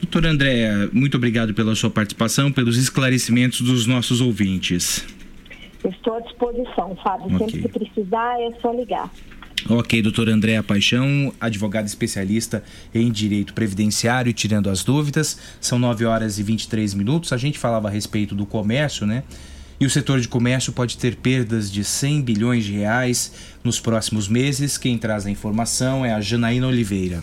[0.00, 5.04] Doutora Andréa, muito obrigado pela sua participação, pelos esclarecimentos dos nossos ouvintes.
[5.84, 7.26] Estou à disposição, Fábio.
[7.34, 7.38] Okay.
[7.38, 9.10] Sempre que precisar, é só ligar.
[9.68, 12.62] Ok, doutora Andréa Paixão, advogada especialista
[12.94, 15.38] em direito previdenciário, tirando as dúvidas.
[15.58, 17.32] São 9 horas e 23 minutos.
[17.32, 19.22] A gente falava a respeito do comércio, né?
[19.80, 23.32] E o setor de comércio pode ter perdas de 100 bilhões de reais
[23.64, 24.76] nos próximos meses.
[24.76, 27.22] Quem traz a informação é a Janaína Oliveira.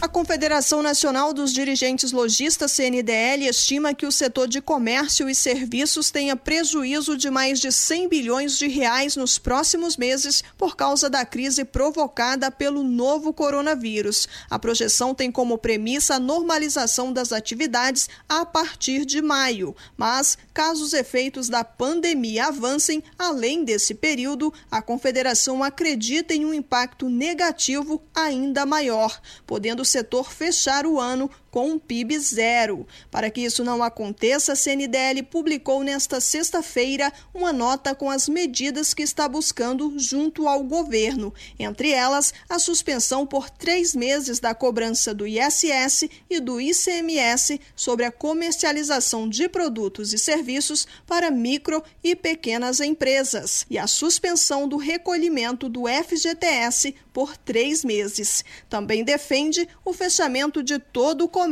[0.00, 6.08] A Confederação Nacional dos Dirigentes Logistas, CNDL, estima que o setor de comércio e serviços
[6.08, 11.26] tenha prejuízo de mais de 100 bilhões de reais nos próximos meses por causa da
[11.26, 14.28] crise provocada pelo novo coronavírus.
[14.48, 20.84] A projeção tem como premissa a normalização das atividades a partir de maio, mas caso
[20.84, 28.00] os efeitos da pandemia avancem além desse período, a Confederação acredita em um impacto negativo
[28.14, 32.86] ainda maior, podendo setor fechar o ano com PIB zero.
[33.10, 38.94] Para que isso não aconteça, a CNDL publicou nesta sexta-feira uma nota com as medidas
[38.94, 45.12] que está buscando junto ao governo, entre elas a suspensão por três meses da cobrança
[45.12, 52.14] do ISS e do ICMS sobre a comercialização de produtos e serviços para micro e
[52.14, 58.44] pequenas empresas e a suspensão do recolhimento do FGTS por três meses.
[58.68, 61.47] Também defende o fechamento de todo o comércio,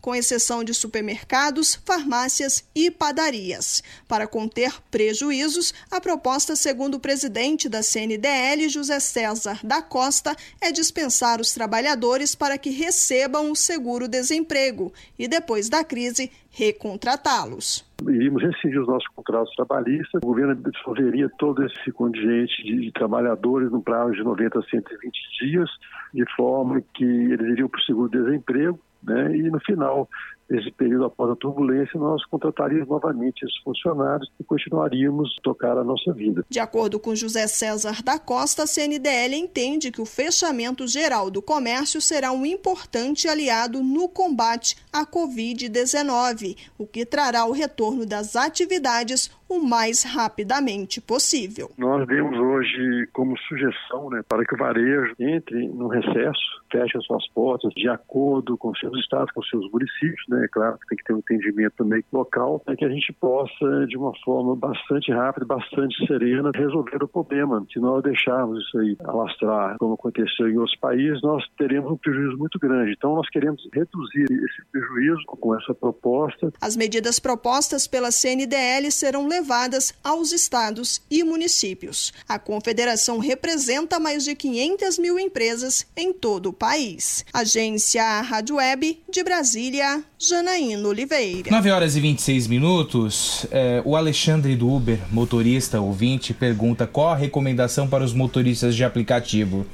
[0.00, 3.82] com exceção de supermercados, farmácias e padarias.
[4.06, 10.70] Para conter prejuízos, a proposta, segundo o presidente da CNDL, José César da Costa, é
[10.70, 17.84] dispensar os trabalhadores para que recebam o seguro-desemprego e, depois da crise, recontratá-los.
[18.02, 23.70] Iríamos rescindir os nossos contratos trabalhistas, o governo dissolveria todo esse contingente de, de, trabalhadores
[23.70, 25.70] no prazo de 90 a 120 dias,
[26.12, 29.36] de forma que eles iriam para o seguro-desemprego, né?
[29.36, 30.08] E no final
[30.52, 35.82] desse período após a turbulência, nós contrataríamos novamente esses funcionários e continuaríamos a tocar a
[35.82, 36.44] nossa vida.
[36.50, 41.40] De acordo com José César da Costa, a CNDL entende que o fechamento geral do
[41.40, 48.36] comércio será um importante aliado no combate à Covid-19, o que trará o retorno das
[48.36, 51.70] atividades o mais rapidamente possível.
[51.76, 57.04] Nós demos hoje como sugestão né, para que o varejo entre no recesso, feche as
[57.04, 60.41] suas portas de acordo com seus estados, com seus municípios, né?
[60.42, 63.86] É claro que tem que ter um entendimento também local, para que a gente possa,
[63.86, 67.64] de uma forma bastante rápida, bastante serena, resolver o problema.
[67.72, 72.36] Se nós deixarmos isso aí alastrar, como aconteceu em outros países, nós teremos um prejuízo
[72.36, 72.92] muito grande.
[72.92, 76.52] Então, nós queremos reduzir esse prejuízo com essa proposta.
[76.60, 82.12] As medidas propostas pela CNDL serão levadas aos estados e municípios.
[82.28, 87.24] A confederação representa mais de 500 mil empresas em todo o país.
[87.32, 91.50] Agência Rádio Web de Brasília, Janaína Oliveira.
[91.50, 93.44] 9 horas e 26 minutos.
[93.50, 98.82] É, o Alexandre do Uber, motorista ouvinte, pergunta qual a recomendação para os motoristas de
[98.82, 99.66] aplicativo: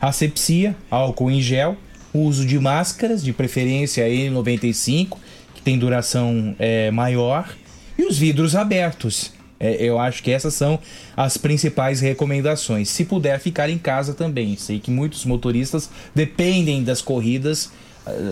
[0.00, 1.76] asepsia, álcool em gel,
[2.14, 5.18] uso de máscaras, de preferência N95,
[5.54, 7.54] que tem duração é, maior,
[7.98, 9.34] e os vidros abertos.
[9.60, 10.78] É, eu acho que essas são
[11.14, 12.88] as principais recomendações.
[12.88, 14.56] Se puder ficar em casa também.
[14.56, 17.70] Sei que muitos motoristas dependem das corridas,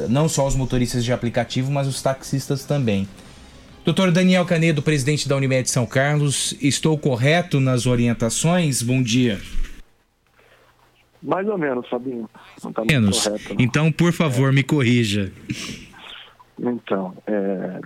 [0.09, 3.09] não só os motoristas de aplicativo, mas os taxistas também.
[3.85, 8.83] Doutor Daniel Canedo, presidente da Unimed São Carlos, estou correto nas orientações?
[8.83, 9.39] Bom dia.
[11.23, 12.29] Mais ou menos, Fabinho.
[12.63, 13.25] Não tá Menos.
[13.27, 13.55] correto.
[13.55, 13.57] não.
[13.61, 15.33] Então, por favor, me corrija.
[16.59, 17.81] Então, é,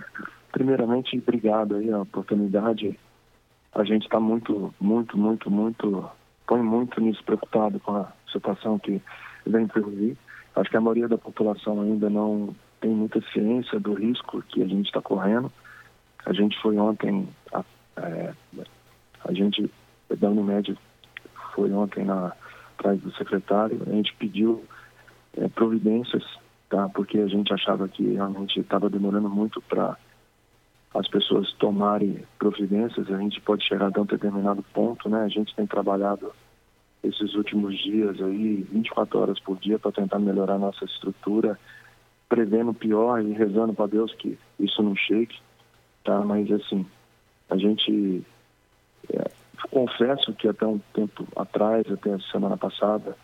[0.51, 2.97] primeiramente, obrigado aí a oportunidade.
[3.73, 6.09] A gente está muito, muito, muito, muito,
[6.47, 9.01] põe muito nisso preocupado com a situação que
[9.45, 10.17] vem por vir.
[10.59, 14.67] Acho que a maioria da população ainda não tem muita ciência do risco que a
[14.67, 15.51] gente está correndo.
[16.25, 17.63] A gente foi ontem, a,
[17.97, 18.33] é,
[19.25, 19.71] a gente
[20.17, 20.77] da Unimed
[21.53, 22.33] foi ontem na
[22.77, 24.63] atrás do secretário, a gente pediu
[25.37, 26.23] é, providências,
[26.69, 26.87] tá?
[26.89, 29.97] Porque a gente achava que realmente estava demorando muito para
[30.93, 35.23] as pessoas tomarem providências, a gente pode chegar até um determinado ponto, né?
[35.23, 36.31] A gente tem trabalhado
[37.03, 41.57] esses últimos dias aí, 24 horas por dia, para tentar melhorar nossa estrutura,
[42.27, 45.35] prevendo o pior e rezando para Deus que isso não chegue,
[46.03, 46.19] tá?
[46.19, 46.85] Mas assim,
[47.49, 48.23] a gente
[49.11, 49.31] é,
[49.71, 53.15] confesso que até um tempo atrás, até a semana passada,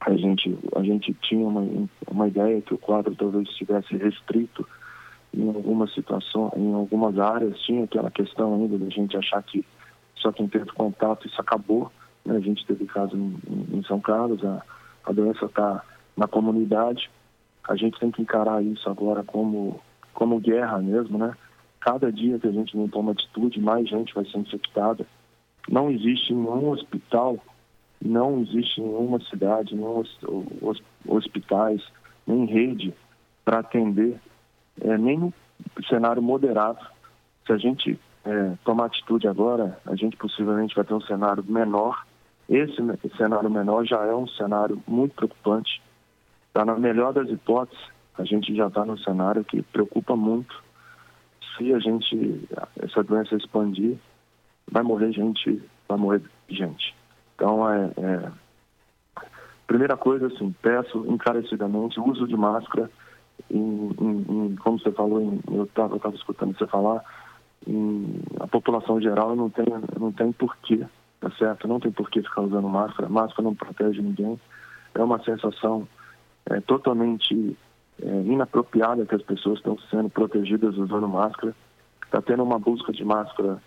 [0.00, 4.66] a gente a gente tinha uma, uma ideia que o quadro talvez estivesse restrito
[5.32, 9.64] em alguma situação, em algumas áreas tinha aquela questão ainda da gente achar que
[10.16, 11.90] só quem teve contato isso acabou.
[12.28, 14.62] A gente teve caso em, São Carlos, a,
[15.04, 15.82] a doença está
[16.16, 17.10] na comunidade.
[17.68, 19.80] A gente tem que encarar isso agora como
[20.12, 21.34] como guerra mesmo, né?
[21.80, 25.04] Cada dia que a gente não toma atitude, mais gente vai ser infectada.
[25.68, 27.36] Não existe nenhum hospital,
[28.00, 30.18] não existe nenhuma cidade, nenhum hos-
[30.62, 31.82] hos- hospitais,
[32.26, 32.94] nem rede
[33.44, 34.20] para atender
[34.80, 35.32] é, nem
[35.88, 36.78] cenário moderado.
[37.46, 42.06] Se a gente é, tomar atitude agora, a gente possivelmente vai ter um cenário menor.
[42.48, 42.76] Esse
[43.16, 45.82] cenário menor já é um cenário muito preocupante.
[46.52, 47.82] Tá na melhor das hipóteses,
[48.16, 50.62] a gente já está num cenário que preocupa muito.
[51.56, 52.48] Se a gente,
[52.80, 53.96] essa doença expandir,
[54.70, 56.94] vai morrer gente, vai morrer gente.
[57.34, 58.32] Então, é, é
[59.66, 62.90] primeira coisa, assim, peço encarecidamente o uso de máscara,
[63.50, 67.02] em, em- em- como você falou, eu estava escutando você falar,
[68.40, 69.64] a população geral não tem,
[69.98, 70.84] não tem porquê,
[71.20, 71.68] tá certo?
[71.68, 73.08] Não tem porquê ficar usando máscara.
[73.08, 74.38] Máscara não protege ninguém.
[74.94, 75.88] É uma sensação
[76.46, 77.56] é, totalmente
[78.02, 81.54] é, inapropriada que as pessoas estão sendo protegidas usando máscara.
[82.04, 83.60] Está tendo uma busca de máscara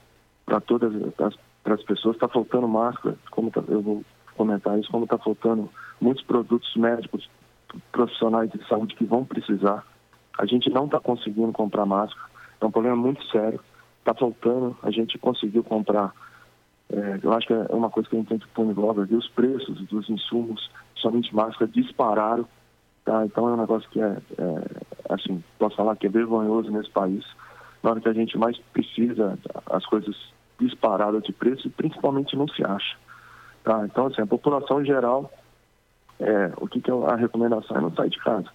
[0.45, 1.34] para todas as,
[1.66, 2.16] as pessoas.
[2.16, 4.03] Está faltando máscara, como tá- eu vou
[4.35, 5.69] comentar isso, como está faltando
[6.00, 7.30] muitos produtos médicos
[7.92, 9.84] profissionais de saúde que vão precisar.
[10.38, 12.27] A gente não está conseguindo comprar máscara.
[12.61, 13.59] É um problema muito sério.
[14.00, 14.77] Está faltando.
[14.84, 16.14] A gente conseguiu comprar.
[16.90, 19.06] É, eu acho que é uma coisa que a gente tem que pôr em voga.
[19.06, 19.17] Viu?
[19.17, 22.45] Os preços dos insumos, somente máscara, dispararam.
[23.03, 23.25] Tá?
[23.25, 27.25] Então é um negócio que é, é, assim, posso falar que é vergonhoso nesse país.
[27.83, 29.38] Na hora que a gente mais precisa,
[29.69, 30.16] as coisas
[30.59, 32.98] disparadas de preço principalmente não se acha.
[33.64, 33.85] Tá?
[33.85, 35.32] Então, assim, a população em geral
[36.19, 37.77] é, o que, que é a recomendação?
[37.77, 38.48] É não sair de casa.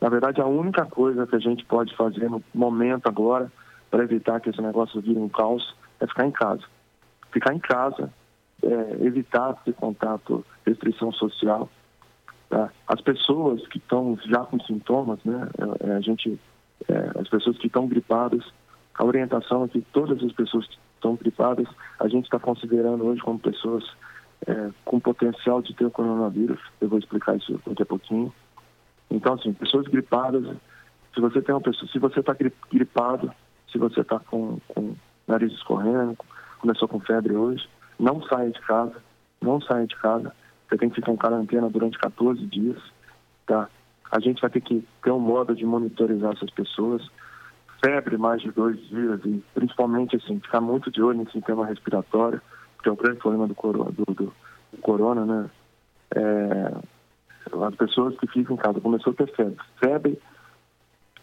[0.00, 3.50] Na verdade, a única coisa que a gente pode fazer no momento agora
[3.90, 6.62] para evitar que esse negócio vire um caos é ficar em casa.
[7.36, 8.10] Ficar em casa,
[8.62, 11.68] é, evitar ter contato, restrição social.
[12.48, 12.70] tá?
[12.88, 15.46] As pessoas que estão já com sintomas, né,
[15.80, 16.40] é, a gente,
[16.88, 18.42] é, as pessoas que estão gripadas,
[18.94, 21.68] a orientação é que todas as pessoas que estão gripadas,
[22.00, 23.84] a gente está considerando hoje como pessoas
[24.46, 26.58] é, com potencial de ter o coronavírus.
[26.80, 28.32] Eu vou explicar isso daqui a pouquinho.
[29.10, 30.56] Então, assim, pessoas gripadas,
[31.14, 32.34] se você tem uma pessoa, se você está
[32.72, 33.30] gripado,
[33.70, 34.96] se você está com, com
[35.28, 36.16] nariz escorrendo,
[36.66, 38.96] começou com febre hoje, não saia de casa,
[39.40, 40.32] não saia de casa.
[40.68, 42.82] Você tem que ficar em quarentena durante 14 dias,
[43.46, 43.68] tá?
[44.10, 47.08] A gente vai ter que ter um modo de monitorizar essas pessoas.
[47.84, 52.40] Febre mais de dois dias e principalmente, assim, ficar muito de olho no sistema respiratório,
[52.82, 54.32] que é o grande problema do, coro, do, do,
[54.72, 55.50] do corona, né?
[56.16, 56.72] É,
[57.64, 59.56] as pessoas que ficam em casa começou a ter febre.
[59.78, 60.18] Febre,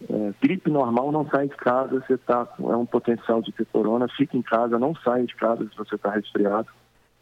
[0.08, 4.06] é, gripe normal, não sai de casa, você tá, é um potencial de ter corona,
[4.08, 6.68] fica em casa, não sai de casa se você está resfriado.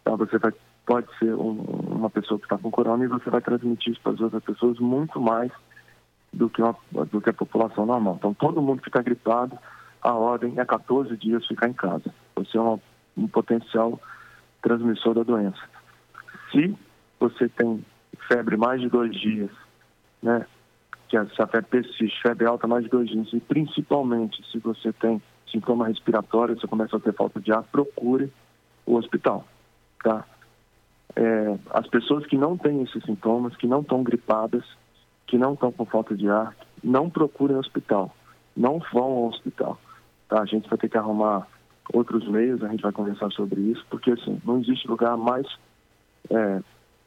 [0.04, 0.14] Tá?
[0.16, 0.52] Você vai,
[0.86, 1.60] pode ser um-
[1.96, 4.78] uma pessoa que está com corona e você vai transmitir isso para as outras pessoas
[4.78, 5.50] muito mais
[6.32, 6.76] do que, uma,
[7.10, 8.16] do que a população normal.
[8.18, 9.58] Então, todo mundo que está gripado,
[10.00, 12.12] a ordem é 14 dias ficar em casa.
[12.36, 12.80] Você é uma-
[13.16, 14.00] um potencial
[14.62, 15.60] transmissor da doença.
[16.50, 16.74] Se
[17.20, 17.84] você tem
[18.28, 19.50] febre mais de dois dias
[20.22, 20.46] né?
[21.12, 25.20] Que a febre persiste, febre alta mais de dois dias, e principalmente se você tem
[25.46, 28.32] sintoma respiratório, você começa a ter falta de ar, procure
[28.86, 29.46] o hospital,
[30.02, 30.24] tá?
[31.14, 34.64] É, as pessoas que não têm esses sintomas, que não estão gripadas,
[35.26, 38.16] que não estão com falta de ar, não procurem hospital,
[38.56, 39.78] não vão ao hospital,
[40.30, 40.40] tá?
[40.40, 41.46] A gente vai ter que arrumar
[41.92, 45.46] outros meios, a gente vai conversar sobre isso, porque assim, não existe lugar mais
[46.30, 46.62] é,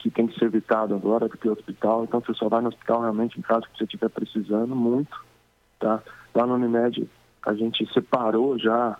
[0.05, 2.69] que tem que ser evitado agora do que o hospital, então você só vai no
[2.69, 5.19] hospital realmente em caso que você estiver precisando muito,
[5.79, 5.99] tá?
[6.35, 7.09] Lá no Unimed
[7.43, 8.95] a gente separou já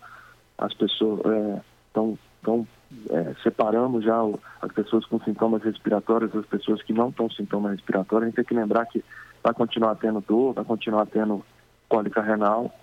[0.58, 1.60] as pessoas, é,
[1.92, 2.66] então, então
[3.10, 7.70] é, separamos já o, as pessoas com sintomas respiratórios das pessoas que não estão sintomas
[7.70, 9.04] respiratórios, a gente tem que lembrar que
[9.44, 11.44] vai continuar tendo dor, vai continuar tendo
[11.88, 12.74] cólica renal,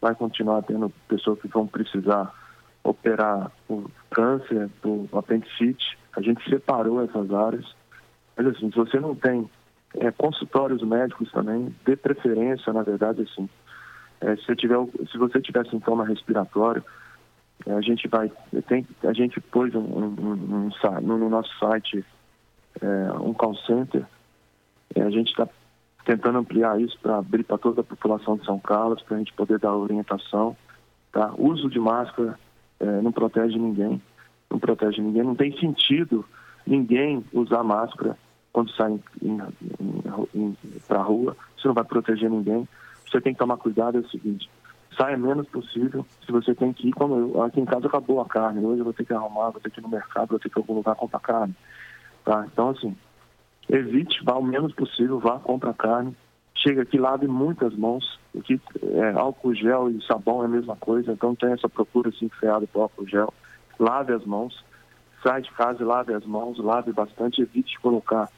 [0.00, 2.32] vai continuar tendo pessoas que vão precisar
[2.84, 5.98] operar por câncer, por apendicite.
[6.16, 7.74] A gente separou essas áreas.
[8.36, 9.48] Mas assim, se você não tem
[9.98, 13.48] é, consultórios médicos também, de preferência, na verdade, assim,
[14.20, 14.78] é, se, tiver,
[15.10, 16.84] se você tiver sintoma respiratório,
[17.66, 18.30] é, a gente vai,
[18.66, 22.04] tem, a gente pôs um, um, um, no nosso site
[22.80, 24.04] é, um call center,
[24.96, 25.48] a gente está
[26.04, 29.32] tentando ampliar isso para abrir para toda a população de São Carlos, para a gente
[29.32, 30.56] poder dar orientação.
[31.12, 31.32] Tá?
[31.38, 32.38] Uso de máscara
[32.80, 34.00] é, não protege ninguém,
[34.52, 36.24] não protege ninguém, não tem sentido
[36.66, 38.16] ninguém usar máscara
[38.52, 39.00] quando sai
[40.86, 42.68] para a rua, você não vai proteger ninguém.
[43.10, 44.48] Você tem que tomar cuidado, é o seguinte,
[44.96, 48.26] saia menos possível, se você tem que ir, como eu, aqui em casa acabou a
[48.26, 50.48] carne, hoje eu vou ter que arrumar, vou ter que ir no mercado, vou ter
[50.48, 51.54] que ir em algum lugar comprar carne.
[52.24, 52.46] Tá?
[52.50, 52.96] Então, assim,
[53.68, 56.16] evite, vá o menos possível, vá, compra carne,
[56.54, 61.12] chega aqui, lave muitas mãos, porque é, álcool gel e sabão é a mesma coisa,
[61.12, 63.32] então tem essa procura assim freada por álcool gel.
[63.82, 64.64] Lave as mãos,
[65.24, 68.28] sai de casa e lave as mãos, lave bastante, evite colocar.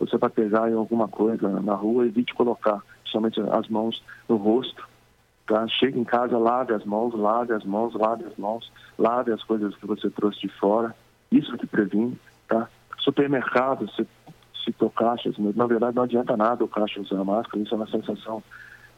[0.00, 4.88] Você vai pegar em alguma coisa na rua, evite colocar somente as mãos no rosto.
[5.46, 5.68] Tá?
[5.68, 9.76] Chega em casa, lave as mãos, lave as mãos, lave as mãos, lave as coisas
[9.76, 10.96] que você trouxe de fora.
[11.30, 12.18] Isso que previne,
[12.48, 12.66] tá?
[13.00, 14.06] Supermercado, você
[14.64, 17.86] citou caixas, mas na verdade não adianta nada o caixa usar máscara, isso é uma
[17.86, 18.42] sensação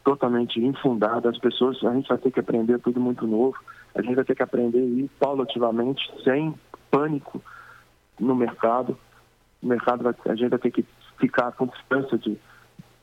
[0.04, 1.28] totalmente infundada.
[1.28, 3.58] As pessoas, a gente vai ter que aprender tudo muito novo,
[3.98, 6.54] a gente vai ter que aprender a ir paulativamente, sem
[6.90, 7.42] pânico
[8.18, 8.96] no mercado.
[9.60, 10.84] O mercado, vai, a gente vai ter que
[11.18, 12.38] ficar com distância de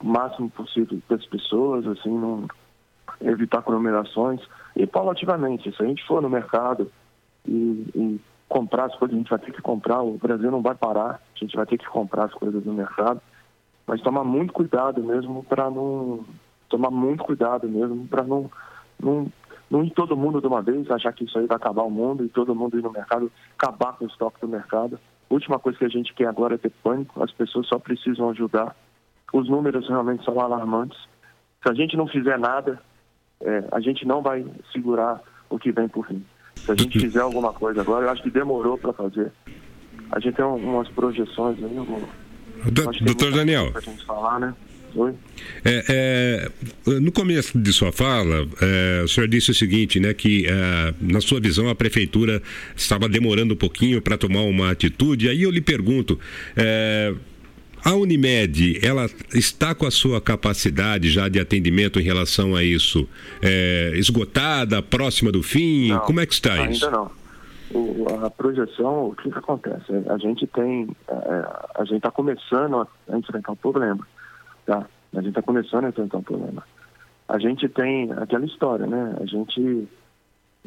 [0.02, 2.48] máximo possível das pessoas, assim, não
[3.22, 4.42] evitar aglomerações
[4.76, 5.76] e paulativamente.
[5.76, 6.92] Se a gente for no mercado
[7.46, 10.76] e, e comprar as coisas, a gente vai ter que comprar, o Brasil não vai
[10.76, 13.22] parar, a gente vai ter que comprar as coisas no mercado,
[13.86, 16.26] mas tomar muito cuidado mesmo para não.
[16.68, 18.50] Tomar muito cuidado mesmo para não,
[19.00, 19.32] não,
[19.70, 22.24] não ir todo mundo de uma vez, achar que isso aí vai acabar o mundo
[22.24, 25.00] e todo mundo ir no mercado, acabar com o estoque do mercado.
[25.30, 28.30] A última coisa que a gente quer agora é ter pânico, as pessoas só precisam
[28.30, 28.76] ajudar.
[29.34, 30.98] Os números realmente são alarmantes.
[31.64, 32.80] Se a gente não fizer nada,
[33.42, 36.24] é, a gente não vai segurar o que vem por fim.
[36.56, 39.32] Se a gente fizer alguma coisa agora, eu acho que demorou para fazer.
[40.12, 42.02] A gente tem umas projeções aí, eu vou...
[43.04, 43.72] Doutor Daniel.
[43.72, 44.54] Pra gente falar, né?
[44.96, 45.14] Oi?
[45.64, 46.50] É,
[46.88, 50.94] é, no começo de sua fala, é, o senhor disse o seguinte, né, que é,
[51.02, 52.42] na sua visão a prefeitura
[52.76, 55.28] estava demorando um pouquinho para tomar uma atitude.
[55.28, 56.18] Aí eu lhe pergunto,
[56.56, 57.14] é,
[57.86, 63.08] a Unimed, ela está com a sua capacidade já de atendimento em relação a isso
[63.42, 65.90] é, esgotada, próxima do fim?
[65.90, 66.86] Não, Como é que está ainda isso?
[66.86, 67.12] Ainda não.
[67.72, 69.86] O, a projeção, o que, acontece?
[70.08, 74.08] A gente tem, é, a gente está começando a enfrentar um problema,
[74.66, 74.86] tá?
[75.14, 76.64] A gente está começando a enfrentar um problema.
[77.28, 79.16] A gente tem aquela história, né?
[79.22, 79.88] A gente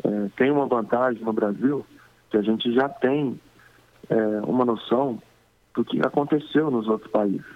[0.04, 1.84] é, tem uma vantagem no Brasil
[2.30, 3.40] que a gente já tem
[4.08, 5.20] é, uma noção
[5.74, 7.46] do que aconteceu nos outros países.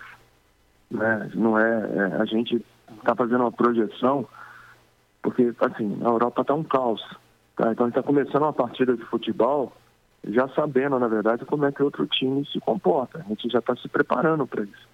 [0.90, 1.30] Né?
[1.34, 2.64] Não é, é a gente
[2.98, 4.26] está fazendo uma projeção
[5.22, 7.00] porque assim a Europa está um caos.
[7.56, 7.72] Tá?
[7.72, 9.72] Então a gente está começando uma partida de futebol
[10.24, 13.18] já sabendo na verdade como é que outro time se comporta.
[13.18, 14.91] A gente já está se preparando para isso.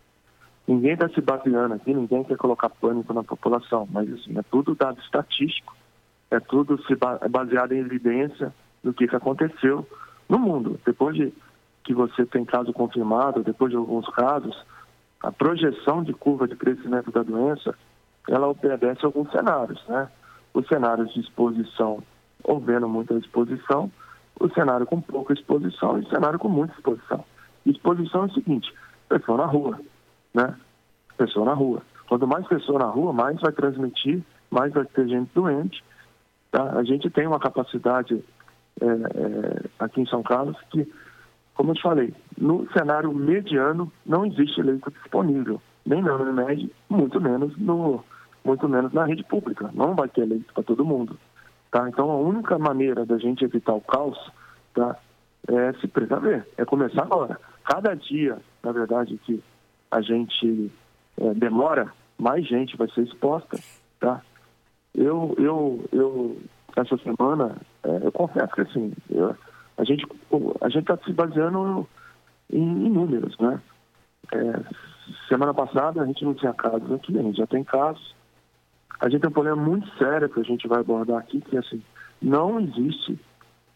[0.68, 4.74] Ninguém está se baseando aqui, ninguém quer colocar pânico na população, mas assim, é tudo
[4.74, 5.74] dado estatístico,
[6.30, 8.52] é tudo se é baseado em evidência
[8.84, 9.88] do que, que aconteceu
[10.28, 10.78] no mundo.
[10.84, 11.32] Depois de
[11.82, 14.62] que você tem caso confirmado, depois de alguns casos,
[15.22, 17.74] a projeção de curva de crescimento da doença,
[18.28, 20.06] ela obedece a alguns cenários, né?
[20.52, 22.02] Os cenários de exposição,
[22.46, 23.90] havendo muita exposição,
[24.38, 27.24] o cenário com pouca exposição e o cenário com muita exposição.
[27.64, 28.70] Exposição é o seguinte,
[29.08, 29.80] pessoa na rua,
[30.38, 30.54] né?
[31.16, 31.82] Pessoa na rua.
[32.08, 35.82] Quanto mais pessoa na rua, mais vai transmitir, mais vai ter gente doente.
[36.50, 36.78] Tá?
[36.78, 38.22] A gente tem uma capacidade
[38.80, 40.90] é, é, aqui em São Carlos que
[41.58, 45.60] como eu te falei, no cenário mediano não existe leito disponível.
[45.84, 48.04] nem na Unimed, muito menos no
[48.44, 49.68] muito menos na rede pública.
[49.74, 51.18] Não vai ter leite para todo mundo.
[51.72, 51.88] Tá?
[51.88, 54.16] Então, a única maneira da gente evitar o caos
[54.72, 54.96] tá,
[55.48, 57.38] é se precaver, é começar agora.
[57.64, 59.42] Cada dia, na verdade, que
[59.90, 60.70] a gente
[61.20, 63.58] é, demora, mais gente vai ser exposta.
[64.00, 64.22] Tá?
[64.94, 66.36] Eu, eu, eu
[66.76, 69.34] essa semana, é, eu confesso que assim, eu,
[69.76, 70.06] a gente
[70.60, 71.86] a gente está se baseando
[72.52, 73.60] em, em números, né?
[74.32, 74.62] É,
[75.28, 78.14] semana passada a gente não tinha casos aqui, a gente já tem casos.
[79.00, 81.82] A gente tem um problema muito sério que a gente vai abordar aqui, que assim,
[82.20, 83.18] não existe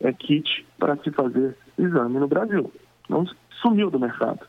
[0.01, 2.73] é, kit para se fazer exame no Brasil.
[3.09, 3.25] Não
[3.61, 4.41] sumiu do mercado.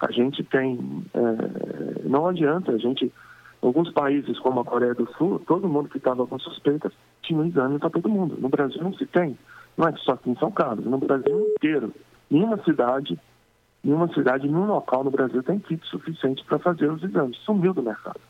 [0.00, 3.12] A gente tem, é, não adianta, a gente,
[3.60, 7.46] alguns países como a Coreia do Sul, todo mundo que estava com suspeitas tinha um
[7.46, 8.36] exame para todo mundo.
[8.38, 9.36] No Brasil não se tem.
[9.76, 11.92] Não é só aqui em São Carlos, no Brasil inteiro.
[12.30, 13.18] Nenhuma cidade,
[13.82, 17.36] nenhuma cidade, nenhum local no Brasil tem kit suficiente para fazer os exames.
[17.38, 18.20] Sumiu do mercado.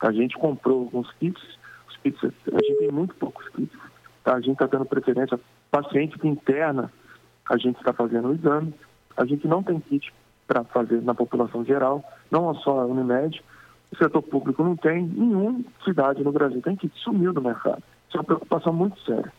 [0.00, 1.42] A gente comprou alguns kits,
[1.88, 3.78] os kits, a gente tem muito poucos kits.
[4.24, 4.34] Tá?
[4.34, 6.92] A gente está dando preferência paciente que interna,
[7.48, 8.74] a gente está fazendo o exame.
[9.16, 10.12] A gente não tem kit
[10.50, 13.40] para fazer na população geral, não é só a Unimed.
[13.92, 17.84] O setor público não tem, nenhuma cidade no Brasil tem kit, sumiu do mercado.
[18.08, 19.32] Isso é uma preocupação muito séria.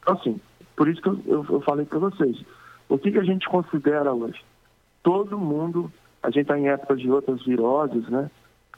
[0.00, 0.40] Então, assim,
[0.74, 2.42] por isso que eu, eu, falei para vocês,
[2.88, 4.42] o que, que a gente considera hoje?
[5.02, 8.30] Todo mundo, a gente está em época de outras viroses, né?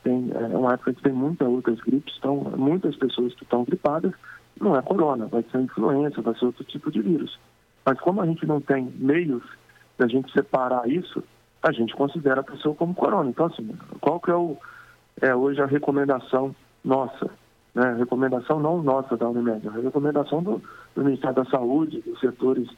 [0.02, 4.12] tem, é uma época que tem muitas outras gripes, então muitas pessoas que estão gripadas,
[4.60, 7.38] não é corona, vai ser influenza, vai ser outro tipo de vírus.
[7.84, 9.44] Mas como a gente não tem meios
[9.96, 11.22] da gente separar isso,
[11.62, 13.30] a gente considera a pessoa como corona.
[13.30, 14.56] Então, assim, qual que é, o,
[15.20, 16.54] é hoje a recomendação
[16.84, 17.30] nossa?
[17.74, 17.94] Né?
[17.98, 20.62] Recomendação não nossa da Unimed, a recomendação do,
[20.94, 22.68] do Ministério da Saúde, dos setores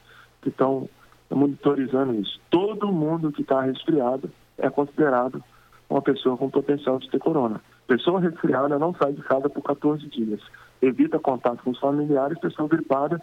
[0.41, 0.89] que estão
[1.29, 2.39] monitorizando isso.
[2.49, 5.43] Todo mundo que está resfriado é considerado
[5.89, 7.61] uma pessoa com potencial de ter corona.
[7.87, 10.39] Pessoa resfriada não sai de casa por 14 dias.
[10.81, 13.21] Evita contato com os familiares, pessoa gripada,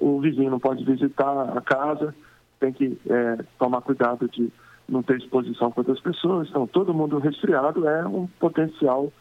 [0.00, 2.14] o vizinho não pode visitar a casa,
[2.58, 4.50] tem que é, tomar cuidado de
[4.90, 6.48] não ter exposição com outras pessoas.
[6.48, 9.12] Então, todo mundo resfriado é um potencial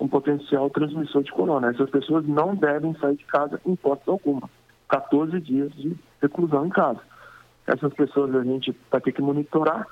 [0.00, 1.70] um potencial transmissor de corona.
[1.70, 4.48] Essas pessoas não devem sair de casa em hipótese alguma.
[4.88, 7.00] 14 dias de reclusão em casa.
[7.66, 9.86] Essas pessoas a gente vai ter que monitorar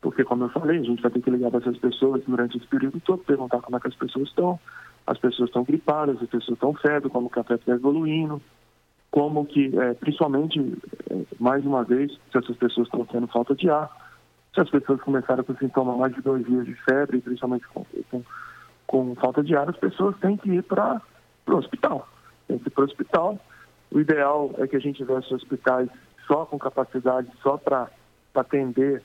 [0.00, 2.66] porque, como eu falei, a gente vai ter que ligar para essas pessoas durante esse
[2.66, 4.58] período todo, perguntar como é que as pessoas estão.
[5.06, 8.42] As pessoas estão gripadas, as pessoas estão febre, como o café está evoluindo,
[9.10, 10.60] como que, é, principalmente,
[11.10, 13.90] é, mais uma vez, se essas pessoas estão tendo falta de ar,
[14.60, 18.22] as pessoas começaram com sintomas mais de dois dias de febre, principalmente com, com,
[18.86, 21.00] com falta de ar, as pessoas têm que ir para
[21.46, 22.08] o hospital.
[22.46, 23.38] Tem que ir para o hospital.
[23.90, 25.88] O ideal é que a gente tivesse hospitais
[26.26, 27.88] só com capacidade, só para
[28.34, 29.02] atender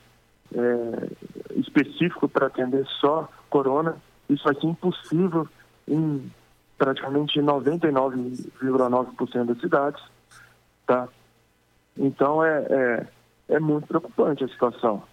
[0.54, 3.96] é, específico para atender só corona,
[4.28, 5.48] isso vai ser impossível
[5.86, 6.30] em
[6.78, 10.02] praticamente 99,9% das cidades,
[10.86, 11.06] tá?
[11.96, 13.06] Então é, é,
[13.50, 15.04] é muito preocupante a situação,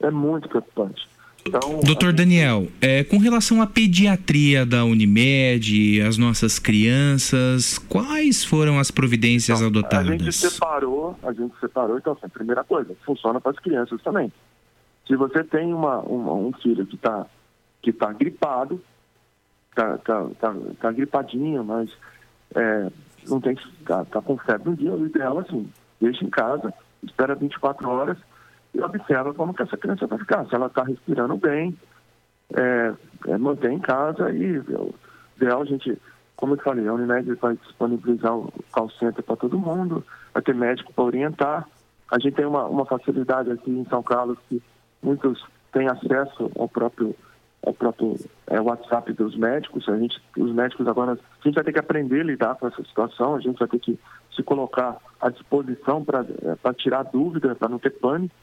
[0.00, 1.08] é muito preocupante.
[1.46, 8.78] Então, Doutor Daniel, é, com relação à pediatria da Unimed, as nossas crianças, quais foram
[8.78, 10.08] as providências então, adotadas?
[10.08, 14.30] A gente separou, a gente separou, então assim, primeira coisa, funciona para as crianças também.
[15.06, 17.26] Se você tem uma, uma um filho que está
[17.82, 18.80] que tá gripado,
[19.70, 21.90] está tá, tá, tá gripadinho, mas
[22.54, 22.90] é,
[23.26, 23.56] não tem
[23.86, 26.72] tá, tá com febre um dia, o ideal é assim, deixa em casa,
[27.02, 28.18] espera 24 horas
[28.74, 30.46] e observa como que essa criança vai ficar.
[30.46, 31.76] Se ela está respirando bem,
[32.54, 32.92] é,
[33.28, 34.94] é, em casa e o
[35.36, 35.96] ideal a gente,
[36.36, 40.54] como eu falei, a Unimed vai disponibilizar o call center para todo mundo, vai ter
[40.54, 41.68] médico para orientar.
[42.10, 44.62] A gente tem uma, uma facilidade aqui em São Carlos que
[45.02, 47.14] muitos têm acesso ao próprio
[47.62, 48.16] ao próprio
[48.46, 49.88] é, WhatsApp dos médicos.
[49.88, 52.82] A gente, os médicos agora, a gente vai ter que aprender a lidar com essa
[52.82, 53.34] situação.
[53.34, 53.98] A gente vai ter que
[54.34, 58.34] se colocar à disposição para é, tirar dúvida, para não ter pânico.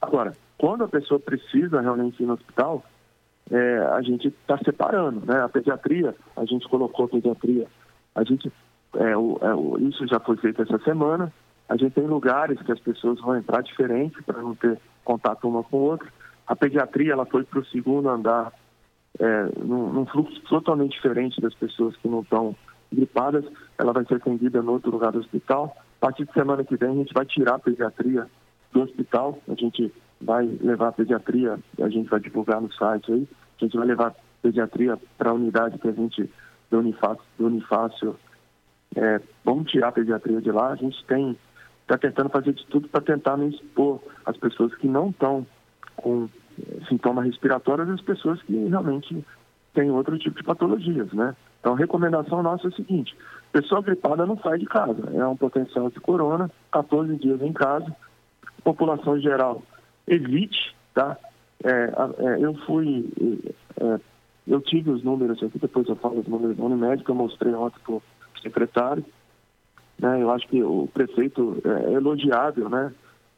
[0.00, 2.84] Agora, quando a pessoa precisa realmente ir no hospital,
[3.50, 5.40] é, a gente está separando, né?
[5.42, 7.66] A pediatria, a gente colocou a pediatria,
[8.14, 8.50] a gente,
[8.96, 11.32] é, o, é, o, isso já foi feito essa semana.
[11.68, 15.62] A gente tem lugares que as pessoas vão entrar diferente para não ter contato uma
[15.62, 16.08] com outra.
[16.46, 18.52] A pediatria ela foi para o segundo andar,
[19.18, 22.54] é, num, num, fluxo totalmente diferente das pessoas que não estão
[22.92, 23.44] gripadas.
[23.76, 25.76] Ela vai ser atendida no outro lugar do hospital.
[26.00, 28.28] A partir de semana que vem a gente vai tirar a pediatria
[28.76, 29.38] do hospital.
[29.48, 33.28] A gente vai levar a pediatria, a gente vai divulgar no site aí.
[33.60, 36.30] A gente vai levar a pediatria para a unidade que a gente
[36.70, 38.16] do Unifácio, do Unifácio
[38.96, 40.72] é, vamos tirar a pediatria de lá.
[40.72, 41.36] A gente tem
[41.82, 45.46] está tentando fazer de tudo para tentar não expor as pessoas que não estão
[45.94, 46.28] com
[46.88, 49.24] sintomas respiratórios das pessoas que realmente
[49.72, 51.36] têm outro tipo de patologias, né?
[51.60, 53.16] Então, a recomendação nossa é a seguinte:
[53.52, 57.94] pessoa gripada não sai de casa, é um potencial de corona, 14 dias em casa,
[58.66, 59.62] população em geral,
[60.08, 61.16] evite, tá?
[61.62, 63.08] É, é, eu fui,
[63.80, 64.00] é,
[64.44, 67.78] eu tive os números aqui, depois eu falo os números Unimed, que eu mostrei ontem
[67.84, 68.02] para o
[68.42, 69.04] secretário,
[70.00, 70.20] né?
[70.20, 72.92] Eu acho que o prefeito é elogiável, né?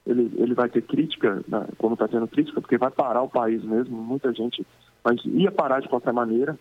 [0.07, 1.67] Ele, ele vai ter crítica, né?
[1.77, 4.67] como está tendo crítica, porque vai parar o país mesmo, muita gente,
[5.05, 6.59] mas ia parar de qualquer maneira,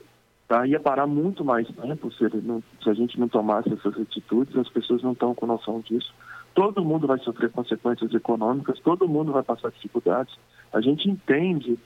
[0.50, 0.68] tá?
[0.68, 4.68] ia parar muito mais tempo se, não, se a gente não tomasse essas atitudes, as
[4.68, 6.14] pessoas não estão com noção disso.
[6.58, 10.36] Todo mundo vai sofrer consequências econômicas, todo mundo vai passar dificuldades.
[10.74, 11.78] A gente entende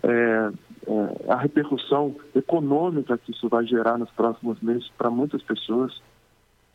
[0.00, 0.52] é, é,
[1.32, 6.00] a repercussão econômica que isso vai gerar nos próximos meses para muitas pessoas.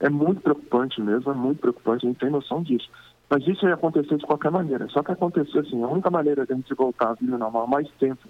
[0.01, 2.89] É muito preocupante mesmo, é muito preocupante, a gente tem noção disso.
[3.29, 4.89] Mas isso ia acontecer de qualquer maneira.
[4.89, 7.89] Só que acontecer assim, a única maneira de a gente voltar à vida normal mais
[7.91, 8.27] tempo,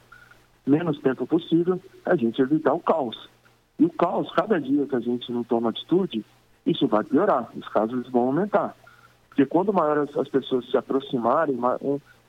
[0.64, 3.18] menos tempo possível, é a gente evitar o caos.
[3.80, 6.24] E o caos, cada dia que a gente não toma atitude,
[6.68, 8.76] isso vai piorar, os casos vão aumentar.
[9.32, 11.58] Porque quando maior as, as pessoas se aproximarem,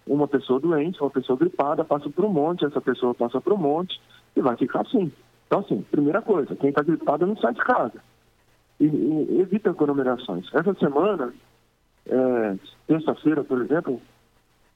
[0.06, 3.58] uma pessoa doente, uma pessoa gripada, passa por um monte, essa pessoa passa por um
[3.58, 4.00] monte
[4.36, 5.12] e vai ficar assim.
[5.47, 8.00] Então, assim, primeira coisa, quem está gripado não sai de casa
[8.78, 10.47] e, e evita aglomerações.
[10.55, 11.34] Essa semana,
[12.06, 12.56] é,
[12.86, 14.00] terça-feira, por exemplo,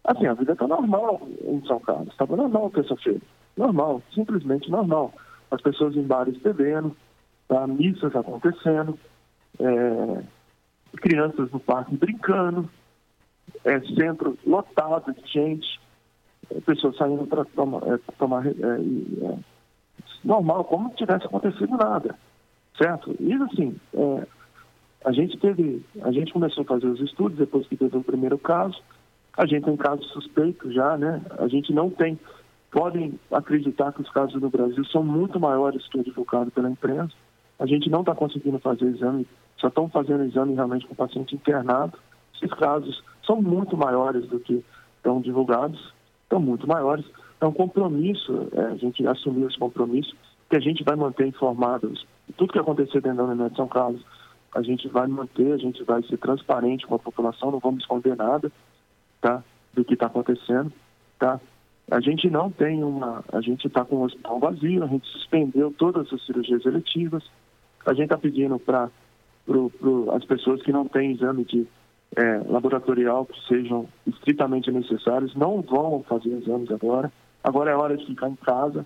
[0.04, 2.08] assim, a vida está normal em São Carlos.
[2.08, 3.20] Estava normal terça-feira.
[3.56, 5.14] Normal, simplesmente normal.
[5.48, 6.94] As pessoas em bares bebendo,
[7.46, 7.68] tá?
[7.68, 8.98] missas acontecendo,
[9.60, 10.22] é,
[10.96, 12.68] crianças no parque brincando,
[13.64, 15.80] é, centro lotado de gente,
[16.50, 19.38] é, pessoas saindo para tomar, é, tomar é, é,
[20.24, 22.16] normal, como se tivesse acontecido nada
[22.78, 23.14] certo?
[23.18, 24.26] E assim, é,
[25.04, 28.38] a gente teve, a gente começou a fazer os estudos depois que teve o primeiro
[28.38, 28.80] caso,
[29.36, 31.20] a gente tem casos suspeitos já, né?
[31.38, 32.18] A gente não tem,
[32.70, 37.12] podem acreditar que os casos no Brasil são muito maiores que o divulgado pela imprensa.
[37.58, 39.26] A gente não está conseguindo fazer exame,
[39.58, 41.98] só estão fazendo exame realmente com paciente internado.
[42.34, 44.64] Esses casos são muito maiores do que
[44.96, 47.04] estão divulgados, estão muito maiores.
[47.40, 50.14] É um compromisso, é, a gente assumiu esse compromisso,
[50.48, 54.02] que a gente vai manter informados tudo que acontecer dentro da Unimed de São Carlos,
[54.54, 58.16] a gente vai manter, a gente vai ser transparente com a população, não vamos esconder
[58.16, 58.50] nada,
[59.20, 59.42] tá?
[59.74, 60.72] Do que está acontecendo,
[61.18, 61.40] tá?
[61.90, 65.72] A gente não tem uma, a gente está com o hospital vazio, a gente suspendeu
[65.76, 67.24] todas as cirurgias eletivas,
[67.84, 68.90] a gente está pedindo para
[70.14, 71.66] as pessoas que não têm exame de
[72.16, 77.12] é, laboratorial que sejam estritamente necessários, não vão fazer exames agora.
[77.42, 78.84] Agora é hora de ficar em casa,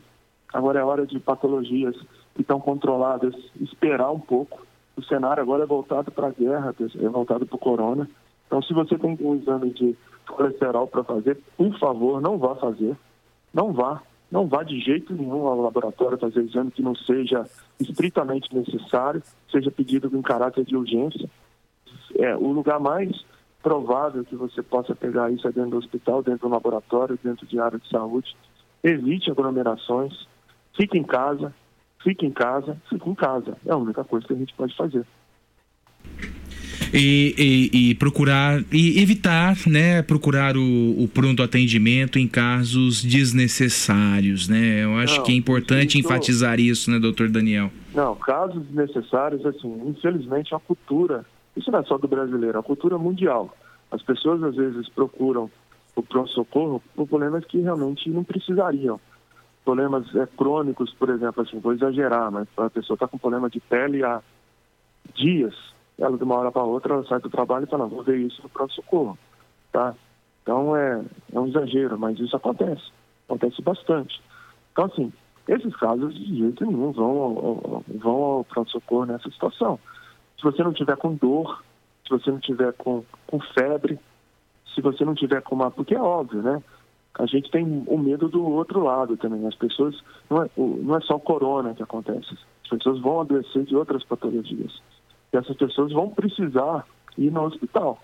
[0.53, 1.97] agora é hora de patologias
[2.35, 4.67] que estão controladas esperar um pouco.
[4.97, 8.09] O cenário agora é voltado para a guerra, é voltado para o corona.
[8.47, 12.97] Então, se você tem um exame de colesterol para fazer, por favor, não vá fazer.
[13.55, 14.03] Não vá.
[14.31, 17.49] Não vá de jeito nenhum ao laboratório fazer exame que não seja
[17.81, 21.29] estritamente necessário, seja pedido em caráter de urgência.
[22.19, 23.11] É, o lugar mais
[23.63, 27.59] provável que você possa pegar isso é dentro do hospital, dentro do laboratório, dentro de
[27.59, 28.37] área de saúde.
[28.83, 30.27] Evite aglomerações,
[30.77, 31.55] fique em casa,
[32.03, 33.57] fique em casa, fique em casa.
[33.67, 35.07] É a única coisa que a gente pode fazer.
[36.93, 37.35] E,
[37.73, 44.85] e, e, procurar e evitar, né, procurar o, o, pronto atendimento em casos desnecessários, né?
[44.85, 47.71] Eu acho não, que é importante isso, enfatizar isso, né, doutor Daniel?
[47.95, 51.25] Não, casos desnecessários, assim, infelizmente a cultura,
[51.57, 53.57] isso não é só do brasileiro, a cultura mundial.
[53.91, 55.51] As pessoas às vezes procuram
[55.95, 59.01] o pronto-socorro por problemas que realmente não precisariam
[59.65, 63.61] problemas é, crônicos, por exemplo, assim, vou exagerar, mas a pessoa está com problema de
[63.61, 64.21] pele há
[65.15, 65.55] dias,
[66.01, 68.43] ela de uma hora para outra ela sai do trabalho e fala, vou ver isso
[68.43, 69.19] no pronto-socorro,
[69.71, 69.95] tá?
[70.43, 72.91] Então é, é um exagero, mas isso acontece,
[73.29, 74.21] acontece bastante.
[74.73, 75.13] Então, assim,
[75.47, 79.79] esses casos de jeito nenhum vão ao, vão ao pronto-socorro nessa situação.
[80.37, 81.63] Se você não tiver com dor,
[82.05, 83.99] se você não tiver com, com febre,
[84.75, 85.71] se você não tiver com uma...
[85.71, 86.63] Porque é óbvio, né?
[87.19, 89.47] a gente tem o medo do outro lado também.
[89.47, 93.65] As pessoas, não é, não é só o corona que acontece, as pessoas vão adoecer
[93.65, 94.81] de outras patologias.
[95.33, 96.87] E essas pessoas vão precisar
[97.17, 97.99] ir no hospital.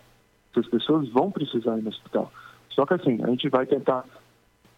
[0.52, 2.32] Essas pessoas vão precisar ir no hospital.
[2.70, 4.04] Só que assim, a gente vai tentar,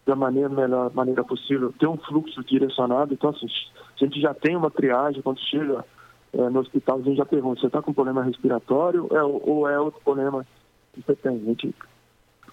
[0.06, 3.12] da maneira melhor maneira possível, ter um fluxo direcionado.
[3.12, 5.84] Então, assim, a gente já tem uma triagem, quando chega
[6.32, 9.78] é, no hospital, a gente já pergunta, você está com problema respiratório é, ou é
[9.80, 10.46] outro problema
[10.92, 11.36] que você tem?
[11.36, 11.74] A gente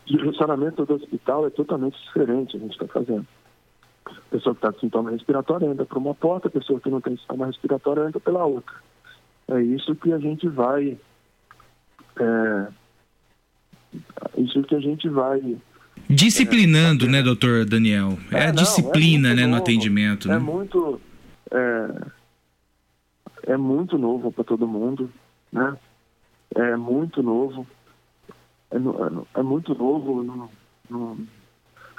[0.06, 3.26] o direcionamento do hospital é totalmente diferente, a gente está fazendo.
[4.06, 7.02] A pessoa que está com sintoma respiratório entra por uma porta, a pessoa que não
[7.02, 8.76] tem sintoma respiratório entra pela outra.
[9.48, 10.98] É isso que a gente vai.
[12.20, 12.68] É,
[14.38, 15.58] isso que a gente vai
[16.10, 18.18] Disciplinando, é, né, doutor Daniel?
[18.32, 20.32] É, é a disciplina, não, é né, novo, no atendimento.
[20.32, 20.40] É né?
[20.40, 21.02] muito.
[21.52, 21.90] É,
[23.48, 25.12] é muito novo para todo mundo,
[25.52, 25.76] né?
[26.56, 27.66] É muito novo.
[28.72, 30.24] É, é, é muito novo.
[30.24, 30.50] Não,
[30.90, 31.18] não,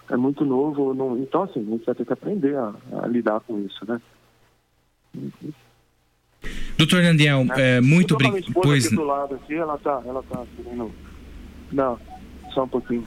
[0.09, 0.95] é muito novo.
[0.95, 4.01] Não, então, assim, a gente vai ter que aprender a, a lidar com isso, né?
[6.79, 8.53] Doutor Daniel, é, muito obrigado.
[8.53, 8.87] Pois...
[8.87, 10.93] Aqui do lado aqui, ela tá, ela tá querendo...
[11.73, 11.99] Não,
[12.53, 13.07] só um pouquinho.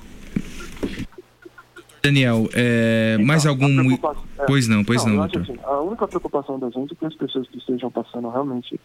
[2.02, 3.92] Daniel, é, então, mais algum.
[3.92, 5.24] É, pois não, pois não, não.
[5.24, 8.80] Assim, a única preocupação da gente é que as pessoas que estejam passando realmente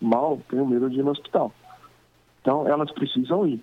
[0.00, 1.52] mal tenham medo de ir no hospital.
[2.40, 3.62] Então, elas precisam ir,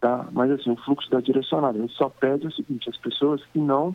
[0.00, 0.26] tá?
[0.32, 3.58] Mas, assim, o fluxo da direcionada, a gente só pede o seguinte: as pessoas que
[3.58, 3.94] não,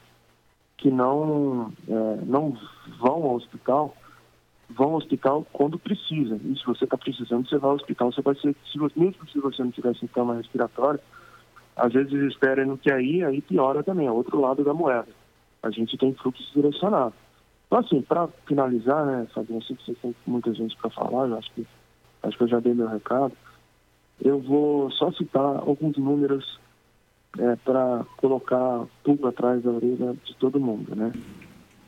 [0.77, 2.57] que não, é, não
[2.99, 3.95] vão ao hospital,
[4.69, 6.39] vão ao hospital quando precisa.
[6.43, 9.27] E se você está precisando, você vai ao hospital, você vai ser, se você, mesmo
[9.29, 10.99] se você não tiver sintoma respiratório,
[11.75, 15.07] às vezes espera no que aí, aí piora também, é outro lado da moeda.
[15.61, 17.13] A gente tem fluxo direcionado.
[17.67, 21.37] Então, assim, para finalizar, né, Fabinho, sei que você tem muita gente para falar, eu
[21.37, 21.65] acho que,
[22.21, 23.33] acho que eu já dei meu recado.
[24.21, 26.59] Eu vou só citar alguns números
[27.39, 31.11] é, para colocar tudo atrás da orelha de todo mundo, né?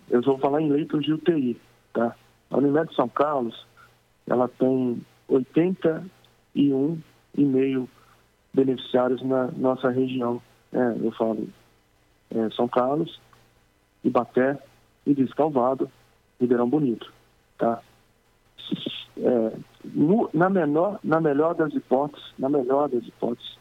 [0.10, 1.60] Eu vou falar em leitos de UTI,
[1.94, 2.16] tá?
[2.52, 3.66] A Unimed São Carlos,
[4.28, 7.88] ela tem 81,5
[8.54, 10.42] beneficiários na nossa região.
[10.72, 11.50] É, eu falo
[12.32, 13.20] é, São Carlos,
[14.04, 14.60] Ibaté,
[15.06, 15.90] Idris Calvado,
[16.40, 17.12] Ribeirão Bonito.
[17.58, 17.82] Tá?
[19.18, 23.58] É, no, na, menor, na melhor das hipóteses, na melhor das hipóteses,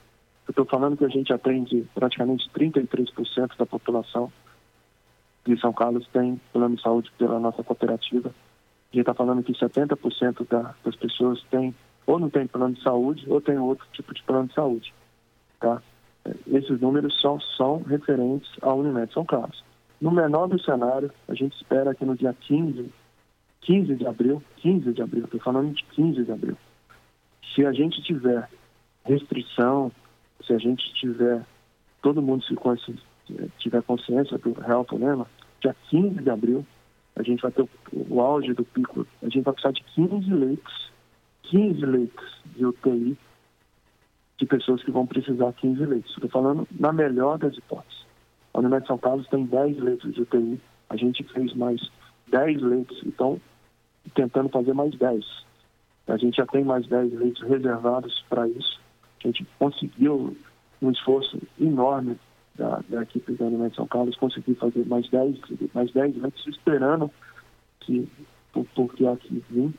[0.47, 4.31] eu estou falando que a gente atende praticamente 33% da população
[5.47, 8.35] de São Carlos tem plano de saúde pela nossa cooperativa.
[8.95, 11.75] A gente está falando que 70% da, das pessoas têm
[12.07, 14.95] ou não tem plano de saúde ou tem outro tipo de plano de saúde.
[15.59, 15.83] Tá?
[16.47, 19.65] Esses números só são referentes à Unimed São Carlos.
[20.01, 22.89] No menor do cenário, a gente espera que no dia 15,
[23.63, 26.57] 15 de abril, 15 de abril, estou falando de 15 de abril,
[27.53, 28.49] se a gente tiver
[29.05, 29.91] restrição,
[30.47, 31.45] se a gente tiver,
[32.01, 32.55] todo mundo se
[33.59, 35.27] tiver consciência do real problema,
[35.61, 36.65] dia 15 de abril,
[37.17, 40.33] a gente vai ter o, o auge do pico, a gente vai precisar de 15
[40.33, 40.95] leitos
[41.45, 43.17] 15 leitos de UTI
[44.39, 46.11] de pessoas que vão precisar 15 leitos.
[46.13, 48.05] Estou falando na melhor das hipóteses.
[48.53, 51.81] A Unimed de São Carlos tem 10 leitos de UTI, a gente fez mais
[52.29, 53.41] 10 leitos, então
[54.15, 55.25] tentando fazer mais 10.
[56.09, 58.81] A gente já tem mais 10 leitos reservados para isso.
[59.23, 60.37] A gente conseguiu,
[60.83, 62.19] um esforço enorme
[62.57, 65.39] da, da equipe da Unimed de São Carlos, conseguir fazer mais 10,
[65.75, 67.11] mais 10 leitos, esperando
[67.81, 68.09] que,
[68.53, 69.75] por, aqui vim,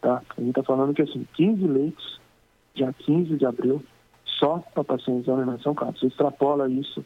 [0.00, 0.22] Tá?
[0.36, 2.20] A gente está falando que assim, 15 leitos,
[2.74, 3.82] dia 15 de abril,
[4.24, 6.02] só para pacientes da Unimed São Carlos.
[6.02, 7.04] Extrapola isso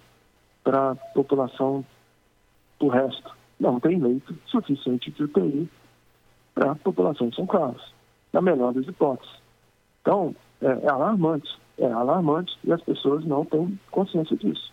[0.62, 1.84] para a população
[2.78, 3.34] do resto.
[3.58, 5.68] Não tem leito suficiente de UTI
[6.54, 7.82] para a população de São Carlos,
[8.32, 9.34] na melhor das hipóteses.
[10.02, 14.70] Então, é, é, alarmante, é alarmante e as pessoas não têm consciência disso.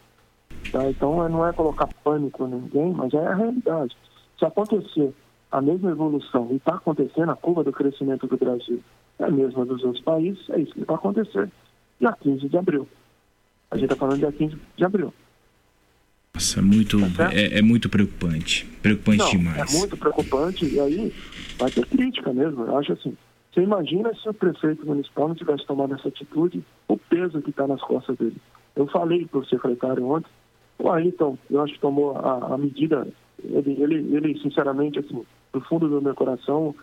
[0.72, 0.90] Tá?
[0.90, 3.96] Então, é, não é colocar pânico em ninguém, mas é a realidade.
[4.38, 5.14] Se acontecer
[5.52, 8.82] a mesma evolução e está acontecendo, a curva do crescimento do Brasil
[9.18, 11.50] é a mesma dos outros países, é isso que vai acontecer
[12.00, 12.88] dia 15 de abril.
[13.72, 15.14] A gente está falando dia 15 de abril.
[16.34, 18.66] Nossa, é muito, tá é, é, muito preocupante.
[18.82, 19.76] Preocupante Não, demais.
[19.76, 21.14] É muito preocupante e aí
[21.58, 22.66] vai ter crítica mesmo.
[22.66, 23.16] Eu acho assim.
[23.52, 27.68] Você imagina se o prefeito municipal não tivesse tomado essa atitude, o peso que está
[27.68, 28.38] nas costas dele.
[28.76, 30.30] Eu falei para o secretário ontem,
[30.80, 33.08] o Ayrton, eu acho que tomou a, a medida,
[33.44, 36.74] ele, ele, ele, sinceramente, assim, do fundo do meu coração,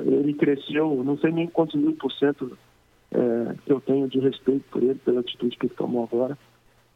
[0.00, 2.56] ele cresceu, não sei nem quantos mil por cento
[3.10, 6.38] é, que eu tenho de respeito por ele, pela atitude que ele tomou agora.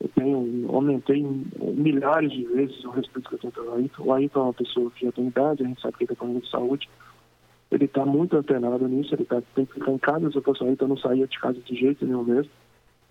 [0.01, 1.27] Eu tenho, aumentei
[1.75, 4.05] milhares de vezes o respeito que eu tenho pelo Ayrton.
[4.05, 6.25] O Ayrton é uma pessoa que já tem idade, a gente sabe que ele está
[6.25, 6.89] falando de saúde.
[7.71, 10.63] Ele está muito antenado nisso, ele tá, tem que ficar em casa, se eu fosse
[10.63, 12.51] o Ayrton, eu não saía de casa de jeito nenhum mesmo.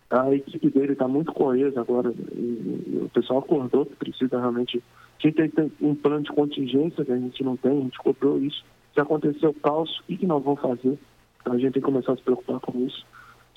[0.09, 4.81] A equipe dele está muito coesa agora, o pessoal acordou que precisa realmente
[5.19, 8.39] gente tem, tem um plano de contingência que a gente não tem, a gente cobrou
[8.39, 8.63] isso.
[8.93, 10.97] Se acontecer o caos, o que nós vamos fazer?
[11.41, 13.05] Então, a gente tem que começar a se preocupar com isso.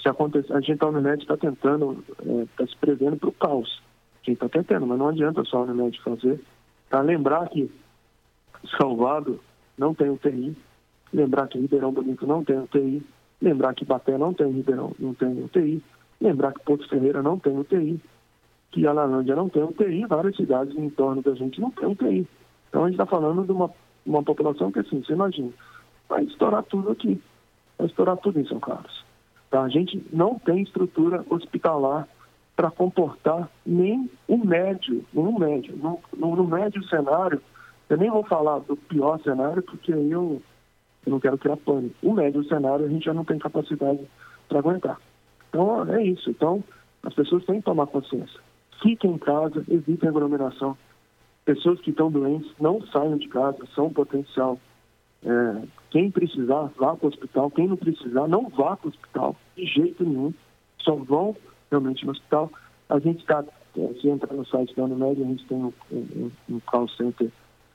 [0.01, 3.83] Se acontecer, a gente, a Unimed, está tentando, está é, se prevendo para o caos.
[4.23, 6.41] Gente está tentando, mas não adianta só a Unimed fazer.
[6.89, 7.71] Para lembrar que
[8.79, 9.41] Salvado
[9.77, 10.57] não tem UTI,
[11.13, 13.03] lembrar que Ribeirão Bonito não tem UTI,
[13.41, 15.83] lembrar que Baté não tem Ribeirão, não tem UTI,
[16.21, 18.01] lembrar que Porto Ferreira não tem UTI
[18.71, 22.27] que a Lalândia não tem UTI, várias cidades em torno da gente não tem UTI.
[22.69, 23.71] Então a gente está falando de uma,
[24.07, 25.51] uma população que, assim, você imagina,
[26.09, 27.21] vai estourar tudo aqui,
[27.77, 29.05] vai estourar tudo em São Carlos.
[29.51, 29.63] Tá?
[29.63, 32.09] A gente não tem estrutura hospitalar
[32.55, 35.77] para comportar nem o médio, nenhum médio.
[35.77, 37.43] No, no, no, médio cenário,
[37.89, 40.41] eu nem vou falar do pior cenário, porque aí eu,
[41.05, 41.95] eu não quero criar pânico.
[42.03, 44.01] O médio cenário a gente já não tem capacidade
[44.49, 45.01] para aguentar.
[45.51, 46.31] Então é isso.
[46.31, 46.65] Então
[47.03, 48.41] as pessoas têm que tomar consciência.
[48.83, 50.77] Fiquem em casa, evitem aglomeração.
[51.45, 54.59] Pessoas que estão doentes não saiam de casa, são potencial.
[55.23, 57.51] É, quem precisar, vá para o hospital.
[57.51, 60.33] Quem não precisar, não vá para o hospital, de jeito nenhum.
[60.79, 61.37] Só vão
[61.71, 62.51] realmente no hospital.
[62.89, 63.45] A gente está,
[63.77, 67.31] é, se entrar no site da Unimed, a gente tem um, um, um call center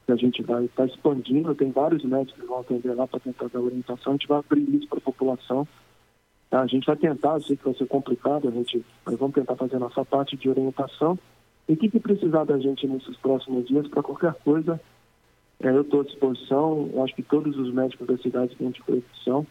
[0.05, 3.19] que a gente vai estar tá expandindo, tem vários médicos que vão atender lá para
[3.19, 5.67] tentar dar orientação, a gente vai abrir isso para a população.
[6.55, 6.61] Tá?
[6.61, 9.75] A gente vai tentar, sei que vai ser complicado, a gente, mas vamos tentar fazer
[9.75, 11.19] a nossa parte de orientação.
[11.67, 14.79] E o que, que precisar da gente nesses próximos dias, para qualquer coisa,
[15.59, 19.45] é, eu estou à disposição, eu acho que todos os médicos da cidade têm disposição.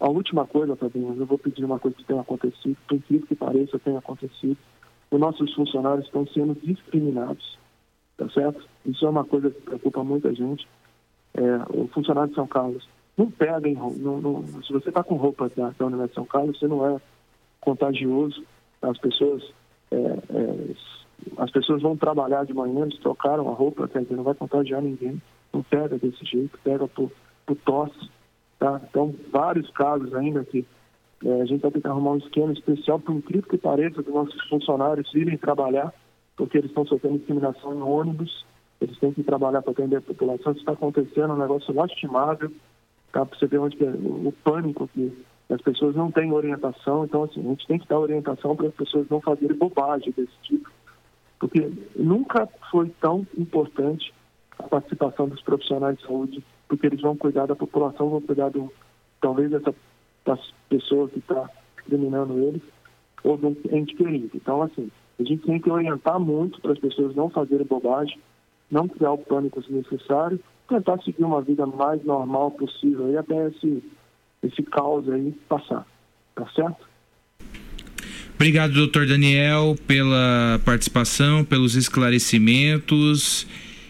[0.00, 3.36] A última coisa, Fabinho, eu vou pedir uma coisa que tenha acontecido, por incrível que
[3.36, 4.58] pareça, tenha acontecido.
[5.12, 7.56] Os nossos funcionários estão sendo discriminados,
[8.16, 8.68] tá certo?
[8.84, 10.66] Isso é uma coisa que preocupa muita gente.
[11.34, 12.84] É, o funcionário de São Carlos
[13.16, 16.58] não pega não, não, se você está com roupa da, da Universidade de São Carlos,
[16.58, 17.00] você não é
[17.60, 18.44] contagioso.
[18.82, 19.42] As pessoas,
[19.90, 20.74] é, é,
[21.38, 24.82] as pessoas vão trabalhar de manhã, eles trocaram a roupa, quer dizer, não vai contagiar
[24.82, 25.20] ninguém.
[25.52, 27.10] Não pega desse jeito, pega por,
[27.46, 28.10] por tosse
[28.58, 28.80] Tá?
[28.88, 30.64] Então, vários casos ainda que
[31.24, 34.12] é, a gente vai ter que arrumar um esquema especial, por incrível que pareça, dos
[34.12, 35.92] nossos funcionários irem trabalhar,
[36.36, 38.44] porque eles estão sofrendo discriminação em ônibus,
[38.80, 40.52] eles têm que trabalhar para atender a população.
[40.52, 42.50] Isso está acontecendo, é um negócio lastimável,
[43.18, 43.26] tá?
[43.26, 45.12] para você ver onde é o, pânico que
[45.48, 47.04] as pessoas não têm orientação.
[47.04, 50.36] Então, assim, a gente tem que dar orientação para as pessoas não fazerem bobagem desse
[50.42, 50.70] tipo,
[51.38, 54.12] porque nunca foi tão importante
[54.58, 58.72] a participação dos profissionais de saúde porque eles vão cuidar da população, vão cuidar do,
[59.20, 59.74] talvez dessa
[60.24, 62.62] das pessoas que está discriminando eles,
[63.22, 64.30] ou de um ente querido.
[64.34, 68.18] Então, assim, a gente tem que orientar muito para as pessoas não fazerem bobagem,
[68.68, 73.82] não criar o pânico necessário, tentar seguir uma vida mais normal possível e até esse,
[74.42, 75.86] esse caos aí passar.
[76.34, 76.86] Tá certo?
[78.34, 83.46] Obrigado, doutor Daniel, pela participação, pelos esclarecimentos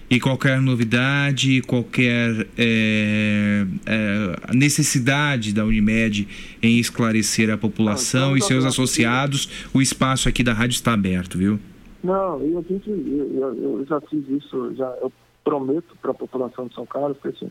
[0.08, 6.28] e qualquer novidade, qualquer é, é, necessidade da Unimed
[6.62, 10.92] em esclarecer a população ah, então, e seus associados, o espaço aqui da rádio está
[10.92, 11.58] aberto, viu?
[12.04, 15.12] Não, eu, eu, eu já fiz isso, já, eu
[15.46, 17.50] prometo para a população de São Carlos que assim,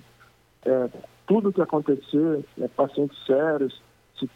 [0.65, 0.89] é,
[1.25, 3.81] tudo que acontecer, é, pacientes sérios,
[4.19, 4.29] se,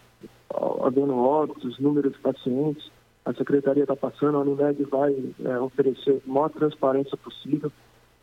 [0.81, 2.89] havendo óbitos, número de pacientes,
[3.25, 5.13] a secretaria está passando, a Unimed vai
[5.43, 7.69] é, oferecer a maior transparência possível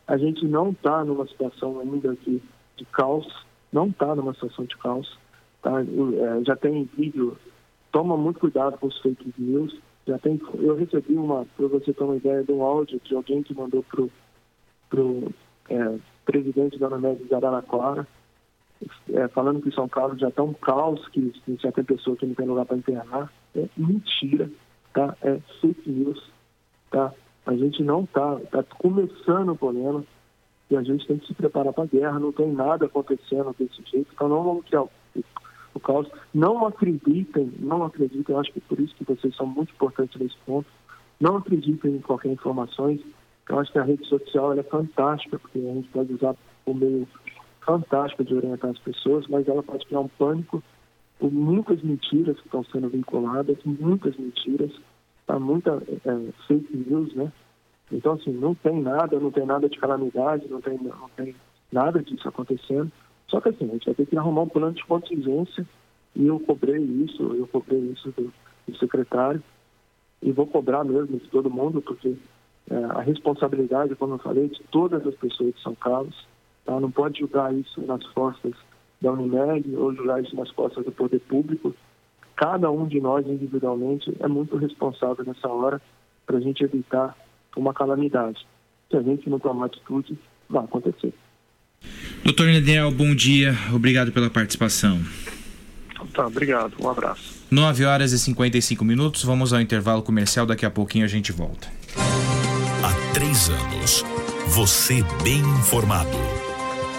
[0.07, 2.41] a gente não está numa situação ainda de,
[2.77, 3.27] de caos,
[3.73, 5.19] não está numa situação de caos.
[5.63, 5.83] Tá?
[5.83, 7.37] É, já tem vídeo,
[7.91, 9.77] toma muito cuidado com os fake news.
[10.07, 13.43] Já tem, eu recebi uma, para você ter uma ideia, de um áudio de alguém
[13.43, 14.11] que mandou para o
[14.89, 15.33] pro,
[15.69, 18.07] é, presidente da Unimed de Araraquara,
[19.13, 21.33] é, falando que São Carlos já está um caos, que,
[21.63, 23.33] já tem pessoa que não tem lugar para internar.
[23.55, 24.51] É mentira,
[24.93, 25.17] tá?
[25.23, 26.31] É fake news,
[26.91, 27.13] tá?
[27.47, 30.05] A gente não está, está começando o problema
[30.69, 33.83] e a gente tem que se preparar para a guerra, não tem nada acontecendo desse
[33.91, 34.91] jeito, então não vamos criar o,
[35.75, 36.09] o caos.
[36.35, 40.37] Não acreditem, não acreditem, eu acho que por isso que vocês são muito importantes nesse
[40.45, 40.69] ponto,
[41.21, 42.99] não acreditem em qualquer informação.
[43.49, 46.35] Eu acho que a rede social é fantástica, porque a gente pode usar
[46.65, 47.07] o meio
[47.65, 50.63] fantástico de orientar as pessoas, mas ela pode criar um pânico
[51.19, 54.71] por muitas mentiras que estão sendo vinculadas, muitas mentiras
[55.27, 57.33] tá muita é, fake news, né?
[57.91, 61.35] Então, assim, não tem nada, não tem nada de calamidade, não tem, não tem
[61.71, 62.91] nada disso acontecendo.
[63.29, 65.67] Só que, assim, a gente vai ter que arrumar um plano de contingência
[66.15, 68.33] e eu cobrei isso, eu cobrei isso do,
[68.67, 69.43] do secretário
[70.23, 72.17] e vou cobrar mesmo de todo mundo, porque
[72.71, 76.27] é, a responsabilidade, como eu falei, de todas as pessoas de São Carlos,
[76.65, 76.79] tá?
[76.81, 78.55] não pode julgar isso nas costas
[79.01, 81.75] da Unimed ou julgar isso nas costas do poder público,
[82.35, 85.81] cada um de nós individualmente é muito responsável nessa hora
[86.27, 87.17] para a gente evitar
[87.57, 88.47] uma calamidade.
[88.91, 91.13] Se a gente não tomar atitude, vai acontecer.
[92.25, 93.55] Doutor Nedel, bom dia.
[93.75, 95.01] Obrigado pela participação.
[96.13, 96.75] Tá, obrigado.
[96.81, 97.47] Um abraço.
[97.51, 99.25] 9 horas e 55 minutos.
[99.25, 100.47] Vamos ao intervalo comercial.
[100.47, 101.69] Daqui a pouquinho a gente volta.
[103.37, 104.05] Há três anos,
[104.49, 106.46] você bem informado.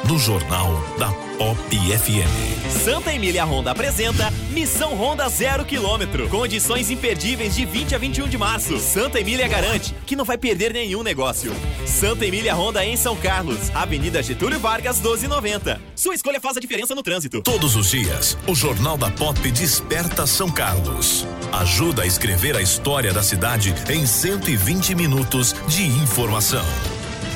[0.07, 2.71] No Jornal da Pop FM.
[2.83, 6.29] Santa Emília Honda apresenta Missão Honda Zero Quilômetro.
[6.29, 8.79] Condições imperdíveis de 20 a 21 de março.
[8.79, 11.53] Santa Emília garante que não vai perder nenhum negócio.
[11.85, 15.81] Santa Emília Honda em São Carlos, Avenida Getúlio Vargas, 1290.
[15.93, 17.41] Sua escolha faz a diferença no trânsito.
[17.41, 21.27] Todos os dias, o Jornal da Pop desperta São Carlos.
[21.51, 26.65] ajuda a escrever a história da cidade em 120 minutos de informação.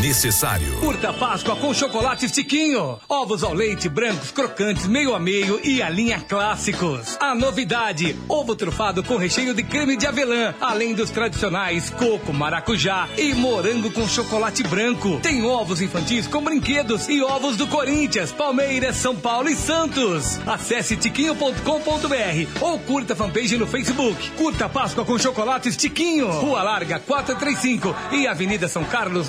[0.00, 0.72] necessário.
[0.80, 2.98] Curta Páscoa com chocolate Tiquinho.
[3.08, 7.16] Ovos ao leite, brancos, crocantes, meio a meio e a linha clássicos.
[7.20, 13.08] A novidade, ovo trufado com recheio de creme de avelã, além dos tradicionais coco, maracujá
[13.16, 15.18] e morango com chocolate branco.
[15.20, 20.40] Tem ovos infantis com brinquedos e ovos do Corinthians, Palmeiras, São Paulo e Santos.
[20.46, 24.30] Acesse tiquinho.com.br ou curta a fanpage no Facebook.
[24.32, 26.30] Curta Páscoa com chocolates Tiquinho.
[26.30, 29.28] Rua Larga 435 e Avenida São Carlos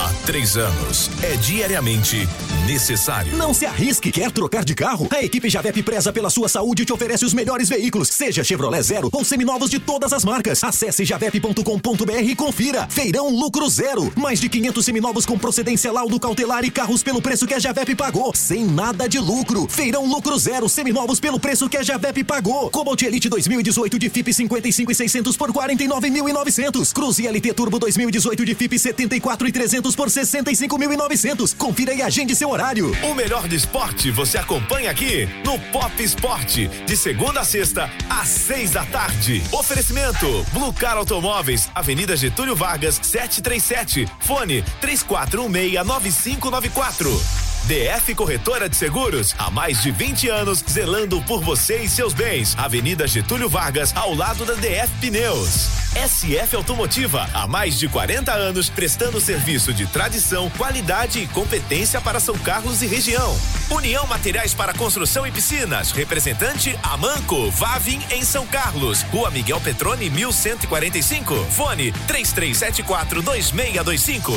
[0.00, 2.28] Há três anos, é diariamente
[2.66, 3.36] necessário.
[3.36, 4.10] Não se arrisque.
[4.10, 5.06] Quer trocar de carro?
[5.10, 8.82] A equipe Javep preza pela sua saúde e te oferece os melhores veículos, seja Chevrolet
[8.82, 10.64] Zero ou seminovos de todas as marcas.
[10.64, 12.88] Acesse javep.com.br e confira.
[12.88, 14.12] Feirão Lucro Zero.
[14.16, 17.94] Mais de 500 seminovos com procedência laudo cautelar e carros pelo preço que a Javep
[17.94, 19.68] pagou, sem nada de lucro.
[19.68, 20.68] Feirão Lucro Zero.
[20.68, 22.68] Seminovos pelo preço que a Javep pagou.
[22.70, 26.92] Cobalt Elite 2018 de FIP 55 e 600 por 49.900.
[26.92, 31.56] Cruze LT Turbo 2018 de FIP 74 e 300 por 65.900.
[31.56, 32.92] Confira e agende seu horário.
[33.02, 38.28] O melhor do esporte você acompanha aqui no Pop Esporte, de segunda a sexta, às
[38.28, 39.42] seis da tarde.
[39.50, 44.06] Oferecimento: Blue Car Automóveis, Avenida Getúlio Vargas, 737.
[44.20, 47.53] Fone 34169594.
[47.66, 52.54] DF Corretora de Seguros, há mais de 20 anos, zelando por você e seus bens.
[52.58, 55.84] Avenida Getúlio Vargas, ao lado da DF Pneus.
[55.94, 62.20] SF Automotiva, há mais de 40 anos, prestando serviço de tradição, qualidade e competência para
[62.20, 63.34] São Carlos e região.
[63.70, 70.10] União Materiais para Construção e Piscinas, representante Amanco, Vavin em São Carlos, Rua Miguel Petrone,
[70.10, 71.34] 1145.
[71.50, 74.32] Fone 3374 2625.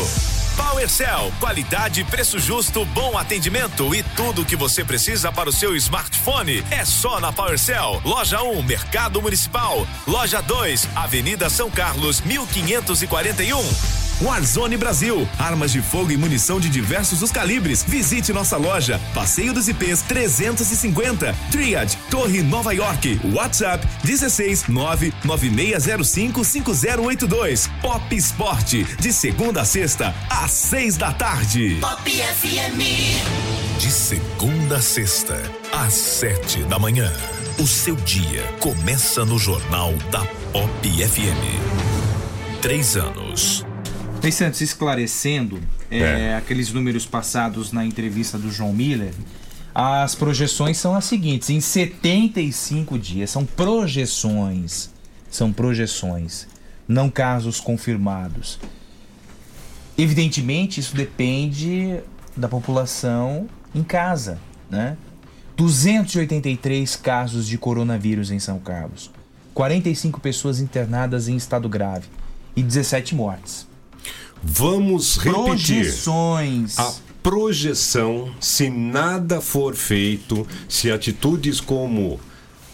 [0.57, 5.75] PowerCell, qualidade, preço justo, bom atendimento e tudo o que você precisa para o seu
[5.75, 8.01] smartphone é só na PowerCell.
[8.05, 9.87] Loja 1, Mercado Municipal.
[10.05, 14.06] Loja 2, Avenida São Carlos, 1541.
[14.21, 17.83] Warzone Brasil, armas de fogo e munição de diversos os calibres.
[17.83, 27.67] Visite nossa loja, Passeio dos IPs 350, Triad, Torre Nova York, WhatsApp 16 99605 5082.
[27.81, 31.77] Pop Esporte, de segunda a sexta, às seis da tarde.
[31.79, 33.79] Pop FM.
[33.79, 35.39] De segunda a sexta,
[35.71, 37.11] às sete da manhã.
[37.59, 42.61] O seu dia começa no Jornal da Pop FM.
[42.61, 43.63] Três anos.
[44.21, 49.13] Ney Santos, esclarecendo é, aqueles números passados na entrevista do João Miller,
[49.73, 54.89] as projeções são as seguintes: em 75 dias, são projeções.
[55.29, 56.47] São projeções,
[56.87, 58.57] não casos confirmados.
[59.97, 61.99] Evidentemente, isso depende
[62.35, 64.39] da população em casa,
[64.69, 64.97] né?
[65.57, 69.11] 283 casos de coronavírus em São Carlos,
[69.53, 72.07] 45 pessoas internadas em estado grave
[72.55, 73.66] e 17 mortes.
[74.43, 75.83] Vamos repetir.
[75.83, 76.79] Projeções.
[76.79, 82.19] A projeção, se nada for feito, se atitudes como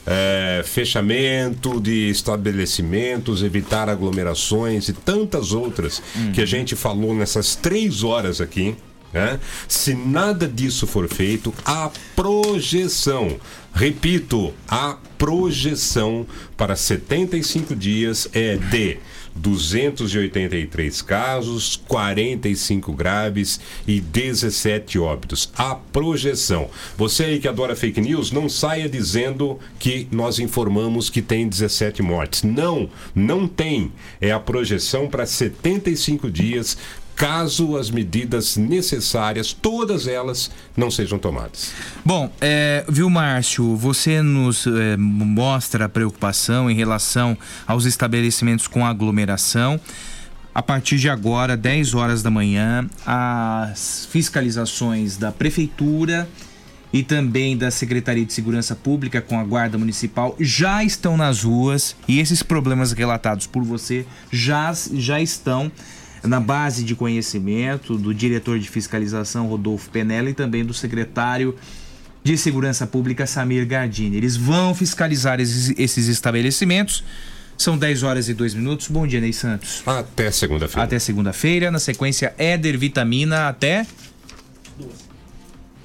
[0.06, 6.02] é, fechamento de estabelecimentos, evitar aglomerações e tantas outras
[6.34, 8.76] que a gente falou nessas três horas aqui.
[9.14, 9.40] Né?
[9.68, 13.38] Se nada disso for feito, a projeção,
[13.74, 16.26] repito, a projeção
[16.58, 18.98] para 75 dias é de
[19.36, 25.52] 283 casos, 45 graves e 17 óbitos.
[25.58, 26.70] A projeção.
[26.98, 32.02] Você aí que adora fake news, não saia dizendo que nós informamos que tem 17
[32.02, 32.44] mortes.
[32.44, 33.92] Não, não tem.
[34.22, 36.78] É a projeção para 75 dias
[37.16, 41.72] caso as medidas necessárias, todas elas, não sejam tomadas.
[42.04, 48.86] Bom, é, viu, Márcio, você nos é, mostra a preocupação em relação aos estabelecimentos com
[48.86, 49.80] aglomeração.
[50.56, 56.30] A partir de agora, 10 horas da manhã, as fiscalizações da Prefeitura
[56.94, 61.96] e também da Secretaria de Segurança Pública com a Guarda Municipal já estão nas ruas
[62.08, 65.72] e esses problemas relatados por você já, já estão
[66.24, 71.56] na base de conhecimento do diretor de fiscalização Rodolfo Penella e também do secretário
[72.24, 74.16] de Segurança Pública Samir Gardini.
[74.16, 77.04] Eles vão fiscalizar esses, esses estabelecimentos.
[77.58, 78.88] São 10 horas e 2 minutos.
[78.88, 79.84] Bom dia, Ney Santos.
[79.86, 80.84] Até segunda-feira.
[80.84, 81.70] Até segunda-feira.
[81.70, 83.86] Na sequência, Éder Vitamina até.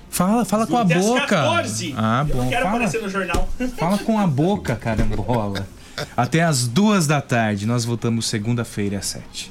[0.08, 1.26] Fala, fala com a boca.
[1.26, 1.94] 14.
[1.96, 2.42] Ah, Eu bom.
[2.42, 3.48] não quero fala, aparecer no jornal.
[3.76, 5.66] fala com a boca, carambola.
[6.16, 7.66] Até as duas da tarde.
[7.66, 9.50] Nós voltamos segunda-feira às 7.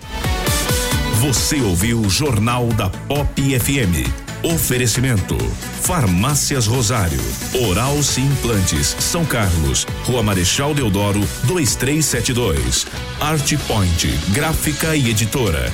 [1.21, 4.07] Você ouviu o Jornal da Pop FM.
[4.43, 5.35] Oferecimento:
[5.81, 7.19] Farmácias Rosário,
[7.67, 12.85] Oral Sim Implantes, São Carlos, Rua Marechal Deodoro, 2372.
[13.19, 15.73] Art Point, Gráfica e Editora.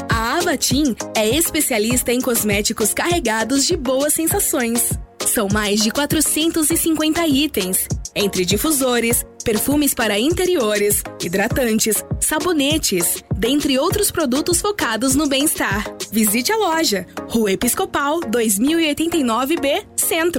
[0.08, 4.90] A Avatim é especialista em cosméticos carregados de boas sensações.
[5.26, 14.60] São mais de 450 itens, entre difusores, perfumes para interiores, hidratantes, sabonetes, dentre outros produtos
[14.60, 15.84] focados no bem-estar.
[16.10, 20.32] Visite a loja, Rua Episcopal 2089B, Centro.